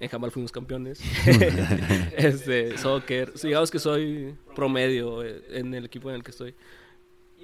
En 0.00 0.10
handball 0.12 0.32
fuimos 0.32 0.50
campeones. 0.50 1.00
este, 2.16 2.76
soccer. 2.78 3.32
Digamos 3.40 3.70
que 3.70 3.78
soy 3.78 4.34
promedio 4.56 5.22
en 5.22 5.72
el 5.72 5.84
equipo 5.84 6.10
en 6.10 6.16
el 6.16 6.24
que 6.24 6.32
estoy. 6.32 6.54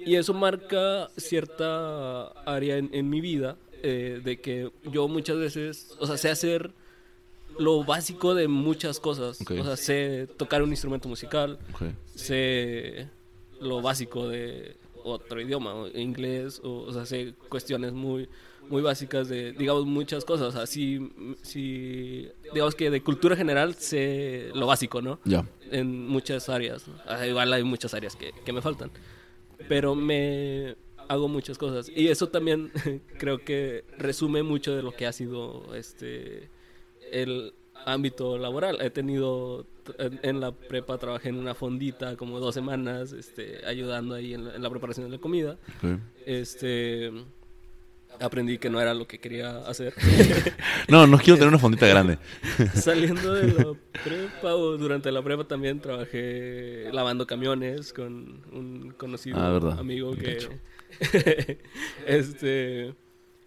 Y 0.05 0.15
eso 0.15 0.33
marca 0.33 1.09
cierta 1.15 2.27
área 2.45 2.77
en, 2.77 3.09
mi 3.09 3.21
vida 3.21 3.57
eh, 3.83 4.19
de 4.23 4.39
que 4.39 4.71
yo 4.91 5.07
muchas 5.07 5.37
veces, 5.37 5.95
o 5.99 6.07
sea, 6.07 6.17
sé 6.17 6.29
hacer 6.29 6.73
lo 7.57 7.83
básico 7.83 8.35
de 8.35 8.47
muchas 8.47 8.99
cosas. 8.99 9.39
O 9.41 9.63
sea, 9.63 9.77
sé 9.77 10.27
tocar 10.37 10.61
un 10.63 10.69
instrumento 10.69 11.07
musical, 11.09 11.59
sé 12.15 13.09
lo 13.59 13.81
básico 13.81 14.27
de... 14.27 14.77
otro 15.03 15.41
idioma, 15.41 15.73
o 15.73 15.87
inglés, 15.87 16.61
o, 16.63 16.81
o 16.81 16.93
sea, 16.93 17.05
sé 17.05 17.33
cuestiones 17.49 17.93
muy 17.93 18.29
muy 18.69 18.81
básicas 18.81 19.27
de, 19.27 19.51
digamos, 19.51 19.85
muchas 19.85 20.25
cosas. 20.25 20.47
O 20.47 20.51
sea, 20.51 20.65
sí, 20.65 21.11
sí, 21.41 22.29
digamos 22.53 22.75
que 22.75 22.89
de 22.89 23.01
cultura 23.01 23.35
general 23.35 23.75
sé 23.75 24.49
lo 24.55 24.67
básico, 24.67 25.01
¿no? 25.01 25.19
Ya. 25.25 25.45
En 25.71 26.07
muchas 26.07 26.49
áreas. 26.49 26.85
Ah, 27.05 27.25
Igual 27.27 27.51
hay 27.53 27.63
muchas 27.63 27.93
áreas 27.93 28.15
que, 28.15 28.31
que 28.45 28.53
me 28.53 28.61
faltan. 28.61 28.91
Pero 29.67 29.93
me 29.93 30.75
hago 31.07 31.27
muchas 31.27 31.57
cosas. 31.57 31.91
Y 31.93 32.07
eso 32.07 32.29
también 32.29 32.71
creo 33.17 33.43
que 33.43 33.83
resume 33.97 34.43
mucho 34.43 34.75
de 34.75 34.81
lo 34.81 34.93
que 34.93 35.05
ha 35.05 35.11
sido 35.11 35.75
este 35.75 36.49
el 37.11 37.53
ámbito 37.85 38.37
laboral. 38.37 38.79
He 38.81 38.89
tenido 38.89 39.65
en, 39.97 40.39
la 40.39 40.51
prepa 40.51 40.97
trabajé 40.97 41.29
en 41.29 41.37
una 41.37 41.55
fondita 41.55 42.15
como 42.15 42.39
dos 42.39 42.53
semanas, 42.53 43.11
este, 43.13 43.65
ayudando 43.65 44.15
ahí 44.15 44.33
en 44.33 44.45
la, 44.45 44.55
en 44.55 44.61
la 44.61 44.69
preparación 44.69 45.07
de 45.09 45.17
la 45.17 45.21
comida. 45.21 45.57
Ok. 45.83 45.99
Este 46.25 47.11
aprendí 48.19 48.57
que 48.57 48.69
no 48.69 48.79
era 48.79 48.93
lo 48.93 49.07
que 49.07 49.19
quería 49.19 49.59
hacer. 49.59 49.93
No, 50.87 51.07
no 51.07 51.17
quiero 51.17 51.35
tener 51.35 51.47
una 51.47 51.59
fondita 51.59 51.87
grande. 51.87 52.17
Saliendo 52.73 53.33
de 53.33 53.47
la 53.47 53.73
prepa 54.03 54.55
o 54.55 54.77
durante 54.77 55.11
la 55.11 55.21
prepa 55.21 55.45
también 55.45 55.79
trabajé 55.79 56.89
lavando 56.91 57.25
camiones 57.25 57.93
con 57.93 58.41
un 58.51 58.93
conocido 58.97 59.37
Ah, 59.39 59.77
amigo 59.79 60.13
que 60.15 60.37
este 62.05 62.93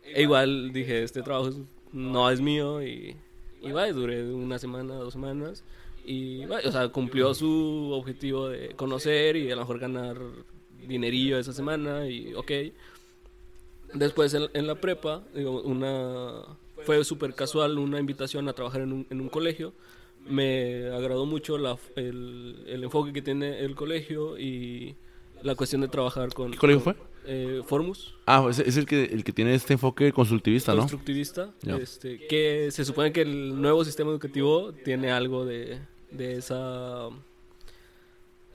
e 0.04 0.22
igual 0.22 0.72
dije 0.72 1.02
este 1.02 1.22
trabajo 1.22 1.50
no 1.92 2.30
es 2.30 2.40
mío 2.40 2.82
y 2.82 3.16
y 3.64 3.72
va, 3.72 3.90
duré 3.90 4.24
una 4.24 4.58
semana, 4.58 4.94
dos 4.94 5.12
semanas 5.12 5.64
y 6.04 6.44
va, 6.44 6.58
o 6.64 6.72
sea, 6.72 6.88
cumplió 6.88 7.32
su 7.34 7.90
objetivo 7.92 8.48
de 8.48 8.70
conocer 8.76 9.36
y 9.36 9.50
a 9.50 9.54
lo 9.54 9.62
mejor 9.62 9.78
ganar 9.78 10.18
dinerillo 10.86 11.38
esa 11.38 11.52
semana 11.52 12.08
y 12.08 12.34
ok. 12.34 12.50
Después 13.94 14.34
en, 14.34 14.66
la 14.66 14.74
prepa, 14.74 15.22
una 15.64 16.42
fue 16.84 17.04
súper 17.04 17.34
casual 17.34 17.78
una 17.78 18.00
invitación 18.00 18.48
a 18.48 18.52
trabajar 18.52 18.82
en 18.82 18.92
un, 18.92 19.06
en 19.08 19.20
un 19.20 19.28
colegio. 19.28 19.72
Me 20.28 20.88
agradó 20.90 21.26
mucho 21.26 21.58
la, 21.58 21.76
el, 21.96 22.64
el 22.66 22.84
enfoque 22.84 23.12
que 23.12 23.22
tiene 23.22 23.60
el 23.60 23.74
colegio 23.74 24.38
y 24.38 24.96
la 25.42 25.54
cuestión 25.54 25.82
de 25.82 25.88
trabajar 25.88 26.32
con... 26.32 26.50
¿Qué 26.50 26.58
colegio 26.58 26.80
fue? 26.80 26.96
Eh, 27.26 27.62
Formus, 27.66 28.14
Ah, 28.26 28.46
es, 28.50 28.58
es 28.58 28.76
el, 28.76 28.86
que, 28.86 29.04
el 29.04 29.22
que 29.24 29.32
tiene 29.32 29.54
este 29.54 29.72
enfoque 29.74 30.12
consultivista, 30.12 30.72
¿no? 30.72 30.80
constructivista, 30.80 31.52
este, 31.80 32.26
que 32.26 32.68
se 32.70 32.84
supone 32.84 33.12
que 33.12 33.22
el 33.22 33.60
nuevo 33.60 33.84
sistema 33.84 34.10
educativo 34.10 34.72
tiene 34.72 35.10
algo 35.10 35.44
de, 35.44 35.78
de 36.10 36.36
esa... 36.36 37.08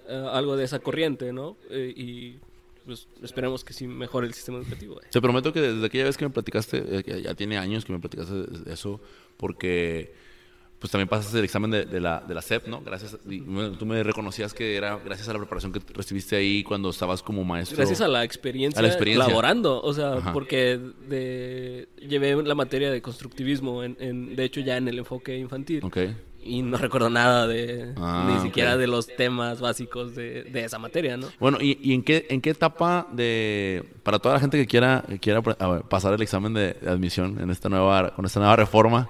eh, 0.08 0.28
algo 0.32 0.56
de 0.56 0.64
esa 0.66 0.80
corriente, 0.80 1.32
¿no? 1.34 1.58
Eh, 1.70 1.94
y 1.96 2.38
pues 2.86 3.08
esperemos 3.22 3.64
que 3.64 3.74
sí 3.74 3.86
mejore 3.88 4.26
el 4.26 4.34
sistema 4.34 4.58
educativo. 4.58 5.00
eh. 5.02 5.06
Te 5.12 5.22
prometo 5.22 5.54
que 5.54 5.62
desde 5.62 5.86
aquella 5.86 6.06
vez 6.06 6.18
que 6.18 6.26
me 6.26 6.32
platicaste, 6.32 7.04
ya 7.22 7.36
tiene 7.36 7.58
años 7.58 7.86
que 7.86 7.94
me 7.94 8.00
platicaste 8.00 8.46
eso, 8.72 9.00
porque 9.38 10.12
pues 10.80 10.92
también 10.92 11.08
pasaste 11.10 11.38
el 11.38 11.44
examen 11.44 11.70
de, 11.72 11.86
de 11.86 12.00
la, 12.00 12.24
de 12.26 12.34
la 12.34 12.42
SEP, 12.42 12.68
¿no? 12.68 12.82
Gracias, 12.82 13.18
y, 13.28 13.40
bueno, 13.42 13.72
tú 13.78 13.86
me 13.86 14.02
reconocías 14.02 14.54
que 14.54 14.78
era 14.78 14.98
gracias 15.04 15.28
a 15.28 15.34
la 15.34 15.40
preparación 15.40 15.74
que 15.74 15.82
recibiste 15.94 16.38
ahí 16.38 16.64
cuando 16.64 16.90
estabas 16.90 17.22
como 17.22 17.44
maestro. 17.44 17.76
Gracias 17.78 18.00
a 18.02 18.08
la 18.08 18.24
experiencia, 18.24 18.80
A 18.80 18.82
la 18.82 18.88
experiencia. 18.88 19.28
laborando, 19.28 19.82
o 19.82 19.94
sea, 19.94 20.14
Ajá. 20.14 20.32
porque 20.34 20.80
de, 21.10 21.90
llevé 22.00 22.42
la 22.44 22.56
materia 22.56 22.92
de 22.92 23.02
constructivismo, 23.02 23.84
en, 23.84 23.98
en- 24.00 24.36
de 24.38 24.44
hecho 24.46 24.62
ya 24.62 24.78
en 24.78 24.88
el 24.88 25.00
enfoque 25.00 25.38
infantil, 25.38 25.82
Ok. 25.84 25.98
Y 26.44 26.62
no 26.62 26.78
recuerdo 26.78 27.10
nada 27.10 27.48
de, 27.48 27.94
Ah, 27.98 28.30
ni 28.30 28.42
siquiera 28.42 28.78
de 28.78 28.88
los 28.88 29.08
temas 29.08 29.62
básicos 29.62 30.16
de, 30.16 30.44
de 30.44 30.64
esa 30.64 30.80
materia, 30.80 31.18
¿no? 31.18 31.28
Bueno, 31.40 31.58
¿y, 31.62 31.78
y 31.82 31.94
en, 31.94 32.04
qué, 32.04 32.26
en 32.30 32.42
qué 32.42 32.52
etapa 32.52 33.08
de... 33.12 33.84
Para 34.04 34.20
toda 34.20 34.36
la 34.36 34.40
gente 34.40 34.58
que 34.58 34.66
quiera, 34.66 35.04
que 35.08 35.20
quiera 35.20 35.42
ver, 35.42 35.56
pasar 35.90 36.14
el 36.14 36.22
examen 36.22 36.54
de, 36.54 36.74
de 36.74 36.90
admisión 36.90 37.40
en 37.40 37.50
esta 37.50 37.70
nueva, 37.70 38.16
con 38.16 38.26
esta 38.26 38.40
nueva 38.40 38.56
reforma, 38.56 39.10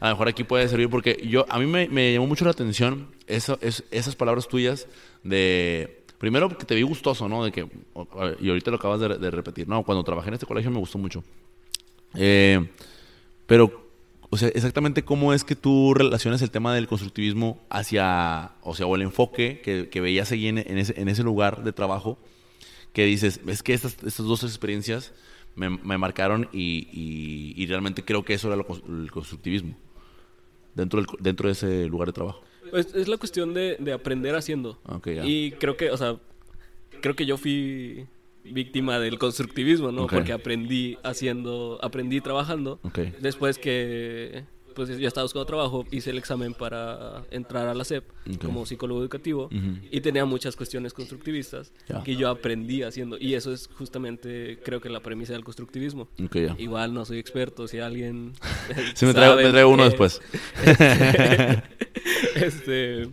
a 0.00 0.08
lo 0.08 0.14
mejor 0.14 0.28
aquí 0.28 0.44
puede 0.44 0.68
servir 0.68 0.88
porque 0.88 1.20
yo, 1.28 1.46
a 1.48 1.58
mí 1.58 1.66
me, 1.66 1.88
me 1.88 2.12
llamó 2.12 2.26
mucho 2.26 2.44
la 2.44 2.50
atención 2.52 3.08
eso, 3.26 3.58
es, 3.60 3.84
esas 3.90 4.16
palabras 4.16 4.48
tuyas 4.48 4.86
de... 5.22 6.02
Primero 6.18 6.56
que 6.56 6.64
te 6.64 6.74
vi 6.74 6.80
gustoso, 6.82 7.28
¿no? 7.28 7.44
De 7.44 7.52
que, 7.52 7.68
y 8.40 8.48
ahorita 8.48 8.70
lo 8.70 8.78
acabas 8.78 9.00
de, 9.00 9.18
de 9.18 9.30
repetir, 9.30 9.68
¿no? 9.68 9.82
Cuando 9.82 10.02
trabajé 10.02 10.28
en 10.28 10.34
este 10.34 10.46
colegio 10.46 10.70
me 10.70 10.78
gustó 10.78 10.96
mucho. 10.96 11.22
Eh, 12.14 12.70
pero, 13.46 13.85
o 14.30 14.36
sea, 14.36 14.48
exactamente 14.48 15.02
cómo 15.04 15.32
es 15.32 15.44
que 15.44 15.54
tú 15.56 15.94
relacionas 15.94 16.42
el 16.42 16.50
tema 16.50 16.74
del 16.74 16.88
constructivismo 16.88 17.60
hacia, 17.70 18.52
o 18.62 18.74
sea, 18.74 18.86
o 18.86 18.96
el 18.96 19.02
enfoque 19.02 19.60
que, 19.62 19.88
que 19.88 20.00
veías 20.00 20.32
ahí 20.32 20.48
en, 20.48 20.58
en 20.58 20.78
ese, 20.78 21.00
en 21.00 21.08
ese 21.08 21.22
lugar 21.22 21.62
de 21.64 21.72
trabajo, 21.72 22.18
que 22.92 23.04
dices, 23.04 23.40
es 23.46 23.62
que 23.62 23.74
estas, 23.74 23.94
estas 24.04 24.26
dos 24.26 24.42
experiencias 24.42 25.12
me, 25.54 25.70
me 25.70 25.96
marcaron 25.98 26.48
y, 26.52 26.88
y- 26.92 27.54
y 27.56 27.66
realmente 27.66 28.04
creo 28.04 28.24
que 28.24 28.34
eso 28.34 28.48
era 28.48 28.56
lo 28.56 28.66
el 29.02 29.10
constructivismo 29.10 29.76
dentro, 30.74 31.00
del, 31.00 31.08
dentro 31.20 31.48
de 31.48 31.52
ese 31.52 31.86
lugar 31.86 32.08
de 32.08 32.12
trabajo. 32.12 32.42
Pues 32.70 32.94
es 32.94 33.06
la 33.08 33.16
cuestión 33.16 33.54
de, 33.54 33.76
de 33.78 33.92
aprender 33.92 34.34
haciendo. 34.34 34.78
Ok, 34.86 35.08
ya. 35.10 35.24
Y 35.24 35.52
creo 35.52 35.76
que, 35.76 35.90
o 35.90 35.96
sea, 35.96 36.16
creo 37.00 37.14
que 37.14 37.24
yo 37.26 37.36
fui 37.36 38.06
víctima 38.52 38.98
del 38.98 39.18
constructivismo, 39.18 39.92
¿no? 39.92 40.06
Porque 40.06 40.32
aprendí 40.32 40.98
haciendo, 41.02 41.78
aprendí 41.82 42.20
trabajando. 42.20 42.80
Ok. 42.82 42.98
Después 43.20 43.58
que 43.58 44.44
pues 44.76 44.96
ya 44.98 45.08
estaba 45.08 45.24
buscando 45.24 45.46
trabajo, 45.46 45.86
hice 45.90 46.10
el 46.10 46.18
examen 46.18 46.52
para 46.52 47.24
entrar 47.30 47.66
a 47.66 47.74
la 47.74 47.82
SEP 47.82 48.04
como 48.42 48.66
psicólogo 48.66 49.00
educativo 49.00 49.48
y 49.90 50.02
tenía 50.02 50.26
muchas 50.26 50.54
cuestiones 50.54 50.92
constructivistas 50.92 51.72
que 52.04 52.14
yo 52.14 52.28
aprendí 52.28 52.82
haciendo 52.82 53.16
y 53.18 53.34
eso 53.34 53.52
es 53.54 53.68
justamente 53.68 54.58
creo 54.62 54.80
que 54.82 54.90
la 54.90 55.00
premisa 55.00 55.32
del 55.32 55.44
constructivismo. 55.44 56.08
Igual 56.58 56.92
no 56.92 57.06
soy 57.06 57.18
experto, 57.18 57.66
si 57.66 57.78
alguien 57.78 58.34
Sí, 58.94 59.06
me 59.06 59.14
traigo, 59.14 59.36
me 59.36 59.48
traigo 59.48 59.70
uno 59.70 59.84
después. 59.84 60.20
este 62.34 63.08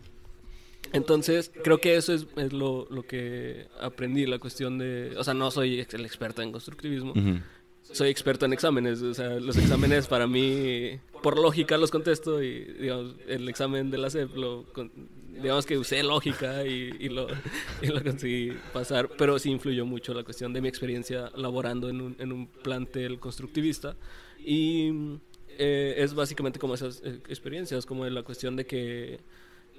entonces 0.94 1.52
creo 1.64 1.80
que 1.80 1.96
eso 1.96 2.14
es, 2.14 2.28
es 2.38 2.54
lo, 2.54 2.88
lo 2.90 3.04
que 3.04 3.68
aprendí 3.80 4.26
la 4.26 4.40
cuestión 4.40 4.78
de 4.78 5.14
o 5.18 5.24
sea 5.24 5.34
no 5.34 5.52
soy 5.52 5.86
el 5.92 6.06
experto 6.06 6.42
en 6.42 6.52
constructivismo 6.52 7.12
Ujú. 7.12 7.40
soy 7.82 8.10
experto 8.10 8.46
en 8.46 8.54
exámenes 8.54 9.02
o 9.02 9.14
sea 9.14 9.40
los 9.40 9.58
exámenes 9.58 10.08
para 10.08 10.28
mí 10.28 11.00
por 11.22 11.40
lógica 11.40 11.78
los 11.78 11.92
contesto 11.92 12.42
y 12.44 12.64
digamos 12.80 13.16
el 13.28 13.50
examen 13.50 13.90
de 13.92 13.98
la 13.98 14.10
SEP 14.10 14.36
lo 14.36 14.66
digamos 15.42 15.66
que 15.66 15.78
usé 15.78 16.04
lógica 16.04 16.66
y, 16.66 16.96
y 17.00 17.10
lo, 17.10 17.28
y 17.82 17.88
lo 17.88 18.04
conseguí 18.04 18.54
pasar 18.72 19.10
pero 19.18 19.40
sí 19.40 19.50
influyó 19.50 19.86
mucho 19.86 20.14
la 20.14 20.24
cuestión 20.24 20.54
de 20.54 20.62
mi 20.62 20.68
experiencia 20.68 21.32
laborando 21.36 21.90
en 21.90 22.02
un, 22.02 22.16
en 22.20 22.32
un 22.32 22.48
plantel 22.48 23.20
constructivista 23.20 23.96
y 24.46 24.92
eh, 25.58 25.96
es 25.98 26.14
básicamente 26.14 26.60
como 26.60 26.74
esas 26.76 27.02
eh, 27.04 27.20
experiencias 27.30 27.86
como 27.86 28.06
la 28.06 28.24
cuestión 28.24 28.56
de 28.56 28.66
que 28.66 29.20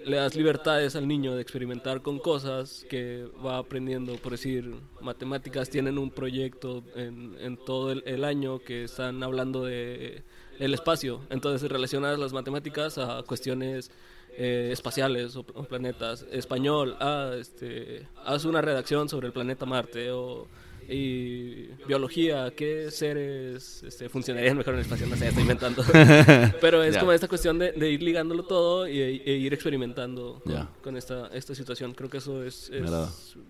le 0.05 0.17
das 0.17 0.35
libertades 0.35 0.97
al 0.97 1.09
niño 1.09 1.35
de 1.35 1.43
experimentar 1.43 2.03
con 2.03 2.19
cosas 2.19 2.85
que 2.89 3.27
va 3.45 3.59
aprendiendo, 3.59 4.17
por 4.17 4.33
decir, 4.33 4.75
matemáticas, 5.01 5.71
tienen 5.71 5.99
un 5.99 6.11
proyecto 6.11 6.83
en, 6.95 7.37
en 7.41 7.57
todo 7.57 7.93
el, 7.93 8.25
año 8.25 8.59
que 8.59 8.85
están 8.85 9.23
hablando 9.23 9.65
de 9.65 10.23
el 10.59 10.75
espacio, 10.75 11.21
entonces 11.31 11.71
relacionas 11.71 12.19
las 12.19 12.33
matemáticas 12.33 12.99
a 12.99 13.23
cuestiones 13.23 13.91
eh, 14.37 14.71
espaciales 14.73 15.37
o, 15.37 15.41
o 15.55 15.65
planetas, 15.65 16.27
español, 16.31 16.97
ah, 17.01 17.33
este, 17.39 18.07
haz 18.25 18.45
una 18.45 18.61
redacción 18.61 19.09
sobre 19.09 19.29
el 19.29 19.33
planeta 19.33 19.67
Marte 19.67 20.11
o 20.11 20.49
y 20.89 21.69
biología, 21.87 22.53
qué 22.57 22.91
seres 22.91 23.83
este, 23.83 24.09
funcionarían 24.09 24.57
mejor 24.57 24.75
en 24.75 24.81
el 24.81 24.85
espacio, 24.85 25.07
no 25.07 25.17
sé, 25.17 25.29
estoy 25.29 25.43
inventando. 25.43 25.83
Pero 26.61 26.83
es 26.83 26.97
como 26.99 27.13
esta 27.13 27.29
cuestión 27.29 27.59
de, 27.59 27.73
de 27.73 27.91
ir 27.91 28.03
ligándolo 28.03 28.45
todo 28.45 28.87
y, 28.89 29.01
e 29.01 29.33
ir 29.37 29.55
experimentando 29.55 30.43
con, 30.83 30.97
esta, 30.97 31.29
esta 31.29 31.55
situación. 31.55 31.95
Creo 31.95 32.11
que 32.11 32.19
eso 32.19 32.43
es, 32.43 32.71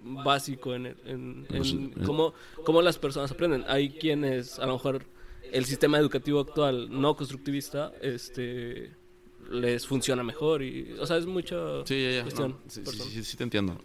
básico 0.03 0.75
en, 0.75 0.87
en, 1.05 1.47
Pues, 1.49 1.73
en 1.73 1.87
eh. 1.87 2.05
cómo, 2.05 2.35
cómo 2.65 2.83
las 2.83 2.99
personas 2.99 3.31
aprenden. 3.31 3.65
Hay 3.69 3.91
quienes, 3.91 4.59
a 4.59 4.67
lo 4.67 4.75
mejor, 4.75 5.05
el 5.53 5.65
sistema 5.65 5.99
educativo 5.99 6.41
actual 6.41 6.89
no 6.91 7.17
constructivista, 7.17 7.93
este 8.01 8.93
les 9.51 9.87
funciona 9.87 10.23
mejor 10.23 10.63
y 10.63 10.97
o 10.99 11.07
sea 11.07 11.19
es 11.19 11.27
mucha 11.27 11.85
Sí, 11.85 12.03
ya, 12.03 12.11
ya. 12.11 12.23
cuestión 12.23 12.53
no, 12.53 12.59
sí, 12.67 12.83
sí, 12.85 12.99
sí, 12.99 13.25
sí 13.25 13.37
te 13.37 13.45
entiendo. 13.45 13.79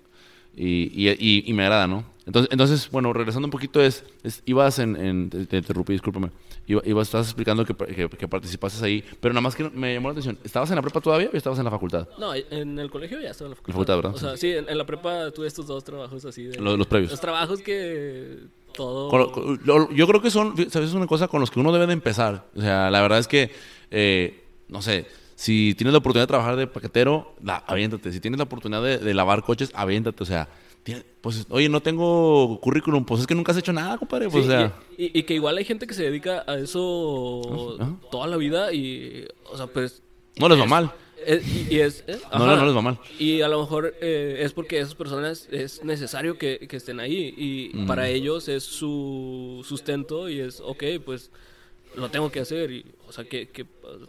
Y, 0.56 0.92
y, 0.94 1.10
y- 1.20 1.44
y 1.46 1.54
me 1.54 1.64
agrada, 1.64 1.88
¿no? 1.88 2.04
Entonces, 2.26 2.50
entonces 2.52 2.90
bueno, 2.92 3.12
regresando 3.14 3.48
un 3.48 3.52
poquito, 3.52 3.82
es, 3.82 4.04
es- 4.24 4.44
ibas 4.46 4.78
en, 4.80 4.96
en- 4.96 5.30
te, 5.30 5.46
te 5.46 5.58
interrumpí, 5.58 5.94
discúlpame. 5.94 6.30
Iba, 6.68 6.82
ibas, 6.86 7.08
estabas 7.08 7.28
explicando 7.28 7.66
que, 7.66 7.74
que, 7.74 8.08
que 8.10 8.28
participaste 8.28 8.86
ahí, 8.86 9.04
pero 9.20 9.34
nada 9.34 9.42
más 9.42 9.56
que 9.56 9.68
me 9.72 9.92
llamó 9.96 10.10
la 10.10 10.12
atención. 10.12 10.38
¿Estabas 10.44 10.70
en 10.70 10.76
la 10.76 10.84
prepa 10.84 11.02
todavía 11.02 11.30
o 11.34 11.36
estabas 11.36 11.58
en 11.58 11.66
la 11.66 11.72
facultad? 11.72 12.08
No, 12.20 12.34
en 12.36 12.78
el 12.78 12.92
colegio 12.92 13.20
ya 13.20 13.32
estaba 13.32 13.48
en 13.48 13.52
la 13.52 13.56
facultad. 13.56 13.74
facultad, 13.74 13.96
¿verdad? 13.96 14.14
O 14.16 14.18
sea, 14.20 14.38
sí, 14.38 14.52
en, 14.52 14.70
en 14.70 14.78
la 14.78 14.86
prepa 14.86 15.32
tuve 15.32 15.48
estos 15.48 15.66
dos 15.66 15.84
trabajos 15.84 16.24
así. 16.26 16.44
De, 16.44 16.60
Los- 16.60 16.78
los 16.78 16.86
previos. 16.86 17.10
Los 17.12 17.20
trabajos 17.22 17.62
que 17.64 18.38
todo... 18.76 19.10
Con 19.10 19.20
lo- 19.20 19.32
con- 19.32 19.60
lo- 19.64 19.92
yo 19.92 20.08
creo 20.08 20.22
que 20.22 20.30
son, 20.30 20.56
¿sabes? 20.70 20.90
Es 20.90 20.94
una 20.94 21.08
cosa 21.08 21.28
con 21.28 21.40
los 21.40 21.50
que 21.50 21.60
uno 21.60 21.72
debe 21.72 21.88
de 21.88 21.94
empezar. 21.94 22.46
O 22.56 22.62
sea, 22.62 22.92
la 22.92 23.02
verdad 23.02 23.18
es 23.18 23.28
que, 23.28 23.50
eh, 23.90 24.44
no 24.68 24.84
sé, 24.84 25.08
si 25.40 25.74
tienes 25.76 25.94
la 25.94 26.00
oportunidad 26.00 26.24
de 26.24 26.28
trabajar 26.28 26.56
de 26.58 26.68
paquetero, 26.68 27.34
la, 27.42 27.56
aviéntate. 27.66 28.12
Si 28.12 28.20
tienes 28.20 28.38
la 28.38 28.44
oportunidad 28.44 28.84
de, 28.84 28.98
de 28.98 29.14
lavar 29.14 29.42
coches, 29.44 29.72
aviéntate. 29.74 30.22
O 30.22 30.26
sea, 30.26 30.50
tiene- 30.84 31.04
pues, 31.22 31.46
oye, 31.50 31.70
no 31.70 31.80
tengo 31.82 32.60
currículum, 32.60 33.06
pues 33.06 33.22
es 33.22 33.28
que 33.28 33.36
nunca 33.36 33.54
has 33.54 33.58
hecho 33.58 33.72
nada, 33.72 33.98
compadre. 33.98 34.30
Pues, 34.30 34.44
Sí, 34.46 34.50
o 34.50 34.52
sea, 34.52 34.74
y, 34.98 35.06
y- 35.06 35.12
y 35.20 35.24
que 35.24 35.36
igual 35.36 35.58
hay 35.58 35.64
gente 35.64 35.88
que 35.88 35.94
se 35.94 36.04
dedica 36.04 36.44
a 36.46 36.58
eso 36.58 37.78
Ajá. 37.80 37.96
toda 38.12 38.28
la 38.28 38.36
vida 38.38 38.74
y, 38.74 39.26
o 39.52 39.56
sea, 39.56 39.68
pues... 39.68 40.02
no 40.38 40.50
les 40.50 40.60
va 40.60 40.64
es- 40.66 40.70
mal. 40.70 40.92
es- 41.26 41.48
y, 41.48 41.74
y 41.76 41.80
es... 41.80 42.04
eh, 42.08 42.20
No, 42.38 42.66
les 42.66 42.76
va 42.76 42.82
mal. 42.82 43.00
Y 43.18 43.40
a 43.42 43.48
lo 43.48 43.62
mejor 43.62 43.94
eh, 44.02 44.40
es 44.42 44.52
porque 44.52 44.80
esas 44.80 44.96
personas 44.96 45.48
es 45.52 45.84
necesario 45.86 46.38
que, 46.38 46.68
que 46.68 46.76
estén 46.78 47.00
ahí 47.00 47.34
y 47.38 47.72
Mm. 47.78 47.86
para 47.88 48.10
ellos 48.10 48.50
es 48.50 48.64
su 48.64 49.64
sustento 49.66 50.28
y 50.30 50.42
es, 50.42 50.60
ok, 50.60 50.84
pues 51.06 51.32
lo 51.96 52.10
tengo 52.10 52.30
que 52.32 52.40
hacer 52.42 52.72
y, 52.72 52.86
o 53.10 53.12
sea, 53.12 53.26
que, 53.26 53.50
que 53.50 53.66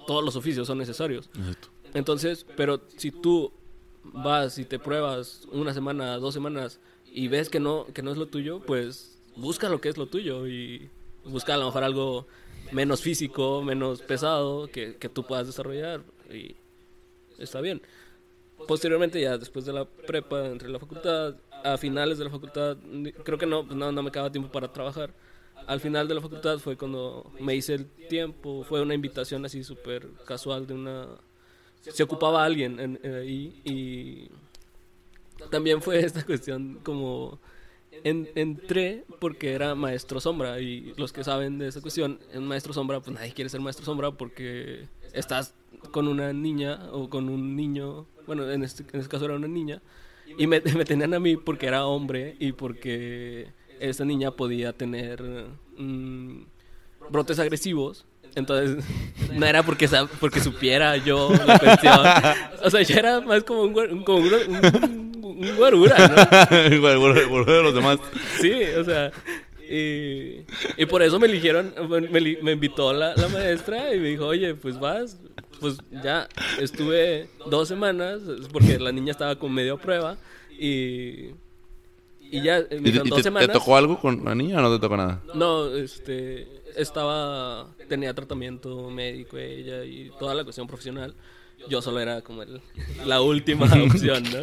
todos 0.06 0.22
los 0.24 0.36
oficios 0.36 0.66
son 0.66 0.78
necesarios. 0.78 1.30
Exacto. 1.36 1.68
Entonces, 1.94 2.46
pero 2.56 2.82
si 2.96 3.10
tú 3.10 3.52
vas 4.04 4.58
y 4.58 4.64
te 4.64 4.78
pruebas 4.78 5.48
una 5.50 5.74
semana, 5.74 6.16
dos 6.18 6.34
semanas 6.34 6.78
y 7.12 7.28
ves 7.28 7.48
que 7.48 7.60
no, 7.60 7.86
que 7.92 8.02
no 8.02 8.12
es 8.12 8.18
lo 8.18 8.26
tuyo, 8.26 8.60
pues 8.60 9.18
busca 9.36 9.68
lo 9.68 9.80
que 9.80 9.88
es 9.88 9.96
lo 9.96 10.06
tuyo 10.06 10.46
y 10.46 10.88
busca 11.24 11.54
a 11.54 11.56
lo 11.56 11.66
mejor 11.66 11.84
algo 11.84 12.26
menos 12.72 13.00
físico, 13.00 13.62
menos 13.62 14.02
pesado 14.02 14.68
que, 14.68 14.96
que 14.96 15.08
tú 15.08 15.26
puedas 15.26 15.46
desarrollar 15.46 16.02
y 16.32 16.56
está 17.38 17.60
bien. 17.60 17.82
Posteriormente, 18.68 19.20
ya 19.20 19.38
después 19.38 19.64
de 19.64 19.72
la 19.72 19.86
prepa, 19.86 20.46
entre 20.46 20.68
la 20.68 20.78
facultad, 20.78 21.34
a 21.64 21.78
finales 21.78 22.18
de 22.18 22.24
la 22.24 22.30
facultad, 22.30 22.76
creo 23.24 23.38
que 23.38 23.46
no, 23.46 23.64
pues 23.66 23.76
no, 23.76 23.90
no 23.90 24.02
me 24.02 24.10
quedaba 24.10 24.30
tiempo 24.30 24.50
para 24.52 24.72
trabajar. 24.72 25.12
Al 25.66 25.80
final 25.80 26.08
de 26.08 26.14
la 26.14 26.20
facultad 26.20 26.58
fue 26.58 26.76
cuando 26.76 27.30
me 27.40 27.54
hice 27.54 27.74
el 27.74 27.86
tiempo, 27.86 28.64
fue 28.64 28.82
una 28.82 28.94
invitación 28.94 29.44
así 29.44 29.62
súper 29.64 30.08
casual 30.26 30.66
de 30.66 30.74
una... 30.74 31.06
Se 31.80 32.02
ocupaba 32.02 32.44
alguien 32.44 32.78
en- 32.80 33.00
en 33.02 33.14
ahí 33.14 33.60
y 33.64 34.28
también 35.50 35.80
fue 35.80 36.00
esta 36.04 36.24
cuestión 36.24 36.80
como... 36.82 37.38
en- 38.04 38.28
entré 38.34 39.04
porque 39.20 39.52
era 39.52 39.74
maestro 39.74 40.20
sombra 40.20 40.60
y 40.60 40.92
los 40.96 41.12
que 41.12 41.24
saben 41.24 41.58
de 41.58 41.68
esa 41.68 41.80
cuestión, 41.80 42.18
en 42.32 42.44
maestro 42.46 42.72
sombra, 42.72 43.00
pues 43.00 43.14
nadie 43.14 43.32
quiere 43.32 43.48
ser 43.48 43.60
maestro 43.60 43.84
sombra 43.84 44.10
porque 44.10 44.86
estás 45.12 45.54
con 45.92 46.08
una 46.08 46.32
niña 46.32 46.88
o 46.92 47.08
con 47.08 47.28
un 47.28 47.56
niño, 47.56 48.06
bueno, 48.26 48.48
en 48.50 48.62
este, 48.62 48.82
en 48.92 49.00
este 49.00 49.08
caso 49.10 49.24
era 49.24 49.34
una 49.34 49.48
niña, 49.48 49.80
y 50.38 50.46
me, 50.46 50.60
me 50.76 50.84
tenían 50.84 51.14
a 51.14 51.20
mí 51.20 51.36
porque 51.36 51.66
era 51.66 51.86
hombre 51.86 52.36
y 52.38 52.52
porque 52.52 53.48
esa 53.80 54.04
niña 54.04 54.30
podía 54.32 54.72
tener 54.72 55.22
mm, 55.76 56.42
brotes 57.10 57.38
agresivos. 57.38 58.04
Entonces, 58.36 58.84
no 59.34 59.44
era 59.46 59.62
porque, 59.64 59.88
porque 60.20 60.40
supiera 60.40 60.96
yo 60.98 61.30
la 61.46 61.58
cuestión. 61.58 61.98
O 62.62 62.70
sea, 62.70 62.82
yo 62.82 62.96
era 62.96 63.20
más 63.20 63.42
como 63.44 63.62
un, 63.62 64.04
como 64.04 64.18
un, 64.18 64.32
un- 64.34 65.10
un 65.40 65.56
guarura, 65.56 65.96
¿no? 66.08 66.70
De 67.44 67.62
los 67.62 67.74
demás. 67.74 67.98
Sí, 68.40 68.52
o 68.78 68.84
sea. 68.84 69.10
Y, 69.72 70.44
y 70.76 70.86
por 70.86 71.00
eso 71.02 71.18
me 71.20 71.28
eligieron, 71.28 71.72
me, 71.88 72.00
me 72.42 72.52
invitó 72.52 72.92
la, 72.92 73.14
la 73.14 73.28
maestra 73.28 73.94
y 73.94 74.00
me 74.00 74.08
dijo, 74.08 74.26
oye, 74.26 74.54
pues 74.54 74.78
vas. 74.78 75.18
Pues 75.60 75.76
ya 76.02 76.26
estuve 76.58 77.28
dos 77.50 77.68
semanas, 77.68 78.20
porque 78.52 78.78
la 78.78 78.92
niña 78.92 79.10
estaba 79.12 79.36
con 79.36 79.52
medio 79.52 79.76
prueba. 79.78 80.16
Y, 80.58 81.30
y 82.30 82.42
ya, 82.42 82.58
me 82.58 82.64
¿Y, 82.64 82.68
te- 82.68 82.80
dijeron, 82.80 83.06
y 83.06 83.10
dos 83.10 83.16
te, 83.18 83.22
te 83.22 83.28
semanas. 83.28 83.52
tocó 83.52 83.76
algo 83.76 83.98
con 83.98 84.24
la 84.24 84.34
niña 84.34 84.58
o 84.58 84.62
no 84.62 84.72
te 84.74 84.80
tocó 84.80 84.96
nada? 84.96 85.22
No, 85.34 85.74
este, 85.76 86.46
estaba, 86.76 87.74
tenía 87.88 88.14
tratamiento 88.14 88.88
médico 88.90 89.36
ella 89.38 89.84
y 89.84 90.10
toda 90.18 90.34
la 90.34 90.44
cuestión 90.44 90.66
profesional. 90.66 91.14
Yo 91.68 91.82
solo 91.82 92.00
era 92.00 92.22
como 92.22 92.42
el, 92.42 92.60
la 93.04 93.20
última 93.20 93.66
opción, 93.84 94.22
¿no? 94.24 94.38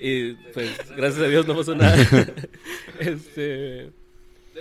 Y 0.00 0.32
pues, 0.54 0.70
gracias 0.96 1.22
a 1.24 1.28
Dios 1.28 1.46
no 1.46 1.54
pasó 1.56 1.74
nada. 1.74 1.96
Este, 3.00 3.90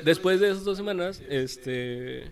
después 0.04 0.40
de 0.40 0.50
esas 0.50 0.64
dos 0.64 0.76
semanas, 0.78 1.22
este, 1.30 2.32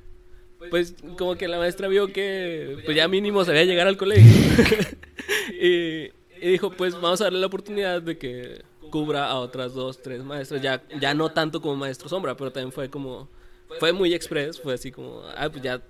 pues 0.70 0.96
como 1.18 1.36
que 1.36 1.48
la 1.48 1.58
maestra 1.60 1.88
vio 1.88 2.12
que 2.12 2.80
pues 2.86 2.98
ya 2.98 3.08
mínimo 3.08 3.46
sabía 3.46 3.64
llegar 3.66 3.88
al 3.88 3.98
colegio. 3.98 4.26
y, 5.62 6.06
y 6.42 6.50
dijo, 6.52 6.72
pues 6.72 6.94
vamos 6.96 7.22
a 7.22 7.26
darle 7.26 7.40
la 7.40 7.48
oportunidad 7.48 8.02
de 8.02 8.18
que 8.18 8.62
cubra 8.92 9.28
a 9.32 9.40
otras 9.40 9.74
dos, 9.74 10.02
tres 10.02 10.24
maestras. 10.24 10.62
Ya, 10.62 10.84
ya 11.00 11.14
no 11.16 11.32
tanto 11.32 11.62
como 11.62 11.76
maestro 11.78 12.08
sombra, 12.10 12.38
pero 12.38 12.52
también 12.52 12.72
fue 12.72 12.90
como, 12.90 13.28
fue 13.80 13.92
muy 13.94 14.14
express, 14.14 14.60
fue 14.62 14.76
así 14.76 14.92
como, 14.92 15.22
ah, 15.36 15.50
pues 15.50 15.64
ya 15.64 15.82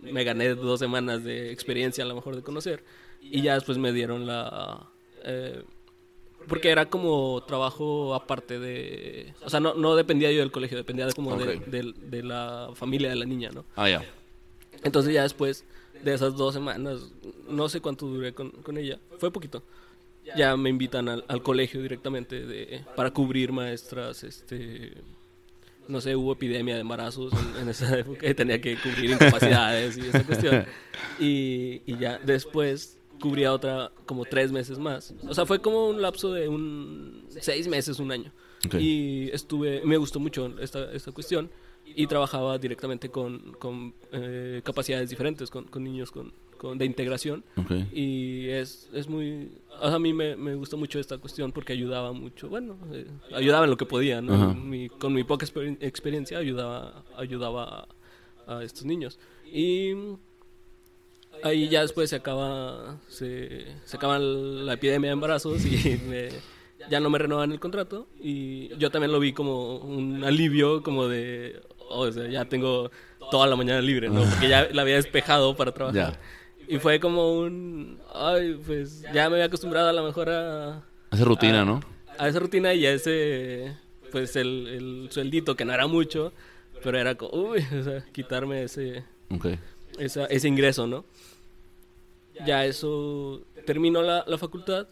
me 0.00 0.24
gané 0.24 0.54
dos 0.54 0.80
semanas 0.80 1.22
de 1.22 1.52
experiencia 1.52 2.02
a 2.02 2.06
lo 2.08 2.14
mejor 2.16 2.34
de 2.34 2.42
conocer. 2.42 2.82
Y 3.20 3.42
ya 3.42 3.54
después 3.54 3.78
me 3.78 3.92
dieron 3.92 4.26
la... 4.26 4.88
eh, 5.22 5.62
porque 6.48 6.68
era 6.70 6.90
como 6.90 7.42
trabajo 7.46 8.14
aparte 8.14 8.58
de... 8.58 9.32
O 9.44 9.48
sea, 9.48 9.60
no, 9.60 9.72
no 9.74 9.94
dependía 9.96 10.30
yo 10.30 10.40
del 10.40 10.52
colegio, 10.52 10.76
dependía 10.76 11.06
de 11.06 11.12
como 11.14 11.36
de- 11.36 11.56
Ok. 11.56 11.64
de, 11.66 11.94
de 12.10 12.22
la 12.22 12.70
familia 12.74 13.08
de 13.08 13.16
la 13.16 13.24
niña, 13.24 13.50
¿no? 13.50 13.64
Ah, 13.76 13.88
ya. 13.88 14.04
Entonces 14.82 15.14
ya 15.14 15.22
después 15.22 15.64
de 16.02 16.12
esas 16.12 16.36
dos 16.36 16.52
semanas, 16.52 17.00
no 17.48 17.68
sé 17.70 17.80
cuánto 17.80 18.04
duré 18.06 18.34
con, 18.34 18.50
con 18.50 18.76
ella, 18.76 18.98
fue 19.18 19.30
poquito. 19.30 19.62
Ya 20.36 20.56
me 20.56 20.70
invitan 20.70 21.08
al, 21.08 21.24
al 21.28 21.42
colegio 21.42 21.82
directamente 21.82 22.46
de, 22.46 22.84
para 22.96 23.10
cubrir 23.10 23.52
maestras, 23.52 24.24
este... 24.24 24.94
No 25.86 26.00
sé, 26.00 26.16
hubo 26.16 26.32
epidemia 26.32 26.76
de 26.76 26.80
embarazos 26.80 27.30
en, 27.34 27.62
en 27.62 27.68
esa 27.68 27.98
época 27.98 28.26
y 28.26 28.32
tenía 28.32 28.58
que 28.58 28.74
cubrir 28.76 29.10
incapacidades 29.10 29.98
y 29.98 30.00
esa 30.00 30.24
cuestión. 30.24 30.64
Y, 31.20 31.82
y 31.84 31.98
ya 31.98 32.18
después 32.24 32.98
cubría 33.20 33.52
otra 33.52 33.92
como 34.06 34.24
tres 34.24 34.50
meses 34.50 34.78
más. 34.78 35.14
O 35.28 35.34
sea, 35.34 35.44
fue 35.44 35.60
como 35.60 35.88
un 35.88 36.00
lapso 36.00 36.32
de 36.32 36.48
un 36.48 37.26
seis 37.28 37.68
meses, 37.68 37.98
un 37.98 38.12
año. 38.12 38.32
Ok. 38.66 38.74
Y 38.74 39.30
estuve, 39.30 39.82
me 39.84 39.98
gustó 39.98 40.20
mucho 40.20 40.58
esta, 40.58 40.90
esta 40.92 41.12
cuestión 41.12 41.50
y 41.84 42.06
trabajaba 42.06 42.56
directamente 42.58 43.10
con, 43.10 43.52
con 43.58 43.94
eh, 44.12 44.62
capacidades 44.64 45.10
diferentes, 45.10 45.50
con, 45.50 45.64
con 45.64 45.84
niños 45.84 46.10
con, 46.10 46.32
con- 46.56 46.78
de 46.78 46.84
integración. 46.84 47.44
Y 47.92 48.48
es, 48.48 48.88
es 48.92 49.08
muy... 49.08 49.50
a 49.80 49.98
mí 49.98 50.12
me, 50.12 50.36
me 50.36 50.54
gustó 50.54 50.76
mucho 50.76 50.98
esta 50.98 51.18
cuestión 51.18 51.52
porque 51.52 51.72
ayudaba 51.72 52.12
mucho, 52.12 52.48
bueno, 52.48 52.76
eh, 52.92 53.06
ayudaba 53.34 53.64
en 53.64 53.70
lo 53.70 53.76
que 53.76 53.86
podía, 53.86 54.20
¿no? 54.20 54.34
Ajá. 54.34 54.54
Mi- 54.54 54.88
con 54.88 55.12
mi 55.12 55.24
poca 55.24 55.44
exper- 55.46 55.78
experiencia 55.80 56.38
ayudaba, 56.38 57.04
ayudaba 57.16 57.86
a, 58.46 58.58
a 58.58 58.64
estos 58.64 58.84
niños. 58.84 59.18
Y 59.52 59.92
ahí 61.42 61.68
ya 61.68 61.82
después 61.82 62.10
se 62.10 62.16
acaba, 62.16 62.98
se, 63.08 63.66
se 63.84 63.96
acaba 63.96 64.18
la 64.18 64.74
epidemia 64.74 65.10
de 65.10 65.14
embarazos 65.14 65.64
y 65.64 65.98
me- 66.08 66.28
ya 66.90 67.00
no 67.00 67.08
me 67.08 67.18
renovan 67.18 67.50
el 67.52 67.60
contrato. 67.60 68.06
Y 68.20 68.68
yo 68.76 68.90
también 68.90 69.10
lo 69.12 69.18
vi 69.20 69.32
como 69.32 69.76
un 69.78 70.22
alivio, 70.24 70.82
como 70.82 71.08
de, 71.08 71.60
oh, 71.88 72.00
o 72.00 72.12
sea, 72.12 72.28
ya 72.28 72.44
tengo 72.46 72.90
toda 73.30 73.46
la 73.46 73.56
mañana 73.56 73.80
libre, 73.80 74.08
¿no? 74.10 74.22
Porque 74.22 74.48
ya 74.48 74.68
la 74.70 74.82
había 74.82 74.96
despejado 74.96 75.56
para 75.56 75.72
trabajar. 75.72 76.20
Y 76.68 76.78
fue 76.78 76.98
como 77.00 77.38
un, 77.38 77.98
ay, 78.12 78.58
pues 78.66 79.02
ya 79.12 79.28
me 79.28 79.36
había 79.36 79.44
acostumbrado 79.46 79.88
a 79.88 79.92
lo 79.92 80.02
mejor 80.04 80.30
a, 80.30 80.82
Hace 81.10 81.24
rutina, 81.24 81.62
Ah. 81.62 81.64
¿no? 81.64 81.80
a 82.18 82.28
esa 82.28 82.38
rutina 82.38 82.72
y 82.74 82.86
a 82.86 82.92
ese, 82.92 83.76
pues 84.12 84.36
el, 84.36 84.68
el 84.68 85.08
sueldito, 85.10 85.56
que 85.56 85.64
no 85.64 85.72
era 85.74 85.86
mucho, 85.88 86.32
pero 86.82 86.98
era 86.98 87.16
como, 87.16 87.32
uy, 87.50 87.58
o 87.80 87.82
sea, 87.82 88.04
quitarme 88.12 88.62
ese, 88.64 89.04
Ok. 89.30 89.46
esa- 89.98 90.26
ese 90.26 90.48
ingreso, 90.48 90.86
¿no? 90.86 91.04
Ya 92.46 92.64
eso, 92.66 93.42
terminó 93.66 94.02
la, 94.02 94.24
la 94.26 94.38
facultad 94.38 94.86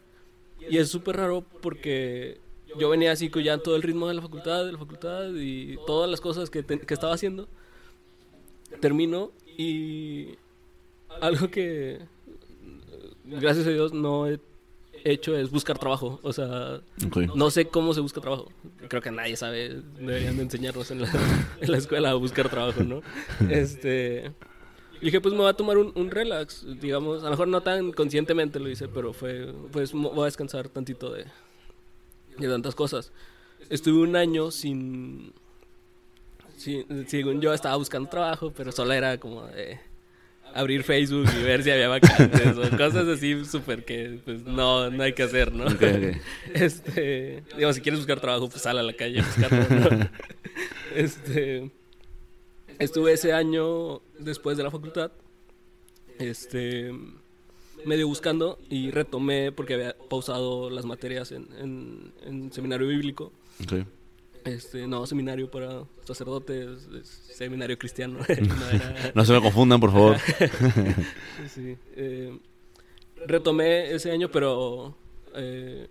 y 0.68 0.78
es 0.78 0.88
súper 0.88 1.16
raro 1.16 1.44
porque 1.60 2.38
yo 2.78 2.88
venía 2.88 3.10
así 3.12 3.30
con 3.30 3.42
ya 3.42 3.58
todo 3.58 3.74
el 3.76 3.82
ritmo 3.82 4.06
de 4.08 4.14
la 4.14 4.22
facultad, 4.22 4.64
de 4.64 4.72
la 4.72 4.78
facultad 4.78 5.30
y 5.34 5.76
todas 5.86 6.08
las 6.10 6.20
cosas 6.20 6.50
que, 6.50 6.62
te- 6.62 6.78
que 6.80 6.94
estaba 6.94 7.14
haciendo. 7.14 7.48
Termino 8.80 9.30
y 9.58 10.36
algo 11.20 11.50
que, 11.50 12.00
gracias 13.24 13.66
a 13.66 13.70
Dios, 13.70 13.92
no 13.92 14.26
he 14.26 14.40
hecho 15.04 15.36
es 15.36 15.50
buscar 15.50 15.78
trabajo. 15.78 16.20
O 16.22 16.32
sea, 16.32 16.80
no 17.34 17.50
sé 17.50 17.66
cómo 17.66 17.94
se 17.94 18.00
busca 18.00 18.20
trabajo. 18.20 18.50
Creo 18.88 19.02
que 19.02 19.10
nadie 19.10 19.36
sabe. 19.36 19.82
Deberían 19.98 20.36
de 20.36 20.42
enseñarnos 20.42 20.90
en 20.90 21.02
la, 21.02 21.10
en 21.60 21.70
la 21.70 21.78
escuela 21.78 22.10
a 22.10 22.14
buscar 22.14 22.48
trabajo, 22.48 22.82
¿no? 22.82 23.02
Este... 23.50 24.32
y 25.00 25.06
Dije, 25.06 25.20
pues 25.20 25.34
me 25.34 25.40
voy 25.40 25.50
a 25.50 25.54
tomar 25.54 25.78
un, 25.78 25.92
un 25.94 26.10
relax, 26.10 26.64
digamos. 26.80 27.22
A 27.22 27.24
lo 27.24 27.30
mejor 27.30 27.48
no 27.48 27.60
tan 27.62 27.92
conscientemente 27.92 28.60
lo 28.60 28.68
hice, 28.68 28.88
pero 28.88 29.12
fue, 29.12 29.52
pues 29.70 29.92
voy 29.92 30.22
a 30.22 30.26
descansar 30.26 30.68
tantito 30.68 31.12
de, 31.12 31.24
de 32.38 32.48
tantas 32.48 32.74
cosas. 32.74 33.12
Estuve 33.68 34.02
un 34.02 34.16
año 34.16 34.50
sin, 34.50 35.32
sin, 36.56 37.08
según 37.08 37.40
yo 37.40 37.52
estaba 37.52 37.76
buscando 37.76 38.08
trabajo, 38.08 38.52
pero 38.56 38.72
solo 38.72 38.92
era 38.92 39.18
como 39.18 39.46
de 39.46 39.78
abrir 40.54 40.82
Facebook 40.82 41.26
y 41.38 41.42
ver 41.42 41.62
si 41.62 41.70
había 41.70 41.88
vacantes 41.88 42.56
o 42.56 42.76
cosas 42.76 43.06
así 43.08 43.44
súper 43.44 43.84
que 43.84 44.20
pues 44.24 44.44
no, 44.44 44.90
no 44.90 45.02
hay 45.02 45.12
que 45.12 45.22
hacer, 45.22 45.52
¿no? 45.52 45.64
Ok, 45.64 45.82
ok. 45.82 46.16
Este, 46.54 47.42
digo, 47.56 47.72
si 47.72 47.80
quieres 47.80 48.00
buscar 48.00 48.20
trabajo, 48.20 48.48
pues 48.48 48.62
sal 48.62 48.78
a 48.78 48.82
la 48.82 48.92
calle 48.92 49.20
a 49.20 49.24
buscarlo, 49.24 49.90
¿no? 49.98 50.10
Este, 50.94 51.70
estuve 52.78 53.12
ese 53.12 53.32
año 53.32 54.02
después 54.18 54.56
de 54.56 54.62
la 54.62 54.70
facultad. 54.70 55.10
Este, 56.18 56.92
medio 57.84 58.06
buscando 58.06 58.58
y 58.68 58.90
retomé 58.90 59.52
porque 59.52 59.74
había 59.74 59.96
pausado 59.96 60.68
las 60.70 60.84
materias 60.84 61.32
en, 61.32 61.48
en, 61.58 62.12
en 62.26 62.52
seminario 62.52 62.86
bíblico. 62.86 63.32
Ok. 63.62 63.86
Este, 64.44 64.86
no, 64.88 65.06
seminario 65.06 65.50
para 65.50 65.84
sacerdotes, 66.04 66.88
es 67.00 67.06
seminario 67.08 67.78
cristiano. 67.78 68.18
no 68.18 68.24
era- 68.70 69.12
No 69.14 69.24
se 69.24 69.32
me 69.32 69.40
confundan, 69.40 69.78
por 69.80 69.92
favor. 69.92 70.16
Sí, 71.48 71.76
eh, 71.96 72.36
retomé 73.26 73.92
ese 73.92 74.10
año, 74.10 74.30
pero 74.30 74.94
eh, 75.34 75.86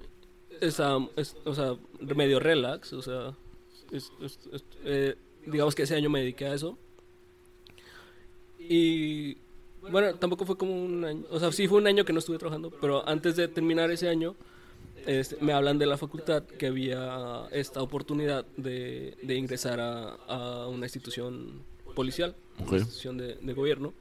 esa, 0.60 0.98
es- 1.16 1.38
o 1.46 1.54
sea, 1.56 1.76
medio 2.16 2.40
relax, 2.40 2.92
o 2.94 3.02
sea, 3.02 3.34
es- 3.92 4.12
es- 4.22 4.40
es- 4.52 4.66
eh, 4.84 5.16
digamos 5.46 5.74
que 5.74 5.84
ese 5.84 5.96
año 5.96 6.10
me 6.10 6.20
dediqué 6.20 6.46
a 6.48 6.54
eso. 6.54 6.78
Y 8.60 9.38
bueno, 9.90 10.14
tampoco 10.16 10.46
fue 10.46 10.58
como 10.58 10.74
un 10.84 11.04
año, 11.04 11.24
o 11.30 11.40
sea, 11.40 11.52
sí 11.52 11.68
fue 11.68 11.80
un 11.80 11.88
año 11.88 12.06
que 12.06 12.14
no 12.14 12.20
estuve 12.20 12.38
trabajando, 12.38 12.70
pero 12.82 13.08
antes 13.08 13.36
de 13.36 13.48
terminar 13.48 13.90
ese 13.92 14.08
año, 14.10 14.36
este, 15.06 15.38
me 15.42 15.54
hablan 15.54 15.78
de 15.78 15.86
la 15.86 15.98
facultad 15.98 16.44
que 16.44 16.68
había 16.68 17.48
esta 17.52 17.82
oportunidad 17.82 18.46
de, 18.58 19.18
de 19.22 19.36
ingresar 19.36 19.80
a, 19.80 20.14
a 20.28 20.68
una 20.68 20.86
institución 20.86 21.64
policial, 21.96 22.36
una 22.60 22.78
institución 22.78 23.18
de, 23.18 23.36
de 23.36 23.54
gobierno. 23.54 23.94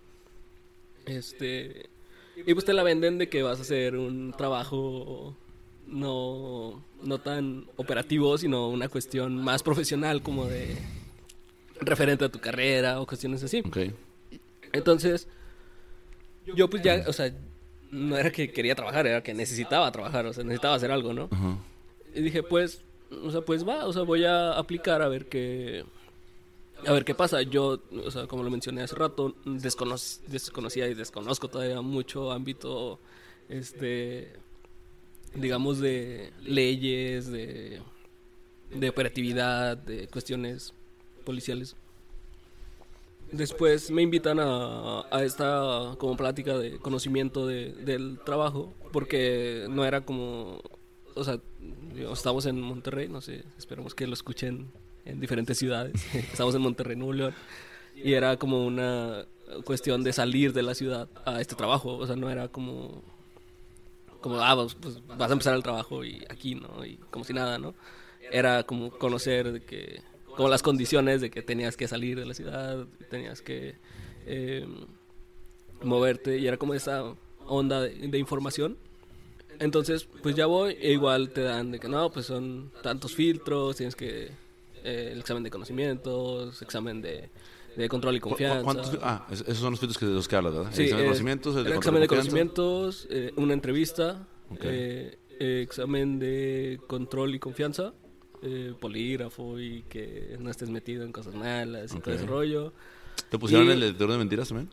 Este, 1.06 1.88
y 2.36 2.54
pues 2.54 2.64
te 2.64 2.72
la 2.72 2.82
venden 2.82 3.18
de 3.18 3.28
que 3.28 3.42
vas 3.42 3.58
a 3.58 3.62
hacer 3.62 3.96
un 3.96 4.32
trabajo 4.32 5.36
no, 5.86 6.84
no 7.02 7.18
tan 7.18 7.66
operativo, 7.76 8.38
sino 8.38 8.68
una 8.68 8.88
cuestión 8.88 9.36
más 9.36 9.62
profesional, 9.62 10.22
como 10.22 10.46
de 10.46 10.76
referente 11.80 12.24
a 12.24 12.28
tu 12.28 12.38
carrera 12.38 13.00
o 13.00 13.06
cuestiones 13.06 13.42
así. 13.42 13.62
Ok. 13.66 13.78
Entonces, 14.72 15.26
yo 16.54 16.70
pues 16.70 16.82
ya, 16.82 17.04
o 17.08 17.12
sea, 17.12 17.32
no 17.90 18.16
era 18.16 18.30
que 18.30 18.52
quería 18.52 18.74
trabajar, 18.74 19.06
era 19.06 19.22
que 19.22 19.34
necesitaba 19.34 19.90
trabajar, 19.92 20.26
o 20.26 20.32
sea, 20.32 20.44
necesitaba 20.44 20.74
hacer 20.76 20.90
algo, 20.90 21.12
¿no? 21.12 21.28
Ajá. 21.30 21.58
Y 22.14 22.22
dije, 22.22 22.42
pues, 22.42 22.82
o 23.24 23.30
sea, 23.30 23.40
pues 23.42 23.66
va, 23.66 23.86
o 23.86 23.92
sea, 23.92 24.02
voy 24.02 24.24
a 24.24 24.52
aplicar 24.52 25.02
a 25.02 25.08
ver 25.08 25.26
qué, 25.26 25.84
a 26.86 26.92
ver 26.92 27.04
qué 27.04 27.14
pasa. 27.14 27.42
Yo, 27.42 27.80
o 28.04 28.10
sea, 28.10 28.26
como 28.26 28.42
lo 28.42 28.50
mencioné 28.50 28.82
hace 28.82 28.94
rato, 28.96 29.34
descono- 29.44 30.20
desconocía 30.28 30.88
y 30.88 30.94
desconozco 30.94 31.48
todavía 31.48 31.80
mucho 31.80 32.30
ámbito, 32.32 32.98
este, 33.48 34.32
digamos, 35.34 35.78
de 35.80 36.32
leyes, 36.42 37.30
de, 37.30 37.80
de 38.74 38.88
operatividad, 38.88 39.76
de 39.76 40.06
cuestiones 40.08 40.72
policiales. 41.24 41.76
Después 43.32 43.90
me 43.90 44.02
invitan 44.02 44.40
a, 44.40 45.02
a 45.10 45.22
esta 45.24 45.94
como 45.98 46.16
plática 46.16 46.58
de 46.58 46.78
conocimiento 46.78 47.46
de- 47.46 47.72
del 47.72 48.18
trabajo, 48.24 48.74
porque 48.92 49.66
no 49.70 49.84
era 49.84 50.00
como, 50.00 50.60
o 51.14 51.24
sea, 51.24 51.38
estamos 52.12 52.46
en 52.46 52.60
Monterrey, 52.60 53.08
no 53.08 53.20
sé, 53.20 53.44
esperemos 53.56 53.94
que 53.94 54.06
lo 54.06 54.14
escuchen 54.14 54.68
en 55.04 55.20
diferentes 55.20 55.58
ciudades. 55.58 55.94
estamos 56.14 56.54
en 56.56 56.62
Monterrey, 56.62 56.96
Nuevo 56.96 57.12
León, 57.12 57.34
y 57.94 58.14
era 58.14 58.36
como 58.36 58.66
una 58.66 59.26
cuestión 59.64 60.02
de 60.02 60.12
salir 60.12 60.52
de 60.52 60.62
la 60.62 60.74
ciudad 60.74 61.08
a 61.24 61.40
este 61.40 61.54
trabajo, 61.54 61.96
o 61.98 62.06
sea, 62.06 62.16
no 62.16 62.30
era 62.30 62.48
como, 62.48 63.02
como, 64.20 64.40
ah, 64.40 64.54
pues, 64.56 64.74
pues, 64.74 65.06
vas 65.06 65.30
a 65.30 65.32
empezar 65.34 65.54
el 65.54 65.62
trabajo 65.62 66.04
y 66.04 66.24
aquí, 66.28 66.54
¿no? 66.56 66.84
Y 66.84 66.96
como 67.10 67.24
si 67.24 67.32
nada, 67.32 67.58
¿no? 67.58 67.74
Era 68.32 68.64
como 68.64 68.90
conocer 68.90 69.52
de 69.52 69.60
que, 69.62 70.02
como 70.36 70.48
las 70.48 70.62
condiciones 70.62 71.20
de 71.20 71.30
que 71.30 71.42
tenías 71.42 71.76
que 71.76 71.86
salir 71.88 72.18
de 72.18 72.26
la 72.26 72.34
ciudad, 72.34 72.86
tenías 73.10 73.42
que 73.42 73.74
eh, 74.26 74.66
moverte, 75.82 76.38
y 76.38 76.46
era 76.46 76.56
como 76.56 76.74
esa 76.74 77.04
onda 77.46 77.80
de, 77.82 77.90
de 78.08 78.18
información. 78.18 78.76
Entonces, 79.58 80.06
pues 80.22 80.34
ya 80.34 80.46
voy, 80.46 80.76
e 80.80 80.92
igual 80.92 81.30
te 81.30 81.42
dan 81.42 81.70
de 81.72 81.78
que 81.78 81.88
no, 81.88 82.10
pues 82.10 82.26
son 82.26 82.72
tantos 82.82 83.14
filtros, 83.14 83.76
tienes 83.76 83.94
que, 83.96 84.30
eh, 84.84 85.10
el 85.12 85.20
examen 85.20 85.42
de 85.42 85.50
conocimientos, 85.50 86.62
examen 86.62 87.02
de, 87.02 87.28
de 87.76 87.88
control 87.88 88.16
y 88.16 88.20
¿Cu- 88.20 88.30
confianza. 88.30 88.62
cuántos- 88.64 88.98
ah, 89.02 89.26
es- 89.30 89.42
esos 89.42 89.58
son 89.58 89.72
los 89.72 89.80
filtros 89.80 89.98
que 89.98 90.06
de 90.06 90.12
los 90.12 90.28
que 90.28 90.36
hablas, 90.36 90.54
¿verdad? 90.54 90.70
Sí, 90.72 90.82
el 90.82 90.86
examen 90.86 90.98
de 90.98 91.02
eh, 91.02 91.06
conocimientos, 91.08 91.56
el 91.56 91.64
de 91.64 91.68
el 91.70 91.74
control 91.74 91.78
examen 91.78 92.00
de 92.00 92.08
confianza. 92.08 92.30
conocimientos, 92.30 93.06
eh, 93.10 93.32
una 93.36 93.52
entrevista, 93.52 94.26
examen 95.38 96.18
de 96.18 96.80
control 96.86 97.34
y 97.34 97.38
confianza, 97.38 97.92
eh, 98.42 98.74
polígrafo 98.78 99.58
y 99.60 99.82
que 99.88 100.36
no 100.40 100.50
estés 100.50 100.70
metido 100.70 101.04
en 101.04 101.12
cosas 101.12 101.34
malas 101.34 101.92
y 101.94 102.00
todo 102.00 102.14
Ok. 102.14 102.20
ese 102.20 102.26
rollo. 102.26 102.72
¿Te 103.28 103.38
pusieron 103.38 103.68
Y- 103.68 103.72
el 103.72 103.80
detector 103.80 104.10
de 104.12 104.18
mentiras 104.18 104.48
también? 104.48 104.70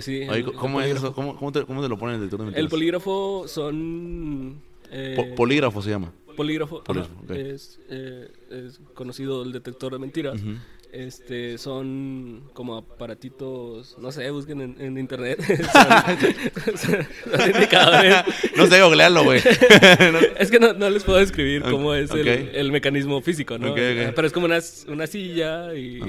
Sí, 0.00 0.26
¿Cómo 0.56 0.80
es 0.80 0.96
eso? 0.96 1.12
¿Cómo, 1.12 1.36
cómo 1.36 1.52
te, 1.52 1.64
cómo 1.64 1.82
te 1.82 1.88
lo 1.88 1.98
ponen 1.98 2.14
el 2.16 2.20
detector 2.22 2.40
de 2.40 2.44
mentiras? 2.46 2.64
El 2.64 2.70
polígrafo 2.70 3.44
son... 3.48 4.60
eh, 4.90 5.14
Po- 5.16 5.34
polígrafo 5.34 5.82
se 5.82 5.90
llama. 5.90 6.12
polígrafo, 6.36 6.82
Polígrafo, 6.84 7.14
ajá, 7.24 7.34
es, 7.36 7.80
eh, 7.88 8.30
es 8.50 8.80
conocido 8.94 9.42
el 9.42 9.52
detector 9.52 9.92
de 9.92 9.98
mentiras. 9.98 10.40
Ujú. 10.40 10.52
Este, 10.90 11.58
son 11.58 12.44
como 12.54 12.76
aparatitos, 12.78 13.96
no 13.98 14.10
sé, 14.10 14.30
busquen 14.30 14.60
en, 14.62 14.76
en 14.80 14.98
internet. 14.98 15.38
son, 16.76 17.06
son 17.36 17.50
indicadores. 17.54 18.14
No 18.56 18.66
sé, 18.66 18.80
googlealo, 18.80 19.24
güey. 19.24 19.40
Es 20.38 20.50
que 20.50 20.58
no, 20.58 20.72
no 20.72 20.88
les 20.88 21.04
puedo 21.04 21.18
describir 21.18 21.62
cómo 21.62 21.94
es 21.94 22.10
el, 22.10 22.72
mecanismo 22.72 23.20
físico, 23.20 23.58
¿no? 23.58 23.74
Pero 23.74 24.26
es 24.26 24.32
como 24.32 24.46
una, 24.46 24.60
una 24.88 25.06
silla 25.06 25.74
y 25.74 26.00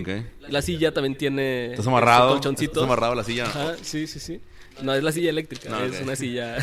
la 0.48 0.62
silla 0.62 0.94
también 0.94 1.16
tiene 1.16 1.72
Estás 1.72 1.88
amarrado. 1.88 2.32
colchoncitos. 2.32 2.78
Estás 2.78 2.84
amarrado 2.84 3.16
la 3.16 3.24
silla. 3.24 3.46
Ajá, 3.46 3.76
sí, 3.82 4.08
sí, 4.08 4.20
sí. 4.20 4.40
No 4.82 4.94
es 4.94 5.04
la 5.04 5.12
silla 5.12 5.30
eléctrica, 5.30 5.70
No, 5.70 5.84
es 5.84 6.00
una 6.02 6.16
silla 6.16 6.58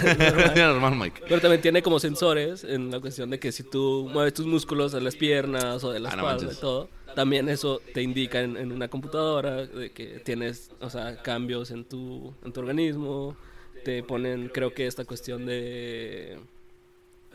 Normal. 0.55 0.97
Mike. 0.97 1.21
Pero 1.29 1.41
también 1.41 1.61
tiene 1.61 1.83
como 1.83 2.01
sensores 2.01 2.65
en 2.65 2.91
la 2.91 2.99
cuestión 2.99 3.29
de 3.29 3.39
que 3.39 3.53
si 3.53 3.63
tú 3.63 4.09
mueves 4.11 4.33
tus 4.33 4.47
músculos 4.47 4.93
de 4.93 5.03
las 5.03 5.17
piernas 5.17 5.85
o 5.85 5.93
de 5.93 6.01
la 6.01 6.11
Ah, 6.11 6.17
no 6.17 6.31
espalda 6.31 6.53
y 6.53 6.57
todo, 6.57 6.89
también 7.17 7.49
eso 7.49 7.81
te 7.93 8.03
indica 8.03 8.41
en, 8.43 8.57
en 8.57 8.71
una 8.71 8.87
computadora 8.87 9.67
de 9.67 9.91
que 9.91 10.21
tienes, 10.21 10.71
o 10.81 10.89
sea, 10.91 11.21
cambios 11.23 11.73
en 11.73 11.85
tu, 11.85 12.33
en 12.45 12.53
tu 12.53 12.61
organismo. 12.61 13.37
Te 13.85 14.03
ponen, 14.03 14.49
creo 14.53 14.73
que 14.75 14.87
esta 14.87 15.05
cuestión 15.05 15.47
de... 15.47 16.39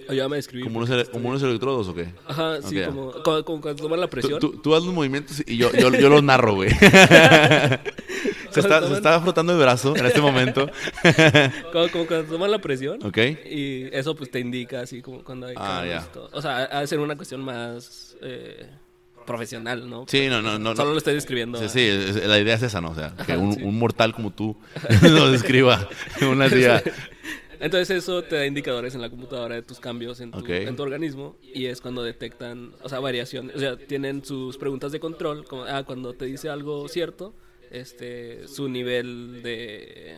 Ayúdame 0.09 0.35
a 0.35 0.37
describir. 0.37 0.65
¿Como 0.65 0.77
unos, 0.79 0.89
ele- 0.89 1.05
como 1.05 1.29
unos 1.29 1.43
electrodos 1.43 1.87
o 1.87 1.93
qué? 1.95 2.07
Ajá, 2.27 2.61
sí, 2.61 2.81
como, 2.85 3.11
como, 3.23 3.43
como 3.45 3.61
cuando 3.61 3.83
toman 3.83 3.99
la 3.99 4.07
presión. 4.07 4.39
tú, 4.39 4.59
tú 4.61 4.73
haz 4.75 4.83
los 4.83 4.93
movimientos 4.93 5.43
y 5.45 5.57
yo, 5.57 5.71
yo, 5.73 5.91
yo 5.91 6.09
los 6.09 6.23
narro, 6.23 6.55
güey. 6.55 6.71
se, 8.51 8.59
está, 8.59 8.85
se 8.87 8.93
está 8.93 9.19
frotando 9.21 9.53
el 9.53 9.59
brazo 9.59 9.95
en 9.95 10.05
este 10.05 10.19
momento. 10.21 10.69
Como, 11.71 11.87
como 11.89 12.07
cuando 12.07 12.33
toman 12.33 12.51
la 12.51 12.59
presión. 12.59 12.99
¿Ok? 13.05 13.17
Y 13.49 13.83
eso 13.95 14.15
pues 14.15 14.29
te 14.31 14.39
indica 14.39 14.81
así 14.81 15.01
como 15.01 15.23
cuando 15.23 15.47
hay 15.47 15.55
Ah, 15.57 15.85
ya. 15.87 16.05
y 16.09 16.13
todo. 16.13 16.29
O 16.33 16.41
sea, 16.41 16.67
ha 16.71 16.81
de 16.81 16.87
ser 16.87 16.99
una 16.99 17.15
cuestión 17.15 17.41
más 17.41 18.17
eh, 18.21 18.67
profesional, 19.25 19.89
¿no? 19.89 20.05
Sí, 20.07 20.27
no, 20.27 20.41
no, 20.41 20.57
no. 20.59 20.75
Solo 20.75 20.89
no. 20.89 20.91
lo 20.93 20.97
estoy 20.97 21.13
describiendo. 21.15 21.57
Sí, 21.59 21.69
sí, 21.69 22.19
la 22.27 22.39
idea 22.39 22.55
es 22.55 22.63
esa, 22.63 22.81
¿no? 22.81 22.89
O 22.91 22.95
sea, 22.95 23.15
que 23.25 23.37
un, 23.37 23.53
sí. 23.53 23.63
un 23.63 23.77
mortal 23.79 24.13
como 24.13 24.31
tú 24.31 24.57
lo 25.03 25.31
describa 25.31 25.87
en 26.19 26.27
una 26.27 26.49
silla. 26.49 26.81
Entonces 27.59 27.91
eso 27.91 28.23
te 28.23 28.35
da 28.37 28.45
indicadores 28.47 28.95
en 28.95 29.01
la 29.01 29.09
computadora 29.11 29.53
de 29.53 29.61
tus 29.61 29.79
cambios 29.79 30.19
en 30.19 30.31
tu, 30.31 30.39
Ok. 30.39 30.49
en 30.49 30.75
tu 30.75 30.81
organismo 30.81 31.37
y 31.43 31.65
es 31.67 31.79
cuando 31.79 32.01
detectan, 32.01 32.71
o 32.81 32.89
sea, 32.89 32.99
variaciones, 32.99 33.55
o 33.55 33.59
sea, 33.59 33.77
tienen 33.77 34.25
sus 34.25 34.57
preguntas 34.57 34.91
de 34.91 34.99
control, 34.99 35.45
como, 35.45 35.65
ah, 35.65 35.83
cuando 35.83 36.13
te 36.13 36.25
dice 36.25 36.49
algo 36.49 36.87
cierto, 36.87 37.35
este, 37.69 38.47
su 38.47 38.67
nivel 38.67 39.41
de, 39.43 40.17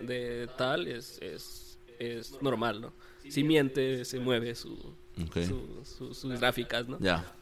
de 0.00 0.48
tal 0.58 0.88
es, 0.88 1.20
es, 1.22 1.78
es 2.00 2.42
normal, 2.42 2.80
¿no? 2.80 2.92
Si 3.28 3.44
miente, 3.44 4.04
se 4.04 4.18
mueve 4.18 4.56
su, 4.56 4.72
Ok. 5.24 5.38
su- 5.46 5.84
su- 5.84 6.14
sus 6.14 6.40
gráficas, 6.40 6.88
¿no? 6.88 6.98
Ya. 6.98 7.32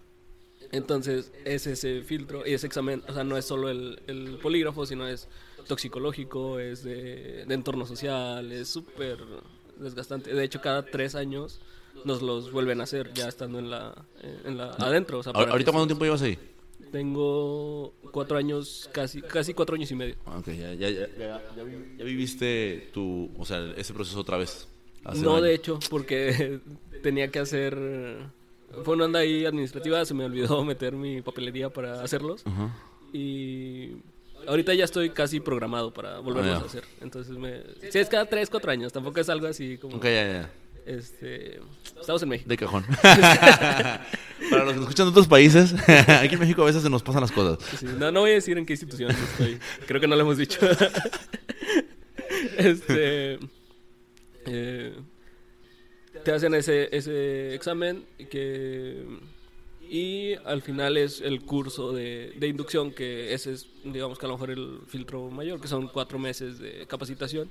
Entonces 0.73 1.33
es 1.45 1.66
ese 1.66 2.03
filtro 2.03 2.47
y 2.47 2.53
ese 2.55 2.66
examen, 2.66 3.03
o 3.09 3.12
sea, 3.12 3.25
no 3.25 3.37
es 3.37 3.45
solo 3.45 3.71
el, 3.71 4.01
el 4.07 4.39
polígrafo, 4.41 4.87
sino 4.87 5.09
es 5.09 5.29
toxicológico, 5.66 6.59
es 6.61 6.85
de, 6.85 7.45
de 7.47 7.55
entorno 7.55 7.87
social, 7.87 8.51
es 8.53 8.68
súper 8.68 9.18
desgastante. 9.79 10.33
De 10.35 10.45
hecho, 10.45 10.61
cada 10.61 10.85
tres 10.87 11.14
años 11.14 11.61
nos 12.05 12.23
los 12.23 12.53
vuelven 12.53 12.81
a 12.81 12.85
hacer 12.85 13.12
ya 13.14 13.29
estando 13.29 13.59
en 13.59 13.71
la, 13.71 13.95
en 14.45 14.57
la 14.57 14.71
adentro. 14.73 15.18
O 15.18 15.23
sea, 15.23 15.33
para 15.33 15.51
¿Ahorita 15.51 15.71
que 15.71 15.75
cuánto 15.75 15.87
tiempo 15.89 16.05
llevas 16.05 16.23
ahí? 16.23 16.39
Tengo 16.93 17.93
cuatro 18.11 18.37
años, 18.39 18.89
casi, 18.93 19.23
casi 19.23 19.55
cuatro 19.55 19.75
años 19.77 19.91
y 19.91 19.95
medio. 19.95 20.16
Ah, 20.27 20.39
Ok, 20.39 20.49
ya, 20.49 20.73
ya, 20.75 20.91
ya, 20.91 21.09
ya, 21.16 21.43
ya 21.57 21.62
vi- 21.64 21.97
ya 21.99 22.05
viviste 22.05 22.91
tu, 22.93 23.31
o 23.39 23.45
sea, 23.45 23.73
ese 23.77 23.93
proceso 23.95 24.21
otra 24.21 24.37
vez. 24.39 24.66
hace 25.05 25.23
No, 25.23 25.41
de 25.41 25.55
hecho, 25.55 25.79
porque 25.89 26.61
tenía 27.03 27.31
que 27.31 27.39
hacer... 27.39 27.77
Fue 28.85 28.95
una 28.95 29.07
onda 29.07 29.21
ahí 29.21 29.45
administrativa, 29.45 30.05
se 30.05 30.14
me 30.14 30.25
olvidó 30.25 30.64
meter 30.64 30.95
mi 30.95 31.23
papelería 31.23 31.71
para 31.71 32.03
hacerlos. 32.03 32.43
Ajá. 32.47 32.75
Y 33.12 33.97
ahorita 34.47 34.73
ya 34.75 34.85
estoy 34.85 35.11
casi 35.11 35.41
programado 35.41 35.93
para 35.93 36.21
volverlos 36.21 36.59
Ah, 36.61 36.62
a 36.62 36.66
hacer. 36.66 36.85
Entonces, 37.01 37.37
me... 37.37 37.62
sí, 37.91 37.99
es 37.99 38.09
cada 38.09 38.27
3, 38.27 38.49
4 38.49 38.71
años. 38.73 38.93
Tampoco 38.93 39.21
es 39.21 39.29
algo 39.29 39.47
así 39.49 39.77
como... 39.79 39.97
Ok, 39.97 40.05
ya, 40.05 40.11
ya. 40.33 40.51
Este... 40.87 41.61
Estamos 42.01 42.23
en 42.23 42.29
México. 42.31 42.49
De 42.49 42.57
cajón. 42.57 42.85
Para 43.03 44.64
los 44.64 44.73
que 44.73 44.79
nos 44.79 44.83
escuchan 44.83 45.07
de 45.07 45.11
otros 45.11 45.29
países, 45.29 45.75
aquí 46.23 46.35
en 46.35 46.41
México 46.41 46.62
a 46.62 46.66
veces 46.66 46.83
se 46.83 46.89
nos 46.91 47.03
pasan 47.03 47.21
las 47.23 47.33
cosas. 47.33 47.59
Sí, 47.79 47.87
no, 47.99 48.11
no 48.11 48.21
voy 48.21 48.31
a 48.31 48.35
decir 48.35 48.57
en 48.57 48.64
qué 48.64 48.73
institución 48.73 49.11
estoy. 49.11 49.59
Creo 49.87 50.01
que 50.01 50.07
no 50.09 50.14
lo 50.16 50.23
hemos 50.23 50.39
dicho. 50.39 50.59
este... 52.57 53.39
Eh, 54.47 54.95
te 56.25 56.33
hacen 56.33 56.55
ese, 56.55 56.89
ese 56.97 57.55
examen 57.55 58.05
que 58.31 59.05
y 59.91 60.35
al 60.45 60.62
final 60.62 60.97
es 60.97 61.21
el 61.21 61.41
curso 61.41 61.93
de, 61.93 62.33
de, 62.37 62.47
inducción, 62.47 62.93
que 62.93 63.35
ese 63.35 63.53
es, 63.53 63.66
digamos 63.83 64.21
que 64.21 64.27
a 64.27 64.29
lo 64.29 64.37
mejor 64.37 64.51
el 64.51 64.79
filtro 64.87 65.31
mayor, 65.31 65.61
que 65.61 65.66
son 65.66 65.89
cuatro 65.89 66.16
meses 66.16 66.61
de 66.61 66.87
capacitación, 66.87 67.51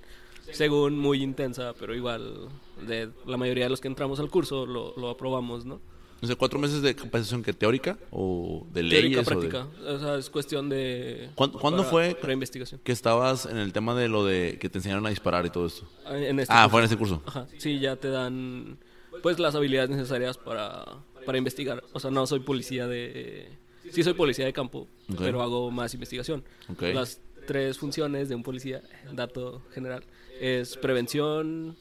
según 0.52 0.98
muy 0.98 1.22
intensa, 1.22 1.74
pero 1.78 1.94
igual 1.94 2.48
de 2.88 3.10
la 3.26 3.36
mayoría 3.36 3.66
de 3.66 3.70
los 3.70 3.82
que 3.82 3.90
entramos 3.90 4.22
al 4.22 4.30
curso 4.30 4.66
lo, 4.66 4.94
lo 4.96 5.10
aprobamos, 5.10 5.66
¿no? 5.66 5.82
O 6.22 6.28
sea, 6.28 6.36
cuatro 6.36 6.60
meses 6.60 6.82
de 6.82 6.96
capacitación 6.96 7.44
que 7.44 7.54
teórica 7.54 7.98
o 8.12 8.68
de 8.74 8.84
leyes. 8.84 9.24
Teórica, 9.24 9.24
práctica. 9.24 9.68
O, 9.88 10.00
sea, 10.00 10.16
es 10.16 10.30
cuestión 10.30 10.70
de. 10.70 11.30
¿Cuándo, 11.36 11.60
¿cuándo 11.60 11.84
fue 11.84 12.18
investigación. 12.30 12.82
que 12.84 12.92
estabas 12.92 13.46
en 13.46 13.58
el 13.58 13.72
tema 13.72 13.96
de 13.96 14.10
lo 14.10 14.26
de 14.26 14.58
que 14.60 14.70
te 14.70 14.80
enseñaron 14.80 15.06
a 15.06 15.10
disparar 15.10 15.46
y 15.46 15.50
todo 15.50 15.68
esto? 15.68 15.88
En 16.08 16.40
este 16.40 16.54
ah, 16.54 16.64
curso. 16.64 16.70
fue 16.70 16.82
en 16.82 16.86
ese 16.86 16.98
curso. 16.98 17.22
Ajá, 17.26 17.48
sí, 17.58 17.80
ya 17.80 17.96
te 17.96 18.10
dan 18.10 18.78
pues 19.22 19.40
las 19.40 19.56
habilidades 19.56 19.90
necesarias 19.90 20.38
para, 20.38 20.86
para 21.26 21.38
investigar. 21.38 21.84
O 21.94 22.00
sea, 22.00 22.12
no 22.12 22.26
soy 22.28 22.40
policía 22.40 22.88
de... 22.88 23.50
Sí 23.92 24.04
soy 24.04 24.14
policía 24.14 24.46
de 24.46 24.54
campo, 24.54 24.88
pero 25.18 25.42
hago 25.42 25.72
más 25.72 25.94
investigación. 25.94 26.44
Ok. 26.70 26.84
Las 26.94 27.22
tres 27.48 27.80
funciones 27.80 28.30
de 28.30 28.36
un 28.36 28.44
policía, 28.44 28.84
dato 29.14 29.64
general, 29.74 30.04
es 30.40 30.78
prevención, 30.78 31.76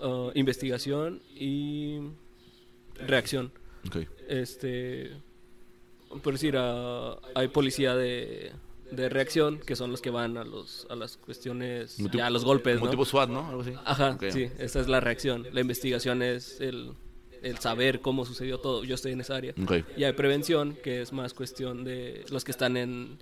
uh, 0.00 0.30
investigación 0.34 1.20
y 1.34 1.98
reacción. 2.94 3.52
Este, 4.28 5.12
por 6.22 6.32
decir, 6.32 6.54
ah, 6.56 7.18
hay 7.34 7.48
policía 7.48 7.94
de, 7.94 8.52
de 8.90 9.08
reacción, 9.08 9.58
que 9.58 9.76
son 9.76 9.90
los 9.90 10.00
que 10.00 10.10
van 10.10 10.36
a 10.36 10.44
los 10.44 10.86
a 10.88 10.96
las 10.96 11.16
cuestiones, 11.16 11.96
ya 12.12 12.26
a 12.26 12.30
los 12.30 12.44
golpes, 12.44 12.80
¿no? 12.80 12.88
tipo 12.88 13.04
SWAT, 13.04 13.28
¿no? 13.28 13.48
Algo 13.48 13.62
así. 13.62 13.72
Ajá, 13.84 14.18
sí, 14.30 14.50
esa 14.58 14.80
es 14.80 14.88
la 14.88 15.00
reacción. 15.00 15.46
La 15.52 15.60
investigación 15.60 16.22
es 16.22 16.60
el, 16.60 16.92
el 17.42 17.58
saber 17.58 18.00
cómo 18.00 18.24
sucedió 18.24 18.58
todo. 18.58 18.84
Yo 18.84 18.94
estoy 18.94 19.12
en 19.12 19.20
esa 19.20 19.36
área. 19.36 19.54
Y 19.96 20.04
hay 20.04 20.12
prevención, 20.12 20.76
que 20.82 21.02
es 21.02 21.12
más 21.12 21.34
cuestión 21.34 21.84
de 21.84 22.24
los 22.30 22.44
que 22.44 22.50
están 22.50 22.76
en, 22.76 23.18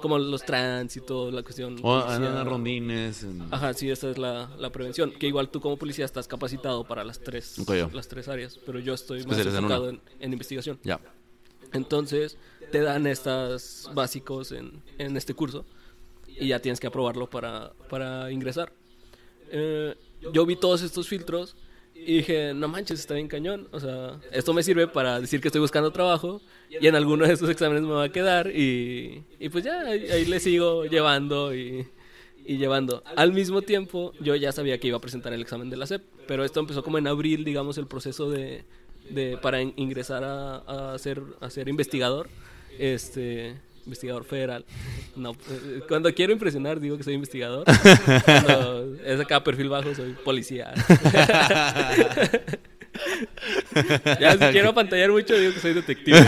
como 0.00 0.18
los 0.18 0.42
tránsitos, 0.44 1.32
la 1.32 1.42
cuestión... 1.42 1.76
O 1.82 1.94
a 1.96 2.44
rondines. 2.44 3.22
en- 3.22 3.42
Ajá, 3.50 3.72
sí, 3.74 3.90
esta 3.90 4.10
es 4.10 4.18
la, 4.18 4.50
la 4.58 4.70
prevención. 4.70 5.12
Que 5.12 5.26
igual 5.28 5.48
tú 5.50 5.60
como 5.60 5.76
policía 5.76 6.04
estás 6.04 6.26
capacitado 6.26 6.84
para 6.84 7.04
las 7.04 7.20
tres, 7.20 7.58
Ok, 7.58 7.74
ya. 7.74 7.88
las 7.92 8.08
tres 8.08 8.28
áreas, 8.28 8.58
pero 8.66 8.78
yo 8.78 8.94
estoy 8.94 9.24
más 9.24 9.38
enfocado 9.38 9.88
en, 9.90 10.00
en 10.18 10.32
investigación. 10.32 10.78
Ya. 10.82 11.00
Entonces, 11.72 12.36
te 12.72 12.80
dan 12.80 13.06
estas 13.06 13.88
básicos 13.94 14.52
en, 14.52 14.82
en 14.98 15.16
este 15.16 15.34
curso 15.34 15.64
y 16.26 16.48
ya 16.48 16.58
tienes 16.60 16.80
que 16.80 16.86
aprobarlo 16.86 17.28
para, 17.30 17.72
para 17.88 18.30
ingresar. 18.32 18.72
Eh, 19.50 19.94
yo 20.32 20.46
vi 20.46 20.56
todos 20.56 20.82
estos 20.82 21.08
filtros 21.08 21.56
y 21.94 22.18
dije, 22.18 22.54
no 22.54 22.66
manches, 22.68 22.98
está 23.00 23.14
bien 23.14 23.28
cañón. 23.28 23.68
O 23.72 23.80
sea, 23.80 24.18
esto 24.32 24.52
me 24.52 24.62
sirve 24.62 24.86
para 24.88 25.20
decir 25.20 25.40
que 25.40 25.48
estoy 25.48 25.60
buscando 25.60 25.92
trabajo 25.92 26.40
y 26.80 26.86
en 26.86 26.94
alguno 26.94 27.26
de 27.26 27.32
estos 27.32 27.50
exámenes 27.50 27.82
me 27.82 27.92
va 27.92 28.04
a 28.04 28.08
quedar 28.10 28.48
y, 28.54 29.22
y 29.38 29.48
pues 29.48 29.64
ya, 29.64 29.80
ahí, 29.80 30.06
ahí 30.10 30.24
le 30.24 30.38
sigo 30.40 30.84
llevando 30.84 31.54
y, 31.54 31.86
y 32.44 32.56
llevando. 32.58 33.02
Al 33.16 33.32
mismo 33.32 33.62
tiempo, 33.62 34.12
yo 34.20 34.36
ya 34.36 34.52
sabía 34.52 34.78
que 34.78 34.88
iba 34.88 34.96
a 34.98 35.00
presentar 35.00 35.32
el 35.32 35.40
examen 35.40 35.70
de 35.70 35.76
la 35.76 35.86
SEP, 35.86 36.02
pero 36.26 36.44
esto 36.44 36.60
empezó 36.60 36.82
como 36.82 36.98
en 36.98 37.06
abril, 37.06 37.44
digamos, 37.44 37.76
el 37.78 37.86
proceso 37.86 38.30
de, 38.30 38.64
de 39.10 39.36
para 39.38 39.60
in- 39.60 39.72
ingresar 39.76 40.22
a, 40.24 40.92
a 40.94 40.98
ser, 40.98 41.22
a 41.40 41.50
ser 41.50 41.68
investigador, 41.68 42.28
este, 42.78 43.56
investigador 43.86 44.24
federal. 44.24 44.64
No, 45.16 45.32
eh, 45.32 45.80
cuando 45.88 46.12
quiero 46.14 46.32
impresionar 46.32 46.78
digo 46.80 46.96
que 46.96 47.02
soy 47.02 47.14
investigador. 47.14 47.64
Cuando 48.24 48.94
es 49.04 49.18
acá 49.20 49.42
perfil 49.42 49.68
bajo 49.68 49.92
soy 49.94 50.12
policía. 50.24 50.72
ya 54.20 54.32
si 54.32 54.38
quiero 54.52 54.74
pantallar 54.74 55.10
mucho 55.10 55.36
digo 55.38 55.52
que 55.54 55.60
soy 55.60 55.72
detective. 55.74 56.18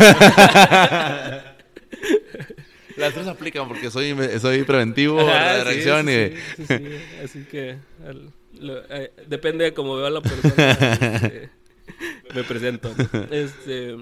Las 2.96 3.14
tres 3.14 3.26
aplican 3.26 3.66
porque 3.68 3.90
soy, 3.90 4.14
soy 4.38 4.64
preventivo, 4.64 5.20
Ajá, 5.20 5.54
de 5.54 5.60
sí, 5.60 5.64
reacción 5.68 6.06
sí, 6.06 6.12
y... 6.12 6.28
sí, 6.28 6.36
sí, 6.56 6.76
sí. 6.76 6.98
Así 7.24 7.44
que 7.50 7.76
al- 8.06 8.30
lo- 8.60 8.82
eh, 8.90 9.12
depende 9.26 9.64
de 9.64 9.72
cómo 9.72 9.96
veo 9.96 10.06
a 10.06 10.10
la 10.10 10.20
persona. 10.20 10.72
este, 10.72 11.48
me 12.34 12.44
presento. 12.44 12.94
Este, 13.30 13.96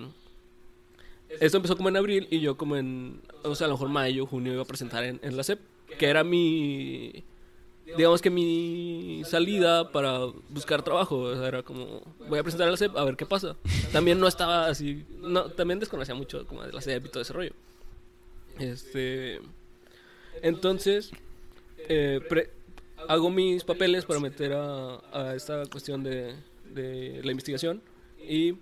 esto 1.38 1.56
empezó 1.58 1.76
como 1.76 1.88
en 1.88 1.96
abril 1.96 2.26
y 2.30 2.40
yo 2.40 2.56
como 2.56 2.76
en, 2.76 3.20
o 3.44 3.54
sea, 3.54 3.66
a 3.66 3.68
lo 3.68 3.74
mejor 3.74 3.90
mayo, 3.90 4.26
junio 4.26 4.52
iba 4.54 4.62
a 4.62 4.66
presentar 4.66 5.04
en, 5.04 5.20
en 5.22 5.36
la 5.36 5.44
SEP, 5.44 5.60
que 5.96 6.06
era 6.06 6.24
mi, 6.24 7.22
digamos 7.96 8.20
que 8.22 8.30
mi 8.30 9.22
salida 9.24 9.90
para 9.90 10.20
buscar 10.48 10.82
trabajo. 10.82 11.32
Era 11.44 11.62
como, 11.62 12.02
voy 12.28 12.38
a 12.38 12.42
presentar 12.42 12.66
en 12.66 12.72
la 12.72 12.76
SEP 12.76 12.96
a 12.96 13.04
ver 13.04 13.16
qué 13.16 13.26
pasa. 13.26 13.56
También 13.92 14.18
no 14.18 14.26
estaba 14.26 14.66
así, 14.66 15.04
no, 15.20 15.44
también 15.50 15.80
desconocía 15.80 16.14
mucho 16.14 16.46
como 16.46 16.62
de 16.62 16.72
la 16.72 16.80
SEP 16.80 17.06
y 17.06 17.08
todo 17.08 17.22
ese 17.22 17.32
rollo. 17.32 17.52
Este, 18.58 19.40
entonces, 20.42 21.10
eh, 21.88 22.20
hago 23.08 23.30
mis 23.30 23.64
papeles 23.64 24.04
para 24.04 24.20
meter 24.20 24.52
a, 24.52 25.00
a 25.12 25.34
esta 25.34 25.64
cuestión 25.66 26.02
de, 26.02 26.34
de 26.74 27.20
la 27.22 27.30
investigación 27.30 27.80
y 28.22 28.54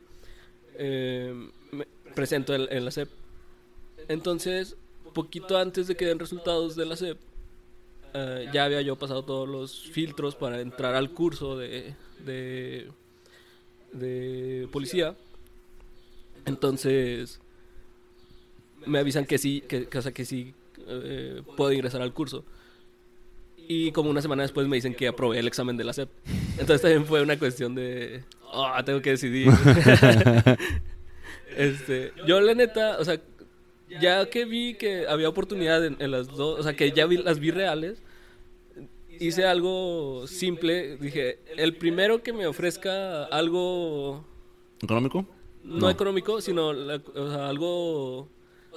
eh, 0.74 1.34
me 1.72 1.86
presento 2.14 2.54
en, 2.54 2.66
en 2.70 2.84
la 2.84 2.90
SEP. 2.90 3.08
Entonces, 4.08 4.76
poquito 5.12 5.58
antes 5.58 5.88
de 5.88 5.96
que 5.96 6.06
den 6.06 6.18
resultados 6.18 6.76
de 6.76 6.86
la 6.86 6.96
SEP, 6.96 7.18
eh, 8.14 8.48
ya 8.52 8.64
había 8.64 8.82
yo 8.82 8.96
pasado 8.96 9.24
todos 9.24 9.48
los 9.48 9.82
filtros 9.90 10.34
para 10.34 10.60
entrar 10.60 10.94
al 10.94 11.10
curso 11.10 11.56
de, 11.56 11.94
de, 13.92 14.68
policía. 14.72 15.14
Entonces, 16.44 17.40
me 18.86 18.98
avisan 18.98 19.26
que 19.26 19.38
sí, 19.38 19.62
que, 19.66 19.86
que, 19.86 20.12
que 20.12 20.24
sí 20.24 20.54
eh, 20.86 21.42
puedo 21.56 21.72
ingresar 21.72 22.02
al 22.02 22.12
curso. 22.12 22.44
Y 23.56 23.92
como 23.92 24.08
una 24.08 24.22
semana 24.22 24.42
después 24.42 24.66
me 24.66 24.76
dicen 24.76 24.94
que 24.94 25.08
aprobé 25.08 25.38
el 25.38 25.46
examen 25.46 25.76
de 25.76 25.84
la 25.84 25.92
SEP. 25.92 26.08
Entonces 26.52 26.80
también 26.80 27.04
fue 27.04 27.22
una 27.22 27.38
cuestión 27.38 27.74
de, 27.74 28.24
ah, 28.52 28.82
tengo 28.84 29.02
que 29.02 29.10
decidir. 29.10 29.48
este, 31.56 32.12
yo 32.26 32.40
la 32.40 32.54
neta, 32.54 32.96
o 32.98 33.04
sea, 33.04 33.20
ya 34.00 34.28
que 34.28 34.44
vi 34.44 34.74
que 34.74 35.06
había 35.08 35.28
oportunidad 35.28 35.84
en, 35.84 35.96
en 35.98 36.10
las 36.10 36.28
dos, 36.28 36.60
o 36.60 36.62
sea, 36.62 36.74
que 36.74 36.92
ya 36.92 37.06
vi, 37.06 37.18
las 37.18 37.38
vi 37.38 37.50
reales, 37.50 38.02
hice 39.20 39.44
algo 39.46 40.26
simple. 40.26 40.96
Dije, 40.96 41.38
el 41.56 41.76
primero 41.76 42.22
que 42.22 42.32
me 42.32 42.46
ofrezca 42.46 43.24
algo 43.24 44.24
¿Económico? 44.82 45.26
no, 45.64 45.78
No. 45.80 45.90
económico, 45.90 46.40
sino 46.40 46.72
la- 46.72 47.02
o 47.14 47.30
sea, 47.30 47.48
algo... 47.48 48.28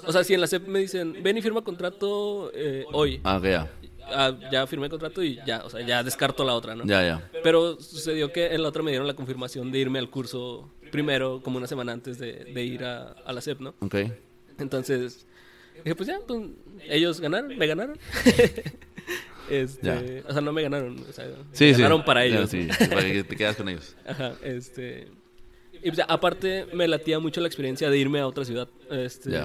O 0.03 0.12
sea, 0.12 0.24
si 0.24 0.34
en 0.34 0.41
la 0.41 0.47
CEP 0.47 0.68
me 0.68 0.80
dicen, 0.80 1.22
ven 1.22 1.38
y 1.38 1.41
firma 1.41 1.62
contrato 1.64 2.49
eh, 2.55 2.86
hoy. 2.91 3.20
Ah, 3.24 3.38
ok, 3.38 3.43
ya. 3.43 3.72
Ah, 4.14 4.36
ya 4.51 4.66
firmé 4.66 4.89
contrato 4.89 5.22
y 5.22 5.36
ya, 5.45 5.64
o 5.64 5.70
sea, 5.70 5.86
ya 5.86 6.01
descarto 6.01 6.43
la 6.43 6.53
otra, 6.55 6.76
¿no? 6.76 6.86
Ya, 6.86 7.03
ya. 7.03 7.30
Pero 7.43 7.80
sucedió 7.80 8.32
que 8.34 8.47
en 8.47 8.64
la 8.64 8.70
otra 8.70 8.82
me 8.84 8.91
dieron 8.91 9.05
la 9.05 9.14
confirmación 9.14 9.72
de 9.72 9.80
irme 9.80 9.99
al 9.99 10.09
curso 10.09 10.72
primero, 10.91 11.41
como 11.43 11.57
una 11.57 11.68
semana 11.68 11.91
antes 11.91 12.18
de, 12.18 12.45
de 12.45 12.64
ir 12.66 12.84
a, 12.84 13.12
a 13.12 13.32
la 13.32 13.41
CEP, 13.41 13.59
¿no? 13.59 13.76
Ok. 13.80 13.95
Entonces, 14.62 15.26
dije, 15.84 15.95
pues 15.95 16.07
ya, 16.07 16.20
pues, 16.26 16.41
ellos 16.89 17.20
ganaron, 17.20 17.57
me 17.57 17.68
ganaron. 17.68 17.97
este. 19.49 20.24
O 20.28 20.32
sea, 20.32 20.41
no 20.41 20.53
me 20.53 20.62
ganaron, 20.64 20.99
o 21.07 21.12
sea, 21.12 21.26
Sí, 21.51 21.74
sí. 21.74 21.82
ganaron 21.82 22.05
para 22.05 22.24
ellos. 22.26 22.49
Sí, 22.49 22.68
para 22.89 23.01
que 23.01 23.24
te 23.24 23.36
quedas 23.36 23.55
con 23.55 23.70
ellos. 23.70 23.95
Ajá, 24.07 24.34
este. 24.43 25.07
Y 25.84 25.89
pues, 25.91 25.99
aparte, 26.07 26.68
me 26.74 26.88
latía 26.88 27.20
mucho 27.20 27.41
la 27.41 27.47
experiencia 27.47 27.89
de 27.89 27.97
irme 27.97 28.20
a 28.20 28.28
otra 28.28 28.45
ciudad. 28.45 28.68
Este. 28.89 29.36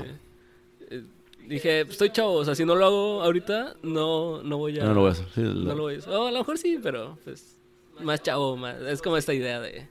Eh, 0.91 1.03
dije, 1.49 1.81
estoy 1.83 2.11
chavo, 2.11 2.35
o 2.35 2.45
sea, 2.45 2.55
si 2.55 2.65
no 2.65 2.75
lo 2.75 2.85
hago 2.87 3.23
ahorita, 3.23 3.77
no, 3.83 4.43
no 4.43 4.59
voy 4.59 4.79
a. 4.79 4.85
No 4.85 4.95
lo 4.95 5.01
voy 5.01 5.09
a 5.11 5.13
hacer. 5.13 5.27
Sí, 5.35 5.41
No 5.41 5.75
lo- 5.75 5.83
voy 5.83 5.95
a 5.95 5.99
hacer. 5.99 6.13
A 6.13 6.31
lo 6.31 6.39
mejor 6.39 6.59
sí, 6.59 6.79
pero 6.83 7.19
pues. 7.25 7.55
Más 8.03 8.23
chavo, 8.23 8.57
más. 8.59 8.77
Es 8.83 9.01
como 9.01 9.17
esta 9.17 9.33
idea 9.33 9.59
de, 9.59 9.89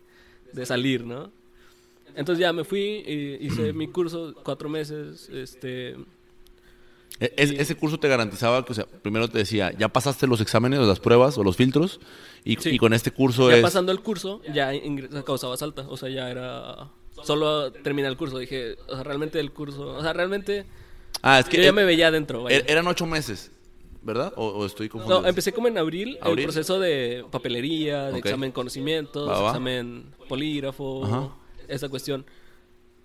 de 0.53 0.65
salir, 0.67 1.03
¿no? 1.03 1.32
Entonces 2.16 2.39
ya 2.41 2.53
me 2.53 2.63
fui 2.63 3.03
y 3.05 3.38
hice 3.45 3.74
mi 3.74 3.88
curso 3.88 4.34
cuatro 4.43 4.70
meses. 4.70 5.30
Este. 5.30 5.95
E- 7.20 7.34
es- 7.38 7.51
ese 7.51 7.76
curso 7.76 7.97
te 7.99 8.07
garantizaba 8.09 8.66
que, 8.66 8.74
o 8.74 8.76
sea, 8.76 8.86
primero 8.86 9.28
te 9.30 9.38
decía, 9.38 9.72
ya 9.78 9.88
pasaste 9.88 10.28
los 10.28 10.41
exámenes, 10.41 10.80
o 10.80 10.84
las 10.86 10.99
pruebas 10.99 11.38
o 11.38 11.43
los 11.43 11.55
filtros, 11.55 11.99
y, 12.43 12.57
Sí. 12.57 12.72
y 12.72 12.78
con 12.78 12.93
este 12.93 13.11
curso 13.11 13.49
Ya 13.49 13.57
es... 13.57 13.61
pasando 13.61 13.91
el 13.93 14.01
curso, 14.01 14.41
ya 14.53 14.72
causaba 15.26 15.55
salta. 15.57 15.86
O 15.88 15.95
sea, 15.97 16.09
ya 16.09 16.30
era. 16.30 16.89
Solo 17.24 17.72
terminé 17.72 18.07
el 18.09 18.18
curso. 18.18 18.38
Dije, 18.38 18.76
o 18.89 18.95
sea, 18.95 19.03
realmente 19.03 19.39
el 19.39 19.51
curso. 19.53 19.88
O 19.95 20.01
sea, 20.01 20.11
realmente. 20.11 20.66
Ah, 21.22 21.39
es 21.39 21.45
que 21.47 21.57
Yo 21.57 21.63
ya 21.63 21.70
er- 21.70 21.74
me 21.74 21.86
veía 21.86 22.09
adentro. 22.09 22.43
vaya. 22.43 22.57
er- 22.57 22.66
eran 22.70 22.86
ocho 22.88 23.05
meses, 23.05 23.49
¿verdad? 24.03 24.34
¿O, 24.36 24.47
o 24.47 24.66
estoy 24.66 24.89
confundido? 24.89 25.22
No, 25.22 25.28
empecé 25.28 25.53
como 25.53 25.70
en 25.70 25.78
abril, 25.78 26.18
¿Abril? 26.20 26.39
el 26.39 26.45
proceso 26.45 26.78
de 26.82 27.24
papelería, 27.32 28.11
de 28.11 28.20
examen 28.20 28.51
conocimientos, 28.51 29.28
Va, 29.30 29.39
va. 29.39 29.49
examen 29.51 30.13
polígrafo, 30.28 31.05
Ajá. 31.05 31.30
Esa 31.68 31.89
cuestión. 31.89 32.26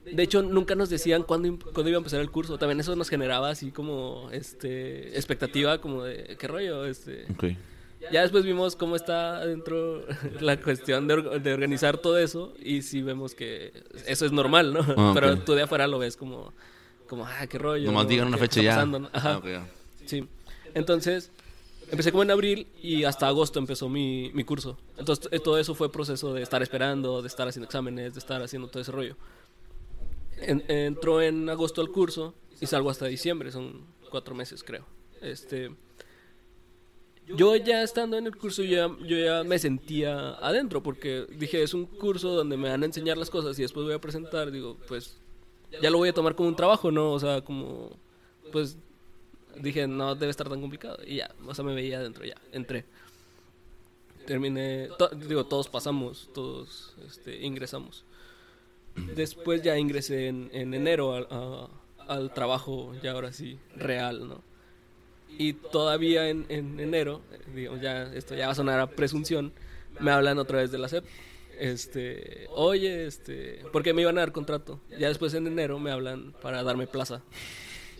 De 0.04 0.22
hecho, 0.22 0.42
nunca 0.42 0.74
nos 0.74 0.88
decían 0.88 1.22
cuándo, 1.22 1.58
cuándo 1.72 1.88
iba 1.90 1.98
a 1.98 2.00
empezar 2.00 2.20
el 2.20 2.30
curso. 2.30 2.58
También 2.58 2.80
eso 2.80 2.96
nos 2.96 3.08
generaba 3.10 3.50
así 3.50 3.70
como 3.70 4.28
este 4.32 5.14
expectativa 5.16 5.78
como 5.80 6.04
de 6.04 6.36
qué 6.38 6.48
rollo, 6.48 6.86
este. 6.86 7.26
Ya 8.10 8.22
después 8.22 8.44
vimos 8.44 8.76
cómo 8.76 8.96
está 8.96 9.44
dentro 9.44 10.02
la 10.40 10.58
cuestión 10.58 11.06
de, 11.06 11.14
or- 11.14 11.42
de 11.42 11.52
organizar 11.52 11.98
todo 11.98 12.16
eso 12.18 12.54
y 12.58 12.80
sí 12.80 13.02
vemos 13.02 13.34
que 13.34 13.72
eso 14.06 14.24
es 14.24 14.32
normal, 14.32 14.72
¿no? 14.72 14.80
Ah, 14.96 15.12
Pero 15.14 15.38
tú 15.40 15.52
de 15.52 15.62
afuera 15.62 15.86
lo 15.86 15.98
ves 15.98 16.16
como, 16.16 16.54
como 17.06 17.26
ah, 17.26 17.46
qué 17.46 17.58
rollo. 17.58 17.84
Nomás 17.84 18.08
digan 18.08 18.28
una 18.28 18.38
¿Qué 18.38 18.44
fecha 18.44 18.62
ya. 18.62 18.80
Ajá. 19.12 19.40
Ah. 19.44 19.66
Sí. 20.06 20.26
Entonces, 20.72 21.30
empecé 21.90 22.10
como 22.10 22.22
en 22.22 22.30
abril 22.30 22.66
y 22.82 23.04
hasta 23.04 23.26
agosto 23.28 23.58
empezó 23.58 23.88
mi, 23.88 24.30
mi 24.34 24.44
curso. 24.44 24.78
Entonces, 24.98 25.28
eh, 25.32 25.40
todo 25.40 25.58
eso 25.58 25.74
fue 25.74 25.90
proceso 25.90 26.32
de 26.34 26.42
estar 26.42 26.62
esperando, 26.62 27.20
de 27.22 27.28
estar 27.28 27.46
haciendo 27.48 27.66
exámenes, 27.66 28.14
de 28.14 28.18
estar 28.20 28.42
haciendo 28.42 28.68
todo 28.68 28.80
ese 28.82 28.92
rollo. 28.92 29.16
En- 30.38 30.64
entró 30.68 31.20
en 31.20 31.48
agosto 31.50 31.80
al 31.80 31.90
curso 31.90 32.34
y 32.60 32.66
salgo 32.66 32.90
hasta 32.90 33.06
diciembre, 33.06 33.50
son 33.52 33.84
cuatro 34.10 34.34
meses 34.34 34.62
creo. 34.64 34.84
Este, 35.20 35.70
yo 37.36 37.54
ya 37.56 37.82
estando 37.82 38.16
en 38.18 38.26
el 38.26 38.36
curso, 38.36 38.62
ya, 38.62 38.88
yo 39.06 39.16
ya 39.18 39.44
me 39.44 39.58
sentía 39.58 40.30
adentro 40.34 40.82
porque 40.82 41.26
dije, 41.36 41.62
es 41.62 41.74
un 41.74 41.86
curso 41.86 42.30
donde 42.30 42.56
me 42.56 42.68
van 42.70 42.82
a 42.82 42.86
enseñar 42.86 43.16
las 43.18 43.30
cosas 43.30 43.58
y 43.58 43.62
después 43.62 43.84
voy 43.84 43.94
a 43.94 44.00
presentar, 44.00 44.50
digo, 44.50 44.76
pues 44.88 45.16
ya 45.80 45.90
lo 45.90 45.98
voy 45.98 46.08
a 46.08 46.12
tomar 46.14 46.34
como 46.34 46.48
un 46.48 46.56
trabajo, 46.56 46.90
¿no? 46.90 47.12
O 47.12 47.20
sea, 47.20 47.42
como, 47.42 47.90
pues 48.50 48.76
dije, 49.60 49.86
no 49.86 50.14
debe 50.14 50.30
estar 50.30 50.48
tan 50.48 50.60
complicado. 50.60 50.98
Y 51.06 51.16
ya, 51.16 51.30
o 51.46 51.54
sea, 51.54 51.64
me 51.64 51.74
veía 51.74 51.98
adentro, 51.98 52.24
ya, 52.24 52.34
entré. 52.52 52.84
Terminé, 54.26 54.88
digo, 55.28 55.44
todos 55.46 55.68
pasamos, 55.68 56.28
todos 56.34 56.94
este, 57.06 57.40
ingresamos. 57.44 58.04
Después 59.14 59.62
ya 59.62 59.78
ingresé 59.78 60.28
en, 60.28 60.50
en 60.52 60.74
enero 60.74 61.14
a- 61.30 61.68
al 62.06 62.32
trabajo, 62.34 62.92
ya 63.02 63.12
ahora 63.12 63.32
sí, 63.32 63.58
real, 63.76 64.28
¿no? 64.28 64.42
Y 65.38 65.52
todavía 65.54 66.28
en, 66.28 66.44
en 66.48 66.78
enero, 66.80 67.22
digamos, 67.54 67.80
ya, 67.80 68.02
esto 68.14 68.34
ya 68.34 68.46
va 68.46 68.52
a 68.52 68.56
sonar 68.56 68.80
a 68.80 68.88
presunción, 68.88 69.52
me 70.00 70.10
hablan 70.10 70.38
otra 70.38 70.58
vez 70.58 70.70
de 70.70 70.78
la 70.78 70.88
SEP. 70.88 71.04
Este, 71.58 72.46
oye, 72.50 73.06
este, 73.06 73.64
porque 73.72 73.92
me 73.94 74.02
iban 74.02 74.16
a 74.18 74.22
dar 74.22 74.32
contrato. 74.32 74.80
Ya 74.98 75.08
después 75.08 75.32
en 75.34 75.46
enero 75.46 75.78
me 75.78 75.90
hablan 75.90 76.32
para 76.42 76.62
darme 76.62 76.86
plaza. 76.86 77.22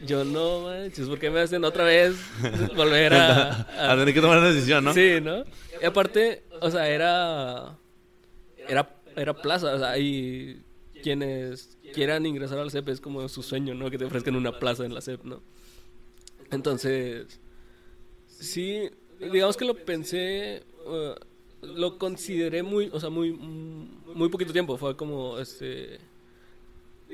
Yo 0.04 0.24
no 0.24 0.62
manches, 0.62 1.08
¿por 1.08 1.18
qué 1.18 1.30
me 1.30 1.40
hacen 1.40 1.64
otra 1.64 1.84
vez 1.84 2.16
volver 2.74 3.12
a, 3.14 3.92
A 3.92 3.96
tener 3.96 4.14
que 4.14 4.20
tomar 4.20 4.38
una 4.38 4.50
decisión, 4.50 4.84
¿no? 4.84 4.94
Sí, 4.94 5.20
¿no? 5.20 5.44
Y 5.80 5.84
aparte, 5.84 6.44
o 6.60 6.70
sea, 6.70 6.88
era. 6.88 7.76
Era, 8.68 8.94
era 9.16 9.34
plaza, 9.34 9.74
o 9.74 9.78
sea, 9.78 9.98
y 9.98 10.62
quienes 11.02 11.78
quieran 11.92 12.24
ingresar 12.26 12.58
al 12.58 12.70
CEP 12.70 12.88
es 12.88 13.00
como 13.00 13.28
su 13.28 13.42
sueño, 13.42 13.74
¿no? 13.74 13.90
Que 13.90 13.98
te 13.98 14.04
ofrezcan 14.04 14.36
una 14.36 14.58
plaza 14.58 14.84
en 14.84 14.94
la 14.94 15.00
CEP, 15.00 15.24
¿no? 15.24 15.42
Entonces, 16.50 17.40
sí, 18.26 18.90
digamos 19.18 19.56
que 19.56 19.64
lo 19.64 19.74
pensé, 19.74 20.62
lo 21.62 21.98
consideré 21.98 22.62
muy, 22.62 22.90
o 22.92 23.00
sea, 23.00 23.10
muy, 23.10 23.32
muy 23.32 24.28
poquito 24.28 24.52
tiempo, 24.52 24.76
fue 24.76 24.96
como, 24.96 25.38
este. 25.38 25.98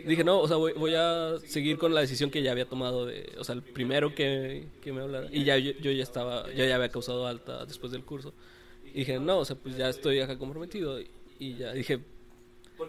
Dije, 0.05 0.25
no, 0.25 0.41
o 0.41 0.49
sea, 0.49 0.57
voy, 0.57 0.73
voy 0.75 0.95
a 0.95 1.37
seguir 1.47 1.79
con 1.79 1.95
la 1.95 2.01
decisión 2.03 2.31
que 2.31 2.43
ya 2.43 2.53
había 2.53 2.69
tomado 2.69 3.07
de, 3.07 3.33
o 3.39 3.45
sea, 3.45 3.55
el 3.55 3.63
primero 3.63 4.15
que, 4.15 4.67
que 4.83 4.93
me 4.93 5.01
hablara. 5.01 5.29
Y 5.33 5.45
ya 5.45 5.57
yo, 5.57 5.73
yo 5.81 5.91
ya 5.91 6.03
estaba, 6.03 6.47
yo 6.53 6.65
ya 6.65 6.77
había 6.77 6.91
causado 6.91 7.27
alta 7.27 7.65
después 7.65 7.93
del 7.93 8.05
curso. 8.05 8.35
Y 8.85 9.01
dije, 9.01 9.19
no, 9.19 9.39
o 9.39 9.45
sea, 9.45 9.57
pues 9.57 9.77
ya 9.77 9.89
estoy 9.89 10.21
acá 10.21 10.39
comprometido. 10.39 11.01
Y, 11.39 11.55
ya 11.57 11.73
dije, 11.73 12.01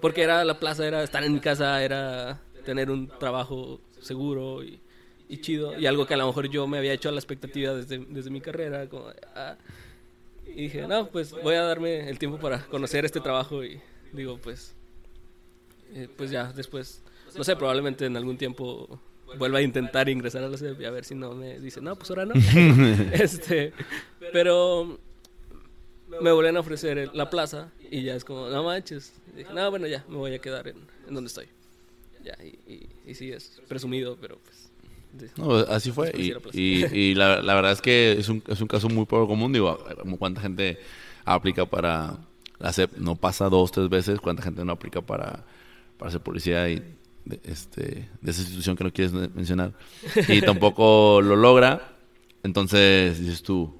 porque 0.01 0.21
era 0.21 0.43
la 0.43 0.59
plaza, 0.59 0.85
era 0.85 1.01
estar 1.03 1.23
en 1.23 1.33
mi 1.33 1.39
casa, 1.39 1.83
era 1.83 2.41
tener 2.65 2.91
un 2.91 3.07
trabajo 3.07 3.79
seguro 4.01 4.63
y, 4.63 4.79
y 5.29 5.37
chido. 5.41 5.77
Y 5.79 5.85
algo 5.85 6.05
que 6.05 6.13
a 6.13 6.17
lo 6.17 6.27
mejor 6.27 6.49
yo 6.49 6.67
me 6.67 6.77
había 6.77 6.93
hecho 6.93 7.09
a 7.09 7.13
la 7.13 7.19
expectativa 7.19 7.73
desde, 7.73 7.99
desde 8.09 8.29
mi 8.29 8.41
carrera. 8.41 8.87
Como, 8.89 9.07
ah. 9.35 9.57
Y 10.45 10.63
dije, 10.63 10.87
no, 10.87 11.07
pues 11.09 11.31
voy 11.31 11.55
a 11.55 11.63
darme 11.63 12.09
el 12.09 12.19
tiempo 12.19 12.37
para 12.37 12.65
conocer 12.67 13.05
este 13.05 13.21
trabajo. 13.21 13.63
Y 13.63 13.81
digo, 14.13 14.37
pues 14.37 14.76
eh, 15.93 16.07
pues 16.15 16.31
ya 16.31 16.51
después, 16.53 17.01
no 17.35 17.43
sé, 17.43 17.55
probablemente 17.55 18.05
en 18.05 18.17
algún 18.17 18.37
tiempo 18.37 18.99
vuelva 19.37 19.59
a 19.59 19.61
intentar 19.61 20.07
ingresar 20.09 20.43
a 20.43 20.47
la 20.49 20.57
CEP 20.57 20.81
y 20.81 20.85
a 20.85 20.91
ver 20.91 21.03
si 21.05 21.13
no 21.15 21.33
me 21.33 21.59
dice, 21.59 21.81
no, 21.81 21.95
pues 21.95 22.09
ahora 22.09 22.25
no. 22.25 22.33
este, 23.13 23.73
pero 24.31 24.97
me 26.21 26.31
vuelven 26.31 26.57
a 26.57 26.61
ofrecer 26.61 26.97
el- 26.97 27.11
la 27.13 27.29
plaza 27.29 27.69
y 27.91 28.03
ya 28.03 28.15
es 28.15 28.23
como, 28.23 28.47
no 28.47 28.63
manches. 28.63 29.13
Y 29.33 29.39
dije, 29.39 29.53
no, 29.53 29.69
bueno, 29.69 29.87
ya, 29.87 30.03
me 30.07 30.15
voy 30.15 30.33
a 30.33 30.39
quedar 30.39 30.67
en, 30.67 30.77
en 31.07 31.13
donde 31.13 31.27
estoy. 31.27 31.47
Ya, 32.23 32.37
y, 32.43 32.71
y, 32.71 32.89
y 33.05 33.15
sí, 33.15 33.31
es 33.31 33.61
presumido, 33.67 34.17
pero 34.19 34.37
pues... 34.43 34.67
No, 35.37 35.45
pues, 35.45 35.69
así 35.69 35.91
fue. 35.91 36.11
Y, 36.53 37.15
la, 37.15 37.41
la 37.41 37.55
verdad 37.55 37.71
es 37.71 37.81
que 37.81 38.13
es 38.13 38.29
un, 38.29 38.43
es 38.47 38.61
un 38.61 38.67
caso 38.67 38.87
muy 38.89 39.05
poco 39.05 39.27
común. 39.27 39.51
Digo, 39.51 39.83
como 40.01 40.17
cuánta 40.17 40.41
gente 40.41 40.77
aplica 41.25 41.65
para 41.65 42.17
la 42.59 42.71
SEP, 42.73 42.97
no 42.97 43.15
pasa 43.15 43.49
dos, 43.49 43.71
tres 43.71 43.89
veces. 43.89 44.19
Cuánta 44.19 44.43
gente 44.43 44.63
no 44.63 44.73
aplica 44.73 45.01
para, 45.01 45.43
para 45.97 46.11
ser 46.11 46.21
policía 46.21 46.69
y 46.69 46.83
de, 47.25 47.39
este, 47.43 48.09
de 48.21 48.31
esa 48.31 48.41
institución 48.41 48.75
que 48.77 48.83
no 48.83 48.93
quieres 48.93 49.13
men- 49.13 49.31
mencionar. 49.35 49.73
Y 50.29 50.41
tampoco 50.41 51.21
lo 51.21 51.35
logra. 51.35 51.95
Entonces 52.43 53.19
dices 53.19 53.43
tú, 53.43 53.79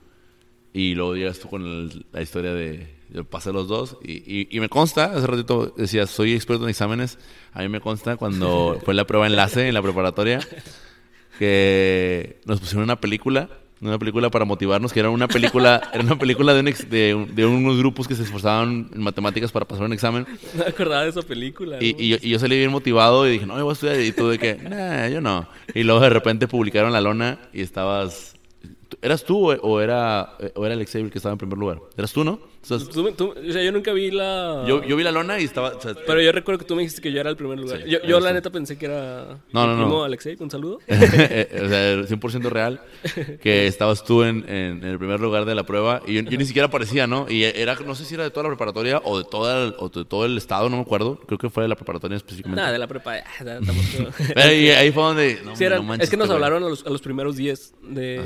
y 0.74 0.96
luego 0.96 1.16
llegas 1.16 1.40
tú 1.40 1.48
con 1.50 1.64
el- 1.64 2.06
la 2.12 2.22
historia 2.22 2.54
de 2.54 2.96
yo 3.10 3.24
pasé 3.24 3.54
los 3.54 3.70
dos 3.70 3.98
y, 4.04 4.16
y, 4.16 4.50
y 4.52 4.60
me 4.60 4.68
consta, 4.68 5.06
hace 5.16 5.26
ratito 5.26 5.74
decías, 5.78 6.10
soy 6.10 6.34
experto 6.34 6.66
en 6.66 6.70
exámenes, 6.72 7.18
a 7.54 7.62
mí 7.62 7.70
me 7.70 7.80
consta 7.80 8.18
cuando 8.18 8.78
fue 8.84 8.94
la 8.94 9.08
prueba 9.08 9.28
enlace 9.28 9.70
en 9.70 9.74
la 9.74 9.82
preparatoria 9.82 10.40
que 11.40 12.40
nos 12.46 12.60
pusieron 12.60 12.84
una 12.84 13.00
película, 13.00 13.50
una 13.82 14.00
película 14.00 14.30
para 14.30 14.44
motivarnos, 14.46 14.92
que 14.92 15.00
era 15.00 15.10
una 15.10 15.28
película, 15.28 15.82
era 15.94 16.04
una 16.04 16.18
película 16.18 16.54
de, 16.54 16.60
un 16.62 16.68
ex- 16.68 16.90
de, 16.90 17.14
un- 17.16 17.36
de 17.36 17.46
unos 17.46 17.78
grupos 17.78 18.08
que 18.08 18.16
se 18.16 18.24
esforzaban 18.24 18.90
en 18.94 19.02
matemáticas 19.02 19.52
para 19.52 19.66
pasar 19.66 19.86
un 19.86 19.94
examen 19.94 20.26
No 20.56 20.64
me 20.64 20.70
acordaba 20.70 21.04
de 21.04 21.10
esa 21.10 21.22
película. 21.22 21.78
y, 21.82 21.96
y 22.04 22.10
yo, 22.10 22.18
y 22.22 22.30
yo 22.30 22.40
salí 22.40 22.58
bien 22.58 22.72
motivado 22.72 23.28
y 23.28 23.32
dije, 23.34 23.46
no, 23.46 23.56
yo 23.58 23.64
voy 23.66 23.72
a 23.72 23.74
estudiar. 23.74 24.00
Y 24.02 24.12
tú 24.12 24.28
de 24.30 24.40
que, 24.40 24.56
nah, 24.56 25.08
yo 25.08 25.22
no. 25.22 25.48
Y 25.76 25.84
luego 25.84 26.02
de 26.02 26.10
repente 26.10 26.48
publicaron 26.48 26.92
la 26.92 27.02
lona 27.02 27.40
y 27.54 27.62
estabas... 27.62 28.34
¿Eras 29.02 29.24
tú 29.26 29.52
o, 29.52 29.82
era, 29.82 30.38
o 30.56 30.66
era 30.66 30.74
Alex 30.74 30.92
Xavier 30.92 31.12
que 31.12 31.20
estaba 31.20 31.34
en 31.34 31.38
primer 31.38 31.58
lugar? 31.58 31.80
¿Eras 31.98 32.12
tú, 32.14 32.24
no? 32.24 32.40
O 32.70 32.80
sea, 32.80 32.88
Tú 32.88 33.04
me- 33.04 33.12
tú- 33.14 33.34
o 33.38 33.52
sea, 33.52 33.64
yo 33.64 33.72
nunca 33.72 33.94
vi 33.94 34.12
la... 34.12 34.64
yo, 34.68 34.84
yo 34.84 34.96
vi 34.96 35.04
la 35.04 35.12
lona 35.12 35.40
y 35.40 35.44
estaba... 35.46 35.70
o 35.70 35.82
sea, 35.82 35.94
Pero 36.06 36.22
yo 36.22 36.32
recuerdo 36.32 36.60
que 36.60 36.66
tú 36.66 36.76
me 36.76 36.82
dijiste 36.82 37.02
que 37.02 37.12
yo 37.12 37.20
era 37.22 37.30
el 37.30 37.36
primer 37.38 37.60
lugar. 37.60 37.82
Sí, 37.84 37.96
yo 38.08 38.20
la 38.20 38.34
neta 38.34 38.50
pensé 38.50 38.78
que 38.78 38.86
era 38.86 39.40
No, 39.54 39.68
no, 39.68 39.76
no. 39.76 39.84
primo 39.84 40.04
Alexei, 40.04 40.36
un 40.40 40.52
saludo. 40.52 40.80
eh, 40.88 41.62
o 41.64 41.68
sea, 41.70 42.18
100% 42.18 42.50
real, 42.50 42.82
que 43.42 43.68
estabas 43.68 44.04
tú 44.04 44.24
en, 44.24 44.48
en- 44.50 44.84
el 44.84 44.98
primer 44.98 45.20
lugar 45.20 45.46
de 45.46 45.56
la 45.56 45.64
prueba 45.64 46.02
y 46.06 46.14
yo, 46.16 46.22
yo 46.22 46.38
ni 46.38 46.46
siquiera 46.46 46.68
aparecía, 46.68 47.08
¿no? 47.08 47.26
Y 47.30 47.44
era, 47.44 47.76
no 47.76 47.96
sé 47.96 48.06
si 48.06 48.14
era 48.16 48.24
de 48.24 48.32
toda 48.32 48.44
la 48.44 48.50
preparatoria 48.50 49.02
o 49.04 49.18
de, 49.18 49.24
toda 49.24 49.64
el, 49.66 49.76
o 49.80 49.90
de 49.90 50.06
todo 50.06 50.26
el 50.26 50.38
estado, 50.38 50.70
no 50.70 50.78
me 50.78 50.82
acuerdo. 50.82 51.20
Creo 51.26 51.38
que 51.38 51.50
fue 51.50 51.64
de 51.64 51.70
la 51.70 51.76
preparatoria 51.76 52.18
específicamente. 52.18 52.60
Nada, 52.62 52.72
de 52.74 52.80
la 52.80 52.88
prepa. 52.88 53.16
ah, 53.16 53.60
ahí, 54.36 54.92
fue 54.92 55.04
donde... 55.04 55.40
no, 55.44 55.56
Sí, 55.56 55.64
eran- 55.64 55.80
no 55.80 55.84
manches, 55.84 56.06
es 56.06 56.10
que 56.10 56.18
nos 56.18 56.30
hablaron 56.30 56.64
a 56.64 56.70
los, 56.70 56.86
a 56.86 56.90
los 56.90 57.02
primeros 57.02 57.36
10 57.36 57.74
de, 57.84 58.22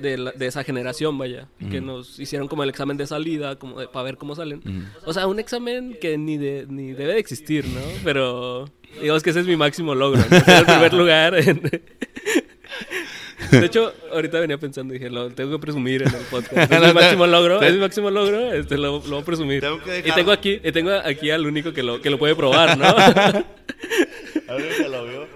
de, 0.00 0.18
la- 0.18 0.32
de 0.32 0.46
esa 0.46 0.64
generación, 0.64 1.16
vaya. 1.18 1.48
Que 1.70 1.80
nos 1.80 2.18
hicieron 2.18 2.48
como 2.48 2.62
el 2.62 2.68
examen 2.70 2.96
de 2.96 3.06
salida, 3.06 3.56
como 3.56 3.80
de- 3.80 3.85
para 3.92 4.04
ver 4.04 4.16
cómo 4.16 4.34
salen. 4.34 4.62
O 5.04 5.12
sea, 5.12 5.26
un 5.26 5.38
examen 5.38 5.96
que 6.00 6.16
ni, 6.18 6.36
de, 6.38 6.66
ni 6.68 6.92
debe 6.92 7.14
de 7.14 7.18
existir, 7.18 7.64
¿no? 7.66 7.80
Pero 8.04 8.68
digamos 9.00 9.22
que 9.22 9.30
ese 9.30 9.40
es 9.40 9.46
mi 9.46 9.56
máximo 9.56 9.94
logro. 9.94 10.22
¿no? 10.30 10.36
El 10.54 10.64
primer 10.64 10.92
lugar. 10.94 11.34
en- 11.36 11.60
De 13.50 13.66
hecho, 13.66 13.92
ahorita 14.12 14.40
venía 14.40 14.58
pensando, 14.58 14.92
dije, 14.92 15.08
lo 15.08 15.30
tengo 15.30 15.52
que 15.52 15.58
presumir 15.58 16.02
en 16.02 16.08
el 16.08 16.22
podcast. 16.30 16.70
Es 16.72 16.80
mi 16.80 16.92
máximo 17.00 17.26
logro, 17.26 17.62
es 17.62 17.72
mi 17.74 17.78
máximo 17.80 18.10
logro, 18.10 18.52
este, 18.52 18.76
lo, 18.76 18.94
lo 18.98 19.00
voy 19.10 19.20
a 19.20 19.24
presumir. 19.24 19.60
Tengo 19.60 19.80
que 19.82 19.98
Y 20.00 20.12
tengo 20.12 20.32
aquí, 20.32 20.60
y 20.64 20.72
tengo 20.72 20.90
aquí 20.92 21.30
al 21.30 21.46
único 21.46 21.72
que 21.72 21.82
lo, 21.82 22.00
que 22.00 22.10
lo 22.10 22.18
puede 22.18 22.34
probar, 22.34 22.76
¿no? 22.76 22.84
Ahorita 24.48 24.88
lo 24.88 25.04
vio. 25.06 25.26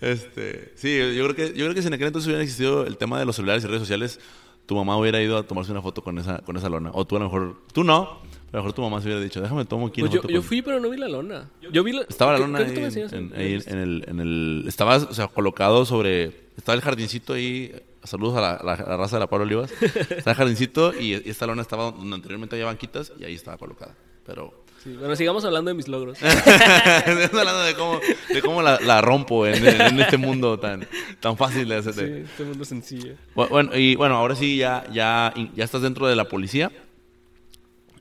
Este, 0.00 0.72
sí, 0.74 0.96
yo 1.14 1.24
creo 1.24 1.34
que 1.34 1.48
yo 1.56 1.64
creo 1.64 1.74
que 1.74 1.82
si 1.82 1.88
en 1.88 1.94
aquel 1.94 2.06
entonces 2.08 2.26
hubiera 2.28 2.42
existido 2.42 2.86
el 2.86 2.96
tema 2.96 3.18
de 3.18 3.24
los 3.26 3.36
celulares 3.36 3.64
y 3.64 3.66
redes 3.66 3.80
sociales, 3.80 4.20
tu 4.66 4.74
mamá 4.76 4.96
hubiera 4.96 5.20
ido 5.22 5.36
a 5.36 5.42
tomarse 5.42 5.70
una 5.72 5.82
foto 5.82 6.02
con 6.02 6.18
esa 6.18 6.38
con 6.38 6.56
esa 6.56 6.68
lona 6.68 6.90
o 6.94 7.04
tú 7.06 7.16
a 7.16 7.18
lo 7.18 7.26
mejor 7.26 7.56
tú 7.72 7.84
no, 7.84 8.02
a 8.02 8.18
lo 8.52 8.58
mejor 8.60 8.72
tu 8.72 8.82
mamá 8.82 9.00
se 9.00 9.08
hubiera 9.08 9.20
dicho, 9.22 9.40
"Déjame 9.40 9.64
tomo 9.64 9.88
aquí 9.88 10.00
Pues 10.00 10.12
yo, 10.12 10.22
yo 10.22 10.28
con-". 10.40 10.42
fui, 10.42 10.62
pero 10.62 10.80
no 10.80 10.88
vi 10.90 10.96
la 10.96 11.08
lona. 11.08 11.50
Yo 11.72 11.82
vi 11.84 11.92
la... 11.92 12.02
Estaba 12.02 12.32
la 12.32 12.38
lona 12.38 12.58
ahí, 12.60 12.74
en, 13.12 13.32
ahí 13.36 13.62
en 13.66 13.78
el 13.78 14.04
en 14.08 14.20
el 14.20 14.64
estaba, 14.66 14.96
o 14.96 15.12
sea, 15.14 15.28
colocado 15.28 15.84
sobre 15.84 16.48
estaba 16.56 16.74
el 16.76 16.82
jardincito 16.82 17.34
ahí. 17.34 17.72
Saludos 18.04 18.36
a 18.36 18.40
la, 18.42 18.60
la- 18.62 18.76
la 18.86 18.96
raza 18.98 19.16
de 19.16 19.20
la 19.20 19.26
Pablo 19.28 19.44
Olivas. 19.44 19.72
Estaba 19.82 20.32
el 20.32 20.36
jardincito 20.36 20.92
y, 20.98 21.14
y 21.14 21.22
esta 21.30 21.46
lona 21.46 21.62
estaba 21.62 21.90
donde 21.90 22.14
anteriormente 22.14 22.54
había 22.54 22.66
banquitas 22.66 23.12
y 23.18 23.24
ahí 23.24 23.34
estaba 23.34 23.56
colocada. 23.56 23.94
Pero 24.26 24.63
Sí, 24.84 24.94
bueno, 24.98 25.16
sigamos 25.16 25.44
hablando 25.46 25.70
de 25.70 25.74
mis 25.74 25.88
logros. 25.88 26.18
Estamos 26.22 27.34
hablando 27.34 27.62
de 27.62 27.74
cómo, 27.74 28.00
de 28.32 28.42
cómo 28.42 28.60
la, 28.62 28.78
la 28.80 29.00
rompo 29.00 29.46
en, 29.46 29.66
en 29.66 29.98
este 30.00 30.18
mundo 30.18 30.58
tan, 30.60 30.86
tan 31.20 31.36
fácil 31.38 31.66
de 31.68 31.76
hacer. 31.76 31.94
Sí, 31.94 32.02
este 32.30 32.44
mundo 32.44 32.64
sencillo. 32.66 33.14
Bu- 33.34 33.48
Bueno, 33.48 33.74
y 33.76 33.96
bueno, 33.96 34.16
ahora 34.16 34.36
sí 34.36 34.58
ya, 34.58 34.84
ya, 34.92 35.32
ya 35.56 35.64
estás 35.64 35.80
dentro 35.80 36.06
de 36.06 36.14
la 36.16 36.28
policía. 36.28 36.70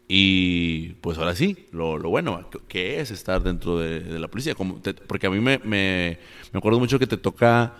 Y 0.07 0.89
pues 1.01 1.17
ahora 1.17 1.33
sí, 1.35 1.67
lo, 1.71 1.97
lo 1.97 2.09
bueno, 2.09 2.49
¿qué- 2.51 2.59
¿qué 2.67 2.99
es 2.99 3.11
estar 3.11 3.41
dentro 3.41 3.79
de, 3.79 4.01
de 4.01 4.19
la 4.19 4.27
policía? 4.27 4.53
Como 4.53 4.75
te- 4.81 4.93
porque 4.93 5.27
a 5.27 5.29
mí 5.29 5.39
me, 5.39 5.59
me, 5.59 6.19
me 6.51 6.57
acuerdo 6.57 6.79
mucho 6.79 6.99
que 6.99 7.07
te 7.07 7.15
toca 7.17 7.73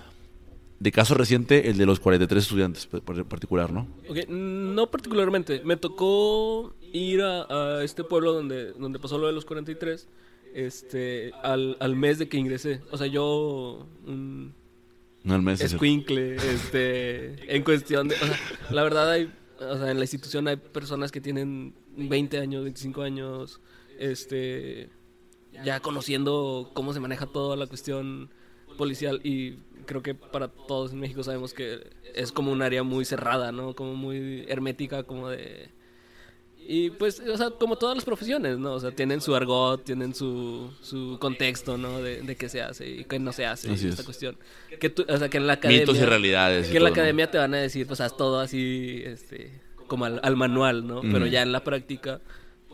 de 0.80 0.92
caso 0.92 1.14
reciente, 1.14 1.70
el 1.70 1.78
de 1.78 1.86
los 1.86 2.00
43 2.00 2.44
estudiantes 2.44 2.88
particular, 2.88 3.72
¿no? 3.72 3.88
Ok, 4.10 4.28
no 4.30 4.90
particularmente. 4.90 5.62
Me 5.66 5.76
tocó 5.78 6.74
ir 6.94 7.22
a, 7.22 7.44
a, 7.50 7.84
este 7.84 8.04
pueblo 8.04 8.32
donde, 8.32 8.72
donde 8.74 9.00
pasó 9.00 9.18
lo 9.18 9.28
de 9.28 9.34
los 9.34 9.46
43 9.46 10.08
este, 10.54 11.32
al, 11.42 11.76
al 11.80 11.96
mes 11.96 12.20
de 12.20 12.30
que 12.30 12.38
ingresé. 12.38 12.82
O 12.92 12.98
sea, 12.98 13.08
yo... 13.08 13.88
Un, 14.06 14.54
no, 15.24 15.36
el 15.36 15.42
mes. 15.42 15.62
Escuincle, 15.62 16.36
este, 16.36 17.56
en 17.56 17.64
cuestión 17.64 18.08
de... 18.08 18.16
O 18.16 18.20
sea, 18.20 18.40
la 18.72 18.84
verdad 18.84 19.12
hay... 19.12 19.34
O 19.60 19.78
sea, 19.78 19.92
en 19.92 19.98
la 19.98 20.04
institución 20.04 20.48
hay 20.48 20.58
personas 20.58 21.12
que 21.12 21.22
tienen 21.22 21.74
20 21.98 22.40
años, 22.40 22.64
25 22.64 23.02
años, 23.02 23.60
este... 24.00 24.90
Ya 25.64 25.80
conociendo 25.82 26.72
cómo 26.74 26.94
se 26.94 27.00
maneja 27.00 27.28
toda 27.28 27.56
la 27.56 27.68
cuestión 27.68 28.32
policial 28.78 29.22
y 29.24 29.58
creo 29.86 30.02
que 30.02 30.16
para 30.16 30.48
todos 30.48 30.94
en 30.94 31.00
México 31.00 31.24
sabemos 31.24 31.54
que 31.54 31.92
es 32.16 32.32
como 32.32 32.52
un 32.52 32.64
área 32.64 32.82
muy 32.82 33.06
cerrada, 33.06 33.52
¿no? 33.52 33.76
Como 33.76 33.94
muy 33.94 34.46
hermética, 34.48 35.04
como 35.04 35.30
de 35.30 35.70
y 36.68 36.90
pues, 36.92 37.20
o 37.20 37.38
sea, 37.38 37.50
como 37.52 37.78
todas 37.78 37.96
las 37.96 38.06
profesiones, 38.06 38.58
¿no? 38.58 38.74
O 38.74 38.80
sea, 38.80 38.92
tienen 38.92 39.22
su 39.22 39.36
argot, 39.36 39.84
tienen 39.84 40.14
su, 40.16 40.72
su 40.82 41.18
contexto, 41.20 41.78
¿no? 41.78 42.02
De, 42.02 42.22
de 42.22 42.36
qué 42.36 42.48
se 42.50 42.62
hace 42.62 42.90
y 42.90 43.06
qué 43.06 43.20
no 43.20 43.34
se 43.34 43.46
hace, 43.46 43.72
así 43.72 43.88
esta 43.88 44.04
cuestión. 44.04 44.38
Que 44.80 44.90
tú, 44.90 45.06
o 45.08 45.18
sea, 45.18 45.30
que 45.30 45.38
en 45.38 45.48
la 45.48 45.54
academia... 45.54 45.82
Mitos 45.82 45.98
y 45.98 46.06
realidades. 46.06 46.68
Que 46.68 46.78
en 46.78 46.84
la 46.84 46.90
academia 46.90 47.30
te 47.30 47.38
van 47.38 47.54
a 47.54 47.58
decir, 47.58 47.86
pues, 47.86 48.02
haz 48.02 48.16
todo 48.16 48.40
así, 48.40 49.02
este, 49.06 49.62
como 49.88 50.06
al, 50.06 50.36
manual, 50.36 50.88
¿no? 50.88 51.02
Pero 51.02 51.28
ya 51.28 51.42
en 51.42 51.52
la 51.52 51.64
práctica, 51.64 52.22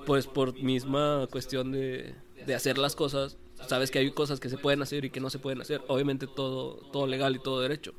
pues, 0.05 0.27
por 0.27 0.53
misma 0.53 1.27
cuestión 1.31 1.71
de, 1.71 2.13
de 2.45 2.55
hacer 2.55 2.77
las 2.77 2.95
cosas, 2.95 3.37
sabes 3.67 3.91
que 3.91 3.99
hay 3.99 4.11
cosas 4.11 4.39
que 4.39 4.49
se 4.49 4.57
pueden 4.57 4.81
hacer 4.81 5.05
y 5.05 5.09
que 5.09 5.19
no 5.19 5.29
se 5.29 5.39
pueden 5.39 5.61
hacer. 5.61 5.81
Obviamente 5.87 6.27
todo, 6.27 6.75
todo 6.91 7.07
legal 7.07 7.35
y 7.35 7.39
todo 7.39 7.61
derecho. 7.61 7.93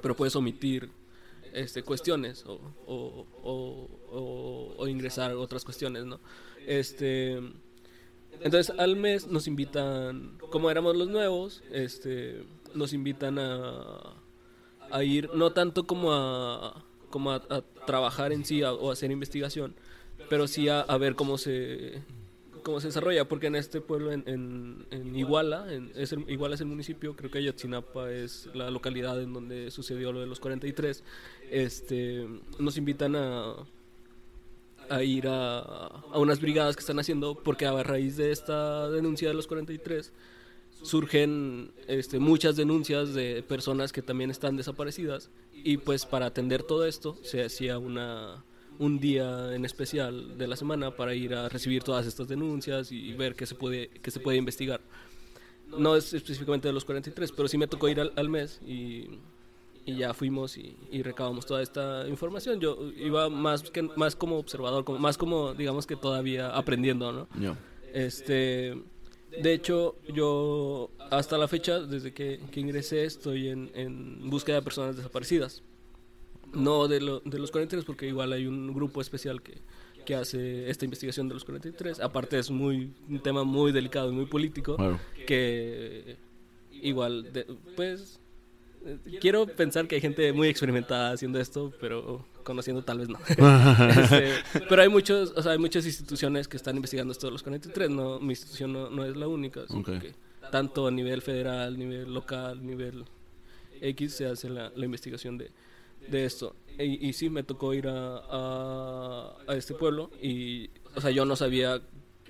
Pero 0.00 0.14
puedes 0.14 0.36
omitir 0.36 0.90
este, 1.56 1.82
cuestiones 1.82 2.44
o, 2.46 3.26
ingresar 4.88 5.32
otras 5.34 5.64
cuestiones, 5.64 6.04
¿no? 6.04 6.20
Este, 6.66 7.40
entonces 8.40 8.74
al 8.78 8.96
mes 8.96 9.26
nos 9.26 9.48
invitan, 9.48 10.38
como 10.50 10.70
éramos 10.70 10.96
los 10.96 11.08
nuevos, 11.08 11.62
este, 11.72 12.44
nos 12.74 12.92
invitan 12.92 13.38
a, 13.38 14.14
a 14.90 15.02
ir, 15.02 15.30
no 15.34 15.52
tanto 15.52 15.86
como 15.86 16.12
a, 16.12 16.84
como 17.10 17.32
a, 17.32 17.40
trabajar 17.86 18.32
en 18.32 18.44
sí 18.44 18.62
o 18.62 18.90
hacer 18.90 19.10
investigación, 19.10 19.74
pero 20.28 20.46
sí 20.46 20.68
a 20.68 20.84
ver 20.98 21.14
cómo 21.14 21.38
se 21.38 22.02
cómo 22.66 22.80
se 22.80 22.88
desarrolla, 22.88 23.28
porque 23.28 23.46
en 23.46 23.54
este 23.54 23.80
pueblo, 23.80 24.10
en, 24.10 24.86
Iguala, 25.14 25.72
en, 25.72 25.92
es 25.94 26.12
Iguala 26.26 26.56
es 26.56 26.60
el 26.60 26.66
municipio, 26.66 27.14
creo 27.14 27.30
que 27.30 27.38
Ayotzinapa 27.38 28.10
es 28.10 28.48
la 28.54 28.72
localidad 28.72 29.22
en 29.22 29.32
donde 29.32 29.70
sucedió 29.70 30.10
lo 30.10 30.18
de 30.18 30.26
los 30.26 30.40
43, 30.40 31.04
este, 31.52 32.26
nos 32.58 32.76
invitan 32.76 33.14
a, 33.14 33.54
a 34.90 35.02
ir 35.04 35.28
a, 35.28 35.60
a 35.60 36.18
unas 36.18 36.40
brigadas 36.40 36.74
que 36.74 36.80
están 36.80 36.98
haciendo, 36.98 37.36
porque 37.36 37.66
a 37.66 37.82
raíz 37.84 38.16
de 38.16 38.32
esta 38.32 38.90
denuncia 38.90 39.28
de 39.28 39.34
los 39.34 39.46
43, 39.46 40.12
surgen 40.82 41.70
este, 41.86 42.18
muchas 42.18 42.56
denuncias 42.56 43.14
de 43.14 43.44
personas 43.46 43.92
que 43.92 44.02
también 44.02 44.32
están 44.32 44.56
desaparecidas 44.56 45.30
y 45.54 45.76
pues 45.76 46.04
para 46.04 46.26
atender 46.26 46.64
todo 46.64 46.84
esto 46.84 47.16
se 47.22 47.44
hacía 47.44 47.78
una 47.78 48.44
un 48.78 48.98
día 48.98 49.54
en 49.54 49.64
especial 49.64 50.36
de 50.38 50.46
la 50.46 50.56
semana 50.56 50.94
para 50.94 51.14
ir 51.14 51.34
a 51.34 51.48
recibir 51.48 51.82
todas 51.82 52.06
estas 52.06 52.28
denuncias 52.28 52.92
y 52.92 53.12
ver 53.12 53.34
qué 53.34 53.46
se 53.46 53.54
puede, 53.54 53.88
qué 53.88 54.10
se 54.10 54.20
puede 54.20 54.38
investigar. 54.38 54.80
No 55.68 55.96
es 55.96 56.14
específicamente 56.14 56.68
de 56.68 56.74
los 56.74 56.84
43, 56.84 57.32
pero 57.32 57.48
sí 57.48 57.58
me 57.58 57.66
tocó 57.66 57.88
ir 57.88 58.00
al, 58.00 58.28
mes 58.28 58.60
y, 58.64 59.18
y, 59.84 59.96
ya 59.96 60.14
fuimos 60.14 60.56
y, 60.56 60.76
y, 60.92 61.02
recabamos 61.02 61.44
toda 61.44 61.60
esta 61.60 62.06
información. 62.08 62.60
Yo 62.60 62.90
iba 62.96 63.28
más, 63.28 63.62
que, 63.62 63.82
más 63.82 64.14
como 64.14 64.38
observador, 64.38 64.84
como, 64.84 64.98
más 64.98 65.18
como, 65.18 65.54
digamos 65.54 65.86
que 65.86 65.96
todavía 65.96 66.50
aprendiendo, 66.50 67.12
¿no? 67.12 67.56
Este, 67.92 68.74
de 69.42 69.52
hecho, 69.52 69.96
yo 70.14 70.90
hasta 71.10 71.36
la 71.36 71.48
fecha, 71.48 71.80
desde 71.80 72.12
que, 72.12 72.40
que 72.52 72.60
ingresé, 72.60 73.04
estoy 73.04 73.48
en, 73.48 73.70
en 73.74 74.30
búsqueda 74.30 74.56
de 74.56 74.62
personas 74.62 74.96
desaparecidas. 74.96 75.62
No 76.56 76.88
de, 76.88 77.00
lo, 77.00 77.20
de 77.20 77.38
los 77.38 77.50
43, 77.50 77.84
porque 77.84 78.06
igual 78.06 78.32
hay 78.32 78.46
un 78.46 78.72
grupo 78.74 79.00
especial 79.00 79.42
que, 79.42 79.54
que 80.04 80.14
hace 80.14 80.70
esta 80.70 80.84
investigación 80.84 81.28
de 81.28 81.34
los 81.34 81.44
43. 81.44 82.00
Aparte 82.00 82.38
es 82.38 82.50
muy 82.50 82.92
un 83.08 83.20
tema 83.20 83.44
muy 83.44 83.72
delicado 83.72 84.10
y 84.10 84.14
muy 84.14 84.26
político 84.26 84.76
que 85.26 86.16
igual 86.72 87.30
pues 87.74 88.20
quiero 89.20 89.46
pensar 89.46 89.88
que 89.88 89.96
hay 89.96 90.00
gente 90.00 90.32
muy 90.32 90.48
experimentada 90.48 91.12
haciendo 91.12 91.40
esto, 91.40 91.72
pero 91.80 92.24
conociendo 92.44 92.82
tal 92.82 92.98
vez 92.98 93.08
no. 93.08 93.18
Este, 94.00 94.32
pero 94.68 94.82
hay 94.82 94.88
muchos, 94.88 95.32
o 95.36 95.42
sea, 95.42 95.52
hay 95.52 95.58
muchas 95.58 95.84
instituciones 95.84 96.48
que 96.48 96.56
están 96.56 96.76
investigando 96.76 97.12
esto 97.12 97.26
de 97.26 97.32
los 97.32 97.42
43, 97.42 97.90
no 97.90 98.20
mi 98.20 98.30
institución 98.30 98.72
no, 98.72 98.90
no 98.90 99.04
es 99.04 99.16
la 99.16 99.26
única, 99.28 99.62
tanto 100.50 100.86
a 100.86 100.90
nivel 100.90 101.22
federal, 101.22 101.76
nivel 101.78 102.12
local, 102.12 102.64
nivel 102.64 103.04
X 103.80 104.14
se 104.14 104.26
hace 104.26 104.48
la, 104.48 104.72
la 104.74 104.84
investigación 104.84 105.36
de 105.36 105.50
de 106.08 106.24
esto. 106.24 106.54
Y, 106.78 107.08
y 107.08 107.12
sí, 107.12 107.30
me 107.30 107.42
tocó 107.42 107.72
ir 107.72 107.88
a, 107.88 109.34
a, 109.46 109.54
este 109.56 109.74
pueblo 109.74 110.10
y, 110.22 110.70
o 110.94 111.00
sea, 111.00 111.10
yo 111.10 111.24
no 111.24 111.34
sabía 111.36 111.80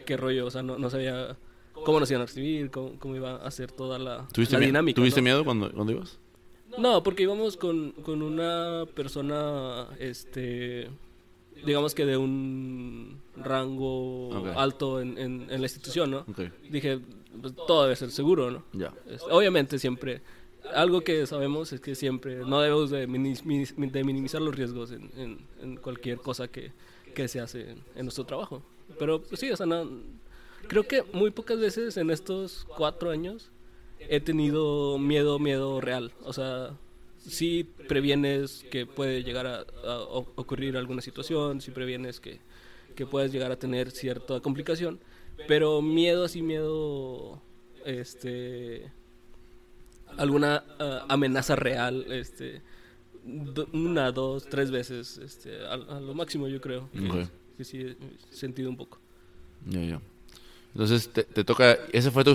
qué 0.05 0.17
rollo, 0.17 0.47
o 0.47 0.51
sea, 0.51 0.63
no, 0.63 0.79
no 0.79 0.89
sabía 0.89 1.37
cómo 1.73 1.99
nos 2.01 2.11
iban 2.11 2.23
a 2.23 2.27
recibir, 2.27 2.71
cómo, 2.71 2.99
cómo 2.99 3.17
iba 3.17 3.37
a 3.37 3.51
ser 3.51 3.73
toda 3.73 3.99
la, 3.99 4.29
la 4.37 4.59
dinámica. 4.59 4.97
¿Tuviste 4.97 5.21
miedo 5.21 5.45
cuando, 5.45 5.73
cuando 5.73 5.93
ibas? 5.93 6.19
No, 6.79 7.03
porque 7.03 7.25
íbamos 7.25 7.57
con, 7.57 7.93
con 7.93 8.23
una 8.23 8.85
persona, 8.95 9.89
este, 9.99 10.91
digamos 11.65 11.95
que 11.95 12.05
de 12.05 12.17
un 12.17 13.21
rango 13.37 14.31
alto 14.57 15.01
en, 15.01 15.19
en, 15.19 15.49
la 15.49 15.57
institución, 15.57 16.11
¿no? 16.11 16.25
Dije, 16.71 17.01
pues, 17.41 17.55
todo 17.67 17.85
debe 17.85 17.97
ser 17.97 18.11
seguro, 18.11 18.51
¿no? 18.51 18.65
Este, 19.09 19.31
obviamente 19.31 19.79
siempre 19.79 20.23
algo 20.75 21.03
que 21.03 21.27
sabemos 21.27 21.73
es 21.73 21.81
que 21.81 21.95
siempre 21.95 22.37
no 22.37 22.61
debemos 22.61 22.91
de, 22.91 23.07
minimizar 23.07 24.41
los 24.41 24.55
riesgos 24.55 24.93
en, 24.93 25.39
en, 25.61 25.77
cualquier 25.77 26.19
cosa 26.19 26.49
que, 26.49 26.73
que, 27.15 27.29
se 27.29 27.41
hace 27.41 27.77
en, 27.95 28.05
nuestro 28.05 28.25
trabajo. 28.25 28.63
Pero 28.99 29.23
pues, 29.23 29.41
sí, 29.41 29.51
o 29.51 29.57
sea, 29.57 29.67
no, 29.67 29.89
creo 30.69 30.87
que 30.87 31.03
muy 31.13 31.31
pocas 31.31 31.59
veces 31.59 31.97
en 31.97 32.11
estos 32.11 32.67
cuatro 32.77 33.11
años 33.11 33.51
he 33.99 34.21
tenido 34.21 34.99
miedo, 34.99 35.39
miedo 35.39 35.81
real. 35.81 36.13
O 36.23 36.33
sea, 36.33 36.77
sí 37.19 37.65
previenes 37.89 38.65
que 38.71 38.87
puede 38.87 39.23
llegar 39.23 39.47
a, 39.47 39.65
a 39.85 39.99
ocurrir 40.05 40.77
alguna 40.77 41.03
situación, 41.03 41.61
sí 41.61 41.71
previenes 41.71 42.21
que, 42.21 42.41
que 42.95 43.07
puedes 43.07 43.33
llegar 43.33 43.53
a 43.53 43.59
tener 43.59 43.91
cierta 43.91 44.41
complicación, 44.41 45.01
pero 45.47 45.83
miedo 45.83 46.25
así, 46.25 46.43
miedo, 46.43 47.41
este 47.85 48.91
alguna 50.17 50.65
uh, 50.81 51.13
amenaza 51.13 51.57
real, 51.57 52.11
este, 52.13 52.63
una, 53.73 54.13
dos, 54.13 54.47
tres 54.49 54.71
veces, 54.71 55.19
este, 55.19 55.65
a, 55.65 55.75
a 55.75 56.01
lo 56.01 56.15
máximo 56.15 56.49
yo 56.49 56.61
creo. 56.61 56.89
Que, 56.93 57.09
okay. 57.09 57.29
que, 57.57 57.65
sí 57.65 57.79
he 57.81 57.97
sentido 58.35 58.71
un 58.71 58.77
poco. 58.77 58.99
Ya, 59.67 59.83
ya. 59.83 60.01
Entonces 60.73 61.09
te, 61.09 61.25
te, 61.25 61.45
toca, 61.45 61.79
esa 61.93 62.11
fue 62.11 62.23
tu, 62.23 62.35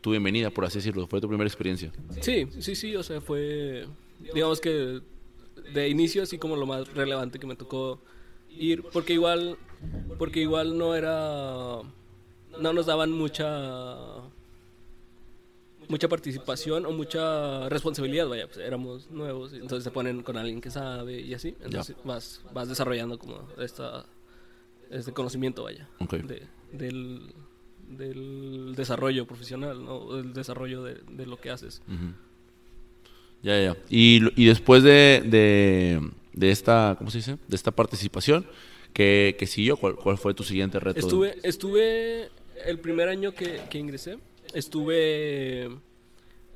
tu 0.00 0.10
bienvenida, 0.10 0.50
por 0.50 0.64
así 0.64 0.78
decirlo, 0.78 1.06
fue 1.06 1.20
tu 1.20 1.28
primera 1.28 1.46
experiencia. 1.46 1.92
Sí, 2.20 2.48
sí, 2.58 2.74
sí, 2.74 2.96
o 2.96 3.02
sea, 3.02 3.20
fue, 3.20 3.86
digamos 4.34 4.60
que 4.60 5.00
de 5.72 5.88
inicio 5.88 6.22
así 6.22 6.38
como 6.38 6.56
lo 6.56 6.66
más 6.66 6.92
relevante 6.94 7.38
que 7.38 7.46
me 7.46 7.56
tocó 7.56 8.00
ir, 8.50 8.82
porque 8.92 9.12
igual, 9.12 9.56
porque 10.18 10.40
igual 10.40 10.76
no 10.76 10.94
era, 10.94 11.80
no 12.60 12.72
nos 12.72 12.86
daban 12.86 13.12
mucha 13.12 13.96
mucha 15.90 16.08
participación 16.08 16.86
o 16.86 16.92
mucha 16.92 17.68
responsabilidad, 17.68 18.28
vaya, 18.28 18.46
pues 18.46 18.58
éramos 18.58 19.10
nuevos, 19.10 19.52
entonces 19.52 19.84
se 19.84 19.90
ponen 19.90 20.22
con 20.22 20.36
alguien 20.36 20.60
que 20.60 20.70
sabe 20.70 21.20
y 21.20 21.34
así, 21.34 21.54
entonces 21.62 21.96
vas, 22.04 22.40
vas 22.54 22.68
desarrollando 22.68 23.18
como 23.18 23.48
esta, 23.58 24.06
este 24.90 25.12
conocimiento, 25.12 25.64
vaya, 25.64 25.88
de, 26.10 26.42
del, 26.72 27.34
del 27.88 28.74
desarrollo 28.76 29.26
profesional, 29.26 29.84
¿no? 29.84 30.16
del 30.16 30.32
desarrollo 30.32 30.82
de, 30.84 30.94
de 31.10 31.26
lo 31.26 31.38
que 31.40 31.50
haces. 31.50 31.82
Ya, 33.42 33.60
ya. 33.60 33.76
Y, 33.88 34.20
y 34.40 34.46
después 34.46 34.82
de, 34.82 35.22
de, 35.26 36.10
de, 36.32 36.50
esta, 36.50 36.94
¿cómo 36.98 37.10
se 37.10 37.18
dice? 37.18 37.36
De 37.48 37.56
esta 37.56 37.70
participación, 37.72 38.46
¿qué, 38.92 39.34
qué 39.38 39.46
siguió? 39.46 39.76
¿Cuál, 39.76 39.96
¿Cuál 39.96 40.18
fue 40.18 40.34
tu 40.34 40.44
siguiente 40.44 40.78
reto? 40.78 41.00
Estuve, 41.00 41.36
estuve 41.42 42.28
el 42.66 42.78
primer 42.78 43.08
año 43.08 43.32
que, 43.32 43.62
que 43.70 43.78
ingresé, 43.78 44.18
estuve 44.54 45.68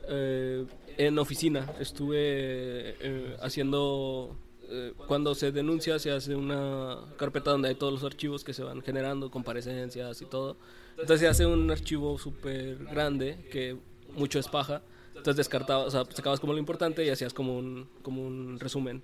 eh, 0.09 0.66
en 0.97 1.19
oficina, 1.19 1.73
estuve 1.81 2.19
eh, 2.21 3.37
haciendo, 3.41 4.37
eh, 4.69 4.93
cuando 5.09 5.35
se 5.35 5.51
denuncia 5.53 5.99
se 5.99 6.11
hace 6.11 6.35
una 6.35 6.99
carpeta 7.16 7.51
donde 7.51 7.69
hay 7.69 7.75
todos 7.75 7.93
los 7.93 8.05
archivos 8.05 8.45
que 8.45 8.53
se 8.53 8.62
van 8.62 8.81
generando, 8.83 9.31
comparecencias 9.31 10.23
y 10.23 10.27
todo. 10.27 10.57
Entonces 10.91 11.21
se 11.21 11.29
hace 11.29 11.47
un 11.47 11.71
archivo 11.71 12.19
súper 12.19 12.77
grande, 12.85 13.49
que 13.51 13.77
mucho 14.16 14.39
es 14.39 14.47
paja, 14.49 14.83
Entonces 15.09 15.37
descartabas, 15.37 15.89
o 15.89 15.91
sea, 15.91 16.05
sacabas 16.15 16.39
como 16.39 16.53
lo 16.53 16.59
importante 16.59 17.05
y 17.05 17.09
hacías 17.09 17.35
como 17.35 17.57
un, 17.59 17.89
como 18.03 18.25
un 18.25 18.61
resumen. 18.61 19.03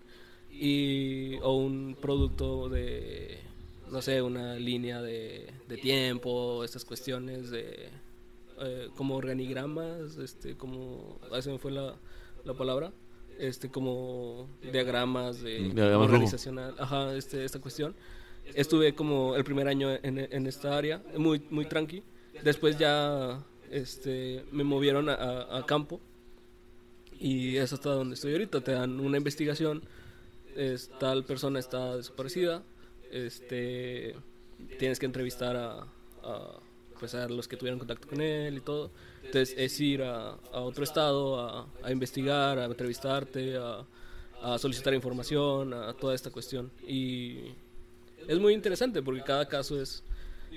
Y, 0.53 1.37
o 1.43 1.55
un 1.55 1.97
producto 2.01 2.69
de, 2.69 3.39
no 3.91 4.03
sé, 4.03 4.21
una 4.23 4.55
línea 4.55 5.01
de, 5.01 5.53
de 5.69 5.77
tiempo, 5.77 6.65
estas 6.65 6.85
cuestiones 6.85 7.51
de 7.51 7.91
eh, 8.61 8.89
como 8.97 9.17
organigramas, 9.17 10.17
este, 10.17 10.57
como, 10.57 11.19
se 11.41 11.51
me 11.51 11.59
fue 11.59 11.71
la, 11.73 11.97
la 12.45 12.55
palabra, 12.55 12.93
este, 13.39 13.71
como 13.71 14.49
diagramas 14.73 15.41
de 15.41 15.71
Diagramas 15.71 16.07
organizacional, 16.09 16.75
ajá, 16.79 17.15
este, 17.15 17.45
esta 17.45 17.61
cuestión. 17.61 17.95
Estuve 18.55 18.95
como 18.95 19.37
el 19.37 19.45
primer 19.45 19.69
año 19.69 19.91
en, 20.03 20.19
en 20.19 20.47
esta 20.47 20.77
área, 20.77 21.03
muy, 21.17 21.41
muy 21.51 21.65
tranqui. 21.67 22.03
Después 22.43 22.77
ya 22.79 23.43
este, 23.71 24.45
me 24.51 24.65
movieron 24.65 25.09
a, 25.09 25.15
a- 25.15 25.59
a 25.59 25.67
campo 25.67 26.01
y 27.19 27.57
es 27.57 27.73
hasta 27.73 27.91
donde 27.91 28.15
estoy 28.15 28.33
ahorita. 28.33 28.61
Te 28.63 28.73
dan 28.73 28.99
una 29.01 29.17
investigación, 29.19 29.83
es, 30.57 30.91
tal 30.99 31.25
persona 31.25 31.59
está 31.61 31.97
desaparecida, 31.97 32.63
este, 33.11 34.17
tienes 34.79 34.99
que 34.99 35.07
entrevistar 35.07 35.57
a, 35.57 35.87
a, 36.23 36.59
pues 37.01 37.15
a 37.15 37.29
los 37.29 37.49
que 37.49 37.57
tuvieron 37.57 37.79
contacto 37.79 38.07
con 38.07 38.21
él 38.21 38.59
y 38.59 38.61
todo. 38.61 38.93
Entonces 39.25 39.55
es 39.59 39.81
ir 39.81 40.03
a, 40.03 40.33
a 40.53 40.61
otro 40.61 40.85
estado 40.85 41.41
a, 41.41 41.67
a 41.83 41.91
investigar, 41.91 42.59
a 42.59 42.67
entrevistarte, 42.67 43.57
a, 43.57 43.85
a 44.43 44.59
solicitar 44.59 44.95
información, 44.95 45.73
a 45.75 45.95
toda 45.95 46.15
esta 46.15 46.31
cuestión. 46.31 46.71
Y 46.87 47.39
es 48.29 48.39
muy 48.39 48.53
interesante 48.53 49.03
porque 49.03 49.23
cada 49.23 49.49
caso 49.49 49.81
es 49.81 50.05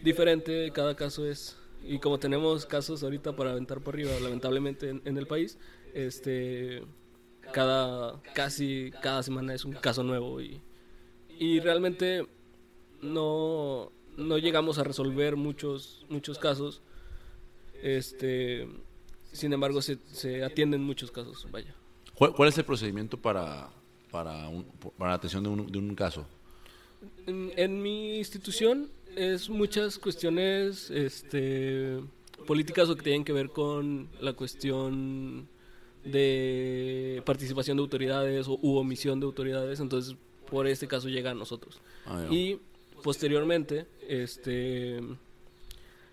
diferente, 0.04 0.72
cada 0.72 0.96
caso 0.96 1.26
es... 1.26 1.58
Y 1.86 2.00
como 2.00 2.18
tenemos 2.18 2.66
casos 2.66 3.04
ahorita 3.04 3.36
para 3.36 3.52
aventar 3.52 3.82
por 3.82 3.96
arriba, 3.96 4.12
lamentablemente 4.22 4.90
en, 4.90 5.02
en 5.06 5.18
el 5.18 5.28
país, 5.28 5.58
este, 5.94 6.84
cada, 7.52 8.22
casi 8.34 8.92
cada 9.02 9.22
semana 9.22 9.54
es 9.54 9.66
un 9.66 9.74
caso 9.74 10.02
nuevo 10.02 10.40
y, 10.42 10.62
y 11.38 11.60
realmente 11.60 12.26
no, 13.02 13.92
no 14.18 14.38
llegamos 14.38 14.78
a 14.80 14.84
resolver 14.84 15.36
muchos, 15.36 16.06
muchos 16.10 16.38
casos. 16.40 16.82
Este, 17.82 18.68
sin 19.32 19.52
embargo, 19.54 19.82
se, 19.82 19.98
se 20.12 20.44
atienden 20.44 20.84
muchos 20.84 21.12
casos, 21.12 21.48
vaya. 21.52 21.74
¿Cuál, 22.16 22.34
cuál 22.34 22.50
es 22.50 22.58
el 22.58 22.66
procedimiento 22.66 23.18
para, 23.18 23.70
para, 24.12 24.48
un- 24.50 24.66
para 24.98 25.12
la 25.12 25.16
atención 25.16 25.44
de 25.44 25.50
un, 25.50 25.72
de 25.72 25.78
un 25.78 25.96
caso? 25.96 26.26
En, 27.26 27.52
en 27.58 27.82
mi 27.82 28.18
institución 28.18 28.90
es 29.16 29.50
muchas 29.50 29.98
cuestiones 30.00 30.90
este, 30.92 32.00
políticas 32.48 32.90
o 32.90 32.96
que 32.96 33.02
tienen 33.04 33.24
que 33.26 33.34
ver 33.34 33.50
con 33.50 34.08
la 34.22 34.34
cuestión 34.34 35.48
de 36.06 37.22
participación 37.26 37.78
de 37.78 37.82
autoridades 37.84 38.48
o, 38.48 38.60
u 38.62 38.78
omisión 38.78 39.20
de 39.20 39.26
autoridades, 39.26 39.80
entonces 39.80 40.16
por 40.50 40.68
este 40.68 40.88
caso 40.88 41.10
llega 41.10 41.32
a 41.32 41.34
nosotros. 41.34 41.80
Ah. 42.06 42.26
Y 42.30 42.60
posteriormente, 43.04 43.86
este 44.08 45.00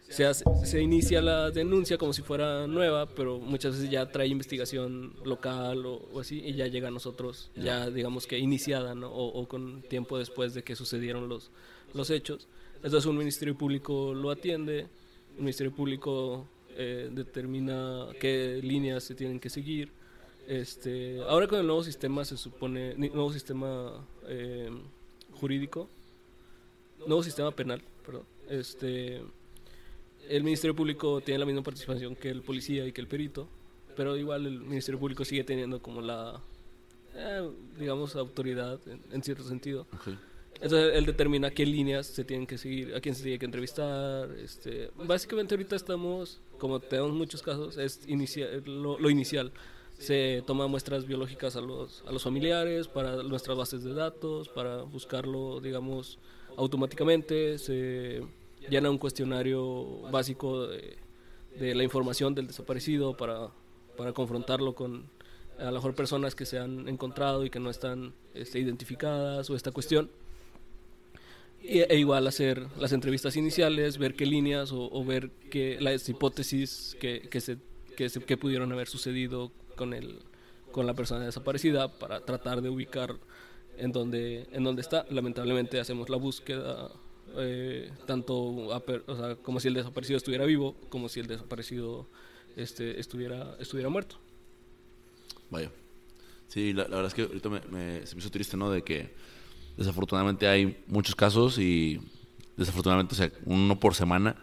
se, 0.09 0.27
hace- 0.27 0.45
se 0.65 0.83
inicia 0.83 1.23
la 1.23 1.51
denuncia 1.53 1.97
como 1.97 2.12
si 2.12 2.23
fuera 2.23 2.67
nueva, 2.67 3.07
pero 3.07 3.39
muchas 3.39 3.75
veces 3.77 3.91
ya 3.91 4.11
trae 4.11 4.27
investigación 4.27 5.15
local 5.25 5.87
o, 5.87 6.19
así, 6.21 6.41
y 6.45 6.55
ya 6.55 6.67
llega 6.67 6.89
a 6.89 6.91
nosotros, 6.91 7.51
ya 7.55 7.89
digamos 7.91 8.27
que 8.27 8.37
iniciada, 8.39 8.95
¿no? 8.97 9.09
O, 9.12 9.47
con 9.47 9.83
tiempo 9.83 10.19
después 10.19 10.53
de 10.53 10.65
que 10.65 10.75
sucedieron 10.75 11.29
los, 11.29 11.51
los 11.95 12.11
hechos. 12.11 12.49
Entonces 12.83 13.07
un 13.07 13.17
Ministerio 13.19 13.57
Público 13.57 14.12
lo 14.15 14.31
atiende, 14.31 14.81
el 15.37 15.41
Ministerio 15.41 15.73
Público 15.73 16.47
eh, 16.77 17.09
determina 17.12 18.07
qué 18.19 18.59
líneas 18.62 19.05
se 19.05 19.15
tienen 19.15 19.39
que 19.39 19.49
seguir. 19.49 19.93
Este, 20.49 21.21
ahora 21.29 21.47
con 21.47 21.61
el 21.61 21.67
nuevo 21.67 21.85
sistema 21.85 22.25
se 22.25 22.37
supone, 22.37 22.95
nuevo 22.97 23.33
sistema 23.33 24.05
eh, 24.27 24.71
jurídico, 25.35 25.89
nuevo 27.07 27.23
sistema 27.23 27.51
penal, 27.51 27.83
perdón, 28.05 28.25
este, 28.49 29.21
el 30.29 30.45
Ministerio 30.45 30.75
Público 30.75 31.21
tiene 31.21 31.39
la 31.39 31.47
misma 31.47 31.63
participación 31.63 32.15
que 32.17 32.31
el 32.31 32.43
policía 32.43 32.87
y 32.87 32.93
que 32.93 33.01
el 33.01 33.07
perito, 33.09 33.49
pero 33.97 34.17
igual 34.17 34.47
el 34.47 34.61
Ministerio 34.61 34.99
Público 34.99 35.25
sigue 35.25 35.45
teniendo 35.45 35.81
como 35.83 36.01
la, 36.01 36.41
eh, 37.15 37.49
digamos, 37.79 38.15
autoridad 38.17 38.79
en, 38.87 39.01
en 39.13 39.23
cierto 39.23 39.43
sentido. 39.45 39.87
Entonces 40.63 40.93
él 40.95 41.07
determina 41.07 41.51
qué 41.51 41.65
líneas 41.65 42.07
se 42.07 42.23
tienen 42.23 42.47
que 42.47 42.59
seguir, 42.59 42.95
a 42.95 43.01
quién 43.01 43.15
se 43.15 43.23
tiene 43.23 43.39
que 43.39 43.47
entrevistar. 43.47 44.31
Este, 44.33 44.91
básicamente 44.95 45.55
ahorita 45.55 45.75
estamos, 45.75 46.41
como 46.59 46.81
tenemos 46.81 47.13
muchos 47.13 47.41
casos, 47.41 47.79
es 47.79 48.07
inicia- 48.07 48.61
lo, 48.67 48.99
lo 48.99 49.11
inicial. 49.11 49.53
Se 49.99 50.43
toman 50.47 50.71
muestras 50.71 51.07
biológicas 51.07 51.57
a 51.57 51.61
los, 51.61 52.03
a 52.07 52.13
los 52.13 52.23
familiares 52.23 52.89
para 52.89 53.23
nuestras 53.23 53.57
bases 53.57 53.85
de 53.85 53.95
datos, 53.95 54.49
para 54.51 54.83
buscarlo, 54.83 55.61
digamos, 55.61 56.19
automáticamente. 56.61 57.59
Se 57.59 58.23
llena 58.69 58.91
un 58.91 58.99
cuestionario 58.99 60.03
básico 60.11 60.66
de, 60.66 60.97
de 61.59 61.74
la 61.74 61.82
información 61.82 62.35
del 62.35 62.47
desaparecido 62.47 63.16
para, 63.16 63.49
para 63.97 64.12
confrontarlo 64.12 64.74
con 64.74 65.05
a 65.59 65.65
lo 65.66 65.73
mejor 65.73 65.95
personas 65.95 66.35
que 66.35 66.47
se 66.47 66.59
han 66.59 66.89
encontrado 66.89 67.45
y 67.45 67.51
que 67.51 67.61
no 67.61 67.69
están 67.70 68.15
este, 68.35 68.59
identificadas 68.61 69.51
o 69.51 69.57
esta 69.57 69.73
cuestión. 69.73 70.11
Y- 71.62 71.81
E, 71.81 71.99
igual 71.99 72.27
hacer 72.27 72.66
las 72.78 72.93
entrevistas 72.93 73.37
iniciales, 73.37 73.99
ver 73.99 74.15
qué 74.15 74.24
líneas 74.27 74.73
o, 74.73 74.89
o 74.91 75.05
ver 75.05 75.31
qué, 75.51 75.77
las 75.81 76.09
hipótesis 76.09 76.97
que, 77.01 77.20
que, 77.31 77.41
se, 77.41 77.59
que, 77.97 78.09
se- 78.09 78.20
que 78.24 78.37
pudieron 78.39 78.73
haber 78.73 78.89
sucedido 78.89 79.53
con, 79.77 79.93
el, 79.93 80.20
con 80.73 80.87
la 80.87 80.95
persona 80.95 81.27
desaparecida 81.27 81.99
para 81.99 82.20
tratar 82.24 82.62
de 82.62 82.70
ubicar 82.70 83.16
en 83.81 83.93
dónde, 83.93 84.47
en 84.52 84.62
dónde 84.65 84.82
está. 84.82 85.07
Lamentablemente 85.11 85.81
hacemos 85.81 86.09
la 86.09 86.16
búsqueda 86.16 86.90
eh, 87.36 87.90
tanto 88.07 88.36
o 88.36 89.16
sea, 89.16 89.36
como 89.36 89.61
si 89.61 89.69
el 89.69 89.74
desaparecido 89.74 90.16
estuviera 90.16 90.44
vivo, 90.44 90.74
como 90.89 91.09
si 91.09 91.20
el 91.20 91.27
desaparecido 91.27 92.09
este, 92.57 92.98
estuviera, 93.01 93.57
estuviera 93.61 93.89
muerto. 93.89 94.16
Vaya. 95.51 95.70
Sí, 96.48 96.73
la, 96.73 96.82
la 96.85 96.97
verdad 96.97 97.07
es 97.07 97.15
que 97.15 97.23
ahorita 97.23 97.48
me, 97.48 97.61
me- 97.70 98.07
se 98.07 98.15
me 98.15 98.20
hizo 98.20 98.31
triste, 98.31 98.57
¿no? 98.57 98.70
De 98.70 98.82
que 98.82 99.15
desafortunadamente 99.77 100.48
hay 100.48 100.82
muchos 100.89 101.15
casos 101.15 101.59
y 101.59 102.01
desafortunadamente, 102.57 103.15
o 103.15 103.16
sea, 103.16 103.31
uno 103.47 103.78
por 103.78 103.94
semana, 103.94 104.36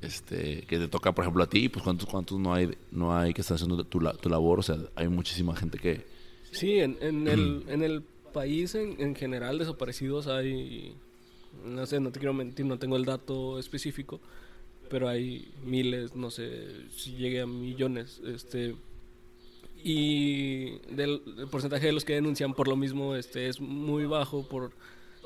este, 0.00 0.62
que 0.62 0.78
te 0.78 0.88
toca, 0.88 1.12
por 1.14 1.24
ejemplo, 1.24 1.42
a 1.44 1.48
ti, 1.48 1.68
pues 1.68 1.82
cuántos, 1.82 2.08
cuántos 2.08 2.38
no 2.38 2.54
hay, 2.54 2.70
no 2.90 3.16
hay 3.16 3.32
que 3.34 3.42
estar 3.42 3.54
haciendo 3.56 3.84
tu, 3.84 4.00
tu 4.20 4.28
labor, 4.28 4.58
o 4.60 4.62
sea, 4.62 4.76
hay 4.94 5.08
muchísima 5.08 5.54
gente 5.54 5.78
que... 5.78 6.06
Sí, 6.52 6.78
en, 6.78 6.96
en, 7.00 7.28
el, 7.28 7.64
en 7.68 7.82
el 7.82 8.02
país 8.36 8.74
en, 8.74 9.00
en 9.00 9.14
general 9.14 9.58
desaparecidos 9.58 10.26
hay, 10.26 10.92
no 11.64 11.86
sé, 11.86 12.00
no 12.00 12.12
te 12.12 12.20
quiero 12.20 12.34
mentir, 12.34 12.66
no 12.66 12.78
tengo 12.78 12.96
el 12.96 13.06
dato 13.06 13.58
específico, 13.58 14.20
pero 14.90 15.08
hay 15.08 15.50
miles, 15.64 16.14
no 16.14 16.30
sé, 16.30 16.68
si 16.94 17.12
llegue 17.12 17.40
a 17.40 17.46
millones, 17.46 18.20
este, 18.26 18.76
y 19.82 20.78
del 20.94 21.22
el 21.38 21.48
porcentaje 21.48 21.86
de 21.86 21.92
los 21.92 22.04
que 22.04 22.12
denuncian 22.12 22.52
por 22.52 22.68
lo 22.68 22.76
mismo 22.76 23.14
este 23.14 23.48
es 23.48 23.58
muy 23.58 24.04
bajo 24.04 24.46
por 24.46 24.72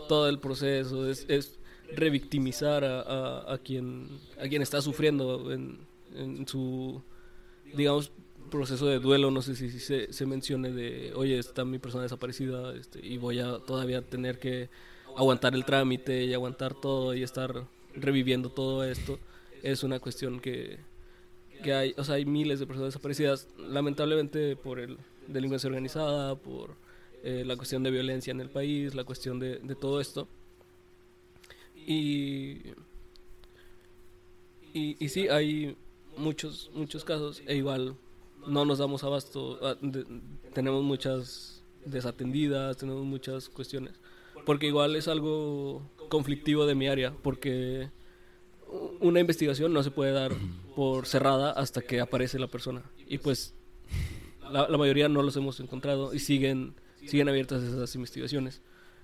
todo 0.09 0.28
el 0.28 0.39
proceso, 0.39 1.11
es, 1.11 1.27
es 1.28 1.59
revictimizar 1.97 2.85
a, 2.85 3.01
a, 3.01 3.55
a 3.55 3.59
quien, 3.59 4.07
a 4.41 4.47
quien 4.49 4.62
está 4.62 4.81
sufriendo 4.81 5.51
en, 5.53 5.78
en 6.15 6.47
su, 6.47 7.03
digamos, 7.74 8.12
proceso 8.51 8.86
de 8.86 8.98
duelo, 8.98 9.31
no 9.31 9.43
sé 9.43 9.55
si, 9.56 9.70
se, 9.70 10.12
se 10.12 10.27
mencione 10.27 10.70
de, 10.70 11.12
oye, 11.14 11.39
está 11.39 11.64
mi 11.64 11.78
persona 11.78 12.02
desaparecida 12.02 12.74
este, 12.74 13.05
y 13.05 13.16
voy 13.16 13.39
a 13.39 13.59
todavía 13.59 14.02
tener 14.02 14.39
que 14.39 14.68
aguantar 15.16 15.55
el 15.55 15.64
trámite 15.64 16.24
y 16.24 16.35
aguantar 16.35 16.74
todo 16.74 17.14
y 17.14 17.22
estar 17.22 17.66
reviviendo 17.94 18.51
todo 18.51 18.85
esto. 18.85 19.18
Es 19.62 19.82
una 19.82 19.98
cuestión 20.01 20.40
que, 20.40 20.78
que 21.62 21.72
hay, 21.72 21.94
o 21.97 22.05
sea, 22.05 22.16
hay 22.16 22.24
miles 22.24 22.60
de 22.60 22.66
personas 22.66 22.89
desaparecidas, 22.89 23.48
lamentablemente 23.59 24.56
por 24.56 24.78
el 24.78 24.98
delincuencia 25.27 25.68
organizada, 25.68 26.35
por 26.35 26.74
eh, 27.22 27.44
la 27.47 27.56
cuestión 27.56 27.82
de 27.82 27.90
violencia 27.90 28.31
en 28.31 28.40
el 28.40 28.51
país, 28.51 28.94
la 28.94 29.05
cuestión 29.05 29.39
de, 29.39 29.59
de 29.59 29.74
todo 29.74 30.01
esto. 30.01 30.28
Y, 31.86 32.59
y, 34.72 34.97
y 34.98 35.09
sí, 35.09 35.28
hay 35.28 35.77
muchos, 36.16 36.70
muchos 36.74 37.05
casos, 37.05 37.43
e 37.47 37.56
igual 37.56 37.97
no 38.46 38.64
nos 38.64 38.78
damos 38.78 39.04
abasto, 39.04 39.58
ah, 39.62 39.76
de- 39.80 40.04
tenemos 40.54 40.82
muchas 40.82 41.62
desatendidas, 41.84 42.76
tenemos 42.76 43.04
muchas 43.04 43.48
cuestiones, 43.48 43.94
porque 44.46 44.66
igual 44.66 44.96
es 44.96 45.08
algo 45.08 45.82
conflictivo 46.08 46.66
de 46.66 46.74
mi 46.74 46.88
área, 46.88 47.12
porque 47.22 47.88
una 49.00 49.20
investigación 49.20 49.72
no 49.72 49.82
se 49.82 49.90
puede 49.90 50.12
dar 50.12 50.32
por 50.76 51.06
cerrada 51.06 51.50
hasta 51.52 51.80
que 51.82 52.00
aparece 52.00 52.38
la 52.38 52.46
persona. 52.46 52.82
Y 53.08 53.18
pues 53.18 53.54
la, 54.50 54.68
la 54.68 54.78
mayoría 54.78 55.08
no 55.08 55.22
los 55.22 55.36
hemos 55.36 55.58
encontrado 55.60 56.14
y 56.14 56.18
siguen, 56.20 56.74
siguen 57.04 57.28
abiertas 57.28 57.62
esas 57.62 57.94
investigaciones. 57.94 58.60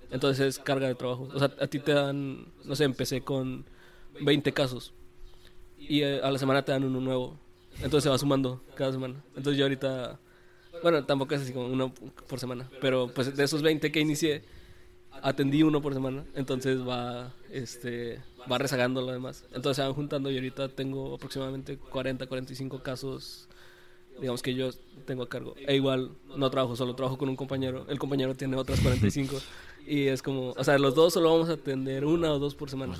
Entonces 0.09 0.45
es 0.47 0.59
carga 0.59 0.87
de 0.87 0.95
trabajo. 0.95 1.27
O 1.33 1.37
sea, 1.39 1.53
a 1.59 1.67
ti 1.67 1.79
te 1.79 1.91
dan, 1.93 2.45
no 2.63 2.75
sé, 2.75 2.85
empecé 2.85 3.21
con 3.21 3.65
20 4.21 4.53
casos 4.53 4.93
y 5.77 6.01
eh, 6.01 6.21
a 6.23 6.31
la 6.31 6.39
semana 6.39 6.63
te 6.63 6.71
dan 6.71 6.85
uno 6.85 7.01
nuevo. 7.01 7.37
Entonces 7.77 8.03
se 8.03 8.09
va 8.09 8.17
sumando 8.17 8.61
cada 8.75 8.91
semana. 8.91 9.15
Entonces 9.35 9.57
yo 9.57 9.65
ahorita, 9.65 10.19
bueno, 10.81 11.05
tampoco 11.05 11.35
es 11.35 11.41
así 11.41 11.53
como 11.53 11.67
uno 11.67 11.93
por 12.27 12.39
semana, 12.39 12.69
pero 12.81 13.09
pues 13.13 13.35
de 13.35 13.43
esos 13.43 13.61
20 13.61 13.91
que 13.91 13.99
inicié, 13.99 14.43
atendí 15.21 15.63
uno 15.63 15.81
por 15.81 15.93
semana, 15.93 16.25
entonces 16.35 16.87
va, 16.87 17.33
este, 17.51 18.19
va 18.51 18.57
rezagando 18.57 19.01
lo 19.01 19.11
demás. 19.11 19.45
Entonces 19.53 19.77
se 19.77 19.81
van 19.83 19.93
juntando 19.93 20.31
y 20.31 20.35
ahorita 20.35 20.69
tengo 20.69 21.15
aproximadamente 21.15 21.77
40, 21.77 22.27
45 22.27 22.81
casos, 22.81 23.47
digamos 24.19 24.41
que 24.41 24.55
yo 24.55 24.71
tengo 25.05 25.23
a 25.23 25.29
cargo. 25.29 25.55
E 25.57 25.75
igual 25.75 26.11
no 26.35 26.49
trabajo 26.49 26.75
solo, 26.75 26.95
trabajo 26.95 27.17
con 27.17 27.29
un 27.29 27.35
compañero, 27.35 27.85
el 27.89 27.99
compañero 27.99 28.35
tiene 28.35 28.57
otras 28.57 28.79
45 28.81 29.37
y 29.87 30.07
es 30.07 30.21
como, 30.21 30.51
o 30.51 30.63
sea, 30.63 30.77
los 30.79 30.95
dos 30.95 31.13
solo 31.13 31.31
vamos 31.31 31.49
a 31.49 31.53
atender 31.53 32.05
una 32.05 32.31
o 32.31 32.39
dos 32.39 32.55
por 32.55 32.69
semana. 32.69 32.95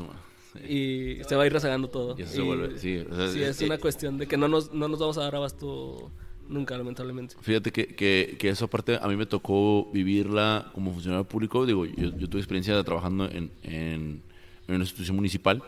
Y 0.69 1.23
se 1.27 1.35
va 1.35 1.43
a 1.43 1.45
ir 1.45 1.53
rezagando 1.53 1.89
todo. 1.89 2.15
Y 2.17 2.23
eso 2.23 2.33
se 2.33 2.41
vuelve, 2.41 2.77
sí. 2.77 3.03
sí, 3.33 3.43
es 3.43 3.61
una 3.61 3.77
cuestión 3.77 4.17
de 4.17 4.27
que 4.27 4.37
no 4.37 4.47
nos, 4.47 4.73
no 4.73 4.87
nos 4.87 4.99
vamos 4.99 5.17
a 5.17 5.21
dar 5.21 5.35
abasto 5.35 6.11
Nunca, 6.49 6.77
lamentablemente. 6.77 7.35
Fíjate 7.41 7.71
que, 7.71 7.87
que, 7.87 8.37
que, 8.39 8.49
eso 8.49 8.65
aparte 8.65 8.97
a 9.01 9.07
mí 9.07 9.15
me 9.15 9.25
tocó 9.25 9.89
vivirla 9.91 10.71
como 10.73 10.93
funcionario 10.93 11.25
público. 11.25 11.65
Digo, 11.65 11.85
yo, 11.85 12.29
tuve 12.29 12.39
experiencia 12.39 12.81
trabajando 12.83 13.25
en, 13.25 13.51
en, 13.63 14.23
una 14.67 14.77
institución 14.77 15.15
municipal 15.15 15.63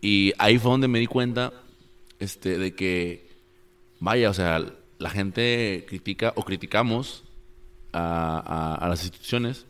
y 0.00 0.32
ahí 0.38 0.58
fue 0.58 0.72
donde 0.72 0.88
me 0.88 0.98
di 0.98 1.06
cuenta 1.06 1.52
este, 2.18 2.58
de 2.58 2.74
que, 2.74 3.28
vaya, 4.00 4.30
o 4.30 4.34
sea, 4.34 4.64
la 4.98 5.10
gente 5.10 5.84
critica 5.88 6.32
o 6.36 6.44
criticamos 6.44 7.24
a, 7.92 8.76
a, 8.80 8.88
las 8.88 9.02
instituciones 9.02 9.66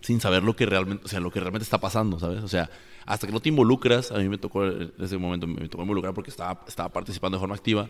sin 0.00 0.20
saber 0.20 0.42
lo 0.42 0.56
que 0.56 0.66
realmente, 0.66 1.04
o 1.04 1.08
sea, 1.08 1.20
lo 1.20 1.30
que 1.30 1.40
realmente 1.40 1.64
está 1.64 1.78
pasando, 1.78 2.18
¿sabes? 2.18 2.42
O 2.42 2.48
sea, 2.48 2.70
hasta 3.06 3.26
que 3.26 3.32
no 3.32 3.40
te 3.40 3.48
involucras, 3.48 4.12
a 4.12 4.18
mí 4.18 4.28
me 4.28 4.38
tocó 4.38 4.64
en 4.66 4.92
ese 4.98 5.18
momento 5.18 5.46
me 5.46 5.68
tocó 5.68 5.82
involucrar 5.82 6.14
porque 6.14 6.30
estaba, 6.30 6.64
estaba 6.66 6.88
participando 6.90 7.36
de 7.36 7.40
forma 7.40 7.54
activa 7.54 7.88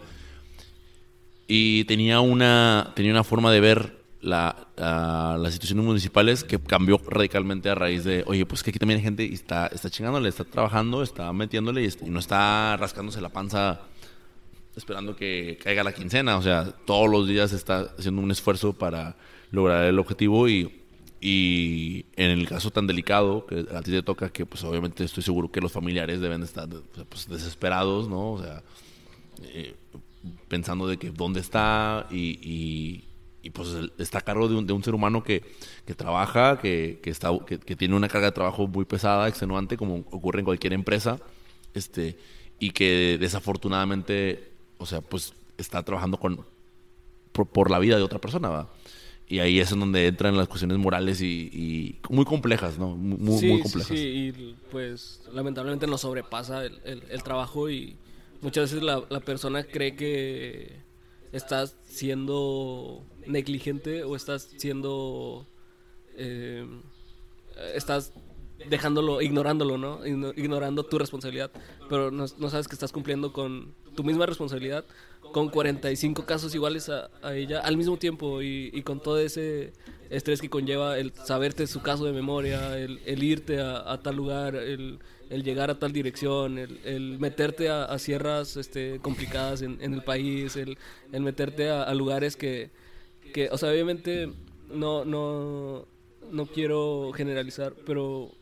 y 1.46 1.84
tenía 1.84 2.20
una, 2.20 2.92
tenía 2.94 3.10
una 3.12 3.24
forma 3.24 3.50
de 3.50 3.60
ver 3.60 4.00
la, 4.20 4.68
las 4.76 5.46
instituciones 5.46 5.84
municipales 5.84 6.44
que 6.44 6.58
cambió 6.58 7.00
radicalmente 7.06 7.70
a 7.70 7.74
raíz 7.74 8.04
de, 8.04 8.22
oye, 8.26 8.46
pues 8.46 8.62
que 8.62 8.70
aquí 8.70 8.78
también 8.78 8.98
hay 8.98 9.04
gente 9.04 9.24
y 9.24 9.34
está, 9.34 9.66
está 9.66 9.90
chingándole, 9.90 10.28
está 10.28 10.44
trabajando, 10.44 11.02
está 11.02 11.32
metiéndole 11.32 11.84
y, 11.84 12.10
no 12.10 12.18
está 12.18 12.76
rascándose 12.76 13.20
la 13.20 13.30
panza 13.30 13.80
esperando 14.76 15.16
que 15.16 15.58
caiga 15.62 15.82
la 15.82 15.92
quincena. 15.92 16.36
O 16.36 16.42
sea, 16.42 16.70
todos 16.84 17.10
los 17.10 17.26
días 17.26 17.52
está 17.52 17.92
haciendo 17.98 18.22
un 18.22 18.30
esfuerzo 18.30 18.72
para 18.72 19.16
lograr 19.50 19.84
el 19.84 19.98
objetivo 19.98 20.48
y, 20.48 20.79
y 21.20 22.06
en 22.16 22.30
el 22.30 22.48
caso 22.48 22.70
tan 22.70 22.86
delicado 22.86 23.44
que 23.44 23.66
a 23.74 23.82
ti 23.82 23.90
te 23.90 24.02
toca, 24.02 24.30
que 24.30 24.46
pues 24.46 24.64
obviamente 24.64 25.04
estoy 25.04 25.22
seguro 25.22 25.52
que 25.52 25.60
los 25.60 25.70
familiares 25.70 26.20
deben 26.20 26.42
estar 26.42 26.66
pues, 27.08 27.28
desesperados, 27.28 28.08
¿no? 28.08 28.32
O 28.32 28.42
sea, 28.42 28.62
eh, 29.42 29.74
pensando 30.48 30.86
de 30.86 30.96
que 30.96 31.10
dónde 31.10 31.40
está 31.40 32.06
y, 32.10 33.04
y, 33.42 33.50
pues 33.50 33.68
está 33.98 34.18
a 34.18 34.22
cargo 34.22 34.48
de 34.48 34.54
un, 34.54 34.66
de 34.66 34.72
un 34.72 34.82
ser 34.82 34.94
humano 34.94 35.22
que, 35.22 35.42
que 35.84 35.94
trabaja, 35.94 36.58
que, 36.58 37.00
que 37.02 37.10
está, 37.10 37.30
que, 37.46 37.58
tiene 37.76 37.96
una 37.96 38.08
carga 38.08 38.28
de 38.28 38.32
trabajo 38.32 38.66
muy 38.66 38.84
pesada, 38.84 39.28
extenuante, 39.28 39.76
como 39.76 39.96
ocurre 39.96 40.40
en 40.40 40.44
cualquier 40.44 40.72
empresa, 40.72 41.18
este, 41.74 42.18
y 42.58 42.70
que 42.70 43.18
desafortunadamente, 43.18 44.52
o 44.78 44.86
sea, 44.86 45.00
pues 45.00 45.34
está 45.58 45.82
trabajando 45.82 46.18
con, 46.18 46.44
por, 47.32 47.70
la 47.70 47.78
vida 47.78 47.96
de 47.96 48.02
otra 48.02 48.20
persona, 48.20 48.48
¿va? 48.48 48.68
Y 49.30 49.38
ahí 49.38 49.60
es 49.60 49.72
en 49.72 49.80
donde 49.80 50.08
entran 50.08 50.36
las 50.36 50.48
cuestiones 50.48 50.76
morales 50.76 51.22
y, 51.22 51.98
muy 52.10 52.26
complejas, 52.26 52.78
¿no? 52.78 52.96
Muy, 52.96 53.16
muy 53.18 53.60
complejas. 53.62 53.86
Sí, 53.86 54.32
y 54.36 54.56
pues 54.70 55.22
lamentablemente 55.32 55.86
nos 55.86 56.02
sobrepasa 56.02 56.64
el, 56.64 56.80
el 56.84 57.22
trabajo 57.22 57.70
y 57.70 57.96
Muchas 58.42 58.70
veces 58.70 58.82
la, 58.82 59.04
la 59.10 59.20
persona 59.20 59.64
cree 59.64 59.96
que 59.96 60.80
estás 61.32 61.76
siendo 61.84 63.04
negligente 63.26 64.02
o 64.04 64.16
estás 64.16 64.48
siendo... 64.56 65.46
Eh, 66.16 66.66
estás 67.74 68.12
dejándolo, 68.68 69.20
ignorándolo, 69.20 69.76
¿no? 69.76 70.06
Ignorando 70.06 70.84
tu 70.84 70.98
responsabilidad. 70.98 71.50
Pero 71.90 72.10
no, 72.10 72.24
no, 72.38 72.50
sabes 72.50 72.66
que 72.66 72.74
estás 72.74 72.92
cumpliendo 72.92 73.32
con 73.32 73.74
tu 73.94 74.04
misma 74.04 74.24
responsabilidad 74.24 74.86
con 75.32 75.48
45 75.48 76.24
casos 76.26 76.54
iguales 76.54 76.88
a, 76.88 77.10
ella 77.34 77.60
al 77.60 77.76
mismo 77.76 77.96
tiempo 77.96 78.42
y, 78.42 78.82
con 78.82 79.00
todo 79.00 79.18
ese 79.18 79.72
estrés 80.10 80.40
que 80.40 80.50
conlleva 80.50 80.98
el 80.98 81.12
saberte 81.12 81.66
su 81.66 81.82
caso 81.82 82.04
de 82.04 82.12
memoria, 82.12 82.76
el, 82.78 83.22
irte 83.22 83.60
a, 83.60 84.00
tal 84.02 84.16
lugar, 84.16 84.56
el, 84.56 84.98
llegar 85.28 85.70
a 85.70 85.78
tal 85.78 85.92
dirección, 85.92 86.58
el, 86.58 87.18
meterte 87.18 87.68
a, 87.68 87.98
sierras 87.98 88.56
este, 88.56 88.98
complicadas 89.00 89.62
en, 89.62 89.78
en, 89.80 89.94
el 89.94 90.02
país, 90.02 90.56
el, 90.56 90.76
meterte 91.12 91.70
a, 91.70 91.92
lugares 91.94 92.36
que, 92.36 92.70
que, 93.32 93.48
o 93.50 93.58
sea, 93.58 93.70
obviamente 93.70 94.32
no, 94.68 95.04
no, 95.04 95.86
no 96.30 96.46
quiero 96.46 97.12
generalizar, 97.14 97.74
pero 97.86 98.32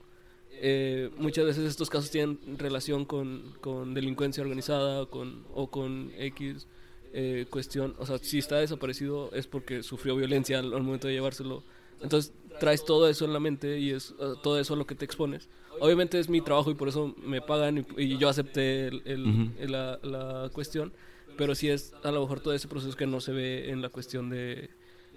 eh, 0.60 1.10
muchas 1.18 1.44
veces 1.44 1.64
estos 1.64 1.88
casos 1.88 2.10
tienen 2.10 2.38
relación 2.58 3.04
con, 3.04 3.54
con 3.60 3.94
delincuencia 3.94 4.42
organizada 4.42 5.06
con, 5.06 5.44
o 5.54 5.68
con 5.70 6.10
X 6.16 6.66
eh, 7.12 7.46
cuestión. 7.48 7.94
O 7.98 8.06
sea, 8.06 8.18
si 8.18 8.38
está 8.38 8.56
desaparecido 8.56 9.30
es 9.32 9.46
porque 9.46 9.82
sufrió 9.82 10.16
violencia 10.16 10.58
al, 10.58 10.70
momento 10.82 11.08
de 11.08 11.14
llevárselo. 11.14 11.62
Entonces 12.02 12.32
traes 12.60 12.84
todo 12.84 13.08
eso 13.08 13.24
en 13.24 13.32
la 13.32 13.40
mente 13.40 13.78
y 13.78 13.90
es 13.90 14.12
uh, 14.12 14.36
todo 14.42 14.58
eso 14.58 14.74
a 14.74 14.76
lo 14.76 14.86
que 14.86 14.94
te 14.94 15.04
expones. 15.04 15.48
Obviamente 15.80 16.18
es 16.18 16.28
mi 16.28 16.40
trabajo 16.40 16.70
y 16.70 16.74
por 16.74 16.88
eso 16.88 17.14
me 17.24 17.40
pagan 17.40 17.86
y, 17.96 18.18
yo 18.18 18.28
acepté 18.28 18.88
el, 18.88 19.52
la, 19.58 19.98
la 20.02 20.50
cuestión, 20.52 20.92
pero 21.36 21.54
sí 21.54 21.68
es 21.68 21.94
a 22.02 22.10
lo 22.10 22.20
mejor 22.20 22.40
todo 22.40 22.54
ese 22.54 22.66
proceso 22.66 22.96
que 22.96 23.06
no 23.06 23.20
se 23.20 23.32
ve 23.32 23.70
en 23.70 23.80
la 23.80 23.88
cuestión 23.88 24.28
de 24.28 24.70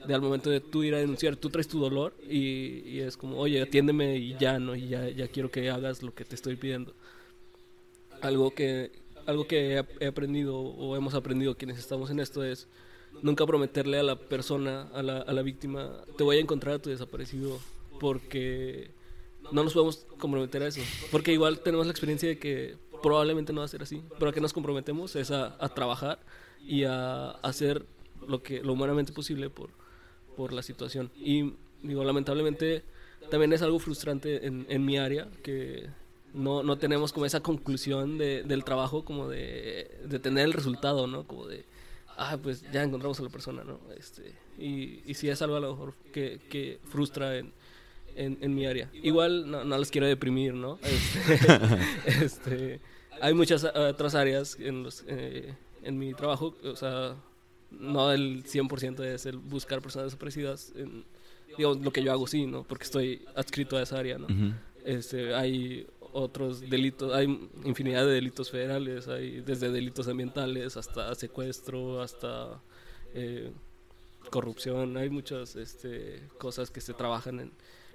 de 0.07 0.13
al 0.13 0.21
momento 0.21 0.49
de 0.49 0.59
tú 0.59 0.83
ir 0.83 0.95
a 0.95 0.99
denunciar, 0.99 1.35
tú 1.35 1.49
traes 1.49 1.67
tu 1.67 1.79
dolor 1.79 2.13
y, 2.27 2.99
es 2.99 3.17
como, 3.17 3.37
oye, 3.37 3.61
atiéndeme 3.61 4.17
y 4.17 4.35
ya, 4.39 4.59
¿no? 4.59 4.75
Y 4.75 4.87
ya, 4.87 5.09
ya 5.09 5.27
quiero 5.27 5.51
que 5.51 5.69
hagas 5.69 6.01
lo 6.01 6.13
que 6.13 6.25
te 6.25 6.35
estoy 6.35 6.55
pidiendo. 6.55 6.93
Algo 8.21 8.51
que, 8.51 8.91
algo 9.25 9.47
que 9.47 9.83
he 9.99 10.07
aprendido 10.07 10.57
o 10.59 10.95
hemos 10.95 11.13
aprendido 11.13 11.55
quienes 11.55 11.77
estamos 11.77 12.09
en 12.09 12.19
esto 12.19 12.43
es 12.43 12.67
nunca 13.21 13.45
prometerle 13.45 13.99
a 13.99 14.03
la 14.03 14.15
persona, 14.15 14.89
a 14.93 15.03
la, 15.03 15.17
a 15.17 15.33
la 15.33 15.41
víctima, 15.41 16.01
te 16.17 16.23
voy 16.23 16.37
a 16.37 16.39
encontrar 16.39 16.75
a 16.75 16.79
tu 16.79 16.89
desaparecido 16.89 17.59
porque 17.99 18.91
no 19.51 19.63
nos 19.63 19.73
podemos 19.73 20.05
comprometer 20.17 20.63
a 20.63 20.67
eso. 20.67 20.81
Porque 21.11 21.33
igual 21.33 21.59
tenemos 21.59 21.85
la 21.85 21.91
experiencia 21.91 22.29
de 22.29 22.39
que 22.39 22.77
probablemente 23.01 23.53
no 23.53 23.59
va 23.59 23.65
a 23.65 23.69
ser 23.69 23.83
así. 23.83 24.01
Pero 24.17 24.29
a 24.29 24.33
qué 24.33 24.41
nos 24.41 24.53
comprometemos 24.53 25.15
es 25.15 25.31
a, 25.31 25.55
a 25.59 25.69
trabajar 25.69 26.19
y 26.65 26.83
a 26.83 27.31
hacer 27.31 27.85
lo 28.27 28.43
que 28.43 28.61
lo 28.61 28.73
humanamente 28.73 29.11
posible 29.11 29.49
por, 29.49 29.69
por 30.35 30.53
la 30.53 30.63
situación. 30.63 31.11
Y 31.15 31.53
digo, 31.81 32.03
lamentablemente 32.03 32.83
también 33.29 33.53
es 33.53 33.61
algo 33.61 33.79
frustrante 33.79 34.45
en, 34.45 34.65
en 34.69 34.85
mi 34.85 34.97
área 34.97 35.29
que 35.43 35.89
no, 36.33 36.63
no 36.63 36.77
tenemos 36.77 37.13
como 37.13 37.25
esa 37.25 37.41
conclusión 37.41 38.17
de, 38.17 38.43
del 38.43 38.63
trabajo 38.63 39.03
como 39.03 39.27
de, 39.27 39.99
de, 40.05 40.19
tener 40.19 40.45
el 40.45 40.53
resultado, 40.53 41.07
¿no? 41.07 41.25
Como 41.25 41.47
de, 41.47 41.65
ah, 42.17 42.37
pues 42.41 42.63
ya 42.71 42.83
encontramos 42.83 43.19
a 43.19 43.23
la 43.23 43.29
persona, 43.29 43.63
¿no? 43.63 43.79
Este, 43.97 44.33
y, 44.57 45.01
y 45.05 45.13
sí 45.13 45.29
es 45.29 45.41
algo 45.41 45.55
a 45.55 45.59
lo 45.59 45.71
mejor 45.71 45.93
que, 46.13 46.39
que 46.49 46.79
frustra 46.89 47.37
en, 47.37 47.51
en, 48.15 48.37
en, 48.41 48.55
mi 48.55 48.65
área. 48.65 48.89
Igual 48.93 49.49
no, 49.49 49.63
no 49.63 49.77
les 49.77 49.91
quiero 49.91 50.07
deprimir, 50.07 50.53
¿no? 50.53 50.79
Este, 50.85 52.25
este, 52.25 52.81
hay 53.21 53.33
muchas 53.33 53.63
otras 53.63 54.15
áreas 54.15 54.57
en, 54.59 54.83
los, 54.83 55.03
eh, 55.07 55.53
en 55.83 55.97
mi 55.97 56.13
trabajo, 56.13 56.55
o 56.63 56.75
sea, 56.75 57.15
no 57.71 58.11
el 58.11 58.43
100% 58.43 59.03
es 59.03 59.25
el 59.25 59.37
buscar 59.37 59.81
personas 59.81 60.07
desaparecidas. 60.07 60.73
En, 60.75 61.05
digamos, 61.57 61.81
lo 61.81 61.91
que 61.91 62.03
yo 62.03 62.11
hago 62.11 62.27
sí, 62.27 62.45
¿no? 62.45 62.63
Porque 62.63 62.85
estoy 62.85 63.25
adscrito 63.35 63.77
a 63.77 63.83
esa 63.83 63.99
área, 63.99 64.17
¿no? 64.17 64.27
este, 64.85 65.33
hay 65.35 65.87
otros 66.13 66.61
delitos, 66.69 67.13
hay 67.13 67.49
infinidad 67.63 68.05
de 68.05 68.13
delitos 68.13 68.51
federales, 68.51 69.07
hay 69.07 69.41
desde 69.41 69.71
delitos 69.71 70.07
ambientales 70.07 70.77
hasta 70.77 71.13
secuestro, 71.15 72.01
hasta 72.01 72.61
eh, 73.13 73.51
corrupción, 74.29 74.97
hay 74.97 75.09
muchas 75.09 75.55
este, 75.55 76.21
cosas 76.37 76.69
que 76.71 76.81
se 76.81 76.93
trabajan 76.93 77.39
en, 77.39 77.51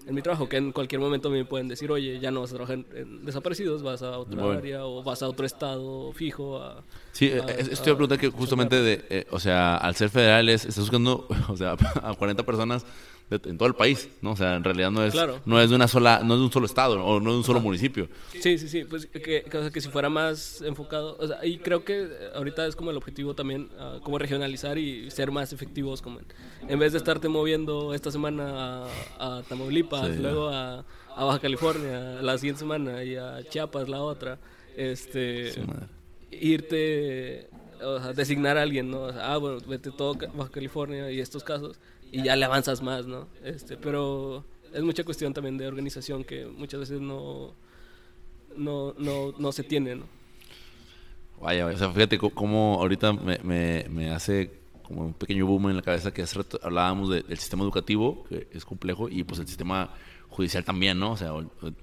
en 0.07 0.15
mi 0.15 0.23
trabajo, 0.23 0.49
que 0.49 0.57
en 0.57 0.73
cualquier 0.73 1.01
momento 1.01 1.31
me 1.31 1.45
pueden 1.45 1.69
decir, 1.69 1.91
oye, 1.91 2.21
ya 2.21 2.31
no 2.31 2.41
vas 2.41 2.51
a 2.53 2.55
trabajar 2.55 2.85
en, 2.95 3.25
desaparecidos, 3.25 3.83
vas 3.83 4.03
a 4.03 4.19
otra 4.19 4.53
área 4.53 4.85
o 4.85 5.03
vas 5.03 5.23
a 5.23 5.29
otro 5.29 5.47
estado 5.47 6.13
fijo. 6.13 6.63
A, 6.63 6.85
sí, 7.13 7.33
a, 7.33 7.45
estoy 7.51 7.93
a 7.93 7.97
preguntar 7.97 8.19
que 8.19 8.29
justamente, 8.31 8.81
de, 8.81 9.05
eh, 9.11 9.27
o 9.31 9.41
sea, 9.41 9.77
al 9.77 9.97
ser 9.97 10.11
federales, 10.11 10.65
estás 10.65 10.85
buscando, 10.85 11.27
o 11.49 11.57
sea, 11.57 11.77
a 12.03 12.15
40 12.15 12.45
personas 12.45 12.87
en 13.29 13.59
todo 13.59 13.69
el 13.69 13.75
país, 13.75 14.09
¿no? 14.23 14.33
O 14.33 14.37
sea, 14.37 14.55
en 14.55 14.63
realidad 14.63 14.91
no 14.91 15.03
es, 15.05 15.15
no 15.45 15.61
es 15.61 15.71
de 15.71 15.77
una 15.77 15.89
sola, 15.89 16.21
no 16.25 16.35
es 16.35 16.41
de 16.41 16.47
un 16.47 16.53
solo 16.53 16.67
estado 16.67 17.05
o 17.05 17.19
no 17.19 17.33
de 17.33 17.39
un 17.39 17.45
solo 17.45 17.61
municipio. 17.61 18.09
Sí, 18.41 18.57
sí, 18.57 18.69
sí, 18.69 18.85
pues 18.85 19.07
que, 19.07 19.45
que, 19.73 19.81
si 19.81 19.89
fuera 19.89 20.09
más 20.09 20.63
enfocado, 20.63 21.17
o 21.19 21.27
sea, 21.27 21.45
y 21.45 21.59
creo 21.59 21.85
que 21.85 22.09
ahorita 22.35 22.67
es 22.67 22.77
como 22.77 22.93
el 22.93 22.97
objetivo 22.97 23.35
también, 23.35 23.69
uh, 23.81 24.01
como 24.01 24.19
regionalizar 24.19 24.79
y 24.79 25.11
ser 25.11 25.33
más 25.33 25.53
efectivos, 25.53 26.03
como 26.03 26.21
en, 26.69 26.79
vez 26.79 26.93
de 26.93 26.99
estarte 26.99 27.29
moviendo 27.29 27.95
esta 27.95 28.13
semana 28.13 28.85
a, 29.19 29.43
Tamaulipas, 29.49 30.17
luego 30.19 30.49
a, 30.49 30.85
a, 31.17 31.25
Baja 31.25 31.41
California 31.41 32.23
la 32.23 32.39
siguiente 32.39 32.61
semana 32.61 33.03
y 33.03 33.17
a 33.17 33.43
Chiapas 33.49 33.89
la 33.89 34.03
otra, 34.03 34.39
este, 34.77 35.53
irte 36.31 37.49
o 37.83 38.01
sea, 38.01 38.13
designar 38.13 38.57
a 38.57 38.63
alguien, 38.63 38.91
¿no? 38.91 39.03
O 39.03 39.13
sea, 39.13 39.35
ah, 39.35 39.37
bueno, 39.37 39.59
vete 39.67 39.91
todo 39.91 40.15
Baja 40.15 40.51
California 40.51 41.11
y 41.11 41.21
estos 41.21 41.43
casos 41.43 41.77
y 42.13 42.23
ya 42.23 42.37
le 42.37 42.45
avanzas 42.45 42.83
más, 42.83 43.07
¿no? 43.07 43.29
Este, 43.45 43.77
pero 43.77 44.45
es 44.73 44.83
mucha 44.83 45.05
cuestión 45.05 45.33
también 45.33 45.59
de 45.59 45.67
organización 45.67 46.25
que 46.25 46.47
muchas 46.47 46.81
veces 46.81 47.01
no, 47.01 47.55
no, 48.57 48.95
no, 48.99 49.33
no 49.39 49.53
se 49.53 49.63
tiene, 49.63 49.97
¿no? 49.97 50.05
Vaya, 51.41 51.67
o 51.67 51.77
sea, 51.77 51.91
fíjate 51.91 52.19
cómo 52.19 52.79
ahorita 52.81 53.13
me, 53.13 53.85
me, 53.89 54.11
hace 54.11 54.59
como 54.83 55.03
un 55.03 55.13
pequeño 55.13 55.47
boom 55.47 55.71
en 55.71 55.77
la 55.77 55.83
cabeza 55.83 56.13
que 56.13 56.23
hace 56.23 56.39
rato 56.39 56.59
hablábamos 56.63 57.11
del 57.11 57.39
sistema 57.39 57.63
educativo, 57.63 58.25
que 58.29 58.49
es 58.53 58.65
complejo, 58.65 59.09
y 59.09 59.23
pues 59.23 59.41
el 59.41 59.47
sistema 59.47 59.91
judicial 60.31 60.65
también, 60.65 60.99
¿no? 60.99 61.13
O 61.13 61.17
sea, 61.17 61.33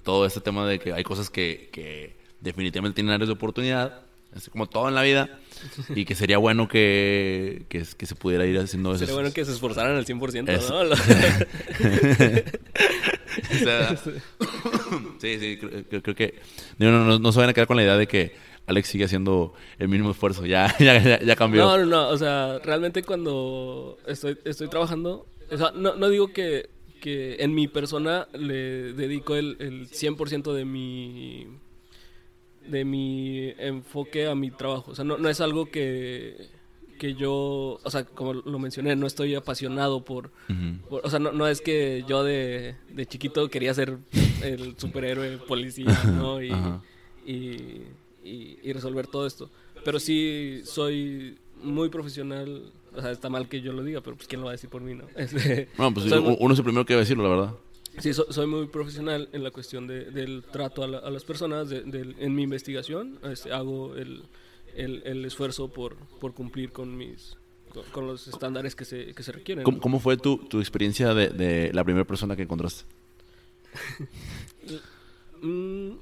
todo 0.02 0.26
este 0.26 0.40
tema 0.40 0.66
de 0.66 0.80
que 0.80 0.92
hay 0.92 1.04
cosas 1.04 1.30
que, 1.30 1.68
que 1.72 2.16
definitivamente 2.40 2.96
tienen 2.96 3.14
áreas 3.14 3.28
de 3.28 3.34
oportunidad, 3.34 4.03
es 4.36 4.50
como 4.50 4.66
todo 4.66 4.88
en 4.88 4.94
la 4.94 5.02
vida, 5.02 5.38
y 5.94 6.04
que 6.04 6.14
sería 6.14 6.38
bueno 6.38 6.68
que, 6.68 7.66
que, 7.68 7.84
se 7.84 8.14
pudiera 8.14 8.44
ir 8.46 8.58
haciendo 8.58 8.90
eso. 8.90 9.00
Sería 9.00 9.14
bueno 9.14 9.32
que 9.32 9.44
se 9.44 9.52
esforzaran 9.52 9.96
al 9.96 10.04
100%, 10.04 10.44
¿no? 10.68 10.96
sí, 15.18 15.38
sí, 15.38 15.58
creo, 15.58 16.14
que 16.14 16.34
no, 16.78 16.90
no, 16.90 17.18
no, 17.18 17.32
se 17.32 17.38
van 17.38 17.48
a 17.48 17.52
quedar 17.52 17.66
con 17.66 17.76
la 17.76 17.82
idea 17.82 17.96
de 17.96 18.06
que 18.06 18.34
Alex 18.66 18.88
sigue 18.88 19.04
haciendo 19.04 19.54
el 19.78 19.88
mínimo 19.88 20.10
esfuerzo, 20.10 20.46
ya, 20.46 20.76
ya, 20.78 21.20
ya, 21.20 21.36
cambió. 21.36 21.64
No, 21.64 21.78
no, 21.78 21.86
no, 21.86 22.08
o 22.08 22.18
sea, 22.18 22.58
realmente 22.58 23.02
cuando 23.02 23.98
estoy, 24.06 24.38
estoy 24.44 24.68
trabajando, 24.68 25.26
o 25.50 25.56
sea, 25.56 25.72
no, 25.74 25.94
no 25.94 26.08
digo 26.08 26.32
que, 26.32 26.70
que 27.00 27.36
en 27.38 27.54
mi 27.54 27.68
persona 27.68 28.26
le 28.32 28.92
dedico 28.94 29.36
el, 29.36 29.56
el 29.60 29.88
100% 29.88 30.52
de 30.52 30.64
mi 30.64 31.46
de 32.66 32.84
mi 32.84 33.52
enfoque 33.58 34.26
a 34.26 34.34
mi 34.34 34.50
trabajo. 34.50 34.92
O 34.92 34.94
sea, 34.94 35.04
no, 35.04 35.18
no 35.18 35.28
es 35.28 35.40
algo 35.40 35.70
que, 35.70 36.48
que 36.98 37.14
yo, 37.14 37.80
o 37.82 37.90
sea, 37.90 38.04
como 38.04 38.34
lo 38.34 38.58
mencioné, 38.58 38.96
no 38.96 39.06
estoy 39.06 39.34
apasionado 39.34 40.04
por, 40.04 40.30
o 40.90 41.10
sea, 41.10 41.18
no, 41.18 41.32
no, 41.32 41.46
es 41.46 41.60
que 41.60 42.04
yo 42.08 42.24
de, 42.24 42.76
de, 42.90 43.06
chiquito 43.06 43.48
quería 43.48 43.74
ser 43.74 43.98
el 44.42 44.76
superhéroe 44.78 45.38
policía, 45.38 45.92
¿no? 46.04 46.42
Y, 46.42 46.52
y, 47.26 47.86
y, 48.24 48.72
resolver 48.72 49.06
todo 49.06 49.26
esto. 49.26 49.50
Pero 49.84 49.98
sí 49.98 50.62
soy 50.64 51.38
muy 51.62 51.88
profesional, 51.88 52.72
o 52.94 53.00
sea, 53.00 53.10
está 53.10 53.28
mal 53.28 53.48
que 53.48 53.60
yo 53.60 53.72
lo 53.72 53.82
diga, 53.82 54.00
pero 54.00 54.16
pues 54.16 54.28
quién 54.28 54.40
lo 54.40 54.46
va 54.46 54.52
a 54.52 54.56
decir 54.56 54.70
por 54.70 54.82
mí, 54.82 54.94
¿no? 54.94 55.04
Este, 55.16 55.68
bueno, 55.76 55.94
pues 55.94 56.06
uno 56.10 56.52
es 56.52 56.58
el 56.58 56.64
primero 56.64 56.86
que 56.86 56.94
va 56.94 56.98
a 56.98 57.02
decirlo, 57.02 57.24
la 57.24 57.28
verdad. 57.28 57.54
Sí, 57.98 58.12
soy 58.12 58.46
muy 58.46 58.66
profesional 58.66 59.28
en 59.32 59.42
la 59.42 59.50
cuestión 59.50 59.86
de, 59.86 60.10
del 60.10 60.42
trato 60.42 60.82
a, 60.82 60.88
las 60.88 61.24
personas. 61.24 61.68
De, 61.68 61.82
en 62.18 62.34
mi 62.34 62.42
investigación 62.42 63.18
este, 63.22 63.52
hago 63.52 63.94
el, 63.94 64.24
el, 64.74 65.24
esfuerzo 65.24 65.68
por, 65.68 65.96
por 66.20 66.34
cumplir 66.34 66.72
con 66.72 66.96
mis 66.96 67.36
con, 67.92 68.06
los 68.06 68.28
estándares 68.28 68.74
que 68.74 68.84
se, 68.84 69.14
que 69.14 69.22
se 69.22 69.32
requieren. 69.32 69.64
¿Cómo, 69.64 70.00
fue 70.00 70.16
tu, 70.16 70.38
tu 70.38 70.60
experiencia 70.60 71.12
de, 71.14 71.28
de, 71.30 71.72
la 71.72 71.84
primera 71.84 72.04
persona 72.04 72.36
que 72.36 72.42
encontraste? 72.42 72.84
Mm, 75.46 75.96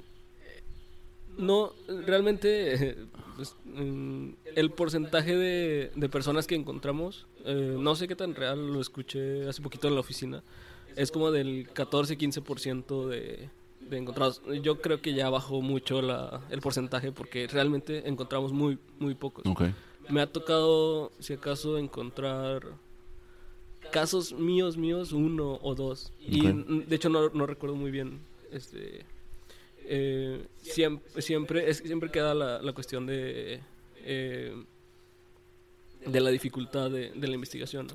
no, 1.37 1.73
realmente 2.05 2.95
pues, 3.35 3.57
mm, 3.65 4.29
el 4.55 4.71
porcentaje 4.71 5.35
de, 5.35 5.91
de, 5.93 6.07
personas 6.07 6.47
que 6.47 6.55
encontramos, 6.55 7.25
eh, 7.43 7.75
no 7.77 7.93
sé 7.95 8.07
qué 8.07 8.15
tan 8.15 8.35
real, 8.35 8.71
lo 8.71 8.79
escuché 8.79 9.49
hace 9.49 9.61
poquito 9.61 9.89
en 9.89 9.95
la 9.95 9.99
oficina 9.99 10.43
es 10.95 11.11
como 11.11 11.31
del 11.31 11.67
14-15% 11.73 13.07
de, 13.07 13.49
de 13.89 13.97
encontrados. 13.97 14.41
Yo 14.61 14.81
creo 14.81 15.01
que 15.01 15.13
ya 15.13 15.29
bajó 15.29 15.61
mucho 15.61 16.01
la, 16.01 16.41
el 16.49 16.61
porcentaje 16.61 17.11
porque 17.11 17.47
realmente 17.47 18.07
encontramos 18.07 18.51
muy, 18.51 18.77
muy 18.99 19.15
pocos. 19.15 19.43
Me 20.09 20.21
ha 20.21 20.27
tocado, 20.27 21.11
si 21.19 21.33
acaso, 21.33 21.77
encontrar 21.77 22.63
casos 23.91 24.33
míos, 24.33 24.77
míos, 24.77 25.11
uno 25.11 25.59
o 25.61 25.75
dos. 25.75 26.11
Y 26.19 26.41
de 26.41 26.95
hecho 26.95 27.09
no, 27.09 27.29
no, 27.29 27.45
recuerdo 27.45 27.75
muy 27.75 27.91
bien. 27.91 28.19
Este, 28.51 29.05
eh, 29.85 30.45
siempre, 30.61 31.21
siempre, 31.21 31.69
es, 31.69 31.77
siempre 31.77 32.11
queda 32.11 32.33
la, 32.33 32.61
la 32.61 32.73
cuestión 32.73 33.05
de, 33.05 33.61
eh, 34.03 34.63
de 36.05 36.19
la 36.19 36.29
dificultad 36.29 36.89
de, 36.91 37.11
de 37.11 37.27
la 37.27 37.35
investigación. 37.35 37.87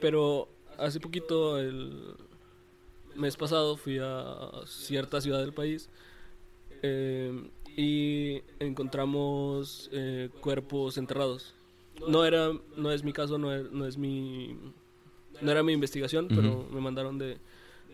Pero 0.00 0.48
hace 0.78 1.00
poquito, 1.00 1.58
el 1.58 2.14
mes 3.14 3.36
pasado, 3.36 3.76
fui 3.76 3.98
a 4.00 4.50
cierta 4.66 5.20
ciudad 5.20 5.40
del 5.40 5.52
país 5.52 5.88
eh, 6.82 7.50
y 7.76 8.42
encontramos 8.58 9.88
eh, 9.92 10.30
cuerpos 10.40 10.98
enterrados. 10.98 11.54
No 12.08 12.24
era, 12.24 12.52
no 12.76 12.92
es 12.92 13.04
mi 13.04 13.12
caso, 13.12 13.38
no 13.38 13.54
es, 13.54 13.70
no 13.72 13.86
es 13.86 13.96
mi, 13.96 14.56
no 15.40 15.50
era 15.50 15.62
mi 15.62 15.72
investigación, 15.72 16.28
pero 16.28 16.66
me 16.70 16.80
mandaron 16.80 17.18
de, 17.18 17.38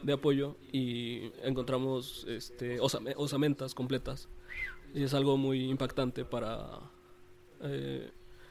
de, 0.03 0.13
apoyo 0.13 0.57
y 0.73 1.31
encontramos 1.43 2.27
este, 2.29 2.79
osamentas 2.81 3.75
completas 3.75 4.29
y 4.95 5.05
es 5.05 5.15
algo 5.15 5.37
muy 5.37 5.71
impactante 5.71 6.25
para, 6.25 6.81
eh, 7.63 8.11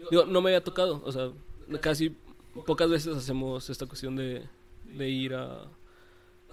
digo, 0.09 0.25
no 0.25 0.41
me 0.41 0.49
había 0.49 0.63
tocado, 0.63 1.01
o 1.03 1.11
sea, 1.11 1.31
casi 1.81 2.15
pocas 2.65 2.89
veces 2.89 3.15
hacemos 3.15 3.69
esta 3.69 3.85
cuestión 3.85 4.15
de, 4.15 4.43
de 4.85 5.09
ir 5.09 5.33
a... 5.33 5.67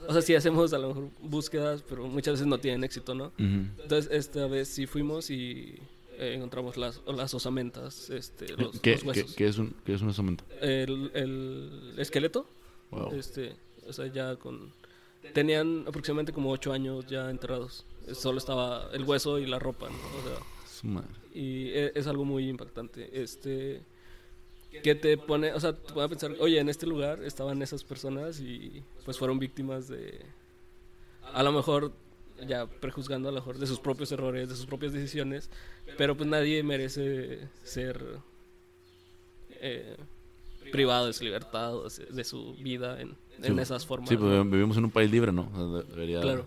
O 0.06 0.12
sea, 0.12 0.22
sí 0.22 0.34
hacemos 0.34 0.72
a 0.72 0.78
lo 0.78 0.88
mejor 0.88 1.08
búsquedas, 1.20 1.82
pero 1.88 2.06
muchas 2.06 2.34
veces 2.34 2.46
no 2.46 2.58
tienen 2.58 2.84
éxito, 2.84 3.14
¿no? 3.14 3.32
Entonces, 3.36 4.08
esta 4.12 4.46
vez 4.46 4.68
sí 4.68 4.86
fuimos 4.86 5.28
y 5.28 5.76
eh, 6.18 6.34
encontramos 6.36 6.76
las, 6.76 7.00
las 7.06 7.34
osamentas, 7.34 8.08
este, 8.10 8.56
los, 8.56 8.78
¿Qué, 8.80 9.00
huesos. 9.04 9.34
¿qué, 9.34 9.46
es 9.48 9.58
un, 9.58 9.74
¿Qué 9.84 9.94
es 9.94 10.00
una 10.00 10.12
osamenta? 10.12 10.44
El, 10.60 11.10
el 11.14 11.94
esqueleto. 11.98 12.46
Este, 13.12 13.56
o 13.88 13.92
sea, 13.92 14.06
ya 14.06 14.36
con... 14.36 14.72
Tenían 15.34 15.84
aproximadamente 15.86 16.32
como 16.32 16.50
ocho 16.52 16.72
años 16.72 17.04
ya 17.06 17.28
enterrados. 17.28 17.84
Solo 18.14 18.38
estaba 18.38 18.88
el 18.92 19.02
hueso 19.02 19.38
y 19.40 19.46
la 19.46 19.58
ropa, 19.58 19.88
¿no? 19.88 19.96
O 19.96 20.22
sea, 20.22 21.02
y 21.34 21.70
es, 21.70 21.92
es 21.96 22.06
algo 22.06 22.24
muy 22.24 22.48
impactante. 22.48 23.20
Este 23.20 23.82
que 24.70 24.94
te 24.94 25.16
pone, 25.16 25.52
o 25.52 25.60
sea, 25.60 25.72
te 25.72 25.92
pone 25.92 26.06
a 26.06 26.08
pensar, 26.08 26.34
oye, 26.40 26.58
en 26.58 26.68
este 26.68 26.86
lugar 26.86 27.22
estaban 27.24 27.62
esas 27.62 27.84
personas 27.84 28.40
y 28.40 28.82
pues 29.04 29.18
fueron 29.18 29.38
víctimas 29.38 29.88
de, 29.88 30.20
a 31.32 31.42
lo 31.42 31.52
mejor, 31.52 31.92
ya 32.46 32.66
prejuzgando 32.66 33.28
a 33.28 33.32
lo 33.32 33.38
mejor 33.38 33.58
de 33.58 33.66
sus 33.66 33.80
propios 33.80 34.12
errores, 34.12 34.48
de 34.48 34.56
sus 34.56 34.66
propias 34.66 34.92
decisiones, 34.92 35.50
pero 35.96 36.16
pues 36.16 36.28
nadie 36.28 36.62
merece 36.62 37.48
ser 37.62 38.20
eh, 39.60 39.96
privado 40.70 41.06
de 41.06 41.12
su 41.12 41.24
libertad, 41.24 41.74
de 42.10 42.24
su 42.24 42.54
vida 42.54 43.00
en, 43.00 43.16
esas 43.58 43.86
formas. 43.86 44.08
Sí, 44.08 44.16
pues 44.16 44.50
vivimos 44.50 44.76
en 44.76 44.84
un 44.84 44.90
país 44.90 45.10
libre, 45.10 45.32
¿no? 45.32 45.50
Claro. 46.20 46.46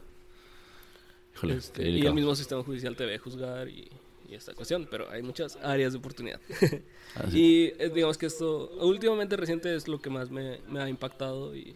Este, 1.43 1.89
y 1.89 2.05
el 2.05 2.13
mismo 2.13 2.35
sistema 2.35 2.63
judicial 2.63 2.95
te 2.95 3.05
ve 3.05 3.17
juzgar 3.17 3.67
y 3.67 3.89
esta 4.35 4.53
cuestión, 4.53 4.87
pero 4.89 5.09
hay 5.09 5.21
muchas 5.21 5.57
áreas 5.57 5.93
de 5.93 5.99
oportunidad. 5.99 6.39
Ah, 7.13 7.27
y 7.29 7.73
eh, 7.77 7.91
digamos 7.93 8.17
que 8.17 8.25
esto, 8.25 8.69
últimamente 8.79 9.35
reciente 9.35 9.75
es 9.75 9.89
lo 9.89 9.99
que 9.99 10.09
más 10.09 10.31
me, 10.31 10.61
ha 10.79 10.87
impactado 10.87 11.53
y, 11.53 11.75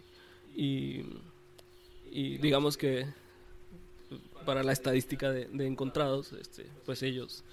y, 0.54 1.04
digamos 2.38 2.78
que 2.78 3.06
para 4.46 4.62
la 4.62 4.72
estadística 4.72 5.30
de, 5.30 5.66
encontrados, 5.66 6.32
este, 6.32 6.64
pues 6.86 7.02
ellos, 7.02 7.44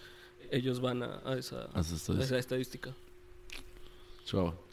ellos 0.50 0.80
van 0.80 1.04
a, 1.04 1.36
esa, 1.38 1.68
esa, 1.78 2.38
estadística. 2.38 2.96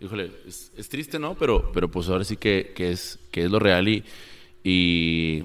Híjole, 0.01 0.31
es, 0.47 0.89
triste, 0.89 1.19
¿no? 1.19 1.35
Pero, 1.35 1.73
pero 1.73 1.90
pues 1.90 2.09
ahora 2.09 2.23
sí 2.23 2.36
que, 2.36 2.73
que, 2.77 2.93
es, 2.93 3.19
que 3.32 3.43
es 3.43 3.51
lo 3.51 3.59
real 3.59 3.89
y, 3.89 4.05
y 4.62 5.43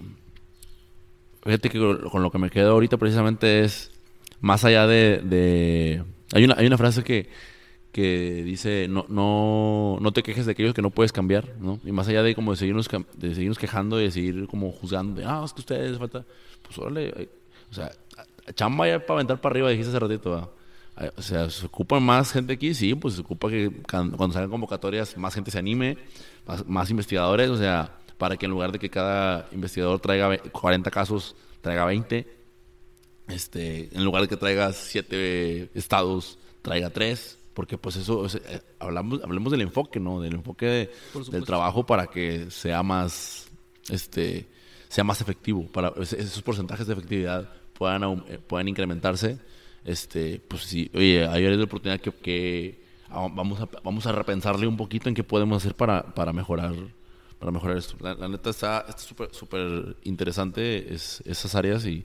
fíjate 1.44 1.70
que 1.70 1.80
con 1.80 2.22
lo 2.22 2.30
que 2.30 2.38
me 2.38 2.52
quedo 2.52 2.74
ahorita 2.74 2.98
precisamente 2.98 3.64
es 3.64 3.92
más 4.42 4.66
allá 4.66 4.88
de, 4.88 6.04
hay 6.34 6.44
una 6.44 6.56
hay 6.58 6.68
una 6.68 6.78
frase 6.78 7.04
que 7.04 7.30
que 7.92 8.44
dice 8.44 8.88
no 8.90 9.06
no 9.08 9.98
no 10.02 10.12
te 10.12 10.22
quejes 10.22 10.46
de 10.46 10.52
aquellos 10.52 10.74
que 10.74 10.82
no 10.82 10.90
puedes 10.90 11.14
cambiar 11.14 11.56
no 11.60 11.80
y 11.86 11.94
más 11.94 12.08
allá 12.10 12.24
de 12.24 12.36
como 12.36 12.52
de 12.52 12.58
seguirnos 12.58 12.90
de 13.14 13.34
seguirnos 13.34 13.58
quejando 13.58 14.02
y 14.02 14.04
de 14.04 14.12
seguir 14.12 14.48
como 14.48 14.70
juzgando 14.72 15.22
de, 15.22 15.26
ah 15.26 15.42
es 15.46 15.54
que 15.54 15.62
ustedes 15.62 15.98
falta 15.98 16.26
pues 16.62 16.78
órale 16.78 17.30
o 17.72 17.74
sea 17.74 17.92
chamba 18.54 18.88
ya 18.90 19.00
para 19.00 19.20
aventar 19.20 19.40
para 19.40 19.54
arriba 19.54 19.70
dijiste 19.70 19.92
hace 19.92 20.00
ratito 20.00 20.52
o 21.16 21.22
sea 21.22 21.50
se 21.50 21.66
ocupa 21.66 22.02
más 22.02 22.34
gente 22.34 22.54
aquí 22.54 22.74
sí 22.74 22.96
pues 22.96 23.14
se 23.14 23.22
ocupa 23.22 23.50
que 23.50 23.72
cuando 23.90 24.32
salgan 24.32 24.50
convocatorias 24.50 25.16
más 25.18 25.34
gente 25.34 25.50
se 25.52 25.60
anime 25.60 25.98
más, 26.68 26.90
investigadores 26.90 27.50
o 27.50 27.58
sea 27.58 27.98
para 28.18 28.36
que 28.36 28.46
en 28.46 28.52
lugar 28.52 28.74
de 28.74 28.80
que 28.80 28.90
cada 28.90 29.48
investigador 29.54 30.00
traiga 30.00 30.38
40 30.38 30.92
casos 30.92 31.36
traiga 31.62 31.86
20 31.86 32.35
este, 33.28 33.90
en 33.96 34.04
lugar 34.04 34.22
de 34.24 34.28
que 34.28 34.38
traiga 34.38 34.72
siete 34.74 35.70
estados, 35.74 36.38
traiga 36.62 36.90
tres, 36.90 37.38
porque 37.54 37.78
pues 37.78 37.96
eso, 37.96 38.26
eh, 38.28 38.62
hablamos, 38.80 39.22
hablemos 39.24 39.52
del 39.52 39.62
enfoque, 39.62 40.00
¿no? 40.00 40.22
Del 40.22 40.36
enfoque 40.36 40.92
del 41.32 41.46
trabajo 41.46 41.86
para 41.86 42.08
que 42.08 42.52
sea 42.52 42.84
más, 42.84 43.48
este, 43.90 44.48
sea 44.90 45.04
más 45.04 45.22
efectivo, 45.22 45.68
para 45.68 45.94
esos 46.02 46.42
porcentajes 46.42 46.88
de 46.88 46.94
efectividad 46.94 47.50
puedan, 47.74 48.24
eh, 48.28 48.40
puedan 48.46 48.68
incrementarse 48.68 49.40
este, 49.86 50.40
pues 50.40 50.64
sí, 50.64 50.90
oye, 50.96 51.28
hay 51.28 51.46
áreas 51.46 51.60
de 51.60 51.64
oportunidad 51.64 52.02
que, 52.02 52.12
que 52.12 52.84
vamos, 53.08 53.62
a, 53.62 53.70
vamos 53.84 54.06
a 54.08 54.12
repensarle 54.12 54.66
un 54.66 54.76
poquito 54.76 55.08
en 55.08 55.16
qué 55.16 55.24
podemos 55.24 55.58
hacer 55.58 55.76
para, 55.76 56.14
para 56.14 56.34
mejorar 56.34 56.74
para 57.38 57.52
mejorar 57.52 57.78
esto. 57.78 57.96
La, 58.00 58.28
neta 58.28 58.50
está 58.50 58.98
súper 58.98 59.30
súper 59.32 59.98
interesante 60.04 60.92
es, 60.92 61.22
esas 61.26 61.54
áreas 61.54 61.86
y, 61.86 62.04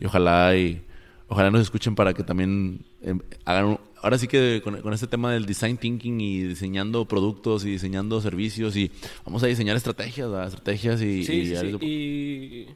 y 0.00 0.06
ojalá 0.06 0.56
y 0.56 0.82
ojalá 1.28 1.50
nos 1.50 1.62
escuchen 1.62 1.94
para 1.94 2.14
que 2.14 2.22
también 2.22 2.84
em, 3.02 3.20
hagan 3.44 3.78
ahora 4.02 4.18
sí 4.18 4.28
que 4.28 4.60
con, 4.62 4.92
este 4.92 5.06
tema 5.06 5.32
del 5.32 5.46
design 5.46 5.76
thinking 5.78 6.20
y 6.20 6.42
diseñando 6.42 7.06
productos 7.06 7.64
y 7.64 7.70
diseñando 7.70 8.20
servicios 8.20 8.76
y 8.76 8.90
vamos 9.24 9.42
a 9.42 9.46
diseñar 9.46 9.76
estrategias, 9.76 10.30
estrategias 10.46 11.02
y, 11.02 11.24
sí, 11.24 11.54
y, 11.80 12.68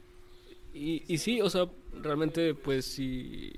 y, 0.73 1.03
y, 1.07 1.17
sí, 1.17 1.41
o 1.41 1.49
sea, 1.49 1.67
realmente 2.01 2.53
pues 2.53 2.85
sí 2.85 3.51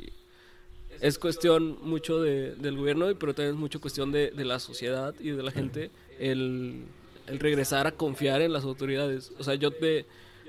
es 1.02 1.18
cuestión 1.20 1.80
mucho 1.82 2.22
de, 2.22 2.56
del 2.56 2.78
gobierno, 2.78 3.08
pero 3.20 3.34
también 3.34 3.56
es 3.56 3.60
mucho 3.60 3.82
cuestión 3.82 4.12
de, 4.12 4.32
de 4.32 4.46
la 4.46 4.60
sociedad 4.60 5.14
y 5.20 5.32
de 5.32 5.44
la 5.44 5.52
gente 5.52 5.92
el, 6.20 6.84
el, 7.28 7.40
regresar 7.40 7.88
a 7.88 7.92
confiar 7.92 8.42
en 8.42 8.54
las 8.54 8.64
autoridades. 8.64 9.34
O 9.38 9.44
sea, 9.44 9.56
yo 9.56 9.72
te, 9.72 10.06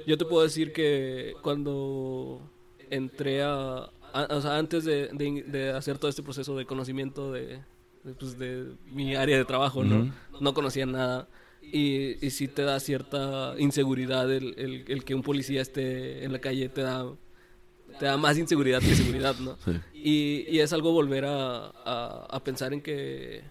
yo 0.07 0.17
te 0.17 0.25
puedo 0.25 0.43
decir 0.43 0.73
que 0.73 1.35
cuando 1.43 2.41
entré 2.91 3.43
a, 3.43 3.91
o 4.31 4.41
sea, 4.41 4.59
antes 4.59 4.85
de, 4.85 5.09
de, 5.47 5.71
hacer 5.71 5.99
todo 5.99 6.09
este 6.09 6.23
proceso 6.23 6.57
de 6.57 6.67
conocimiento 6.67 7.33
de, 7.33 7.61
pues 8.19 8.39
de 8.39 8.73
mi 8.87 9.17
área 9.17 9.37
de 9.37 9.45
trabajo, 9.45 9.83
¿no? 9.83 10.13
No 10.41 10.55
conocía 10.55 10.87
nada. 10.87 11.29
Y, 11.63 12.25
y 12.25 12.31
sí 12.31 12.47
te 12.47 12.63
da 12.63 12.79
cierta 12.79 13.55
inseguridad 13.59 14.31
el, 14.31 14.55
el, 14.59 14.85
el, 14.87 15.05
que 15.05 15.15
un 15.15 15.23
policía 15.23 15.63
esté 15.63 16.23
en 16.23 16.33
la 16.33 16.39
calle, 16.39 16.69
te 16.69 16.83
da, 16.83 17.07
te 17.99 18.05
da 18.05 18.17
más 18.19 18.37
inseguridad 18.37 18.81
que 18.81 18.95
seguridad, 18.95 19.35
¿no? 19.39 19.57
Y, 19.95 20.45
y, 20.49 20.61
es 20.61 20.73
algo 20.73 20.93
volver 20.93 21.25
a, 21.25 21.67
a, 21.67 22.45
pensar 22.45 22.75
en 22.75 22.83
que, 22.83 23.43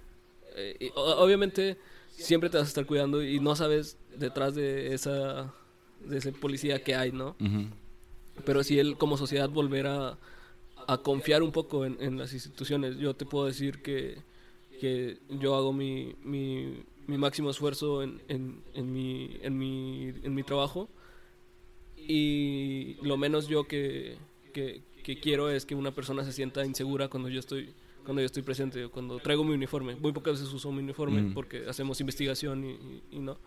eh, 0.56 0.92
obviamente, 0.96 1.78
siempre 2.12 2.50
te 2.50 2.58
vas 2.58 2.68
a 2.68 2.70
estar 2.70 2.86
cuidando 2.86 3.24
y 3.24 3.40
no 3.40 3.56
sabes 3.56 3.98
detrás 4.16 4.54
de 4.54 4.94
esa 4.94 5.52
de 6.06 6.18
ese 6.18 6.32
policía 6.32 6.84
que 6.84 6.96
hay, 6.96 7.12
¿no? 7.12 7.36
Pero 8.46 8.64
si 8.64 8.80
él 8.80 8.98
como 8.98 9.18
sociedad 9.18 9.50
volver 9.50 9.88
a 9.88 10.18
a 10.88 10.98
confiar 10.98 11.44
un 11.44 11.52
poco 11.52 11.86
en, 11.86 12.18
las 12.18 12.34
instituciones. 12.34 12.98
Yo 12.98 13.16
te 13.16 13.26
puedo 13.26 13.46
decir 13.46 13.82
que, 13.82 14.18
que 14.80 15.18
yo 15.30 15.56
hago 15.56 15.74
mi, 15.74 16.16
mi, 16.24 16.84
mi 17.08 17.18
máximo 17.18 17.50
esfuerzo 17.50 18.04
en, 18.04 18.22
en, 18.28 18.62
en, 18.74 18.94
mi, 18.94 19.38
en, 19.42 19.58
mi, 19.58 20.14
en 20.24 20.34
mi 20.34 20.44
trabajo 20.44 20.90
y 21.96 22.98
lo 23.02 23.18
menos 23.18 23.48
yo 23.48 23.66
que, 23.66 24.18
que, 24.54 24.82
que, 25.04 25.20
quiero 25.20 25.50
es 25.50 25.66
que 25.66 25.76
una 25.76 25.92
persona 25.92 26.24
se 26.24 26.34
sienta 26.34 26.66
insegura 26.66 27.08
cuando 27.08 27.30
yo 27.30 27.40
estoy 27.40 27.74
cuando 28.04 28.22
yo 28.22 28.26
estoy 28.26 28.44
presente, 28.44 28.90
cuando 28.90 29.18
traigo 29.20 29.46
mi 29.46 29.54
uniforme. 29.54 29.96
Muy 29.96 30.12
pocas 30.12 30.34
veces 30.34 30.54
uso 30.54 30.70
mi 30.74 30.80
uniforme 30.80 31.22
mm. 31.22 31.34
porque 31.34 31.64
hacemos 31.70 32.02
investigación 32.02 32.66
y, 32.66 33.02
y, 33.12 33.20
no. 33.20 33.38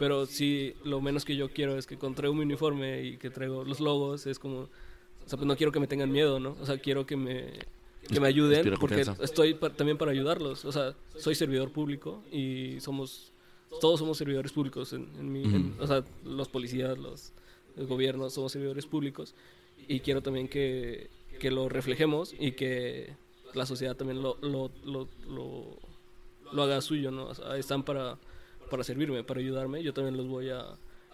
Pero 0.00 0.24
sí, 0.24 0.74
lo 0.82 1.02
menos 1.02 1.26
que 1.26 1.36
yo 1.36 1.50
quiero 1.50 1.76
es 1.76 1.86
que 1.86 1.98
cuando 1.98 2.16
traigo 2.16 2.34
mi 2.34 2.42
uniforme 2.42 3.02
y 3.02 3.18
que 3.18 3.28
traigo 3.28 3.64
los 3.64 3.80
logos, 3.80 4.26
es 4.26 4.38
como 4.38 4.60
o 4.60 5.28
sea, 5.28 5.36
pues 5.36 5.46
no 5.46 5.56
quiero 5.56 5.72
que 5.72 5.78
me 5.78 5.86
tengan 5.86 6.10
miedo, 6.10 6.40
¿no? 6.40 6.56
O 6.58 6.64
sea, 6.64 6.78
quiero 6.78 7.04
que 7.04 7.16
me, 7.16 7.52
que 8.08 8.18
me 8.18 8.26
ayuden 8.26 8.74
porque 8.80 9.04
estoy 9.20 9.54
también 9.76 9.98
para 9.98 10.10
ayudarlos. 10.10 10.64
O 10.64 10.72
sea, 10.72 10.94
soy 11.18 11.34
servidor 11.34 11.70
público 11.70 12.22
y 12.32 12.80
somos, 12.80 13.30
todos 13.82 14.00
somos 14.00 14.16
servidores 14.16 14.52
públicos 14.52 14.94
en, 14.94 15.30
mi, 15.30 15.44
o 15.78 15.86
sea, 15.86 16.02
los 16.24 16.48
policías, 16.48 16.96
los 16.96 17.32
el 17.76 17.86
gobierno, 17.86 18.30
somos 18.30 18.52
servidores 18.52 18.86
públicos 18.86 19.34
y 19.86 20.00
quiero 20.00 20.22
también 20.22 20.48
que, 20.48 21.10
que 21.38 21.50
lo 21.50 21.68
reflejemos 21.68 22.34
y 22.38 22.52
que 22.52 23.14
la 23.52 23.66
sociedad 23.66 23.96
también 23.96 24.22
lo, 24.22 24.38
lo, 24.40 24.70
lo, 24.86 25.08
lo, 26.50 26.62
haga 26.62 26.80
suyo, 26.80 27.10
¿no? 27.10 27.26
O 27.26 27.34
sea, 27.34 27.56
están 27.58 27.82
para, 27.82 28.18
para 28.70 28.84
servirme, 28.84 29.22
para 29.24 29.40
ayudarme. 29.40 29.82
Yo 29.82 29.92
también 29.92 30.16
los 30.16 30.26
voy 30.26 30.48
a 30.48 30.64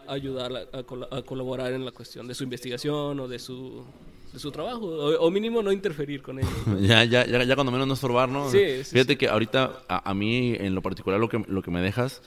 ayudar 0.07 0.53
a, 0.55 0.79
a, 1.17 1.23
colaborar 1.23 1.73
en 1.73 1.85
la 1.85 1.91
cuestión 1.91 2.29
de 2.29 2.35
su 2.35 2.45
investigación 2.45 3.19
o 3.19 3.27
de 3.27 3.39
su, 3.41 3.85
de 4.33 4.39
su 4.39 4.51
trabajo, 4.53 4.87
o, 4.87 5.31
mínimo 5.31 5.63
no 5.63 5.73
interferir 5.73 6.23
con 6.23 6.39
ellos. 6.39 6.53
ya, 6.81 7.05
ya, 7.05 7.27
ya, 7.27 7.43
ya, 7.43 7.55
cuando 7.55 7.73
menos 7.73 7.89
no 7.89 7.95
estorbar, 7.95 8.29
¿no? 8.29 8.51
Sí, 8.51 8.85
Fíjate 8.85 9.17
que 9.19 9.29
ahorita 9.29 9.83
a, 9.89 10.15
mí 10.15 10.55
en 10.55 10.75
lo 10.75 10.83
particular 10.83 11.19
lo 11.19 11.29
que, 11.29 11.43
lo 11.49 11.63
que 11.63 11.71
me 11.71 11.81
dejas 11.81 12.23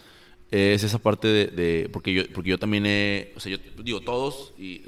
es 0.52 0.84
esa 0.84 0.98
parte 0.98 1.28
de, 1.28 1.90
porque 1.94 2.14
yo 2.14 2.24
porque 2.34 2.50
yo 2.50 2.58
también 2.58 2.86
he, 2.86 3.32
o 3.36 3.40
sea, 3.40 3.52
yo 3.52 3.84
digo 3.84 4.02
todos 4.02 4.54
y 4.58 4.82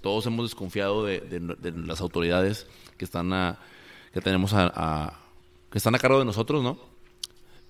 todos 0.00 0.24
hemos 0.26 0.46
desconfiado 0.46 1.04
de, 1.04 1.20
de, 1.20 1.72
las 1.72 2.00
autoridades 2.00 2.66
que 2.96 3.04
están 3.04 3.32
a, 3.34 3.58
que 4.14 4.22
tenemos 4.22 4.52
a, 4.54 5.20
que 5.70 5.78
están 5.78 5.94
a 5.94 5.98
cargo 5.98 6.18
de 6.18 6.24
nosotros, 6.24 6.62
¿no? 6.62 6.78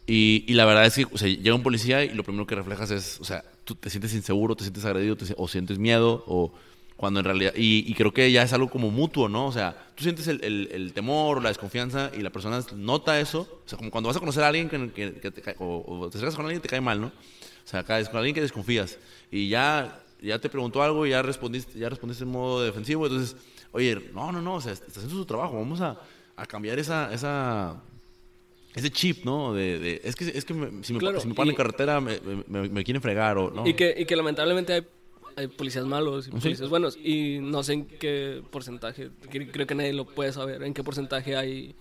Y, 0.06 0.44
y 0.46 0.54
la 0.54 0.66
verdad 0.66 0.84
es 0.84 0.94
que 0.94 1.06
o 1.10 1.16
sea, 1.16 1.28
llega 1.28 1.54
un 1.54 1.62
policía 1.62 2.04
y 2.04 2.10
lo 2.10 2.24
primero 2.24 2.46
que 2.46 2.54
reflejas 2.54 2.90
es, 2.90 3.18
o 3.20 3.24
sea, 3.24 3.42
tú 3.64 3.74
te 3.74 3.88
sientes 3.90 4.12
inseguro, 4.14 4.54
te 4.54 4.64
sientes 4.64 4.84
agredido, 4.84 5.16
o 5.36 5.48
sientes 5.48 5.78
miedo, 5.78 6.24
o 6.26 6.52
cuando 6.96 7.20
en 7.20 7.24
realidad, 7.24 7.52
y, 7.56 7.92
creo 7.94 8.12
que 8.12 8.30
ya 8.30 8.42
es 8.42 8.52
algo 8.52 8.70
como 8.70 8.90
mutuo, 8.90 9.28
¿no? 9.28 9.46
O 9.46 9.52
sea, 9.52 9.76
tú 9.94 10.04
sientes 10.04 10.28
el, 10.28 10.42
el, 10.70 10.92
temor 10.92 11.38
o 11.38 11.40
la 11.40 11.48
desconfianza 11.48 12.10
y 12.16 12.20
la 12.20 12.30
persona 12.30 12.60
nota 12.76 13.18
eso, 13.18 13.62
o 13.64 13.68
sea, 13.68 13.76
como 13.76 13.90
cuando 13.90 14.08
vas 14.08 14.16
a 14.16 14.20
conocer 14.20 14.44
a 14.44 14.48
alguien 14.48 14.68
que, 14.68 15.10
te 15.30 15.42
cae, 15.42 15.56
o, 15.58 16.08
te 16.10 16.18
acercas 16.18 16.36
con 16.36 16.44
alguien 16.44 16.60
que 16.60 16.68
te 16.68 16.70
cae 16.70 16.80
mal, 16.80 17.00
¿no? 17.00 17.08
O 17.08 17.66
sea, 17.66 17.80
acá 17.80 17.98
es 17.98 18.08
con 18.08 18.18
alguien 18.18 18.34
que 18.34 18.40
desconfías 18.40 18.98
y 19.30 19.48
ya, 19.48 20.02
ya 20.22 20.38
te 20.38 20.48
preguntó 20.48 20.82
algo 20.82 21.04
y 21.04 21.10
ya 21.10 21.22
respondiste, 21.22 21.78
ya 21.78 21.88
respondiste 21.88 22.24
en 22.24 22.30
modo 22.30 22.62
defensivo, 22.62 23.06
entonces, 23.06 23.36
oye, 23.72 24.10
no, 24.14 24.30
no, 24.30 24.40
no, 24.40 24.54
o 24.54 24.60
sea, 24.60 24.72
estás 24.72 24.98
haciendo 24.98 25.16
su 25.16 25.24
trabajo, 25.24 25.54
vamos 25.54 25.80
a, 25.80 25.98
a 26.36 26.46
cambiar 26.46 26.78
esa, 26.78 27.12
esa 27.12 27.82
ese 28.74 28.90
chip, 28.90 29.24
¿no? 29.24 29.54
De, 29.54 30.00
es 30.02 30.16
que, 30.16 30.26
es 30.26 30.44
que 30.44 30.54
si, 30.54 30.60
me, 30.60 30.84
si 30.84 30.92
me 30.92 31.34
ponen 31.34 31.50
en 31.50 31.56
carretera 31.56 32.00
me, 32.00 32.18
me, 32.48 32.84
quieren 32.84 33.00
fregar 33.00 33.38
o 33.38 33.50
no. 33.50 33.66
Y 33.66 33.74
que, 33.74 33.94
y 33.96 34.04
que 34.04 34.16
lamentablemente 34.16 34.72
hay, 34.72 34.86
hay 35.36 35.46
policías 35.46 35.84
malos 35.84 36.26
y 36.26 36.30
policías 36.30 36.68
buenos. 36.68 36.96
Y 36.96 37.38
no 37.40 37.62
sé 37.62 37.74
en 37.74 37.86
qué 37.86 38.42
porcentaje, 38.50 39.10
creo 39.30 39.66
que 39.66 39.74
nadie 39.74 39.92
lo 39.92 40.06
puede 40.06 40.32
saber, 40.32 40.62
en 40.64 40.74
qué 40.74 40.82
porcentaje 40.82 41.36
hay, 41.36 41.76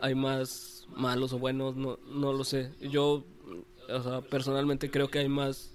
hay 0.00 0.14
más 0.14 0.86
malos 0.94 1.32
o 1.32 1.38
buenos, 1.38 1.74
no, 1.74 1.98
no 2.08 2.32
lo 2.32 2.44
sé. 2.44 2.70
Yo, 2.80 3.24
o 3.88 4.02
sea, 4.02 4.20
personalmente 4.20 4.90
creo 4.90 5.08
que 5.08 5.18
hay 5.18 5.28
más 5.28 5.72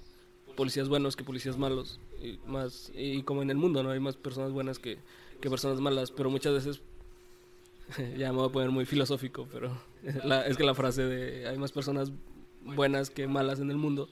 policías 0.55 0.87
buenos 0.87 1.17
que 1.17 1.25
policías 1.25 1.57
malos. 1.57 1.99
Y, 2.21 2.39
más, 2.47 2.89
y 2.95 3.23
como 3.23 3.41
en 3.41 3.49
el 3.49 3.57
mundo, 3.57 3.83
¿no? 3.83 3.89
Hay 3.89 3.99
más 3.99 4.15
personas 4.15 4.53
buenas 4.53 4.79
que, 4.79 4.97
que 5.41 5.49
personas 5.49 5.81
malas, 5.81 6.09
pero 6.11 6.29
muchas 6.29 6.53
veces 6.53 6.81
ya 8.17 8.31
me 8.31 8.39
voy 8.39 8.49
a 8.49 8.51
poner 8.51 8.69
muy 8.69 8.85
filosófico, 8.85 9.47
pero 9.51 9.71
es 10.45 10.57
que 10.57 10.63
la 10.63 10.75
frase 10.75 11.03
de 11.03 11.47
hay 11.47 11.57
más 11.57 11.71
personas 11.71 12.11
buenas 12.61 13.09
que 13.09 13.27
malas 13.27 13.59
en 13.59 13.69
el 13.69 13.77
mundo, 13.77 14.09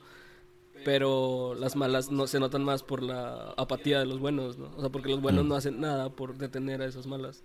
pero 0.84 1.56
las 1.56 1.76
malas 1.76 2.12
no 2.12 2.28
se 2.28 2.40
notan 2.40 2.64
más 2.64 2.84
por 2.84 3.04
la 3.04 3.54
apatía 3.58 4.00
de 4.00 4.06
los 4.06 4.20
buenos, 4.20 4.58
¿no? 4.58 4.72
O 4.76 4.82
sea, 4.82 4.90
porque 4.90 5.10
los 5.10 5.22
buenos 5.22 5.46
no 5.46 5.56
hacen 5.56 5.80
nada 5.80 6.10
por 6.10 6.38
detener 6.38 6.82
a 6.82 6.86
esas 6.86 7.08
malas. 7.08 7.44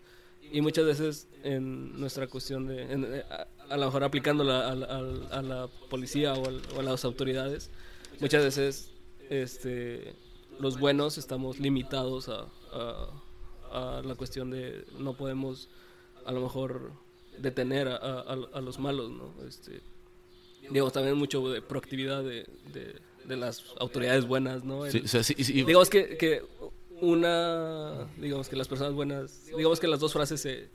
Y 0.52 0.60
muchas 0.60 0.84
veces 0.84 1.28
en 1.42 1.98
nuestra 1.98 2.28
cuestión 2.28 2.66
de, 2.66 2.86
eh, 2.88 3.24
a, 3.68 3.76
lo 3.76 3.86
mejor 3.86 4.04
aplicándola 4.04 4.68
a, 4.68 5.42
la 5.42 5.68
policía 5.90 6.34
o, 6.34 6.48
a 6.78 6.82
las 6.82 7.04
autoridades, 7.04 7.70
muchas 8.20 8.44
veces 8.44 8.90
este, 9.28 10.14
los 10.60 10.78
buenos 10.78 11.18
estamos 11.18 11.58
limitados 11.58 12.28
a, 12.28 12.46
a 13.72 14.02
la 14.04 14.14
cuestión 14.14 14.50
de 14.50 14.84
no 14.98 15.14
podemos 15.14 15.68
a 16.26 16.32
lo 16.32 16.40
mejor 16.40 16.92
detener 17.38 17.88
a, 17.88 17.96
a, 18.20 18.60
los 18.60 18.78
malos, 18.78 19.10
¿no? 19.10 19.32
Este, 19.46 19.80
digamos, 20.70 20.92
también 20.92 21.16
mucho 21.16 21.48
de 21.50 21.62
proactividad 21.62 22.22
de, 22.22 22.46
de, 22.72 23.36
las 23.36 23.64
autoridades 23.78 24.26
buenas, 24.26 24.64
¿no? 24.64 24.84
Digamos 24.84 25.90
que, 25.90 26.16
que 26.16 26.42
una, 27.00 28.08
digamos 28.16 28.48
que 28.48 28.56
las 28.56 28.68
personas 28.68 28.94
buenas, 28.94 29.46
digamos 29.56 29.80
que 29.80 29.88
las 29.88 30.00
dos 30.00 30.12
frases 30.12 30.40
se, 30.40 30.68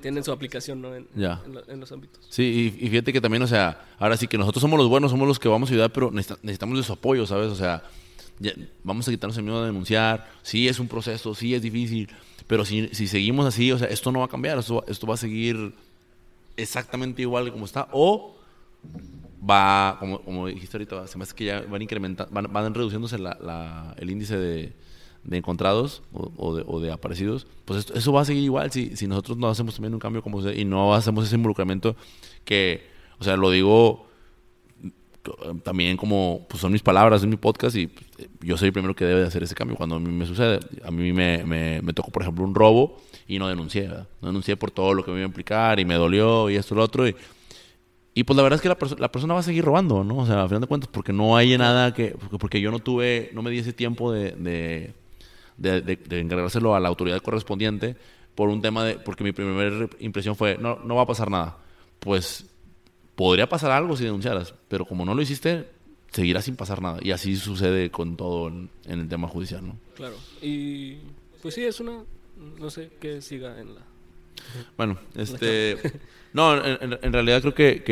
tienen 0.00 0.24
su 0.24 0.32
aplicación 0.32 0.80
¿no? 0.80 0.94
en, 0.94 1.08
en, 1.16 1.80
los 1.80 1.92
ámbitos. 1.92 2.26
Sí, 2.30 2.74
y, 2.78 2.88
fíjate 2.88 3.12
que 3.12 3.20
también, 3.20 3.42
o 3.42 3.46
sea, 3.46 3.86
ahora 3.98 4.16
sí 4.16 4.26
que 4.26 4.38
nosotros 4.38 4.60
somos 4.60 4.78
los 4.78 4.88
buenos, 4.88 5.10
somos 5.10 5.26
los 5.28 5.38
que 5.38 5.48
vamos 5.48 5.68
a 5.70 5.72
ayudar, 5.72 5.92
pero 5.92 6.10
necesitamos 6.10 6.78
de 6.78 6.84
su 6.84 6.92
apoyo, 6.92 7.26
¿sabes? 7.26 7.48
O 7.48 7.56
sea, 7.56 7.82
vamos 8.82 9.06
a 9.08 9.10
quitarnos 9.10 9.36
el 9.36 9.44
miedo 9.44 9.60
de 9.60 9.66
denunciar, 9.66 10.30
sí 10.42 10.68
es 10.68 10.78
un 10.78 10.88
proceso, 10.88 11.34
sí 11.34 11.54
es 11.54 11.62
difícil, 11.62 12.08
pero 12.48 12.64
si, 12.64 12.88
si 12.88 13.06
seguimos 13.06 13.46
así, 13.46 13.70
o 13.70 13.78
sea, 13.78 13.86
esto 13.88 14.10
no 14.10 14.20
va 14.20 14.24
a 14.24 14.28
cambiar, 14.28 14.58
esto, 14.58 14.82
esto 14.88 15.06
va 15.06 15.14
a 15.14 15.18
seguir 15.18 15.74
exactamente 16.56 17.22
igual 17.22 17.52
como 17.52 17.66
está, 17.66 17.88
o 17.92 18.36
va, 19.48 19.98
como, 20.00 20.20
como 20.22 20.46
dijiste 20.48 20.76
ahorita, 20.78 21.06
se 21.06 21.18
me 21.18 21.24
hace 21.24 21.34
que 21.34 21.44
ya 21.44 21.60
van 21.60 21.82
incrementando, 21.82 22.32
van, 22.32 22.50
van 22.50 22.74
reduciéndose 22.74 23.18
la, 23.18 23.36
la, 23.40 23.94
el 23.98 24.10
índice 24.10 24.38
de, 24.38 24.72
de 25.24 25.36
encontrados 25.36 26.02
o, 26.12 26.32
o, 26.38 26.56
de, 26.56 26.64
o, 26.66 26.80
de, 26.80 26.90
aparecidos, 26.90 27.46
pues 27.66 27.80
esto, 27.80 27.94
eso 27.94 28.12
va 28.12 28.22
a 28.22 28.24
seguir 28.24 28.42
igual 28.42 28.72
si, 28.72 28.96
si 28.96 29.06
nosotros 29.06 29.36
no 29.36 29.48
hacemos 29.48 29.74
también 29.74 29.92
un 29.92 30.00
cambio 30.00 30.22
como 30.22 30.40
y 30.50 30.64
no 30.64 30.94
hacemos 30.94 31.26
ese 31.26 31.36
involucramiento 31.36 31.96
que, 32.46 32.82
o 33.18 33.24
sea, 33.24 33.36
lo 33.36 33.50
digo 33.50 34.07
también 35.62 35.96
como 35.96 36.46
pues 36.48 36.60
son 36.60 36.72
mis 36.72 36.82
palabras, 36.82 37.22
en 37.22 37.30
mi 37.30 37.36
podcast 37.36 37.76
y 37.76 37.88
pues, 37.88 38.28
yo 38.40 38.56
soy 38.56 38.68
el 38.68 38.72
primero 38.72 38.94
que 38.94 39.04
debe 39.04 39.20
de 39.20 39.26
hacer 39.26 39.42
ese 39.42 39.54
cambio 39.54 39.76
cuando 39.76 39.96
a 39.96 40.00
mí 40.00 40.10
me 40.10 40.26
sucede. 40.26 40.60
A 40.84 40.90
mí 40.90 41.12
me, 41.12 41.44
me, 41.44 41.82
me 41.82 41.92
tocó, 41.92 42.10
por 42.10 42.22
ejemplo, 42.22 42.44
un 42.44 42.54
robo 42.54 43.00
y 43.26 43.38
no 43.38 43.48
denuncié, 43.48 43.88
No 43.88 44.06
denuncié 44.28 44.56
por 44.56 44.70
todo 44.70 44.94
lo 44.94 45.04
que 45.04 45.10
me 45.10 45.18
iba 45.18 45.26
a 45.26 45.28
implicar 45.28 45.80
y 45.80 45.84
me 45.84 45.94
dolió 45.94 46.48
y 46.50 46.56
esto 46.56 46.74
y 46.74 46.76
lo 46.76 46.84
otro. 46.84 47.06
Y, 47.06 47.14
y 48.14 48.24
pues 48.24 48.36
la 48.36 48.42
verdad 48.42 48.56
es 48.56 48.62
que 48.62 48.68
la, 48.68 48.78
la, 48.98 49.12
persona 49.12 49.34
va 49.34 49.40
a 49.40 49.44
seguir 49.44 49.64
robando, 49.64 50.02
¿no? 50.02 50.18
O 50.18 50.26
sea, 50.26 50.42
a 50.42 50.48
final 50.48 50.62
de 50.62 50.66
cuentas, 50.66 50.90
porque 50.92 51.12
no 51.12 51.36
hay 51.36 51.56
nada 51.56 51.94
que... 51.94 52.16
Porque 52.38 52.60
yo 52.60 52.70
no 52.70 52.80
tuve, 52.80 53.30
no 53.32 53.42
me 53.42 53.50
di 53.50 53.58
ese 53.58 53.72
tiempo 53.72 54.10
de, 54.12 54.32
de, 54.32 54.94
de, 55.56 55.96
de 55.96 56.20
encargárselo 56.20 56.74
a 56.74 56.80
la 56.80 56.88
autoridad 56.88 57.20
correspondiente 57.20 57.96
por 58.34 58.48
un 58.48 58.60
tema 58.60 58.84
de... 58.84 58.98
Porque 58.98 59.22
mi 59.22 59.32
primera 59.32 59.88
impresión 60.00 60.34
fue, 60.34 60.58
no, 60.58 60.78
no 60.84 60.96
va 60.96 61.02
a 61.02 61.06
pasar 61.06 61.30
nada. 61.30 61.58
Pues 62.00 62.46
podría 63.18 63.48
pasar 63.48 63.72
algo 63.72 63.96
si 63.96 64.04
denunciaras, 64.04 64.54
pero 64.68 64.84
como 64.84 65.04
no 65.04 65.12
lo 65.12 65.20
hiciste, 65.20 65.66
seguirá 66.12 66.40
sin 66.40 66.54
pasar 66.54 66.80
nada. 66.80 67.00
Y 67.02 67.10
así 67.10 67.34
sucede 67.34 67.90
con 67.90 68.16
todo 68.16 68.46
en, 68.46 68.70
el 68.86 69.08
tema 69.08 69.26
judicial, 69.26 69.66
¿no? 69.66 69.76
Claro. 69.96 70.14
Y 70.40 70.98
pues 71.42 71.54
sí, 71.54 71.64
es 71.64 71.80
una, 71.80 72.04
no 72.60 72.70
sé, 72.70 72.92
que 73.00 73.20
siga 73.20 73.60
en 73.60 73.74
la... 73.74 73.80
Bueno, 74.76 75.00
este... 75.16 75.78
no, 76.32 76.64
en, 76.64 77.12
realidad 77.12 77.40
creo 77.40 77.54
que, 77.54 77.82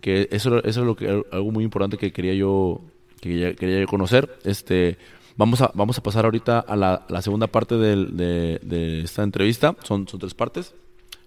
que, 0.00 0.28
eso, 0.30 0.62
eso 0.62 0.80
es 0.80 0.86
lo 0.86 0.94
que, 0.94 1.08
algo 1.08 1.50
muy 1.50 1.64
importante 1.64 1.98
que 1.98 2.12
quería 2.12 2.34
yo, 2.34 2.82
que 3.20 3.56
quería 3.58 3.84
conocer. 3.86 4.38
Este... 4.44 4.96
Vamos 5.36 5.60
a, 5.60 5.72
vamos 5.74 5.98
a 5.98 6.02
pasar 6.04 6.24
ahorita 6.24 6.60
a 6.60 6.76
la, 6.76 7.04
la 7.08 7.20
segunda 7.20 7.48
parte 7.48 7.74
de, 7.74 8.58
de, 8.62 9.00
esta 9.00 9.24
entrevista. 9.24 9.76
Son, 9.82 10.06
son 10.06 10.20
tres 10.20 10.34
partes. 10.34 10.72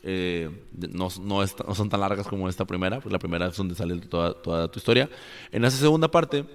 Eh, 0.01 0.49
no, 0.93 1.09
no, 1.21 1.47
son 1.47 1.89
tan 1.89 1.99
largas 1.99 2.27
como 2.27 2.47
esta 2.47 2.65
primera, 2.65 3.01
pues 3.01 3.11
la 3.11 3.19
primera 3.19 3.47
es 3.47 3.57
donde 3.57 3.75
sale 3.75 3.97
toda, 3.99 4.33
toda 4.33 4.69
tu 4.69 4.79
historia. 4.79 5.09
En 5.51 5.65
esa 5.65 5.77
segunda 5.77 6.09
parte, 6.09 6.45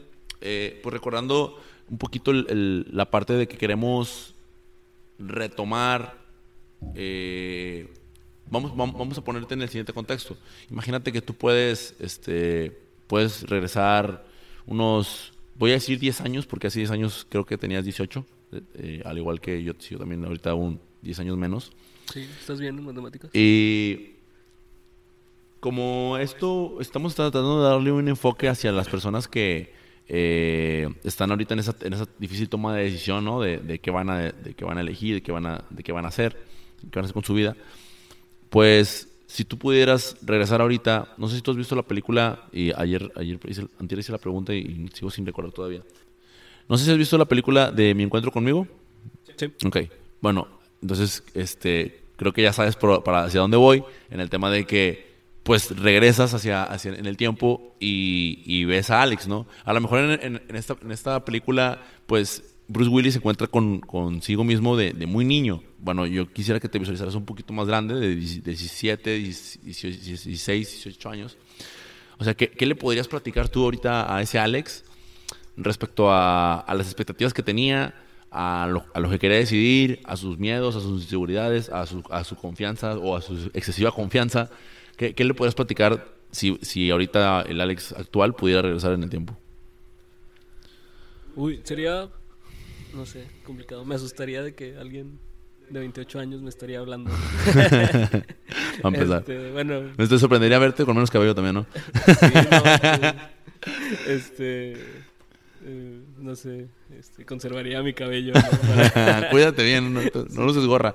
eh, 0.40 0.80
pues 0.82 0.92
recordando 0.92 1.60
un 1.90 1.98
poquito 1.98 2.32
la 2.32 3.10
parte 3.10 3.34
de 3.34 3.46
que 3.46 3.58
queremos 3.58 4.34
retomar, 5.18 6.18
eh, 6.94 7.92
vamos, 8.50 8.74
vamos, 8.74 9.18
a 9.18 9.24
ponerte 9.24 9.54
en 9.54 9.62
el 9.62 9.68
siguiente 9.68 9.92
contexto. 9.92 10.36
Imagínate 10.70 11.12
que 11.12 11.20
tú 11.20 11.34
puedes, 11.34 11.94
este, 12.00 12.78
puedes 13.06 13.42
regresar 13.42 14.24
unos, 14.66 15.34
voy 15.56 15.72
a 15.72 15.74
decir 15.74 15.98
10 15.98 16.22
años, 16.22 16.46
porque 16.46 16.68
hace 16.68 16.78
10 16.78 16.90
años 16.92 17.26
creo 17.28 17.44
que 17.44 17.58
tenías 17.58 17.84
18, 17.84 18.24
al 19.04 19.18
igual 19.18 19.40
que 19.40 19.62
yo, 19.62 19.74
yo 19.74 19.98
también 19.98 20.24
ahorita 20.24 20.54
un 20.54 20.80
10 21.02 21.20
años 21.20 21.36
menos. 21.36 21.72
Sí, 22.12 22.28
estás 22.38 22.60
bien 22.60 22.78
en 22.78 22.84
matemáticas. 22.84 23.30
Y 23.34 24.14
como 25.60 26.18
esto, 26.18 26.78
estamos 26.80 27.14
tratando 27.14 27.62
de 27.62 27.70
darle 27.70 27.92
un 27.92 28.08
enfoque 28.08 28.48
hacia 28.48 28.70
las 28.70 28.88
personas 28.88 29.26
que 29.28 29.72
eh, 30.08 30.88
están 31.04 31.30
ahorita 31.30 31.54
en 31.54 31.60
esa, 31.60 31.74
en 31.80 31.94
esa 31.94 32.06
difícil 32.18 32.48
toma 32.48 32.76
de 32.76 32.84
decisión, 32.84 33.24
¿no? 33.24 33.40
De, 33.40 33.58
de, 33.58 33.78
qué 33.78 33.90
van 33.90 34.10
a, 34.10 34.18
de 34.30 34.54
qué 34.54 34.64
van 34.64 34.78
a 34.78 34.82
elegir, 34.82 35.14
de 35.14 35.22
qué 35.22 35.32
van 35.32 35.46
a, 35.46 35.64
de 35.70 35.82
qué 35.82 35.92
van 35.92 36.04
a 36.04 36.08
hacer, 36.08 36.36
qué 36.82 36.98
van 36.98 37.04
a 37.04 37.06
hacer 37.06 37.14
con 37.14 37.24
su 37.24 37.34
vida. 37.34 37.56
Pues, 38.50 39.08
si 39.26 39.44
tú 39.44 39.58
pudieras 39.58 40.16
regresar 40.22 40.60
ahorita, 40.60 41.14
no 41.16 41.28
sé 41.28 41.36
si 41.36 41.42
tú 41.42 41.50
has 41.50 41.56
visto 41.56 41.74
la 41.74 41.82
película, 41.82 42.44
y 42.52 42.70
ayer, 42.76 43.10
ayer 43.16 43.40
hice, 43.48 43.66
antes 43.80 43.98
hice 43.98 44.12
la 44.12 44.18
pregunta 44.18 44.54
y, 44.54 44.88
sigo 44.92 45.10
sin 45.10 45.24
recordar 45.24 45.52
todavía. 45.52 45.82
No 46.68 46.76
sé 46.76 46.84
si 46.84 46.90
has 46.90 46.98
visto 46.98 47.18
la 47.18 47.24
película 47.24 47.70
de 47.70 47.94
Mi 47.94 48.02
Encuentro 48.02 48.30
conmigo. 48.30 48.68
Sí. 49.36 49.46
Ok. 49.66 49.78
Bueno, 50.20 50.46
entonces, 50.84 51.22
este, 51.32 52.02
creo 52.16 52.34
que 52.34 52.42
ya 52.42 52.52
sabes 52.52 52.76
para 52.76 53.24
hacia 53.24 53.40
dónde 53.40 53.56
voy 53.56 53.82
en 54.10 54.20
el 54.20 54.28
tema 54.28 54.50
de 54.50 54.66
que 54.66 55.14
pues 55.42 55.74
regresas 55.78 56.34
hacia, 56.34 56.62
hacia 56.62 56.92
en 56.92 57.06
el 57.06 57.16
tiempo 57.16 57.74
y, 57.80 58.66
ves 58.66 58.90
a 58.90 59.00
Alex, 59.00 59.26
¿no? 59.26 59.46
A 59.64 59.72
lo 59.72 59.80
mejor 59.80 60.00
en, 60.00 60.42
esta, 60.54 60.76
en 60.82 60.92
esta 60.92 61.24
película, 61.24 61.82
pues 62.04 62.44
Bruce 62.68 62.90
Willis 62.90 63.14
se 63.14 63.18
encuentra 63.18 63.46
con, 63.46 63.80
consigo 63.80 64.44
mismo 64.44 64.76
de, 64.76 64.92
muy 65.06 65.24
niño. 65.24 65.62
Bueno, 65.78 66.04
yo 66.04 66.30
quisiera 66.30 66.60
que 66.60 66.68
te 66.68 66.78
visualizaras 66.78 67.14
un 67.14 67.24
poquito 67.24 67.54
más 67.54 67.66
grande, 67.66 67.94
de 67.94 68.14
17, 68.14 69.16
16, 69.16 70.46
18 70.46 71.08
años. 71.08 71.38
O 72.18 72.24
sea, 72.24 72.34
¿qué, 72.34 72.50
¿qué, 72.50 72.66
le 72.66 72.74
podrías 72.74 73.08
platicar 73.08 73.48
tú 73.48 73.64
ahorita 73.64 74.14
a 74.14 74.20
ese 74.20 74.38
Alex 74.38 74.84
respecto 75.56 76.10
a, 76.10 76.60
a 76.60 76.74
las 76.74 76.88
expectativas 76.88 77.32
que 77.32 77.42
tenía, 77.42 77.94
a 78.36 78.66
lo, 78.66 78.84
a 78.92 78.98
lo, 78.98 79.08
que 79.08 79.20
quería 79.20 79.38
decidir, 79.38 80.00
a 80.02 80.16
sus 80.16 80.38
miedos, 80.38 80.74
a 80.74 80.80
sus 80.80 81.02
inseguridades, 81.02 81.70
a 81.70 81.86
su, 81.86 82.02
a 82.10 82.24
su 82.24 82.34
confianza 82.34 82.98
o 82.98 83.16
a 83.16 83.20
su 83.20 83.50
excesiva 83.54 83.92
confianza. 83.92 84.50
¿Qué, 84.96 85.14
qué 85.14 85.24
le 85.24 85.34
puedes 85.34 85.54
platicar 85.54 86.04
si, 86.32 86.58
si 86.60 86.90
ahorita 86.90 87.42
el 87.42 87.60
Alex 87.60 87.92
actual 87.92 88.34
pudiera 88.34 88.60
regresar 88.60 88.92
en 88.92 89.04
el 89.04 89.10
tiempo? 89.10 89.38
Uy, 91.36 91.60
sería, 91.62 92.08
no 92.92 93.06
sé, 93.06 93.24
complicado. 93.44 93.84
Me 93.84 93.94
asustaría 93.94 94.42
de 94.42 94.54
que 94.56 94.76
alguien 94.78 95.20
de 95.70 95.78
28 95.78 96.18
años 96.18 96.42
me 96.42 96.48
estaría 96.48 96.80
hablando. 96.80 97.12
a 98.82 98.88
empezar. 98.88 99.20
Este, 99.20 99.52
bueno, 99.52 99.92
me 99.96 100.06
sorprendería 100.06 100.58
verte 100.58 100.84
con 100.84 100.96
menos 100.96 101.10
cabello 101.10 101.36
también, 101.36 101.54
¿no? 101.54 101.66
sí, 102.04 102.26
no, 102.50 103.12
este 104.12 104.72
eh, 105.64 106.03
no 106.24 106.34
sé, 106.34 106.68
este, 106.98 107.26
conservaría 107.26 107.82
mi 107.82 107.92
cabello. 107.92 108.32
Cuídate 109.30 109.62
bien, 109.62 109.92
no, 109.92 110.00
no 110.00 110.44
luces 110.46 110.64
gorra. 110.64 110.94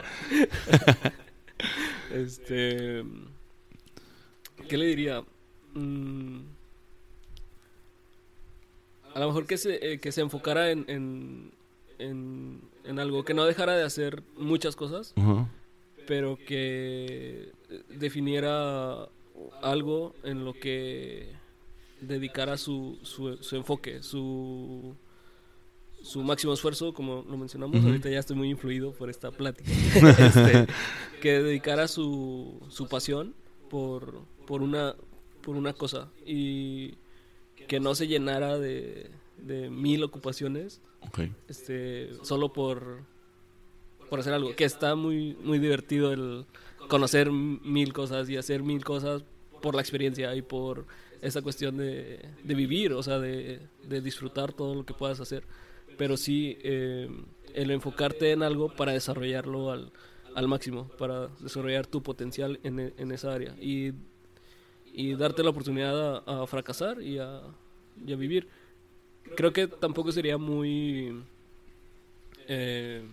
este, 2.12 3.04
¿qué 4.68 4.78
le 4.78 4.86
diría? 4.88 5.24
Mm, 5.76 6.40
a 9.14 9.20
lo 9.20 9.28
mejor 9.28 9.46
que 9.46 9.58
se, 9.60 9.94
eh, 9.94 10.00
que 10.00 10.12
se 10.12 10.22
enfocara 10.22 10.72
en, 10.72 10.86
en, 12.00 12.62
en, 12.84 13.00
algo, 13.00 13.24
que 13.24 13.36
no 13.36 13.46
dejara 13.46 13.78
de 13.78 13.84
hacer 13.84 14.24
muchas 14.36 14.76
cosas, 14.76 15.14
pero 16.08 16.40
que 16.48 17.52
definiera 17.90 19.08
algo 19.62 20.16
en 20.24 20.44
lo 20.44 20.54
que 20.54 21.30
dedicara 22.02 22.58
su, 22.58 22.98
su, 23.04 23.38
su 23.38 23.56
enfoque, 23.58 24.02
su, 24.02 24.96
su 26.02 26.24
máximo 26.24 26.54
esfuerzo, 26.54 26.94
como 26.94 27.26
lo 27.30 27.38
mencionamos. 27.38 27.84
Ahorita 27.84 28.10
ya 28.10 28.20
estoy 28.20 28.36
muy 28.36 28.50
influido 28.50 28.92
por 28.94 29.10
esta 29.10 29.32
plática. 29.32 29.72
este, 30.20 30.68
que 31.22 31.42
dedicara 31.42 31.88
su, 31.88 32.60
su 32.70 32.88
pasión 32.88 33.34
por, 33.70 34.22
por, 34.46 34.62
una, 34.62 34.96
por 35.42 35.56
una 35.56 35.74
cosa 35.74 36.10
y 36.26 36.96
que 37.68 37.80
no 37.80 37.96
se 37.96 38.08
llenara 38.08 38.58
de, 38.58 39.12
de 39.38 39.70
mil 39.70 40.04
ocupaciones 40.04 40.82
este, 41.48 42.10
solo 42.24 42.54
por, 42.54 43.02
por 44.10 44.20
hacer 44.20 44.34
algo. 44.34 44.56
Que 44.56 44.66
está 44.66 44.96
muy, 44.96 45.36
muy 45.44 45.60
divertido 45.60 46.12
el 46.12 46.46
conocer 46.88 47.32
mil 47.32 47.94
cosas 47.94 48.30
y 48.30 48.38
hacer 48.38 48.64
mil 48.64 48.84
cosas 48.84 49.24
por 49.62 49.76
la 49.76 49.82
experiencia 49.82 50.36
y 50.36 50.42
por 50.42 50.86
esa 51.22 51.42
cuestión 51.42 51.78
de, 51.78 52.26
de 52.44 52.56
vivir, 52.56 52.94
o 52.94 53.04
sea, 53.04 53.20
de, 53.20 53.60
de, 53.84 54.02
disfrutar 54.02 54.54
todo 54.54 54.74
lo 54.74 54.86
que 54.86 54.94
puedas 54.94 55.20
hacer. 55.20 55.44
Pero 56.00 56.16
sí, 56.16 56.58
eh, 56.64 57.10
el 57.54 57.72
enfocarte 57.72 58.32
en 58.32 58.42
algo 58.42 58.70
para 58.70 58.94
desarrollarlo 58.94 59.70
al, 59.70 59.92
al 60.34 60.48
máximo, 60.48 60.88
para 60.98 61.28
desarrollar 61.42 61.88
tu 61.88 62.02
potencial 62.02 62.58
en, 62.64 62.94
en 62.98 63.12
esa 63.12 63.34
área 63.34 63.54
y, 63.60 63.92
y, 64.94 65.14
darte 65.16 65.44
la 65.44 65.50
oportunidad 65.50 66.24
a, 66.26 66.48
fracasar 66.48 67.02
y 67.02 67.20
a, 67.20 67.40
a, 67.40 68.16
vivir. 68.16 68.48
Creo 69.36 69.52
que 69.52 69.68
tampoco 69.68 70.14
sería 70.14 70.38
muy 70.38 71.22
eh, 72.48 73.04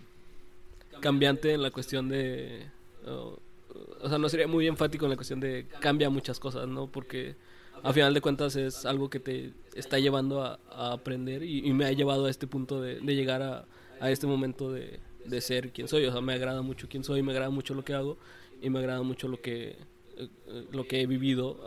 cambiante 1.01 1.55
en 1.55 1.63
la 1.63 1.71
cuestión 1.71 2.07
de... 2.07 2.67
o 3.05 4.07
sea, 4.07 4.17
no 4.17 4.29
sería 4.29 4.47
muy 4.47 4.65
enfático 4.65 5.03
en 5.03 5.11
la 5.11 5.17
cuestión 5.17 5.41
de 5.41 5.67
cambia 5.81 6.09
muchas 6.09 6.39
cosas, 6.39 6.69
¿no? 6.69 6.87
Porque 6.87 7.35
a 7.83 7.93
final 7.93 8.13
de 8.13 8.21
cuentas 8.21 8.55
es 8.55 8.85
algo 8.85 9.09
que 9.09 9.19
te 9.19 9.53
está 9.75 9.99
llevando 9.99 10.43
a, 10.43 10.59
aprender 10.91 11.43
y, 11.43 11.71
me 11.73 11.85
ha 11.85 11.91
llevado 11.91 12.25
a 12.25 12.29
este 12.29 12.47
punto 12.47 12.81
de, 12.81 12.99
llegar 13.01 13.41
a, 13.41 13.65
a, 13.99 14.11
este 14.11 14.27
momento 14.27 14.71
de, 14.71 14.99
de, 15.25 15.41
ser 15.41 15.71
quien 15.71 15.87
soy. 15.87 16.05
O 16.05 16.11
sea, 16.11 16.21
me 16.21 16.33
agrada 16.33 16.61
mucho 16.61 16.87
quien 16.87 17.03
soy, 17.03 17.21
me 17.21 17.31
agrada 17.31 17.49
mucho 17.49 17.73
lo 17.73 17.83
que 17.83 17.93
hago 17.93 18.17
y 18.61 18.69
me 18.69 18.79
agrada 18.79 19.01
mucho 19.03 19.27
lo 19.27 19.41
que, 19.41 19.75
eh, 20.17 20.27
lo 20.71 20.87
que 20.87 21.01
he 21.01 21.07
vivido 21.07 21.57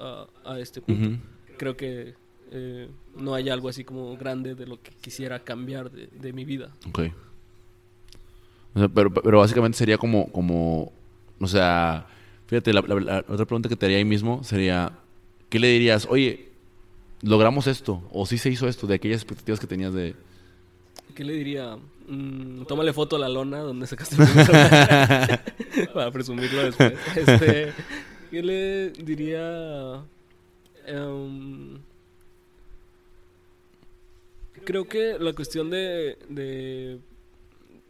a, 0.45 0.59
este 0.59 0.81
punto. 0.81 1.23
Creo 1.57 1.77
que 1.77 2.15
eh, 2.53 2.89
no 3.17 3.35
hay 3.35 3.49
algo 3.49 3.69
así 3.69 3.85
como 3.85 4.17
grande 4.17 4.55
de 4.55 4.67
lo 4.67 4.81
que 4.83 4.91
quisiera 5.01 5.41
cambiar 5.41 5.91
de, 5.91 6.33
mi 6.33 6.45
vida. 6.45 6.75
Ok. 6.89 7.01
pero, 8.95 9.13
pero 9.13 9.39
básicamente 9.39 9.79
sería 9.79 9.99
como, 9.99 10.31
como, 10.33 10.93
o 11.41 11.47
sea, 11.47 12.07
fíjate, 12.47 12.73
la, 12.73 12.81
la 12.81 13.25
otra 13.29 13.47
pregunta 13.47 13.69
que 13.69 13.77
te 13.77 13.87
haría 13.87 13.99
ahí 13.99 14.05
mismo 14.05 14.43
sería 14.43 14.93
¿qué 15.51 15.59
le 15.59 15.69
dirías? 15.69 16.07
Oye, 16.09 16.49
logramos 17.23 17.67
esto, 17.67 18.03
o 18.13 18.25
sí 18.25 18.39
se 18.39 18.49
hizo 18.49 18.67
esto, 18.67 18.87
de 18.87 18.95
aquellas 18.95 19.21
expectativas 19.21 19.61
que 19.61 19.67
tenías 19.67 19.93
de... 19.93 20.15
¿Qué 21.15 21.25
le 21.25 21.35
diría? 21.35 21.77
Mm, 22.09 22.63
tómale 22.65 22.93
foto 22.95 23.17
a 23.17 23.19
la 23.19 23.29
lona 23.29 23.59
donde 23.59 23.87
sacaste 23.87 24.17
el 24.17 25.89
Para 25.93 26.11
presumirlo 26.11 26.63
después. 26.65 26.95
Este, 27.17 27.73
¿Qué 28.31 28.43
le 28.43 28.91
diría? 28.91 30.03
Em, 30.87 31.79
Creo 34.65 34.87
que 34.87 35.17
la 35.19 35.33
cuestión 35.33 35.71
de, 35.71 36.19
de, 36.29 36.99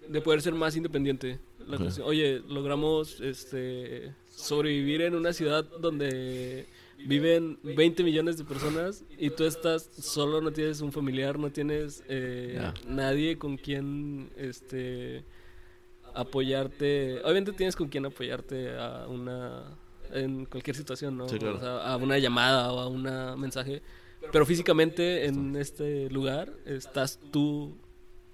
de 0.08 0.20
poder 0.20 0.40
ser 0.40 0.54
más 0.54 0.76
independiente. 0.76 1.38
La 1.66 1.76
Ok. 1.76 1.82
cuestión- 1.82 2.06
oye, 2.06 2.42
logramos 2.48 3.20
este, 3.20 4.12
sobrevivir 4.34 5.02
en 5.02 5.14
una 5.14 5.32
ciudad 5.32 5.64
donde 5.80 6.66
viven 7.06 7.58
20 7.62 8.02
millones 8.02 8.36
de 8.38 8.44
personas 8.44 9.04
y 9.18 9.30
tú 9.30 9.44
estás 9.44 9.90
solo, 9.98 10.40
no 10.40 10.52
tienes 10.52 10.80
un 10.80 10.92
familiar, 10.92 11.38
no 11.38 11.50
tienes 11.50 12.02
eh, 12.08 12.60
nadie 12.86 13.38
con 13.38 13.56
quien 13.56 14.30
este, 14.36 15.24
apoyarte. 16.14 17.20
Obviamente 17.22 17.52
tienes 17.52 17.76
con 17.76 17.88
quien 17.88 18.06
apoyarte 18.06 18.76
a 18.76 19.06
una 19.08 19.78
en 20.12 20.44
cualquier 20.46 20.76
situación, 20.76 21.16
¿no? 21.16 21.28
Sí, 21.28 21.38
claro. 21.38 21.56
O 21.56 21.60
sea, 21.60 21.92
a 21.92 21.96
una 21.96 22.18
llamada 22.18 22.72
o 22.72 22.80
a 22.80 22.88
un 22.88 23.02
mensaje. 23.40 23.82
Pero 24.32 24.44
físicamente 24.44 25.26
en 25.26 25.56
este 25.56 26.10
lugar 26.10 26.52
estás 26.66 27.18
tú 27.30 27.76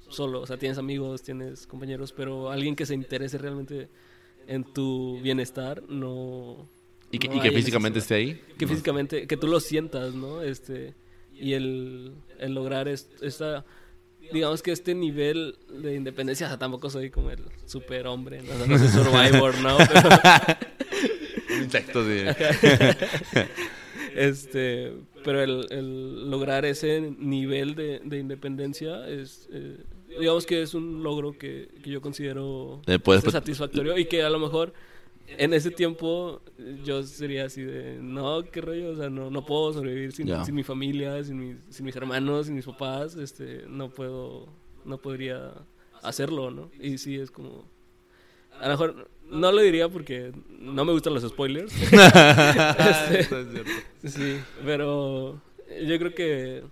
solo, 0.08 0.40
o 0.40 0.46
sea, 0.46 0.56
tienes 0.56 0.78
amigos, 0.78 1.22
tienes 1.22 1.66
compañeros, 1.66 2.12
pero 2.12 2.50
alguien 2.50 2.76
que 2.76 2.86
se 2.86 2.94
interese 2.94 3.38
realmente 3.38 3.88
en 4.46 4.64
tu 4.64 5.20
bienestar, 5.20 5.82
no... 5.88 6.68
Y 7.10 7.18
que, 7.18 7.28
no 7.28 7.36
y 7.44 7.50
físicamente 7.50 7.98
esté 8.00 8.14
ahí. 8.14 8.40
Que 8.58 8.66
físicamente, 8.66 9.26
que 9.26 9.36
tú 9.36 9.46
lo 9.46 9.60
sientas, 9.60 10.14
¿no? 10.14 10.42
Este, 10.42 10.94
y 11.32 11.52
el, 11.52 12.12
el 12.38 12.52
lograr 12.54 12.88
es- 12.88 13.08
esta, 13.22 13.64
digamos 14.32 14.62
que 14.62 14.72
este 14.72 14.94
nivel 14.94 15.56
de 15.70 15.94
independencia, 15.94 16.46
o 16.46 16.50
sea, 16.50 16.58
tampoco 16.58 16.90
soy 16.90 17.10
como 17.10 17.30
el 17.30 17.40
superhombre, 17.66 18.42
¿no? 18.42 18.52
O 18.52 18.56
sea, 18.56 18.66
no 18.66 18.78
soy 18.78 18.88
Survivor, 18.88 19.54
¿no? 19.60 19.76
Pero, 21.72 22.04
sí. 22.04 22.22
este, 24.14 24.92
pero 25.24 25.42
el, 25.42 25.66
el 25.70 26.30
lograr 26.30 26.64
ese 26.64 27.14
nivel 27.18 27.74
de, 27.74 28.00
de 28.04 28.18
independencia 28.18 29.08
es, 29.08 29.48
eh, 29.52 29.78
digamos 30.18 30.46
que 30.46 30.62
es 30.62 30.74
un 30.74 31.02
logro 31.02 31.36
que, 31.38 31.68
que 31.82 31.90
yo 31.90 32.00
considero 32.00 32.82
Eh, 32.86 32.98
satisfactorio 33.30 33.96
y 33.98 34.06
que 34.06 34.22
a 34.22 34.30
lo 34.30 34.38
mejor 34.38 34.72
en 35.28 35.52
ese 35.52 35.70
tiempo 35.70 36.40
yo 36.84 37.02
sería 37.02 37.44
así 37.46 37.62
de, 37.62 37.98
no, 38.00 38.42
qué 38.44 38.60
rollo, 38.60 38.90
o 38.90 38.96
sea, 38.96 39.10
no, 39.10 39.30
no 39.30 39.44
puedo 39.44 39.72
sobrevivir 39.72 40.12
sin, 40.12 40.26
sin 40.44 40.54
mi 40.54 40.62
familia, 40.62 41.22
sin, 41.24 41.38
mis- 41.38 41.58
sin 41.68 41.84
mis 41.84 41.96
hermanos, 41.96 42.46
sin 42.46 42.54
mis 42.54 42.64
papás, 42.64 43.16
este, 43.16 43.64
no 43.68 43.90
puedo, 43.90 44.48
no 44.84 44.98
podría 44.98 45.52
hacerlo, 46.02 46.50
¿no? 46.50 46.70
Y 46.80 46.98
sí, 46.98 47.16
es 47.16 47.30
como, 47.30 47.64
a 48.60 48.64
lo 48.66 48.70
mejor 48.70 49.10
no 49.28 49.50
lo 49.52 49.60
diría 49.60 49.88
porque 49.88 50.32
no 50.60 50.84
me 50.84 50.92
gustan 50.92 51.12
los 51.14 51.22
spoilers. 51.28 51.72
Este. 53.10 53.64
Sí, 54.08 54.38
pero 54.64 55.40
yo 55.84 55.98
creo 55.98 56.14
que 56.14 56.62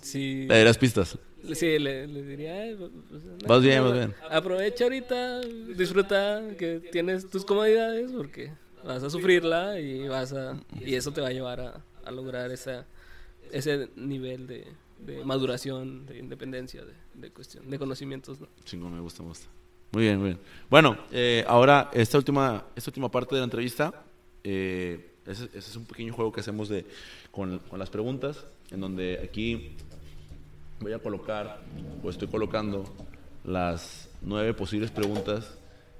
sí. 0.00 0.46
Le 0.48 0.58
darás 0.58 0.78
pistas. 0.78 1.18
Sí, 1.54 1.78
le, 1.78 2.06
le 2.06 2.22
diría. 2.22 2.54
"Ay, 2.62 2.76
pues, 2.76 2.90
no, 3.24 3.48
Vas 3.48 3.62
bien, 3.62 3.82
vas 3.82 3.92
bien. 3.92 4.14
Aprovecha 4.30 4.84
ahorita, 4.84 5.40
disfruta 5.40 6.42
que 6.58 6.80
tienes 6.92 7.28
tus 7.30 7.44
comodidades 7.44 8.12
porque 8.12 8.52
vas 8.84 9.02
a 9.02 9.10
sufrirla 9.10 9.78
y 9.80 10.08
vas 10.08 10.32
a 10.32 10.58
y 10.84 10.94
eso 10.94 11.12
te 11.12 11.20
va 11.20 11.28
a 11.28 11.32
llevar 11.32 11.60
a, 11.60 11.84
a 12.04 12.10
lograr 12.10 12.50
esa 12.50 12.86
ese 13.52 13.88
nivel 13.96 14.46
de, 14.46 14.66
de 15.04 15.24
maduración, 15.24 16.06
de 16.06 16.18
independencia, 16.18 16.84
de, 16.84 16.92
de 17.14 17.30
cuestión, 17.30 17.68
de 17.68 17.78
conocimientos. 17.78 18.40
¿no? 18.40 18.48
Chingón, 18.64 18.94
me 18.94 19.00
gusta, 19.00 19.22
me 19.22 19.30
gusta. 19.30 19.48
Muy 19.92 20.04
bien, 20.04 20.18
muy 20.18 20.26
bien. 20.28 20.38
Bueno, 20.70 20.96
eh, 21.10 21.44
ahora 21.48 21.90
esta 21.92 22.16
última, 22.16 22.64
esta 22.76 22.90
última 22.90 23.10
parte 23.10 23.34
de 23.34 23.40
la 23.40 23.44
entrevista, 23.44 24.04
eh, 24.44 25.10
ese, 25.26 25.44
ese 25.46 25.58
es 25.58 25.76
un 25.76 25.84
pequeño 25.84 26.12
juego 26.12 26.30
que 26.30 26.40
hacemos 26.40 26.68
de, 26.68 26.86
con, 27.32 27.58
con 27.58 27.78
las 27.80 27.90
preguntas, 27.90 28.46
en 28.70 28.80
donde 28.80 29.20
aquí 29.24 29.72
voy 30.80 30.92
a 30.92 30.98
colocar, 30.98 31.60
o 32.02 32.10
estoy 32.10 32.28
colocando, 32.28 32.84
las 33.44 34.08
nueve 34.22 34.52
posibles 34.54 34.90
preguntas 34.90 35.56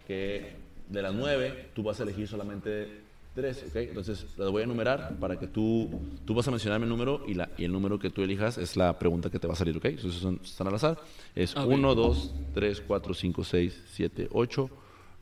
que 0.07 0.57
de 0.89 1.03
las 1.03 1.15
nueve 1.15 1.71
tú 1.75 1.83
vas 1.83 2.01
a 2.01 2.03
elegir 2.03 2.27
solamente 2.29 3.03
tres, 3.35 3.65
¿ok? 3.69 3.77
Entonces 3.77 4.27
las 4.37 4.51
voy 4.51 4.63
a 4.63 4.65
enumerar 4.65 5.17
para 5.21 5.39
que 5.39 5.47
tú, 5.47 5.89
tú 6.27 6.35
vas 6.35 6.47
a 6.49 6.51
mencionarme 6.51 6.85
el 6.85 6.91
número 6.91 7.23
y, 7.27 7.35
la, 7.35 7.49
y 7.57 7.65
el 7.65 7.73
número 7.73 7.99
que 7.99 8.11
tú 8.11 8.23
elijas 8.23 8.59
es 8.59 8.77
la 8.77 8.99
pregunta 8.99 9.31
que 9.31 9.39
te 9.39 9.47
va 9.47 9.53
a 9.55 9.57
salir, 9.57 9.77
¿ok? 9.77 9.85
Entonces 9.87 10.21
son, 10.21 10.41
están 10.43 10.67
al 10.67 10.75
azar. 10.75 10.99
Es 11.35 11.57
Ok. 11.57 11.67
1, 11.69 11.95
2, 11.95 12.35
3, 12.55 12.83
4, 12.87 13.15
5, 13.15 13.45
6, 13.45 13.83
7, 13.93 14.29
8, 14.33 14.71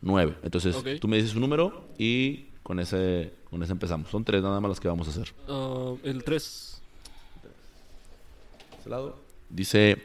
9. 0.00 0.36
Entonces 0.42 0.74
Ok. 0.76 0.86
tú 1.00 1.06
me 1.08 1.16
dices 1.18 1.34
un 1.34 1.42
número 1.42 1.88
y 1.98 2.46
con 2.62 2.80
ese, 2.80 3.32
con 3.50 3.62
ese 3.62 3.72
empezamos. 3.72 4.08
Son 4.08 4.24
tres 4.24 4.42
nada 4.42 4.58
más 4.60 4.70
las 4.70 4.80
que 4.80 4.88
vamos 4.88 5.06
a 5.06 5.10
hacer. 5.10 5.32
Ah, 5.48 5.94
el 6.02 6.24
3. 6.24 6.80
Este 8.78 8.90
lado. 8.90 9.27
Dice, 9.50 9.96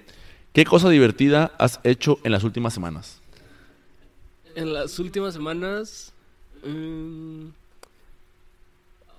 ¿qué 0.54 0.64
cosa 0.66 0.90
divertida 0.90 1.52
has 1.60 1.80
hecho 1.84 2.20
en 2.24 2.32
las 2.32 2.44
últimas 2.44 2.74
semanas? 2.74 3.22
En 4.56 4.74
las 4.74 5.00
últimas 5.00 5.34
semanas. 5.34 6.14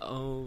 oh, 0.01 0.47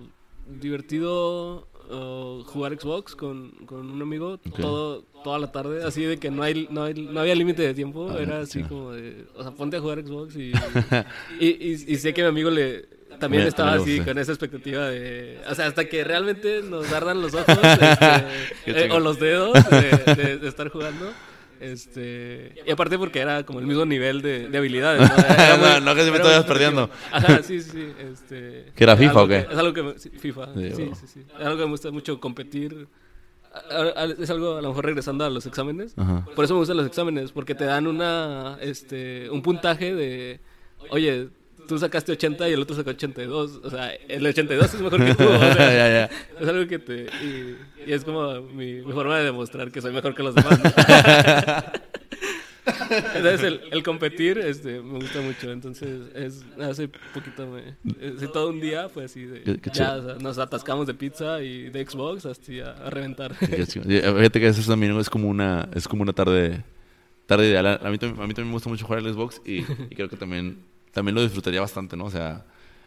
divertido 0.62 1.68
oh, 1.90 2.44
jugar 2.48 2.80
Xbox 2.80 3.16
con, 3.16 3.52
con 3.66 3.90
un 3.92 4.02
amigo 4.02 4.40
Ok. 4.50 4.60
todo, 4.60 5.02
toda 5.24 5.40
la 5.40 5.52
tarde. 5.52 5.84
Así 5.84 6.04
de 6.04 6.18
que 6.18 6.32
no, 6.32 6.44
hay, 6.44 6.68
no, 6.72 6.84
hay- 6.84 6.94
no 6.94 7.20
había 7.20 7.36
límite 7.36 7.62
de 7.64 7.74
tiempo. 7.74 8.10
Ah, 8.12 8.20
Era 8.22 8.40
así 8.42 8.62
sí. 8.62 8.68
como 8.68 8.92
de. 8.92 9.26
O 9.36 9.42
sea, 9.44 9.52
ponte 9.52 9.78
a 9.78 9.82
jugar 9.82 10.02
Xbox 10.06 10.36
y. 10.36 10.52
y, 11.40 11.48
y- 11.48 11.86
y 11.88 11.96
sé 11.98 12.14
que 12.14 12.22
mi 12.24 12.30
amigo 12.30 12.50
le. 12.50 12.86
También 13.20 13.44
Me- 13.44 13.50
estaba 13.50 13.76
le 13.76 13.82
así 13.82 14.00
con 14.02 14.18
esa 14.18 14.32
expectativa 14.32 14.88
de... 14.90 15.40
O 15.50 15.56
sea, 15.56 15.68
hasta 15.68 15.86
que 15.86 16.04
realmente 16.04 16.62
nos 16.62 16.92
ardan 16.94 17.22
los 17.22 17.34
ojos 17.34 17.48
este, 17.58 18.06
eh, 18.86 18.90
o 18.92 19.00
los 19.00 19.20
dedos 19.20 19.54
de, 19.70 20.14
de- 20.16 20.38
de 20.38 20.48
estar 20.48 20.70
jugando. 20.70 21.12
Este, 21.60 22.54
y 22.66 22.72
aparte 22.72 22.98
porque 23.00 23.20
era 23.20 23.44
como 23.44 23.60
el 23.60 23.66
mismo 23.66 23.84
nivel 23.86 24.22
de, 24.22 24.48
de 24.48 24.58
habilidades. 24.58 25.02
¿no? 25.10 25.18
Era 25.18 25.58
No, 25.80 25.80
no, 25.80 25.96
que 25.96 26.04
siempre 26.04 26.24
muy 26.24 26.44
perdiendo. 26.44 26.90
Ajá, 27.12 27.42
sí, 27.44 27.62
sí. 27.62 27.92
Este, 28.00 28.66
¿Que 28.76 28.84
era 28.84 28.96
FIFA 28.96 29.22
o 29.24 29.28
qué? 29.28 29.46
que- 29.48 29.54
es 29.54 29.58
algo 29.58 29.74
que 29.74 29.84
me- 29.84 30.00
sí, 30.00 30.10
FIFA. 30.12 30.54
Sí, 30.54 30.72
Sí, 30.76 30.92
sí, 31.00 31.08
sí, 31.08 31.26
Es 31.40 31.46
algo 31.46 31.58
que 31.58 31.64
me 31.66 31.72
gusta 31.72 31.92
mucho 31.92 32.20
competir. 32.20 32.88
A- 33.72 34.02
a- 34.02 34.06
Es 34.06 34.30
algo 34.30 34.58
a 34.58 34.62
lo 34.62 34.70
mejor 34.70 34.86
regresando 34.86 35.26
a 35.26 35.30
los 35.30 35.46
exámenes. 35.48 35.94
Ajá. 35.98 36.26
Por 36.36 36.46
eso 36.46 36.54
me 36.54 36.60
gustan 36.60 36.78
los 36.78 36.86
exámenes, 36.86 37.32
porque 37.32 37.56
te 37.56 37.66
dan 37.66 37.88
una, 37.88 38.58
este, 38.62 39.28
un 39.32 39.42
puntaje 39.42 39.96
de, 39.96 40.40
oye, 40.92 41.30
tú 41.68 41.78
sacaste 41.78 42.14
80 42.14 42.50
y 42.50 42.54
el 42.54 42.62
otro 42.62 42.76
sacó 42.76 42.90
82. 42.92 43.60
O 43.64 43.70
sea, 43.70 43.94
el 43.94 44.26
82 44.26 44.74
es 44.74 44.82
mejor 44.82 45.06
que 45.06 45.14
tú. 45.16 45.24
o 45.26 45.40
sea. 45.54 46.06
Es 46.06 46.48
algo 46.48 46.68
que 46.68 46.80
te... 46.80 47.06
Y, 47.24 47.56
y 47.86 47.94
es 47.94 48.04
como 48.04 48.42
mi, 48.42 48.76
mi 48.82 48.94
forma 48.94 49.18
de 49.20 49.26
demostrar 49.26 49.72
que 49.72 49.82
soy 49.82 49.92
mejor 49.94 50.16
que 50.16 50.24
los 50.24 50.34
demás. 50.36 50.60
Entonces 53.16 53.44
el, 53.44 53.62
el 53.72 53.84
competir 53.84 54.38
este, 54.40 54.82
me 54.82 55.00
gusta 55.00 55.22
mucho. 55.22 55.52
Entonces 55.52 56.02
es, 56.16 56.44
hace 56.62 56.90
poquito, 57.14 57.48
me, 57.48 57.76
hace 58.16 58.28
todo 58.28 58.50
un 58.50 58.60
día 58.60 58.90
fue 58.90 59.06
así 59.06 59.24
de... 59.26 59.42
Qué- 59.42 59.58
qué 59.58 59.70
ya, 59.74 59.96
o 59.96 60.04
sea, 60.04 60.16
nos 60.16 60.38
atascamos 60.38 60.86
de 60.88 60.94
pizza 60.94 61.42
y 61.42 61.70
de 61.70 61.86
Xbox 61.86 62.26
hasta 62.26 62.52
a, 62.66 62.88
a 62.88 62.90
reventar. 62.90 63.34
Eh, 63.42 63.66
Fíjate 63.66 64.40
que 64.40 64.48
eso 64.48 64.70
también 64.70 64.98
es 65.00 65.10
como 65.10 65.30
una, 65.30 65.70
es 65.74 65.88
como 65.88 66.04
una 66.04 66.14
tarde, 66.14 66.64
tarde 67.26 67.48
ideal. 67.48 67.68
A 67.68 67.78
mí, 67.78 67.84
a 67.86 67.90
mí 67.90 67.98
también 68.00 68.48
me 68.48 68.52
gusta 68.54 68.70
mucho 68.70 68.86
jugar 68.86 69.00
al 69.04 69.14
Xbox 69.14 69.42
y, 69.46 69.60
y 69.60 69.96
creo 69.96 70.10
que 70.10 70.18
también, 70.18 70.60
también 70.92 71.16
lo 71.16 71.22
disfrutaría 71.22 71.62
bastante, 71.62 71.96
¿no? 71.96 72.06
O 72.06 72.12
sea, 72.12 72.46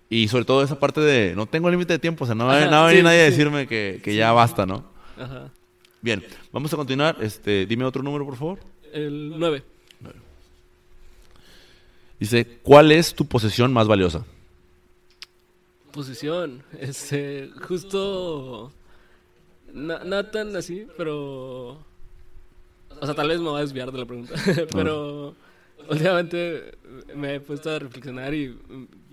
y 0.09 0.29
sobre 0.29 0.45
todo 0.45 0.63
esa 0.63 0.79
parte 0.79 1.01
de 1.01 1.35
no 1.37 1.47
tengo 1.47 1.71
límite 1.71 1.93
de 1.93 1.99
tiempo, 1.99 2.25
o 2.25 2.27
sea, 2.27 2.35
no 2.35 2.47
va, 2.47 2.65
no 2.65 2.71
va 2.71 2.85
a 2.85 2.87
venir 2.87 3.01
sí, 3.01 3.05
nadie 3.05 3.21
a 3.21 3.25
decirme 3.25 3.67
que, 3.67 4.01
que 4.03 4.15
ya 4.15 4.33
basta, 4.33 4.67
¿no? 4.67 4.85
Ajá. 5.17 5.51
Bien, 6.03 6.25
vamos 6.51 6.73
a 6.73 6.77
continuar. 6.77 7.17
Este, 7.21 7.67
dime 7.67 7.85
otro 7.85 8.03
número, 8.03 8.25
por 8.25 8.37
favor. 8.37 8.59
El 8.93 9.39
9. 9.39 9.63
Dice, 12.19 12.59
¿cuál 12.63 12.93
es 12.93 13.15
tu 13.15 13.27
posesión 13.27 13.73
más 13.73 13.87
valiosa? 13.87 14.25
Posición. 15.93 16.63
Este, 16.79 17.51
justo... 17.67 18.73
No, 19.73 20.05
no 20.05 20.27
tan 20.27 20.55
así, 20.57 20.87
pero... 20.97 21.79
O 23.01 23.07
sea, 23.07 23.15
tal 23.15 23.29
vez 23.29 23.39
me 23.39 23.49
voy 23.49 23.59
a 23.59 23.63
desviar 23.63 23.91
de 23.91 23.99
la 23.99 24.05
pregunta. 24.05 24.35
pero 24.73 25.35
últimamente 25.89 26.79
me 27.15 27.37
he 27.37 27.41
puesto 27.41 27.71
a 27.71 27.79
reflexionar 27.79 28.35
y 28.35 28.59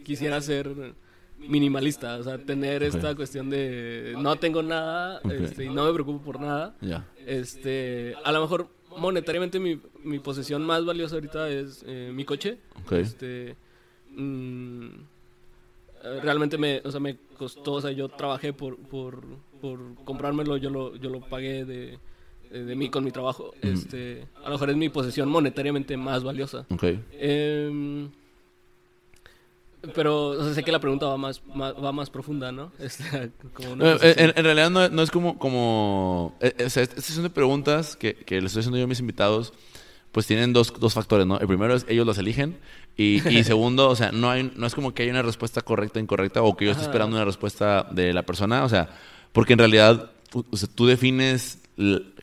quisiera 0.03 0.41
ser 0.41 0.95
minimalista. 1.39 2.17
O 2.17 2.23
sea, 2.23 2.37
tener 2.37 2.83
esta 2.83 3.15
cuestión 3.15 3.49
de 3.49 4.15
no 4.17 4.35
tengo 4.37 4.63
nada 4.63 5.21
este, 5.31 5.65
y 5.65 5.69
no 5.69 5.85
me 5.85 5.93
preocupo 5.93 6.23
por 6.23 6.39
nada. 6.39 6.75
Este, 7.25 8.15
a 8.23 8.31
lo 8.31 8.41
mejor 8.41 8.69
monetariamente 8.97 9.59
mi, 9.59 9.79
mi 10.03 10.19
posesión 10.19 10.63
más 10.63 10.85
valiosa 10.85 11.15
ahorita 11.15 11.49
es 11.49 11.83
eh, 11.87 12.11
mi 12.13 12.25
coche. 12.25 12.57
Este, 12.91 13.55
mm, 14.15 14.87
realmente 16.21 16.57
me, 16.57 16.81
o 16.83 16.91
sea, 16.91 16.99
me 16.99 17.17
costó, 17.37 17.73
o 17.73 17.81
sea, 17.81 17.91
yo 17.91 18.09
trabajé 18.09 18.53
por, 18.53 18.77
por, 18.77 19.23
por 19.61 19.79
comprármelo, 20.03 20.57
yo 20.57 20.69
lo, 20.69 20.95
yo 20.95 21.09
lo 21.09 21.21
pagué 21.21 21.65
de, 21.65 21.99
de, 22.51 22.65
de 22.65 22.75
mí 22.75 22.89
con 22.89 23.03
mi 23.03 23.11
trabajo. 23.11 23.53
Este, 23.61 24.27
a 24.43 24.45
lo 24.45 24.51
mejor 24.51 24.69
es 24.69 24.75
mi 24.77 24.89
posesión 24.89 25.29
monetariamente 25.29 25.95
más 25.97 26.23
valiosa. 26.23 26.65
Ok. 26.69 26.83
Em, 27.13 28.09
Pero 29.93 30.29
o 30.29 30.43
sea, 30.43 30.53
sé 30.53 30.63
que 30.63 30.71
la 30.71 30.79
pregunta 30.79 31.05
va 31.05 31.17
más, 31.17 31.41
más- 31.53 31.73
va 31.81 31.91
más 31.91 32.09
profunda, 32.09 32.51
¿no? 32.51 32.71
Como 33.53 33.75
Eh, 33.85 33.97
eh, 34.01 34.11
así. 34.11 34.23
en, 34.23 34.33
en 34.35 34.43
realidad 34.43 34.69
no, 34.69 34.89
no 34.89 35.01
es 35.01 35.11
como... 35.11 35.37
como 35.37 36.35
eh, 36.41 36.53
eh, 36.57 36.65
o 36.65 36.69
sea, 36.69 36.83
estas 36.83 37.05
son 37.05 37.23
de 37.23 37.29
preguntas 37.29 37.95
que, 37.95 38.15
que 38.15 38.35
les 38.41 38.45
estoy 38.51 38.61
haciendo 38.61 38.77
yo 38.79 38.85
a 38.85 38.87
mis 38.87 38.99
invitados, 38.99 39.53
pues 40.11 40.25
tienen 40.25 40.51
dos, 40.51 40.73
dos 40.79 40.93
factores, 40.93 41.27
¿no? 41.27 41.39
El 41.39 41.47
primero 41.47 41.75
es 41.75 41.85
ellos 41.87 42.07
las 42.07 42.17
eligen 42.17 42.57
y, 42.97 43.21
y 43.29 43.43
segundo, 43.45 43.87
o 43.89 43.95
sea, 43.95 44.11
no, 44.11 44.31
hay, 44.31 44.51
no 44.55 44.65
es 44.65 44.73
como 44.73 44.93
que 44.93 45.03
haya 45.03 45.11
una 45.11 45.21
respuesta 45.21 45.61
correcta 45.61 45.99
o 45.99 46.01
incorrecta 46.01 46.41
o 46.41 46.57
que 46.57 46.65
yo 46.65 46.71
esté 46.71 46.83
esperando 46.83 47.15
una 47.15 47.25
respuesta 47.25 47.87
de 47.91 48.13
la 48.13 48.23
persona, 48.23 48.63
o 48.65 48.69
sea, 48.69 48.89
porque 49.31 49.53
en 49.53 49.59
realidad 49.59 50.09
o 50.33 50.57
sea, 50.57 50.67
tú 50.73 50.87
defines 50.87 51.59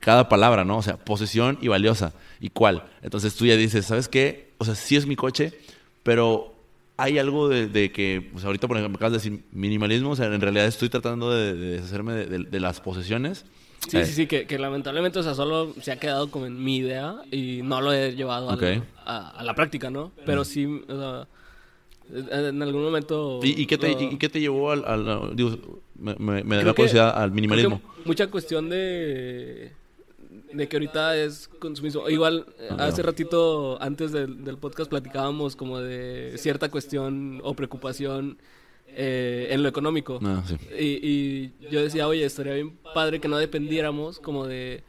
cada 0.00 0.28
palabra, 0.28 0.64
¿no? 0.64 0.78
O 0.78 0.82
sea, 0.82 0.96
posesión 0.96 1.58
y 1.60 1.68
valiosa. 1.68 2.12
¿Y 2.40 2.50
cuál? 2.50 2.84
Entonces 3.02 3.34
tú 3.34 3.46
ya 3.46 3.56
dices, 3.56 3.86
¿sabes 3.86 4.08
qué? 4.08 4.52
O 4.58 4.64
sea, 4.64 4.74
sí 4.74 4.96
es 4.96 5.06
mi 5.06 5.16
coche, 5.16 5.52
pero 6.02 6.54
hay 6.96 7.18
algo 7.18 7.48
de, 7.48 7.66
de 7.68 7.90
que, 7.92 8.28
pues 8.32 8.44
ahorita 8.44 8.68
por 8.68 8.76
ejemplo, 8.76 8.96
acabas 8.96 9.12
de 9.12 9.18
decir 9.30 9.44
minimalismo, 9.52 10.10
o 10.10 10.16
sea, 10.16 10.26
en 10.26 10.40
realidad 10.40 10.66
estoy 10.66 10.88
tratando 10.88 11.30
de, 11.32 11.54
de 11.54 11.70
deshacerme 11.72 12.12
de, 12.14 12.38
de- 12.44 12.60
las 12.60 12.80
posesiones. 12.80 13.44
Sí, 13.88 13.98
Eh, 13.98 14.04
sí, 14.06 14.12
sí, 14.12 14.26
que, 14.26 14.46
que 14.46 14.58
lamentablemente, 14.58 15.18
o 15.18 15.22
sea, 15.22 15.34
solo 15.34 15.74
se 15.82 15.92
ha 15.92 15.98
quedado 15.98 16.30
como 16.30 16.46
en 16.46 16.62
mi 16.62 16.76
idea 16.78 17.16
y 17.30 17.60
no 17.62 17.80
lo 17.80 17.92
he 17.92 18.14
llevado 18.14 18.50
al- 18.50 18.56
Ok. 18.56 18.84
a, 19.04 19.30
a 19.30 19.44
la 19.44 19.54
práctica, 19.54 19.90
¿no? 19.90 20.12
Pero 20.24 20.44
sí, 20.44 20.64
o 20.66 20.96
sea, 20.98 21.28
en 22.12 22.62
algún 22.62 22.82
momento... 22.84 23.40
¿Y, 23.42 23.62
y 23.62 23.66
qué 23.66 23.78
te, 23.78 23.92
lo- 23.92 24.00
y, 24.00 24.18
qué 24.18 24.28
te 24.28 24.40
llevó 24.40 24.70
al, 24.70 24.84
al- 24.84 25.34
digo, 25.34 25.56
me, 25.98 26.14
me, 26.16 26.44
me 26.44 26.56
da 26.56 26.62
la 26.64 26.72
curiosidad 26.74 27.10
al 27.16 27.30
minimalismo? 27.32 27.80
mucha 28.04 28.26
cuestión 28.30 28.68
de, 28.68 29.72
de 30.52 30.68
que 30.68 30.76
ahorita 30.76 31.16
es 31.16 31.48
consumismo. 31.58 32.08
Igual, 32.10 32.46
eh, 32.58 32.68
Ah, 32.70 32.86
hace 32.86 33.02
ratito, 33.02 33.80
antes 33.80 34.12
del, 34.12 34.44
del 34.44 34.58
podcast, 34.58 34.90
platicábamos 34.90 35.56
como 35.56 35.80
de 35.80 36.34
cierta 36.36 36.70
cuestión 36.70 37.40
o 37.42 37.54
preocupación 37.54 38.36
eh, 38.88 39.48
en 39.50 39.62
lo 39.62 39.68
económico. 39.68 40.20
Ah, 40.22 40.42
sí. 40.46 40.56
Y, 40.78 40.84
y 41.08 41.52
yo 41.70 41.82
decía, 41.82 42.06
oye, 42.06 42.24
estaría 42.24 42.54
bien 42.54 42.76
padre 42.92 43.20
que 43.20 43.28
no 43.28 43.38
dependiéramos 43.38 44.20
como 44.20 44.46
de, 44.46 44.82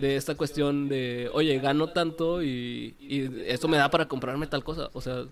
de 0.00 0.16
esta 0.16 0.34
cuestión 0.34 0.88
de, 0.88 1.30
oye, 1.34 1.58
gano 1.58 1.88
tanto 1.90 2.42
y, 2.42 2.94
y 2.98 3.30
esto 3.46 3.68
me 3.68 3.76
da 3.76 3.90
para 3.90 4.08
comprarme 4.08 4.46
tal 4.46 4.64
cosa. 4.64 4.88
O 4.94 5.00
sea, 5.02 5.24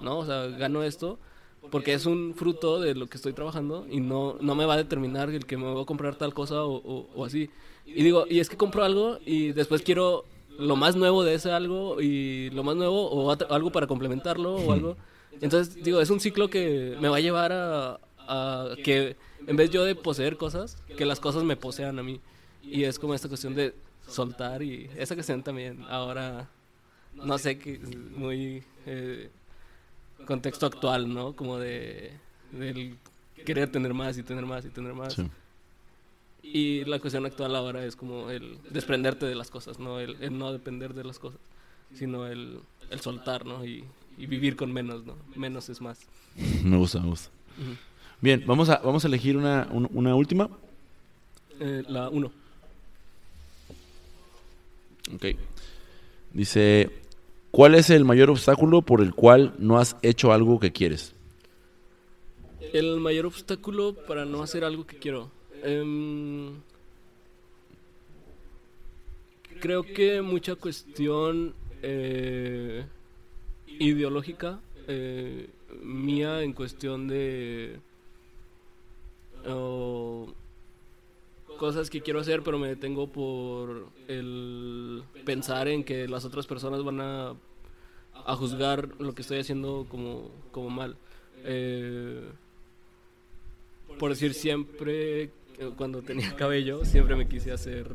¿no? 0.00 0.18
O 0.18 0.26
sea, 0.26 0.46
gano 0.46 0.82
esto 0.82 1.18
porque 1.70 1.94
es 1.94 2.06
un 2.06 2.34
fruto 2.36 2.80
de 2.80 2.94
lo 2.94 3.06
que 3.08 3.16
estoy 3.16 3.32
trabajando 3.32 3.86
y 3.90 4.00
no, 4.00 4.36
no 4.40 4.54
me 4.54 4.64
va 4.66 4.74
a 4.74 4.76
determinar 4.76 5.30
el 5.30 5.46
que 5.46 5.56
me 5.56 5.64
voy 5.72 5.82
a 5.82 5.86
comprar 5.86 6.14
tal 6.14 6.32
cosa 6.32 6.62
o, 6.64 6.76
o- 6.76 7.08
o 7.14 7.24
así. 7.24 7.50
Y 7.84 8.02
digo, 8.04 8.24
y 8.28 8.38
es 8.40 8.48
que 8.48 8.56
compro 8.56 8.84
algo 8.84 9.18
y 9.26 9.52
después 9.52 9.82
quiero 9.82 10.24
lo 10.58 10.76
más 10.76 10.94
nuevo 10.96 11.24
de 11.24 11.34
ese 11.34 11.50
algo 11.50 12.00
y 12.00 12.50
lo 12.50 12.62
más 12.62 12.76
nuevo 12.76 13.10
o 13.10 13.36
algo 13.50 13.70
para 13.72 13.86
complementarlo 13.86 14.54
o 14.54 14.72
algo. 14.72 14.96
Entonces, 15.40 15.82
digo, 15.82 16.00
es 16.00 16.08
un 16.10 16.20
ciclo 16.20 16.48
que 16.48 16.96
me 17.00 17.08
va 17.08 17.16
a 17.16 17.20
llevar 17.20 17.52
a, 17.52 18.00
a 18.28 18.68
que 18.84 19.16
en 19.46 19.56
vez 19.56 19.70
yo 19.70 19.84
de 19.84 19.94
poseer 19.94 20.36
cosas, 20.36 20.78
que 20.96 21.04
las 21.04 21.20
cosas 21.20 21.42
me 21.44 21.56
posean 21.56 21.98
a 21.98 22.02
mí. 22.02 22.20
Y 22.62 22.84
es 22.84 22.98
como 22.98 23.12
esta 23.14 23.28
cuestión 23.28 23.54
de 23.54 23.74
soltar 24.08 24.62
y 24.62 24.88
esa 24.96 25.14
cuestión 25.14 25.42
también 25.42 25.84
ahora, 25.88 26.48
no 27.14 27.38
sé, 27.38 27.58
que 27.58 27.78
muy 28.16 28.62
eh, 28.86 29.30
contexto 30.24 30.66
actual, 30.66 31.12
¿no? 31.12 31.34
Como 31.34 31.58
de 31.58 32.12
del 32.52 32.96
querer 33.44 33.70
tener 33.70 33.92
más 33.94 34.16
y 34.18 34.22
tener 34.22 34.46
más 34.46 34.64
y 34.64 34.68
tener 34.70 34.94
más. 34.94 35.14
Sí. 35.14 35.28
Y 36.42 36.84
la 36.84 36.98
cuestión 37.00 37.26
actual 37.26 37.54
ahora 37.56 37.84
es 37.84 37.96
como 37.96 38.30
el 38.30 38.58
desprenderte 38.70 39.26
de 39.26 39.34
las 39.34 39.50
cosas, 39.50 39.78
¿no? 39.78 39.98
El, 40.00 40.16
el 40.22 40.38
no 40.38 40.52
depender 40.52 40.94
de 40.94 41.04
las 41.04 41.18
cosas, 41.18 41.40
sino 41.94 42.26
el, 42.26 42.60
el 42.90 43.00
soltar, 43.00 43.44
¿no? 43.46 43.64
Y, 43.66 43.84
y 44.16 44.26
vivir 44.26 44.56
con 44.56 44.72
menos, 44.72 45.04
¿no? 45.04 45.16
Menos 45.34 45.68
es 45.68 45.80
más. 45.80 45.98
Me 46.64 46.76
gusta, 46.76 47.00
me 47.00 47.08
gusta. 47.08 47.30
Bien, 48.20 48.42
vamos 48.46 48.68
a, 48.68 48.78
vamos 48.78 49.04
a 49.04 49.08
elegir 49.08 49.36
una, 49.36 49.68
un- 49.70 49.88
una 49.92 50.14
última. 50.14 50.48
Eh, 51.60 51.82
la 51.88 52.08
uno. 52.08 52.30
Ok. 55.14 55.24
Dice, 56.32 56.90
¿cuál 57.50 57.74
es 57.74 57.90
el 57.90 58.04
mayor 58.04 58.30
obstáculo 58.30 58.82
por 58.82 59.00
el 59.00 59.14
cual 59.14 59.54
no 59.58 59.78
has 59.78 59.96
hecho 60.02 60.32
algo 60.32 60.60
que 60.60 60.72
quieres? 60.72 61.14
El 62.72 63.00
mayor 63.00 63.26
obstáculo 63.26 63.94
para 63.94 64.24
no 64.24 64.42
hacer 64.42 64.64
algo 64.64 64.86
que 64.86 64.98
quiero. 64.98 65.30
Em, 65.62 66.60
creo 69.60 69.82
que 69.82 70.20
mucha 70.22 70.54
cuestión 70.56 71.54
eh, 71.82 72.84
ideológica 73.66 74.60
eh, 74.88 75.48
mía 75.82 76.42
en 76.42 76.52
cuestión 76.52 77.08
de 77.08 77.78
cosas 81.56 81.90
que 81.90 82.02
quiero 82.02 82.20
hacer, 82.20 82.42
pero 82.42 82.58
me 82.58 82.68
detengo 82.68 83.08
por 83.08 83.88
el 84.08 85.02
pensar 85.24 85.68
en 85.68 85.84
que 85.84 86.06
las 86.08 86.24
otras 86.24 86.46
personas 86.46 86.82
van 86.84 87.00
a, 87.00 87.34
a 88.24 88.36
juzgar 88.36 88.88
lo 89.00 89.14
que 89.14 89.22
estoy 89.22 89.38
haciendo 89.38 89.86
como, 89.88 90.30
como 90.52 90.70
mal. 90.70 90.96
Eh, 91.44 92.22
por 93.98 94.10
decir 94.10 94.34
siempre, 94.34 95.30
cuando 95.76 96.02
tenía 96.02 96.34
cabello, 96.36 96.84
siempre 96.84 97.16
me 97.16 97.28
quise 97.28 97.52
hacer 97.52 97.88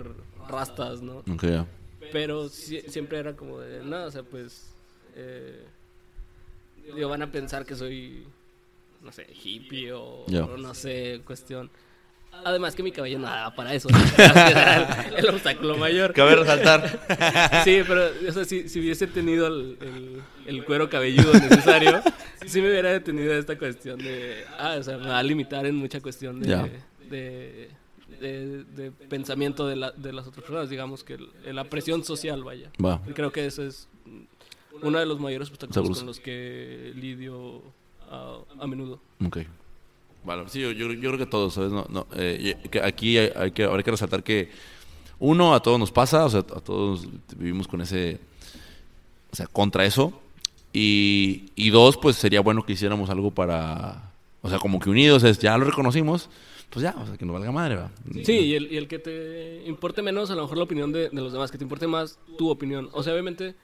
rastas, 0.50 1.02
¿no? 1.02 1.18
Ok, 1.20 1.44
ya. 1.44 1.68
Pero 2.12 2.50
si- 2.50 2.82
siempre 2.82 3.20
era 3.20 3.36
como 3.36 3.60
de, 3.60 3.84
no, 3.84 4.06
o 4.06 4.12
sea, 4.12 4.24
pues, 4.24 4.74
eh, 5.16 5.64
digo, 6.96 7.08
van 7.10 7.22
a 7.22 7.32
pensar 7.32 7.66
que 7.66 7.76
soy, 7.76 8.26
no 9.04 9.12
sé, 9.12 9.28
hippie 9.44 9.94
o 9.94 10.26
no 10.58 10.74
sé, 10.74 11.22
cuestión. 11.26 11.70
Además 12.44 12.76
que 12.76 12.82
mi 12.84 12.92
cabello 12.92 13.20
no 13.20 13.28
daba 13.28 13.54
para 13.54 13.74
eso. 13.74 13.88
el, 14.18 15.16
el 15.18 15.30
obstáculo 15.30 15.78
mayor. 15.78 16.14
Cabe 16.14 16.36
resaltar. 16.36 17.00
Sí, 17.64 17.82
pero 17.88 18.10
o 18.28 18.32
sea, 18.32 18.46
si, 18.46 18.68
si 18.68 18.80
hubiese 18.80 19.06
tenido 19.08 19.48
el, 19.48 19.78
el- 19.82 20.22
el 20.48 20.66
cuero 20.66 20.90
cabelludo 20.90 21.34
necesario, 21.34 22.02
sí 22.48 22.62
me 22.62 22.70
hubiera 22.70 22.90
detenido 22.92 23.34
esta 23.34 23.58
cuestión 23.58 24.00
de, 24.00 24.44
ah, 24.58 24.76
o 24.80 24.84
sea, 24.84 24.98
me 24.98 25.08
va 25.08 25.20
a 25.20 25.24
limitar 25.24 25.66
en 25.68 25.76
mucha 25.76 26.02
cuestión 26.02 26.40
de, 26.40 26.48
Ya. 26.50 26.64
de, 27.10 27.70
de- 28.20 28.64
de 28.64 28.92
pensamiento 28.92 29.68
de, 29.68 29.76
la- 29.76 29.92
de 29.92 30.12
las 30.14 30.26
otras 30.28 30.44
personas, 30.44 30.70
digamos 30.70 31.04
que 31.04 31.14
el- 31.46 31.56
la 31.56 31.66
presión 31.66 32.04
social, 32.04 32.44
vaya. 32.44 32.72
Va. 32.84 33.02
Y 33.08 33.12
creo 33.12 33.32
que 33.32 33.46
eso 33.46 33.64
es 33.64 33.88
uno 34.82 34.98
de 34.98 35.06
los 35.06 35.20
mayores 35.20 35.50
obstáculos 35.50 35.98
con 36.00 36.08
los 36.08 36.20
que 36.20 36.92
lidio 36.96 37.62
a, 38.10 38.38
a 38.60 38.66
menudo. 38.68 39.00
Ok. 39.24 39.40
Vale, 40.24 40.44
sí, 40.48 40.62
yo, 40.62 40.72
yo, 40.72 40.88
creo 40.88 41.18
que 41.18 41.26
todos, 41.26 41.56
¿sabes? 41.56 41.72
No, 41.72 41.86
no, 41.90 42.06
eh, 42.16 42.58
que 42.70 42.82
aquí 42.82 43.18
hay, 43.18 43.52
que, 43.52 43.64
habrá 43.64 43.82
que 43.82 43.92
resaltar 43.92 44.24
que, 44.24 44.50
uno, 45.20 45.54
a 45.54 45.62
todos 45.62 45.80
nos 45.80 45.92
pasa, 45.92 46.26
o 46.26 46.30
sea, 46.30 46.40
a 46.42 46.60
todos 46.60 47.08
vivimos 47.38 47.68
con 47.68 47.82
ese, 47.82 48.20
o 49.32 49.36
sea, 49.36 49.48
contra 49.48 49.86
eso. 49.86 50.14
Y, 50.74 51.70
dos, 51.72 51.98
pues 51.98 52.16
sería 52.16 52.42
bueno 52.42 52.64
que 52.66 52.74
hiciéramos 52.74 53.10
algo 53.10 53.32
para, 53.32 54.12
o 54.42 54.50
sea, 54.50 54.60
como 54.60 54.80
que 54.80 54.90
unidos, 54.90 55.24
es, 55.24 55.40
ya 55.40 55.58
lo 55.58 55.66
reconocimos, 55.66 56.30
pues 56.70 56.84
ya, 56.84 56.96
o 56.98 57.06
sea, 57.06 57.18
que 57.18 57.26
nos 57.26 57.34
valga 57.34 57.52
madre. 57.52 57.80
Sí, 58.24 58.34
y 58.34 58.56
el, 58.56 58.72
y 58.72 58.78
el 58.78 58.88
que 58.88 59.00
te 59.00 59.64
importe 59.66 60.02
menos, 60.02 60.32
a 60.32 60.36
lo 60.36 60.44
mejor 60.44 60.58
la 60.58 60.64
opinión 60.64 60.92
de 60.92 61.10
los 61.12 61.34
demás, 61.34 61.52
que 61.52 61.58
te 61.58 61.66
importe 61.66 61.88
más 61.88 62.20
tu 62.38 62.50
opinión. 62.50 62.90
O 62.94 63.04
sea, 63.04 63.14
obviamente, 63.14 63.56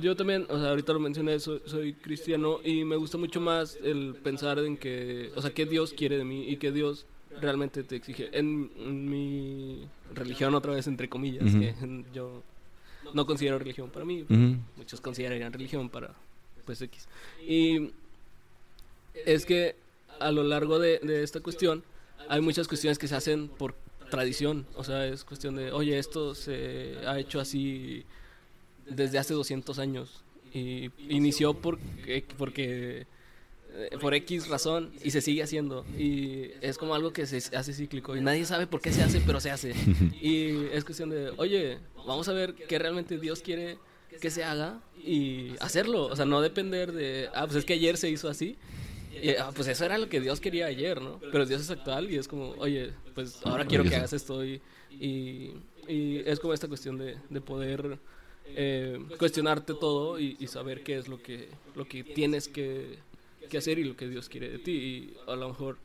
yo 0.00 0.16
también, 0.16 0.46
o 0.48 0.58
sea, 0.58 0.70
ahorita 0.70 0.92
lo 0.92 1.00
mencioné, 1.00 1.38
soy, 1.38 1.62
soy 1.64 1.92
cristiano 1.94 2.60
y 2.64 2.84
me 2.84 2.96
gusta 2.96 3.18
mucho 3.18 3.40
más 3.40 3.78
el 3.82 4.14
pensar 4.22 4.58
en 4.58 4.76
que, 4.76 5.30
o 5.34 5.42
sea, 5.42 5.52
qué 5.52 5.66
Dios 5.66 5.92
quiere 5.92 6.18
de 6.18 6.24
mí 6.24 6.48
y 6.48 6.56
qué 6.56 6.72
Dios 6.72 7.06
realmente 7.40 7.82
te 7.82 7.96
exige. 7.96 8.28
En, 8.32 8.70
en 8.76 9.08
mi 9.08 9.86
religión, 10.14 10.54
otra 10.54 10.72
vez, 10.72 10.86
entre 10.86 11.08
comillas, 11.08 11.44
que 11.54 11.74
yo 12.12 12.42
no 13.14 13.26
considero 13.26 13.58
religión 13.58 13.90
para 13.90 14.04
mí, 14.04 14.24
muchos 14.76 15.00
considerarían 15.00 15.52
religión 15.52 15.88
para 15.88 16.14
pues 16.64 16.82
X. 16.82 17.08
Y 17.46 17.92
es 19.24 19.46
que 19.46 19.76
a 20.18 20.32
lo 20.32 20.42
largo 20.42 20.78
de, 20.78 20.98
de 20.98 21.22
esta 21.22 21.40
cuestión 21.40 21.84
hay 22.28 22.40
muchas 22.40 22.66
cuestiones 22.66 22.98
que 22.98 23.06
se 23.06 23.14
hacen 23.14 23.48
por 23.48 23.74
tradición, 24.10 24.66
o 24.76 24.84
sea, 24.84 25.06
es 25.06 25.24
cuestión 25.24 25.56
de, 25.56 25.72
oye, 25.72 25.98
esto 25.98 26.34
se 26.34 26.96
ha 27.06 27.18
hecho 27.18 27.40
así 27.40 28.04
desde 28.88 29.18
hace 29.18 29.34
200 29.34 29.78
años 29.78 30.24
y 30.52 30.90
inició 31.08 31.54
porque, 31.54 32.24
porque 32.38 33.06
eh, 33.74 33.98
por 34.00 34.14
X 34.14 34.48
razón 34.48 34.90
y 35.04 35.10
se 35.10 35.20
sigue 35.20 35.42
haciendo 35.42 35.84
y 35.98 36.50
es 36.62 36.78
como 36.78 36.94
algo 36.94 37.12
que 37.12 37.26
se 37.26 37.54
hace 37.54 37.74
cíclico 37.74 38.16
y 38.16 38.22
nadie 38.22 38.44
sabe 38.46 38.66
por 38.66 38.80
qué 38.80 38.90
se 38.90 39.02
hace, 39.02 39.20
pero 39.20 39.40
se 39.40 39.50
hace. 39.50 39.74
Y 40.22 40.66
es 40.72 40.84
cuestión 40.84 41.10
de, 41.10 41.30
oye, 41.36 41.78
vamos 42.06 42.28
a 42.28 42.32
ver 42.32 42.54
qué 42.54 42.78
realmente 42.78 43.18
Dios 43.18 43.42
quiere 43.42 43.78
que 44.20 44.30
se 44.30 44.44
haga 44.44 44.80
y 45.04 45.50
hacerlo, 45.60 46.06
o 46.06 46.16
sea, 46.16 46.24
no 46.24 46.40
depender 46.40 46.92
de, 46.92 47.28
ah, 47.34 47.44
pues 47.44 47.58
es 47.58 47.64
que 47.64 47.74
ayer 47.74 47.98
se 47.98 48.08
hizo 48.08 48.28
así. 48.28 48.56
Y, 49.22 49.30
ah, 49.30 49.50
pues 49.54 49.68
eso 49.68 49.84
era 49.84 49.98
lo 49.98 50.08
que 50.08 50.20
Dios 50.20 50.40
quería 50.40 50.66
ayer, 50.66 51.00
¿no? 51.00 51.20
Pero 51.32 51.44
Dios 51.46 51.60
es 51.60 51.70
actual 51.70 52.10
y 52.10 52.16
es 52.16 52.28
como, 52.28 52.50
oye, 52.58 52.92
pues 53.14 53.40
ahora 53.44 53.66
quiero 53.66 53.84
que 53.84 53.96
hagas 53.96 54.12
esto 54.12 54.44
y, 54.44 54.60
y, 54.90 55.52
y 55.86 56.22
es 56.24 56.40
como 56.40 56.54
esta 56.54 56.68
cuestión 56.68 56.96
de, 56.98 57.16
de 57.28 57.40
poder 57.40 57.98
eh, 58.48 58.98
cuestionarte 59.18 59.74
todo 59.74 60.18
y, 60.18 60.36
y 60.38 60.46
saber 60.46 60.82
qué 60.82 60.96
es 60.98 61.08
lo 61.08 61.22
que, 61.22 61.48
lo 61.74 61.86
que 61.86 62.04
tienes 62.04 62.48
que, 62.48 62.98
que 63.48 63.58
hacer 63.58 63.78
y 63.78 63.84
lo 63.84 63.96
que 63.96 64.08
Dios 64.08 64.28
quiere 64.28 64.48
de 64.48 64.58
ti. 64.58 64.72
Y 64.72 65.16
a 65.26 65.36
lo 65.36 65.48
mejor, 65.48 65.78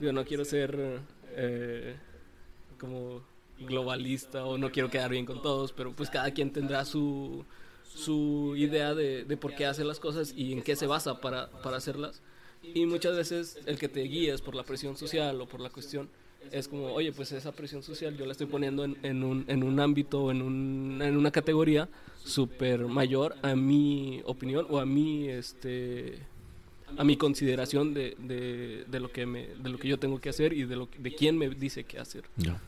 yo 0.00 0.12
no 0.12 0.24
quiero 0.24 0.44
ser 0.44 1.00
eh, 1.30 1.96
como 2.78 3.22
globalista 3.60 4.44
o 4.44 4.58
no 4.58 4.70
quiero 4.70 4.90
quedar 4.90 5.10
bien 5.10 5.26
con 5.26 5.40
todos, 5.42 5.72
pero 5.72 5.92
pues 5.92 6.10
cada 6.10 6.30
quien 6.32 6.52
tendrá 6.52 6.84
su, 6.84 7.44
su 7.84 8.54
idea 8.56 8.94
de, 8.94 9.24
de 9.24 9.36
por 9.36 9.54
qué 9.54 9.66
hace 9.66 9.84
las 9.84 10.00
cosas 10.00 10.32
y 10.36 10.52
en 10.52 10.62
qué 10.62 10.76
se 10.76 10.86
basa 10.86 11.20
para, 11.20 11.50
para 11.62 11.76
hacerlas. 11.76 12.20
Y 12.62 12.86
muchas 12.86 13.14
veces 13.14 13.58
el 13.66 13.78
que 13.78 13.88
te 13.88 14.02
guíes 14.02 14.40
por 14.40 14.54
la 14.54 14.62
presión 14.62 14.96
social 14.96 15.40
o 15.40 15.46
por 15.46 15.60
la 15.60 15.70
cuestión 15.70 16.08
es 16.50 16.68
como, 16.68 16.86
oye, 16.92 17.12
pues 17.12 17.32
esa 17.32 17.52
presión 17.52 17.82
social 17.82 18.16
yo 18.16 18.26
la 18.26 18.32
estoy 18.32 18.46
poniendo 18.46 18.84
en, 18.84 18.96
en 19.02 19.22
un, 19.22 19.44
en 19.48 19.62
un 19.62 19.80
ámbito, 19.80 20.30
en, 20.30 20.42
un, 20.42 21.00
en 21.02 21.16
una 21.16 21.30
categoría 21.30 21.88
súper 22.24 22.86
mayor 22.86 23.36
a 23.42 23.54
mi 23.54 24.22
opinión 24.24 24.66
o 24.70 24.78
a 24.78 24.86
mi, 24.86 25.28
este, 25.28 26.18
a 26.96 27.04
mi 27.04 27.16
consideración 27.16 27.94
de, 27.94 28.16
de, 28.88 29.00
lo 29.00 29.10
que 29.10 29.26
me, 29.26 29.48
de 29.48 29.70
lo 29.70 29.78
que 29.78 29.88
yo 29.88 29.98
tengo 29.98 30.20
que 30.20 30.30
hacer 30.30 30.52
y 30.52 30.64
de, 30.64 30.76
lo, 30.76 30.88
de 30.98 31.14
quién 31.14 31.36
me 31.36 31.48
dice 31.48 31.84
qué 31.84 31.98
hacer. 31.98 32.24
Ya. 32.36 32.58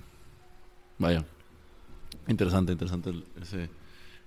Vaya. 0.99 1.25
Interesante, 2.29 2.73
interesante 2.73 3.13
ese, 3.41 3.69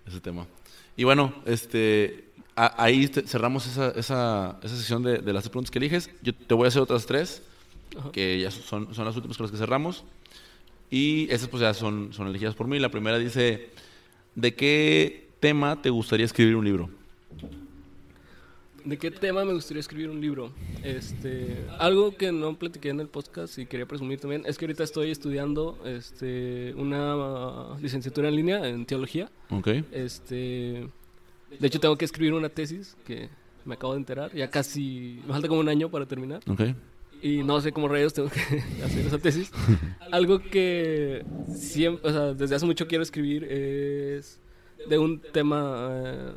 ese 0.06 0.22
tema. 0.22 0.48
Y 0.96 1.04
bueno, 1.04 1.34
este, 1.46 2.26
ahí 2.56 3.08
cerramos 3.08 3.66
esa, 3.68 3.92
esa, 3.92 4.60
esa 4.64 4.76
sesión 4.76 5.04
de, 5.04 5.20
de, 5.20 5.34
las 5.34 5.48
preguntas 5.50 5.72
que 5.72 5.80
eliges. 5.80 6.10
Yo 6.22 6.34
te 6.34 6.54
voy 6.54 6.66
a 6.66 6.68
hacer 6.70 6.82
otras 6.82 7.06
tres, 7.06 7.42
Ajá. 7.98 8.12
que 8.12 8.40
ya 8.40 8.52
son, 8.52 8.94
son 8.94 9.06
las 9.06 9.16
últimas 9.16 9.38
con 9.38 9.46
las 9.46 9.52
que 9.52 9.58
cerramos. 9.58 10.04
Y 10.92 11.32
esas 11.32 11.48
pues 11.48 11.62
ya 11.62 11.74
son, 11.74 12.14
son 12.14 12.28
elegidas 12.28 12.56
por 12.56 12.68
mí. 12.68 12.80
La 12.80 12.90
primera 12.90 13.18
dice, 13.18 13.70
¿de 14.36 14.56
qué 14.56 15.30
tema 15.40 15.82
te 15.82 15.90
gustaría 15.90 16.26
escribir 16.26 16.56
un 16.56 16.66
libro? 16.66 16.90
¿De 18.86 18.98
qué 18.98 19.12
tema 19.12 19.46
me 19.46 19.54
gustaría 19.54 19.82
escribir 19.82 20.10
un 20.10 20.22
libro? 20.22 20.52
Este, 20.84 21.66
algo 21.78 22.16
que 22.16 22.32
no 22.32 22.58
platiqué 22.58 22.90
en 22.90 23.00
el 23.00 23.08
podcast 23.08 23.58
y 23.60 23.66
quería 23.66 23.86
presumir 23.86 24.20
también 24.20 24.44
es 24.46 24.58
que 24.58 24.66
ahorita 24.66 24.84
estoy 24.84 25.12
estudiando 25.12 25.78
este, 25.86 26.74
una 26.76 27.78
licenciatura 27.82 28.30
en 28.30 28.36
línea 28.36 28.68
en 28.68 28.86
teología. 28.86 29.30
Okay. 29.50 29.86
Este, 29.92 30.88
de 31.60 31.68
hecho, 31.68 31.80
tengo 31.80 31.98
que 31.98 32.06
escribir 32.06 32.34
una 32.34 32.50
tesis 32.50 32.96
que 33.06 33.30
me 33.66 33.76
acabo 33.76 33.94
de 33.94 34.00
enterar. 34.00 34.34
Ya 34.34 34.50
casi, 34.50 35.20
me 35.28 35.34
falta 35.34 35.48
como 35.48 35.60
un 35.60 35.70
año 35.70 35.90
para 35.90 36.06
terminar. 36.06 36.42
Okay. 36.48 36.76
Y 37.22 37.44
no 37.44 37.60
sé 37.62 37.72
cómo 37.72 37.88
rayos 37.88 38.14
tengo 38.14 38.30
que 38.30 38.40
hacer 38.84 39.06
esa 39.06 39.18
tesis. 39.18 39.52
algo 40.12 40.40
que 40.40 41.26
siempre, 41.54 42.10
o 42.10 42.14
sea, 42.14 42.34
desde 42.34 42.56
hace 42.56 42.66
mucho 42.66 42.88
quiero 42.88 43.04
escribir 43.04 43.44
es 43.44 44.40
de 44.88 44.98
un 44.98 45.20
tema... 45.20 45.90
Eh, 45.92 46.34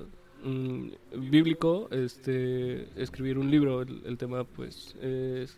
bíblico 1.15 1.89
este 1.93 2.89
escribir 3.01 3.39
un 3.39 3.51
libro 3.51 3.83
el, 3.83 4.03
el 4.05 4.19
tema 4.19 4.43
pues 4.43 4.97
es 5.01 5.57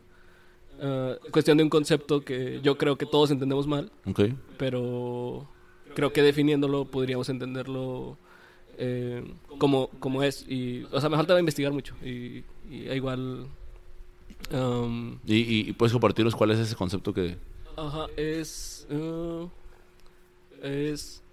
uh, 0.78 1.14
cuestión 1.30 1.56
de 1.56 1.64
un 1.64 1.70
concepto 1.70 2.20
que 2.20 2.60
yo 2.62 2.76
creo 2.76 2.96
que 2.96 3.06
todos 3.06 3.30
entendemos 3.30 3.66
mal 3.66 3.90
okay. 4.04 4.36
pero 4.58 5.48
creo 5.94 6.12
que 6.12 6.22
definiéndolo 6.22 6.84
podríamos 6.84 7.30
entenderlo 7.30 8.18
eh, 8.76 9.24
como 9.58 9.88
como 10.00 10.22
es 10.22 10.46
y 10.48 10.84
o 10.92 11.00
sea 11.00 11.08
me 11.08 11.16
falta 11.16 11.38
investigar 11.38 11.72
mucho 11.72 11.94
y, 12.02 12.44
y 12.68 12.90
igual 12.92 13.46
um, 14.52 15.18
¿Y, 15.26 15.68
¿Y, 15.68 15.72
puedes 15.72 15.92
compartirnos 15.92 16.34
cuál 16.34 16.50
es 16.50 16.58
ese 16.58 16.74
concepto 16.76 17.12
que 17.14 17.36
ajá 17.76 18.06
es 18.16 18.86
uh, 18.90 19.48
es 20.62 21.24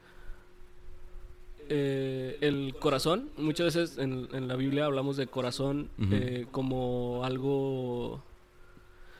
eh, 1.73 2.37
el 2.41 2.75
corazón, 2.77 3.29
muchas 3.37 3.73
veces 3.73 3.97
en, 3.97 4.27
en, 4.33 4.49
la 4.49 4.57
Biblia 4.57 4.83
hablamos 4.87 5.15
de 5.15 5.27
corazón 5.27 5.89
uh 5.97 6.01
-huh. 6.01 6.09
eh, 6.11 6.47
como 6.51 7.23
algo... 7.23 8.21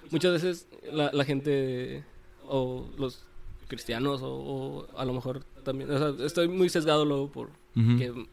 Muchas 0.10 0.34
veces 0.34 0.68
la, 0.92 1.12
la 1.14 1.24
gente 1.24 2.04
o 2.50 2.90
los 2.98 3.24
cristianos 3.70 4.22
o, 4.22 4.34
o, 4.34 4.88
a 4.98 5.06
lo 5.06 5.14
mejor 5.14 5.46
también... 5.64 5.90
O 5.92 5.98
sea, 5.98 6.26
estoy 6.26 6.50
muy 6.50 6.68
sesgado 6.68 7.06
luego 7.06 7.32
por 7.32 7.48
uh 7.48 7.80
-huh. 7.80 7.98
que 7.98 8.28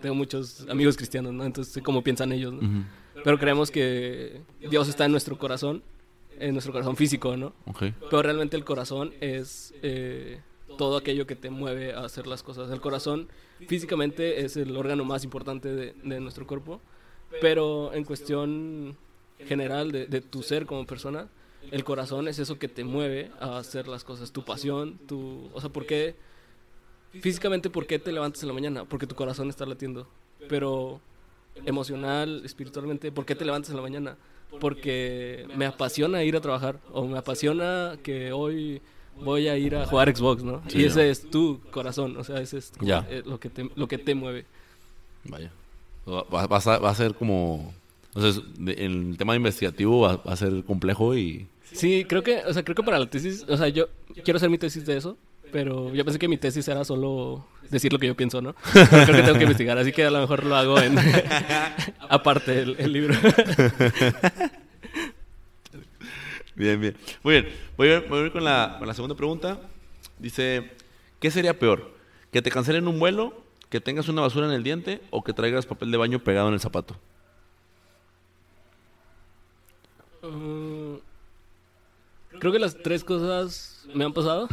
tengo 0.00 0.14
muchos 0.14 0.64
amigos 0.68 0.96
cristianos, 0.96 1.32
¿no? 1.32 1.44
Entonces 1.44 1.74
sé 1.74 1.82
cómo 1.82 2.04
piensan 2.04 2.30
ellos, 2.30 2.52
¿no? 2.52 2.60
Uh 2.60 2.72
-huh. 2.72 2.84
Pero 3.24 3.38
creemos 3.38 3.70
que 3.70 4.40
Dios 4.60 4.88
está 4.88 5.04
en 5.04 5.12
nuestro 5.12 5.38
corazón, 5.38 5.82
en 6.38 6.52
nuestro 6.52 6.72
corazón 6.72 6.96
físico, 6.96 7.36
¿no? 7.36 7.52
Okay. 7.66 7.94
Pero 8.10 8.22
realmente 8.22 8.56
el 8.56 8.64
corazón 8.64 9.12
es... 9.20 9.74
Eh, 9.82 10.40
todo 10.76 10.96
aquello 10.96 11.26
que 11.26 11.36
te 11.36 11.50
mueve 11.50 11.92
a 11.92 12.04
hacer 12.04 12.26
las 12.26 12.42
cosas. 12.42 12.70
El 12.70 12.80
corazón 12.80 13.28
físicamente 13.66 14.44
es 14.44 14.56
el 14.56 14.76
órgano 14.76 15.04
más 15.04 15.24
importante 15.24 15.68
de, 15.68 15.94
de 16.02 16.20
nuestro 16.20 16.46
cuerpo, 16.46 16.80
pero 17.40 17.92
en 17.94 18.04
cuestión 18.04 18.96
general 19.46 19.92
de, 19.92 20.06
de, 20.06 20.20
tu 20.20 20.42
ser 20.42 20.66
como 20.66 20.86
persona, 20.86 21.28
el 21.70 21.84
corazón 21.84 22.28
es 22.28 22.38
eso 22.38 22.58
que 22.58 22.68
te 22.68 22.84
mueve 22.84 23.30
a 23.40 23.58
hacer 23.58 23.88
las 23.88 24.04
cosas, 24.04 24.32
tu 24.32 24.44
pasión, 24.44 24.98
tu... 25.06 25.50
O 25.52 25.60
sea, 25.60 25.70
¿por 25.70 25.86
qué? 25.86 26.14
Físicamente, 27.20 27.70
¿por 27.70 27.86
qué 27.86 27.98
te 27.98 28.12
levantas 28.12 28.42
en 28.42 28.48
la 28.48 28.54
mañana? 28.54 28.84
Porque 28.84 29.06
tu 29.06 29.14
corazón 29.14 29.48
está 29.48 29.66
latiendo. 29.66 30.08
Pero 30.48 31.00
emocional, 31.64 32.42
espiritualmente, 32.44 33.12
¿por 33.12 33.24
qué 33.24 33.34
te 33.34 33.44
levantas 33.44 33.70
en 33.70 33.76
la 33.76 33.82
mañana? 33.82 34.16
Porque 34.60 35.46
me 35.56 35.66
apasiona 35.66 36.22
ir 36.24 36.36
a 36.36 36.40
trabajar 36.40 36.78
o 36.92 37.06
me 37.06 37.18
apasiona 37.18 37.96
que 38.02 38.32
hoy 38.32 38.82
voy 39.20 39.48
a 39.48 39.56
ir 39.56 39.76
a 39.76 39.86
jugar 39.86 40.14
Xbox, 40.14 40.42
¿no? 40.42 40.62
Sí, 40.68 40.78
y 40.80 40.84
ese 40.84 41.04
¿no? 41.04 41.10
es 41.10 41.30
tu 41.30 41.60
corazón, 41.70 42.16
o 42.16 42.24
sea, 42.24 42.40
ese 42.40 42.58
es 42.58 42.72
ya. 42.80 43.06
eh, 43.08 43.22
lo, 43.24 43.38
que 43.40 43.48
te, 43.48 43.70
lo 43.74 43.88
que 43.88 43.98
te 43.98 44.14
mueve. 44.14 44.44
Vaya. 45.24 45.50
Va, 46.08 46.24
va, 46.24 46.42
a, 46.42 46.78
va 46.78 46.90
a, 46.90 46.94
ser 46.94 47.14
como... 47.14 47.72
O 48.14 48.20
sea, 48.20 48.42
el 48.76 49.16
tema 49.16 49.36
investigativo 49.36 50.00
va, 50.00 50.16
va, 50.16 50.32
a 50.32 50.36
ser 50.36 50.64
complejo 50.64 51.16
y... 51.16 51.46
Sí, 51.62 52.04
creo 52.06 52.22
que, 52.22 52.42
o 52.44 52.52
sea, 52.52 52.62
creo 52.62 52.74
que 52.74 52.82
para 52.82 52.98
la 52.98 53.08
tesis, 53.08 53.46
o 53.48 53.56
sea, 53.56 53.68
yo 53.68 53.88
quiero 54.24 54.36
hacer 54.36 54.50
mi 54.50 54.58
tesis 54.58 54.84
de 54.84 54.96
eso, 54.98 55.16
pero 55.52 55.92
yo 55.94 56.04
pensé 56.04 56.18
que 56.18 56.28
mi 56.28 56.38
tesis 56.38 56.66
era 56.66 56.84
solo 56.84 57.46
decir 57.70 57.92
lo 57.92 57.98
que 57.98 58.06
yo 58.06 58.16
pienso, 58.16 58.40
¿no? 58.40 58.54
Pero 58.72 58.86
creo 59.06 59.16
que 59.16 59.22
tengo 59.22 59.38
que 59.38 59.44
investigar, 59.44 59.78
así 59.78 59.92
que 59.92 60.04
a 60.04 60.10
lo 60.10 60.20
mejor 60.20 60.44
lo 60.44 60.56
hago 60.56 60.80
en... 60.80 60.96
aparte 62.08 62.62
el, 62.62 62.92
libro. 62.92 63.14
Bien, 66.54 66.78
bien. 66.78 66.94
Muy 67.22 67.32
bien. 67.32 67.48
Voy 67.78 67.90
a, 67.90 68.00
voy 68.00 68.20
a 68.20 68.26
ir 68.26 68.30
con 68.32 68.44
la 68.44 68.92
segunda 68.94 69.16
pregunta. 69.16 69.58
Dice, 70.18 70.70
¿qué 71.18 71.30
sería 71.30 71.58
peor? 71.58 71.92
¿Que 72.30 72.42
te 72.42 72.50
cancelen 72.50 72.86
un 72.88 72.98
vuelo, 72.98 73.42
que 73.70 73.80
tengas 73.80 74.08
una 74.08 74.20
basura 74.22 74.46
en 74.46 74.52
el 74.52 74.62
diente 74.62 75.00
o 75.10 75.24
que 75.24 75.32
traigas 75.32 75.66
papel 75.66 75.90
de 75.90 75.96
baño 75.96 76.18
pegado 76.18 76.48
en 76.48 76.54
el 76.54 76.60
zapato? 76.60 76.96
Uh, 80.22 80.98
creo 82.42 82.52
que 82.52 82.58
las 82.58 82.76
tres 82.76 83.04
cosas 83.04 83.86
me 83.94 84.04
han 84.04 84.12
pasado. 84.12 84.48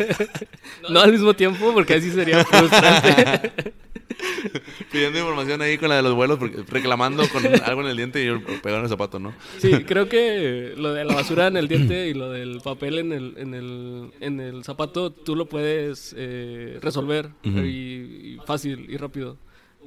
no 0.88 0.98
al 0.98 1.12
mismo 1.12 1.34
tiempo, 1.34 1.70
porque 1.74 1.92
así 1.92 2.10
sería 2.10 2.42
frustrante. 2.42 3.52
Pidiendo 4.90 5.18
información 5.18 5.60
ahí 5.60 5.76
con 5.76 5.90
la 5.90 5.96
de 5.96 6.02
los 6.02 6.14
vuelos, 6.14 6.38
porque 6.38 6.62
reclamando 6.66 7.28
con 7.28 7.44
algo 7.64 7.82
en 7.82 7.88
el 7.88 7.98
diente 7.98 8.24
y 8.24 8.38
pegado 8.60 8.78
en 8.78 8.84
el 8.84 8.88
zapato, 8.88 9.18
¿no? 9.18 9.34
Sí, 9.58 9.84
creo 9.84 10.08
que 10.08 10.72
lo 10.74 10.94
de 10.94 11.04
la 11.04 11.14
basura 11.14 11.48
en 11.48 11.58
el 11.58 11.68
diente 11.68 12.08
y 12.08 12.14
lo 12.14 12.30
del 12.30 12.62
papel 12.62 12.98
en 12.98 13.12
el, 13.12 13.34
en 13.36 13.52
el, 13.52 14.10
en 14.20 14.40
el 14.40 14.64
zapato, 14.64 15.12
tú 15.12 15.36
lo 15.36 15.50
puedes 15.50 16.14
eh, 16.16 16.78
resolver 16.80 17.26
uh 17.44 17.48
-huh. 17.48 17.66
y, 17.66 18.36
y, 18.36 18.38
fácil 18.46 18.86
y 18.88 18.96
rápido. 18.96 19.36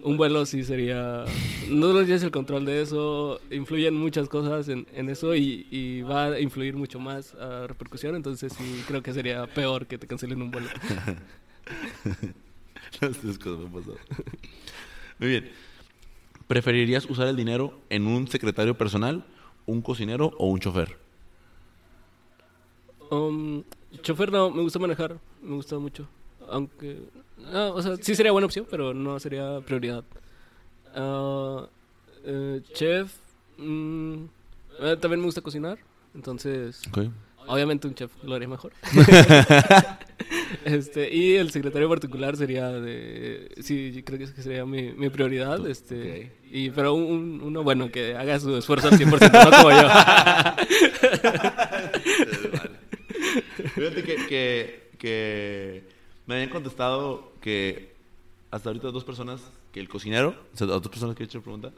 Un 0.05 0.17
vuelo 0.17 0.45
sí 0.45 0.63
sería... 0.63 1.25
No 1.67 1.87
lo 1.87 2.03
tienes 2.03 2.21
el 2.21 2.29
control 2.29 2.63
de 2.63 2.83
eso, 2.83 3.41
influyen 3.49 3.95
muchas 3.95 4.29
cosas 4.29 4.69
en, 4.69 4.85
en 4.93 5.09
eso 5.09 5.33
y, 5.33 5.65
y, 5.71 6.03
va 6.03 6.25
a 6.25 6.39
influir 6.39 6.75
mucho 6.75 6.99
más 6.99 7.33
a 7.33 7.65
repercusión, 7.65 8.15
entonces 8.15 8.53
sí 8.53 8.83
creo 8.87 9.01
que 9.01 9.13
sería 9.13 9.47
peor 9.47 9.87
que 9.87 9.97
te 9.97 10.05
cancelen 10.05 10.43
un 10.43 10.51
vuelo. 10.51 10.69
Las 13.01 13.17
tres 13.17 13.39
cosas 13.39 13.57
me 13.57 13.65
han 13.65 13.71
pasado. 13.71 13.97
Muy 15.17 15.29
bien. 15.29 15.49
¿Preferirías 16.45 17.09
usar 17.09 17.27
el 17.27 17.35
dinero 17.35 17.73
en 17.89 18.05
un 18.05 18.27
secretario 18.27 18.77
personal, 18.77 19.25
un 19.65 19.81
cocinero 19.81 20.33
o 20.37 20.49
un 20.49 20.59
chofer? 20.59 20.99
Um, 23.09 23.63
chofer 24.03 24.31
no, 24.31 24.51
me 24.51 24.61
gusta 24.61 24.77
manejar, 24.77 25.17
me 25.41 25.55
gusta 25.55 25.79
mucho. 25.79 26.07
Aunque, 26.49 27.01
no, 27.51 27.73
o 27.73 27.81
sea, 27.81 27.97
sí 27.97 28.15
sería 28.15 28.31
buena 28.31 28.45
opción, 28.45 28.65
pero 28.69 28.93
no 28.93 29.19
sería 29.19 29.59
prioridad. 29.61 30.03
Uh, 30.95 31.67
uh, 32.29 32.59
chef, 32.73 33.13
um, 33.57 34.27
también 35.01 35.19
me 35.19 35.25
gusta 35.25 35.41
cocinar, 35.41 35.77
entonces... 36.13 36.81
Okay. 36.89 37.11
Obviamente 37.47 37.87
un 37.87 37.93
chef 37.93 38.11
lo 38.23 38.33
haría 38.35 38.47
mejor. 38.47 38.71
este, 40.65 41.13
y 41.13 41.35
el 41.35 41.51
secretario 41.51 41.87
particular 41.89 42.37
sería 42.37 42.71
de... 42.71 43.51
Sí, 43.61 44.01
creo 44.05 44.19
que 44.19 44.27
sería 44.27 44.65
mi, 44.65 44.93
mi 44.93 45.09
prioridad. 45.09 45.67
Este, 45.67 45.95
okay. 45.95 46.31
y, 46.51 46.69
pero 46.71 46.95
un, 46.95 47.41
uno 47.43 47.63
bueno 47.63 47.91
que 47.91 48.15
haga 48.15 48.39
su 48.39 48.55
esfuerzo 48.57 48.87
al 48.87 48.97
100%, 48.97 49.31
no 49.31 49.51
como 49.57 49.71
yo. 49.71 49.87
Fíjate 53.75 54.03
que, 54.03 54.15
que, 54.27 54.89
que, 54.97 55.83
me 56.27 56.35
habían 56.35 56.49
contestado 56.49 57.31
que 57.41 57.93
hasta 58.51 58.69
ahorita 58.69 58.91
dos 58.91 59.03
personas, 59.03 59.41
que 59.71 59.79
el 59.79 59.89
cocinero, 59.89 60.35
o 60.53 60.57
sea, 60.57 60.67
dos 60.67 60.87
personas 60.87 61.15
que 61.15 61.23
he 61.23 61.25
hecho 61.25 61.41
pregunta, 61.41 61.71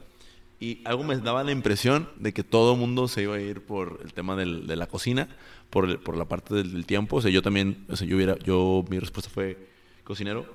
Y 0.60 0.82
algo 0.86 1.04
me 1.04 1.16
daba 1.18 1.44
la 1.44 1.52
impresión 1.52 2.10
de 2.18 2.34
que 2.34 2.44
todo 2.44 2.74
el 2.74 2.80
mundo 2.80 3.08
se 3.08 3.22
iba 3.22 3.36
a 3.36 3.40
ir 3.40 3.62
por 3.62 4.00
el 4.04 4.12
tema 4.14 4.36
del- 4.36 4.66
de 4.66 4.76
la 4.76 4.88
cocina, 4.88 5.30
por, 5.70 5.86
el- 5.86 6.00
por 6.00 6.18
la 6.18 6.26
parte 6.26 6.56
del, 6.56 6.74
del 6.74 6.84
tiempo. 6.88 7.18
O 7.18 7.22
sea, 7.22 7.30
yo 7.30 7.44
también, 7.44 7.86
o 7.90 7.96
sea, 7.96 8.08
yo 8.08 8.16
hubiera, 8.16 8.40
yo, 8.40 8.84
mi 8.90 8.98
respuesta 8.98 9.30
fue 9.30 9.56
cocinero. 10.04 10.48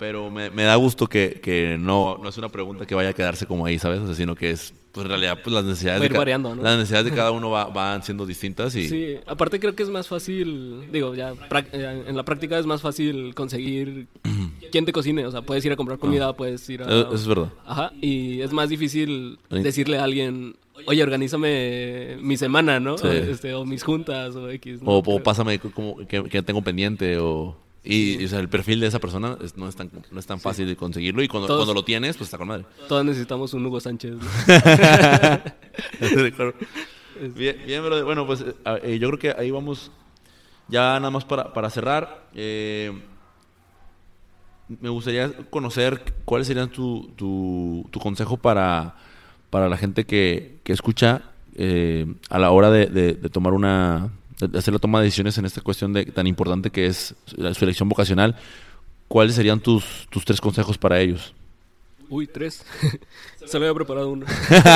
Pero 0.00 0.30
me, 0.30 0.50
me 0.50 0.62
da 0.64 0.74
gusto 0.76 1.06
que, 1.06 1.40
que 1.42 1.76
no, 1.78 2.18
no 2.20 2.28
es 2.30 2.36
una 2.38 2.48
pregunta 2.48 2.86
que 2.86 2.94
vaya 2.96 3.10
a 3.10 3.12
quedarse 3.12 3.44
como 3.46 3.66
ahí, 3.66 3.78
¿sabes? 3.78 4.00
O 4.00 4.06
sea, 4.06 4.14
sino 4.16 4.34
que 4.34 4.50
es, 4.50 4.72
pues 4.92 5.04
en 5.04 5.10
realidad, 5.10 5.38
pues 5.44 5.54
las 5.54 5.62
necesidades, 5.64 6.00
Va 6.00 6.04
a 6.04 6.06
ir 6.06 6.10
de, 6.10 6.14
ca- 6.14 6.18
variando, 6.20 6.54
¿no? 6.56 6.62
las 6.62 6.76
necesidades 6.78 7.04
de 7.10 7.16
cada 7.16 7.30
uno 7.32 7.50
va- 7.50 7.66
van 7.66 8.02
siendo 8.02 8.24
distintas 8.26 8.74
y... 8.76 8.88
Sí, 8.88 9.16
aparte 9.26 9.60
creo 9.60 9.76
que 9.76 9.82
es 9.82 9.90
más 9.90 10.08
fácil, 10.08 10.90
digo, 10.90 11.14
ya 11.14 11.34
eh, 11.72 12.04
en 12.08 12.16
la 12.16 12.22
práctica 12.24 12.58
es 12.58 12.64
más 12.64 12.80
fácil 12.80 13.34
conseguir 13.34 14.06
quien 14.72 14.86
te 14.86 14.92
cocine, 14.92 15.26
o 15.26 15.30
sea, 15.30 15.42
puedes 15.42 15.64
ir 15.66 15.72
a 15.72 15.76
comprar 15.76 15.98
comida, 15.98 16.32
puedes 16.34 16.66
ir 16.70 16.82
a... 16.82 16.86
Eso, 16.86 17.14
es 17.14 17.26
verdad. 17.28 17.52
Ajá, 17.66 17.92
y 18.00 18.40
es 18.40 18.52
más 18.52 18.70
difícil 18.70 19.38
decirle 19.50 19.98
a 19.98 20.04
alguien, 20.04 20.56
oye, 20.86 21.02
organízame 21.02 22.16
mi 22.22 22.38
semana, 22.38 22.80
¿no? 22.80 22.96
Sí. 22.96 23.06
Este, 23.06 23.52
o 23.52 23.66
mis 23.66 23.82
juntas, 23.82 24.34
o 24.34 24.48
X. 24.48 24.80
¿no? 24.80 24.92
O, 24.92 25.22
pásame 25.22 25.58
como 25.58 25.98
que, 26.08 26.24
que 26.24 26.42
tengo 26.42 26.62
pendiente 26.62 27.18
o... 27.18 27.54
Y, 27.82 28.20
y, 28.20 28.24
o 28.26 28.28
sea, 28.28 28.40
el 28.40 28.48
perfil 28.50 28.80
de 28.80 28.88
esa 28.88 28.98
persona 28.98 29.38
es- 29.42 29.56
no, 29.56 29.66
es 29.68 29.74
tan, 29.76 29.90
no 30.10 30.20
es 30.20 30.26
tan 30.26 30.38
fácil 30.38 30.66
de 30.66 30.76
conseguirlo 30.76 31.22
y 31.22 31.28
cuando, 31.28 31.46
Todos- 31.46 31.60
cuando 31.60 31.74
lo 31.74 31.82
tienes, 31.84 32.16
pues 32.16 32.26
está 32.28 32.36
con 32.38 32.48
madre. 32.48 32.66
Todos 32.88 33.04
necesitamos 33.04 33.54
un 33.54 33.64
Hugo 33.64 33.80
Sánchez. 33.80 34.12
¿no? 34.16 34.20
Bien, 37.34 37.56
bien, 37.66 37.82
brother. 37.82 38.04
Bueno, 38.04 38.26
pues 38.26 38.44
eh, 38.82 38.98
yo 38.98 39.08
creo 39.08 39.18
que 39.18 39.30
ahí 39.40 39.50
vamos 39.50 39.90
ya 40.68 40.94
nada 41.00 41.10
más 41.10 41.24
para, 41.24 41.52
para 41.52 41.68
cerrar. 41.70 42.26
eh, 42.34 42.92
me 44.80 44.88
gustaría 44.88 45.32
conocer 45.50 46.14
cuáles 46.24 46.46
serían 46.46 46.70
tu, 46.70 47.10
tu, 47.16 47.86
tu 47.90 47.98
consejo 47.98 48.36
para, 48.36 48.94
para 49.50 49.68
la 49.68 49.76
gente 49.76 50.04
que, 50.06 50.58
que 50.62 50.72
escucha 50.72 51.22
eh, 51.56 52.06
a 52.28 52.38
la 52.38 52.52
hora 52.52 52.70
de, 52.70 52.86
de- 52.86 53.14
de 53.14 53.28
tomar 53.30 53.52
una 53.52 54.10
hacer 54.42 54.74
la 54.74 54.78
toma 54.78 55.00
de 55.00 55.06
decisiones 55.06 55.36
en 55.38 55.44
esta 55.44 55.60
cuestión 55.60 55.92
de, 55.92 56.06
tan 56.06 56.26
importante 56.26 56.70
que 56.70 56.86
es 56.86 57.14
la, 57.36 57.52
su 57.54 57.64
elección 57.64 57.88
vocacional. 57.88 58.36
¿Cuáles 59.08 59.34
serían 59.34 59.60
tus, 59.60 60.06
tus 60.10 60.24
tres 60.24 60.40
consejos 60.40 60.78
para 60.78 61.00
ellos? 61.00 61.34
Uy, 62.08 62.26
tres. 62.26 62.64
Solo 63.46 63.66
había 63.66 63.74
preparado 63.74 64.10
uno. 64.10 64.26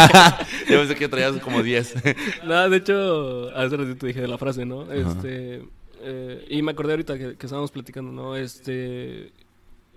Yo 0.69 0.79
pensé 0.79 0.95
que 0.95 1.09
traías 1.09 1.37
como 1.41 1.63
10. 1.63 1.95
Nada, 2.45 2.69
de 2.69 2.77
hecho, 2.77 3.51
hace 3.57 3.77
ratito 3.77 4.07
dije 4.07 4.21
de 4.21 4.29
la 4.29 4.39
frase, 4.39 4.65
¿no? 4.65 4.91
Este, 4.93 5.63
eh, 6.01 6.47
y 6.49 6.63
me 6.63 6.73
acordé 6.73 6.93
ahorita 6.93 7.19
que, 7.19 7.37
que 7.37 7.47
estábamos 7.47 7.73
platicando, 7.73 8.13
¿no? 8.13 8.37
Este, 8.37 9.33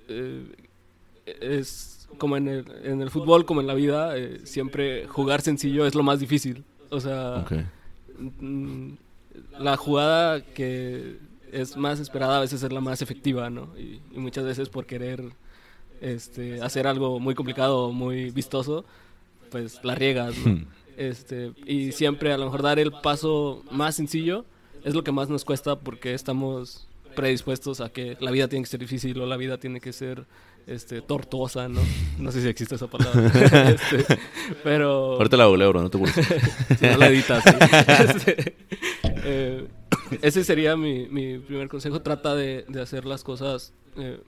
eh, 0.07 0.43
es 1.25 2.07
como 2.17 2.37
en 2.37 2.47
el, 2.47 2.65
en 2.83 3.01
el 3.01 3.09
fútbol, 3.09 3.45
como 3.45 3.61
en 3.61 3.67
la 3.67 3.73
vida, 3.73 4.17
eh, 4.17 4.41
siempre 4.43 5.07
jugar 5.07 5.41
sencillo 5.41 5.85
es 5.85 5.95
lo 5.95 6.03
más 6.03 6.19
difícil. 6.19 6.63
O 6.89 6.99
sea, 6.99 7.41
Ok. 7.41 7.53
La 9.59 9.77
jugada 9.77 10.41
que 10.43 11.17
es 11.51 11.77
más 11.77 11.99
esperada 11.99 12.37
a 12.37 12.41
veces 12.41 12.63
es 12.63 12.71
la 12.71 12.81
más 12.81 13.01
efectiva, 13.01 13.49
¿no? 13.49 13.69
Y, 13.77 14.01
y 14.11 14.19
muchas 14.19 14.45
veces 14.45 14.69
por 14.69 14.85
querer 14.85 15.31
este, 16.01 16.61
hacer 16.61 16.87
algo 16.87 17.19
muy 17.19 17.35
complicado 17.35 17.85
o 17.85 17.91
muy 17.91 18.29
vistoso, 18.31 18.85
pues 19.51 19.83
la 19.83 19.95
riegas, 19.95 20.35
¿no? 20.37 20.65
Este, 20.97 21.51
y 21.67 21.91
siempre 21.91 22.33
a 22.33 22.37
lo 22.39 22.45
mejor 22.45 22.63
dar 22.63 22.79
el 22.79 22.91
paso 22.91 23.63
más 23.69 23.95
sencillo 23.95 24.45
es 24.83 24.95
lo 24.95 25.03
que 25.03 25.11
más 25.11 25.29
nos 25.29 25.45
cuesta 25.45 25.77
porque 25.77 26.15
estamos 26.15 26.87
predispuestos 27.15 27.81
a 27.81 27.89
que 27.89 28.17
la 28.19 28.31
vida 28.31 28.47
tiene 28.47 28.63
que 28.63 28.69
ser 28.69 28.79
difícil 28.79 29.21
o 29.21 29.27
la 29.27 29.37
vida 29.37 29.59
tiene 29.59 29.79
que 29.79 29.93
ser 29.93 30.25
este, 30.67 31.01
tortuosa, 31.01 31.69
¿no? 31.69 31.81
No 32.19 32.31
sé 32.31 32.41
si 32.41 32.47
existe 32.49 32.75
esa 32.75 32.87
palabra. 32.87 33.31
Este, 33.73 34.19
pero... 34.63 35.13
Ahorita 35.13 35.37
la 35.37 35.45
googleo, 35.45 35.69
bro, 35.69 35.81
no 35.81 35.89
te 35.89 35.97
preocupes. 35.97 36.27
Si 36.79 36.85
no 36.85 36.97
la 36.97 37.07
editas. 37.07 37.43
sí. 37.43 37.49
Este, 37.99 38.55
eh, 39.23 39.67
ese 40.21 40.43
sería 40.43 40.75
mi, 40.75 41.07
mi 41.07 41.39
primer 41.39 41.69
consejo. 41.69 42.01
Trata 42.01 42.35
de, 42.35 42.65
de 42.67 42.81
hacer 42.81 43.05
las 43.05 43.23
cosas 43.23 43.73
eh, 43.97 44.19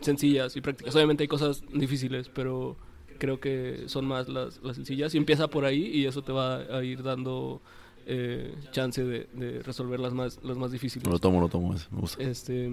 sencillas 0.00 0.56
y 0.56 0.60
prácticas. 0.60 0.94
Obviamente 0.94 1.24
hay 1.24 1.28
cosas 1.28 1.62
difíciles, 1.72 2.28
pero 2.28 2.76
creo 3.18 3.40
que 3.40 3.84
son 3.86 4.06
más 4.06 4.28
las, 4.28 4.62
las 4.62 4.76
sencillas. 4.76 5.14
Y 5.14 5.18
empieza 5.18 5.48
por 5.48 5.64
ahí 5.64 5.86
y 5.86 6.06
eso 6.06 6.22
te 6.22 6.32
va 6.32 6.56
a 6.56 6.82
ir 6.82 7.02
dando 7.02 7.60
eh, 8.06 8.54
chance 8.72 9.02
de, 9.04 9.28
de 9.32 9.62
resolver 9.62 10.00
las 10.00 10.12
más, 10.12 10.40
las 10.42 10.56
más 10.56 10.72
difíciles. 10.72 11.06
Lo 11.08 11.18
tomo, 11.18 11.40
lo 11.40 11.48
tomo, 11.48 11.74
eso, 11.74 11.88
me 11.90 12.00
gusta. 12.00 12.22
Este, 12.22 12.70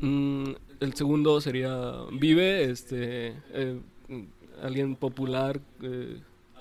mm, 0.00 0.50
el 0.80 0.94
segundo 0.94 1.40
sería 1.40 1.92
Vive, 2.12 2.64
este, 2.70 3.34
eh, 3.52 3.80
alguien 4.62 4.96
popular. 4.96 5.60
eh, 5.82 6.20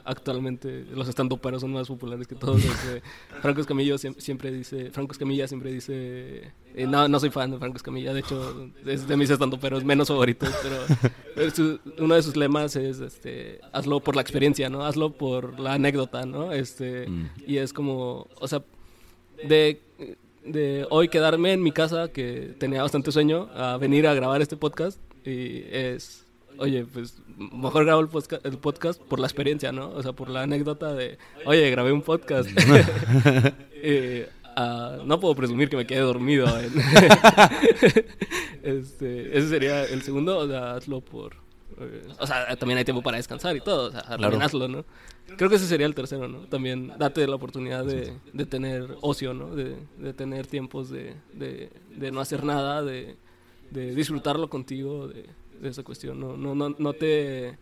actualmente 0.09 0.85
los 0.95 1.09
estandoperos 1.09 1.59
son 1.59 1.73
más 1.73 1.89
populares 1.89 2.27
que 2.27 2.35
todos. 2.35 2.63
este, 2.63 3.01
Franco 3.41 3.59
Escamillo 3.59 3.95
siem- 3.97 4.15
siempre 4.17 4.51
dice, 4.53 4.89
Franco 4.91 5.11
Escamilla 5.11 5.49
siempre 5.49 5.69
dice, 5.69 6.53
eh, 6.75 6.87
no, 6.87 7.09
no 7.09 7.19
soy 7.19 7.29
fan 7.29 7.51
de 7.51 7.57
Franco 7.59 7.75
Escamilla, 7.75 8.13
de 8.13 8.21
hecho 8.21 8.69
es 8.85 9.05
de 9.05 9.17
mis 9.17 9.29
estandoperos 9.29 9.83
menos 9.83 10.07
favoritos, 10.07 10.49
pero 10.63 10.77
pero 11.35 11.51
su- 11.51 11.79
uno 11.99 12.15
de 12.15 12.23
sus 12.23 12.37
lemas 12.37 12.77
es, 12.77 13.01
este, 13.01 13.59
hazlo 13.73 13.99
por 13.99 14.15
la 14.15 14.21
experiencia, 14.21 14.69
¿no? 14.69 14.85
Hazlo 14.85 15.11
por 15.11 15.59
la 15.59 15.73
anécdota, 15.73 16.25
¿no? 16.25 16.53
Este, 16.53 17.09
Mm. 17.09 17.29
y 17.45 17.57
es 17.57 17.73
como, 17.73 18.27
o 18.39 18.47
sea, 18.47 18.63
de, 19.45 19.81
de 20.47 20.85
hoy 20.89 21.09
quedarme 21.09 21.53
en 21.53 21.61
mi 21.61 21.71
casa, 21.71 22.09
que 22.11 22.53
tenía 22.59 22.81
bastante 22.81 23.11
sueño, 23.11 23.49
a 23.55 23.77
venir 23.77 24.07
a 24.07 24.13
grabar 24.13 24.41
este 24.41 24.57
podcast. 24.57 24.99
Y 25.25 25.63
es, 25.71 26.25
oye, 26.57 26.85
pues 26.85 27.17
mejor 27.37 27.85
grabo 27.85 28.01
el, 28.01 28.07
posca- 28.07 28.39
el 28.43 28.57
podcast 28.57 29.01
por 29.01 29.19
la 29.19 29.27
experiencia, 29.27 29.71
¿no? 29.71 29.89
O 29.89 30.01
sea, 30.01 30.13
por 30.13 30.29
la 30.29 30.43
anécdota 30.43 30.93
de, 30.93 31.17
oye, 31.45 31.69
grabé 31.69 31.91
un 31.91 32.01
podcast. 32.01 32.49
Ah, 34.59 34.97
no 35.05 35.19
puedo 35.19 35.35
presumir 35.35 35.69
que 35.69 35.77
me 35.77 35.85
quedé 35.85 35.99
dormido. 35.99 36.47
en- 36.59 36.73
este, 38.63 39.37
ese 39.37 39.49
sería 39.49 39.83
el 39.85 40.01
segundo, 40.01 40.37
o 40.39 40.47
sea, 40.47 40.71
hazlo 40.73 41.01
por... 41.01 41.35
o 42.19 42.27
sea, 42.27 42.55
también 42.55 42.77
hay 42.79 42.85
tiempo 42.85 43.01
para 43.01 43.17
descansar 43.17 43.55
y 43.55 43.61
todo, 43.61 43.89
o 43.89 43.91
sea, 43.91 44.17
¿no? 44.17 44.85
Creo 45.35 45.49
que 45.49 45.57
ese 45.57 45.67
sería 45.67 45.85
el 45.85 45.93
tercero, 45.93 46.27
¿no? 46.27 46.39
También 46.47 46.93
date 46.97 47.27
la 47.27 47.35
oportunidad 47.35 47.85
de, 47.85 48.13
de 48.33 48.45
tener 48.45 48.95
ocio, 49.01 49.33
¿no? 49.33 49.55
De, 49.55 49.77
de 49.97 50.13
tener 50.13 50.47
tiempos 50.47 50.89
de, 50.89 51.15
de, 51.33 51.69
de 51.95 52.11
no 52.11 52.21
hacer 52.21 52.43
nada, 52.43 52.81
de, 52.81 53.17
disfrutarlo 53.71 54.49
contigo, 54.49 55.07
de, 55.07 55.25
de 55.59 55.69
esa 55.69 55.83
cuestión. 55.83 56.19
No, 56.19 56.37
no, 56.37 56.55
no, 56.55 56.75
no 56.77 56.93
te... 56.93 57.57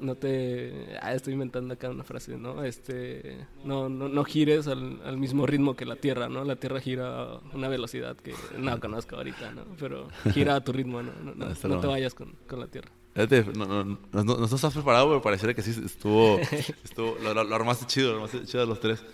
No 0.00 0.16
te... 0.16 0.98
Ah, 1.00 1.14
estoy 1.14 1.34
inventando 1.34 1.72
acá 1.72 1.88
una 1.88 2.02
frase, 2.02 2.36
¿no? 2.36 2.64
Este... 2.64 3.46
No, 3.64 3.88
no, 3.88 4.08
no 4.08 4.24
gires 4.24 4.66
al, 4.66 5.00
al 5.04 5.16
mismo 5.16 5.46
ritmo 5.46 5.76
que 5.76 5.86
la 5.86 5.94
Tierra, 5.94 6.28
¿no? 6.28 6.42
La 6.42 6.56
Tierra 6.56 6.80
gira 6.80 7.22
a 7.22 7.40
una 7.54 7.68
velocidad 7.68 8.16
que 8.16 8.34
no 8.58 8.80
conozco 8.80 9.14
ahorita, 9.14 9.52
¿no? 9.52 9.62
Pero 9.78 10.08
gira 10.32 10.56
a 10.56 10.64
tu 10.64 10.72
ritmo, 10.72 11.00
¿no? 11.00 11.12
No, 11.22 11.34
no, 11.36 11.48
Está 11.48 11.68
no 11.68 11.78
te 11.78 11.86
vayas 11.86 12.12
con, 12.12 12.34
con 12.48 12.58
la 12.58 12.66
Tierra. 12.66 12.90
No, 13.14 13.26
no, 13.66 13.84
no, 13.84 13.98
no, 14.12 14.36
no 14.36 14.44
estás 14.44 14.72
preparado, 14.74 15.08
pero 15.08 15.22
pareciera 15.22 15.54
que 15.54 15.62
sí 15.62 15.70
estuvo. 15.84 16.38
estuvo 16.84 17.16
lo, 17.22 17.32
lo- 17.34 17.44
lo 17.44 17.54
armaste 17.54 17.86
chido, 17.86 18.10
lo 18.10 18.16
armaste 18.16 18.44
chido 18.44 18.62
a 18.64 18.66
los 18.66 18.80
tres. 18.80 19.04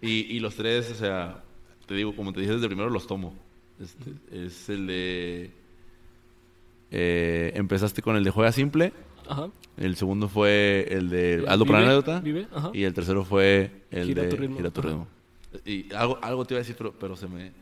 Y, 0.00 0.36
y 0.36 0.40
los 0.40 0.54
tres, 0.54 0.90
o 0.92 0.94
sea, 0.94 1.42
te 1.86 1.94
digo, 1.94 2.14
como 2.14 2.32
te 2.32 2.40
dije 2.40 2.52
desde 2.52 2.66
primero, 2.68 2.88
los 2.90 3.06
tomo. 3.06 3.34
Este, 3.80 4.12
es 4.46 4.68
el 4.68 4.86
de. 4.86 5.50
eh, 6.90 7.52
empezaste 7.54 8.02
con 8.02 8.16
el 8.16 8.24
de 8.24 8.30
juega 8.30 8.52
simple. 8.52 8.92
Ajá. 9.28 9.48
El 9.76 9.96
segundo 9.96 10.28
fue 10.28 10.86
el 10.90 11.10
de 11.10 11.44
hazlo 11.46 11.64
Vive, 11.64 11.76
anécdota. 11.78 12.20
Vive, 12.20 12.46
ajá. 12.52 12.70
Y 12.74 12.84
el 12.84 12.94
tercero 12.94 13.24
fue 13.24 13.82
el 13.90 14.06
Gira 14.06 14.22
de 14.22 14.28
tu 14.28 14.36
ritmo. 14.36 14.56
gira 14.56 14.70
tu 14.70 14.82
ritmo. 14.82 15.06
Y 15.64 15.92
algo, 15.94 16.18
algo 16.22 16.44
te 16.44 16.54
iba 16.54 16.58
a 16.58 16.62
decir, 16.62 16.74
pero, 16.76 16.92
pero 16.92 17.16
se, 17.16 17.26
me, 17.28 17.52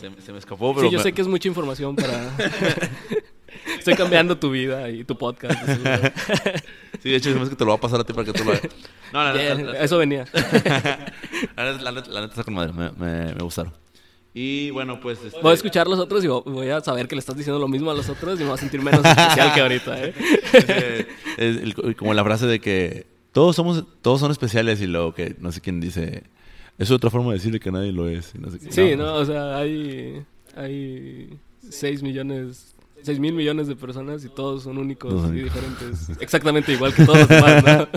se, 0.00 0.20
se 0.22 0.32
me 0.32 0.38
escapó. 0.38 0.74
Pero 0.74 0.86
Sí, 0.88 0.92
yo 0.92 0.98
me- 0.98 1.02
sé 1.02 1.12
que 1.12 1.22
es 1.22 1.28
mucha 1.28 1.48
información 1.48 1.94
para... 1.96 2.36
Estoy 3.88 4.02
cambiando 4.02 4.36
tu 4.36 4.50
vida 4.50 4.90
y 4.90 5.04
tu 5.04 5.16
podcast. 5.16 5.56
Sí, 7.02 7.10
de 7.10 7.16
hecho, 7.16 7.30
es 7.42 7.50
que 7.50 7.54
te 7.56 7.64
lo 7.64 7.70
va 7.70 7.76
a 7.76 7.80
pasar 7.80 8.00
a 8.00 8.04
ti 8.04 8.12
para 8.14 8.24
que 8.24 8.32
tú 8.32 8.42
lo 8.42 8.50
hagas. 8.52 8.62
No, 9.12 9.22
la, 9.22 9.34
Yeah, 9.40 9.54
la- 9.54 9.78
Eso 9.80 9.98
venía. 9.98 10.24
La 11.56 11.92
neta, 11.92 12.24
está 12.24 12.42
con 12.42 12.54
madre, 12.54 12.72
me, 12.72 12.90
me- 12.92 13.34
me 13.34 13.42
gustaron. 13.42 13.72
Y 14.34 14.70
bueno, 14.70 14.98
pues. 14.98 15.22
este, 15.22 15.40
Voy 15.40 15.52
a 15.52 15.54
escuchar 15.54 15.86
los 15.86 16.00
otros 16.00 16.24
y 16.24 16.26
vo- 16.26 16.42
voy 16.44 16.70
a 16.70 16.80
saber 16.80 17.06
que 17.06 17.14
le 17.14 17.20
estás 17.20 17.36
diciendo 17.36 17.60
lo 17.60 17.68
mismo 17.68 17.90
a 17.90 17.94
los 17.94 18.08
otros 18.08 18.40
y 18.40 18.42
me 18.42 18.48
voy 18.48 18.54
a 18.54 18.60
sentir 18.60 18.80
menos 18.82 19.04
especial 19.04 19.54
que 19.54 19.60
ahorita, 19.60 20.04
¿eh? 20.04 21.06
es 21.36 21.74
como 21.96 22.12
la 22.14 22.24
frase 22.24 22.46
de 22.46 22.58
que 22.60 23.06
todos 23.32 23.54
somos 23.54 23.84
todos 24.02 24.18
son 24.18 24.30
especiales 24.32 24.80
y 24.80 24.86
luego 24.86 25.14
que 25.14 25.36
no 25.38 25.52
sé 25.52 25.60
quién 25.60 25.80
dice. 25.80 26.24
Es 26.78 26.90
otra 26.90 27.10
forma 27.10 27.28
de 27.28 27.34
decirle 27.38 27.60
que 27.60 27.70
nadie 27.70 27.92
lo 27.92 28.08
es. 28.08 28.32
y 28.34 28.38
no 28.38 28.50
sé 28.50 28.58
qué. 28.58 28.72
Sí, 28.72 28.96
¿no? 28.96 29.14
O 29.14 29.24
sea, 29.24 29.58
hay, 29.58 30.24
hay 30.56 31.38
6 31.70 32.02
millones, 32.02 32.74
6 33.02 33.20
mil 33.20 33.34
millones 33.34 33.66
de 33.68 33.76
personas 33.76 34.24
y 34.24 34.28
todos 34.28 34.64
son 34.64 34.78
únicos 34.78 35.30
y 35.30 35.42
diferentes. 35.42 36.08
Exactamente 36.20 36.72
igual 36.72 36.94
que 36.94 37.04
todos 37.04 37.18
los 37.18 37.28
demás, 37.28 37.64
¿no? 37.64 37.88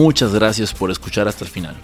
muchas 0.00 0.32
gracias 0.32 0.72
por 0.72 0.90
escuchar 0.90 1.28
hasta 1.28 1.44
el 1.44 1.50
final. 1.50 1.76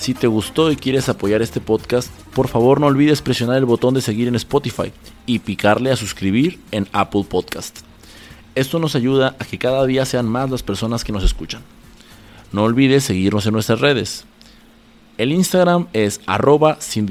Si 0.00 0.14
te 0.14 0.28
gustó 0.28 0.72
y 0.72 0.76
quieres 0.76 1.10
apoyar 1.10 1.42
este 1.42 1.60
podcast, 1.60 2.10
por 2.32 2.48
favor 2.48 2.80
no 2.80 2.86
olvides 2.86 3.20
presionar 3.20 3.58
el 3.58 3.66
botón 3.66 3.92
de 3.92 4.00
seguir 4.00 4.28
en 4.28 4.34
Spotify 4.34 4.92
y 5.26 5.40
picarle 5.40 5.92
a 5.92 5.96
suscribir 5.96 6.58
en 6.70 6.88
Apple 6.92 7.26
Podcast. 7.28 7.80
Esto 8.54 8.78
nos 8.78 8.94
ayuda 8.96 9.36
a 9.38 9.44
que 9.44 9.58
cada 9.58 9.84
día 9.84 10.06
sean 10.06 10.26
más 10.26 10.48
las 10.48 10.62
personas 10.62 11.04
que 11.04 11.12
nos 11.12 11.22
escuchan. 11.22 11.60
No 12.50 12.62
olvides 12.62 13.04
seguirnos 13.04 13.44
en 13.44 13.52
nuestras 13.52 13.80
redes. 13.80 14.24
El 15.18 15.32
Instagram 15.32 15.88
es 15.92 16.22
arroba 16.24 16.80
sin 16.80 17.06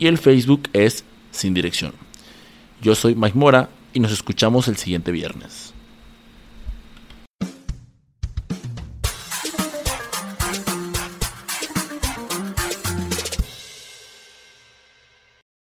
y 0.00 0.06
el 0.08 0.18
Facebook 0.18 0.62
es 0.72 1.04
sin 1.30 1.54
dirección. 1.54 1.92
Yo 2.80 2.96
soy 2.96 3.14
Mike 3.14 3.38
Mora 3.38 3.68
y 3.94 4.00
nos 4.00 4.10
escuchamos 4.10 4.66
el 4.66 4.76
siguiente 4.76 5.12
viernes. 5.12 5.71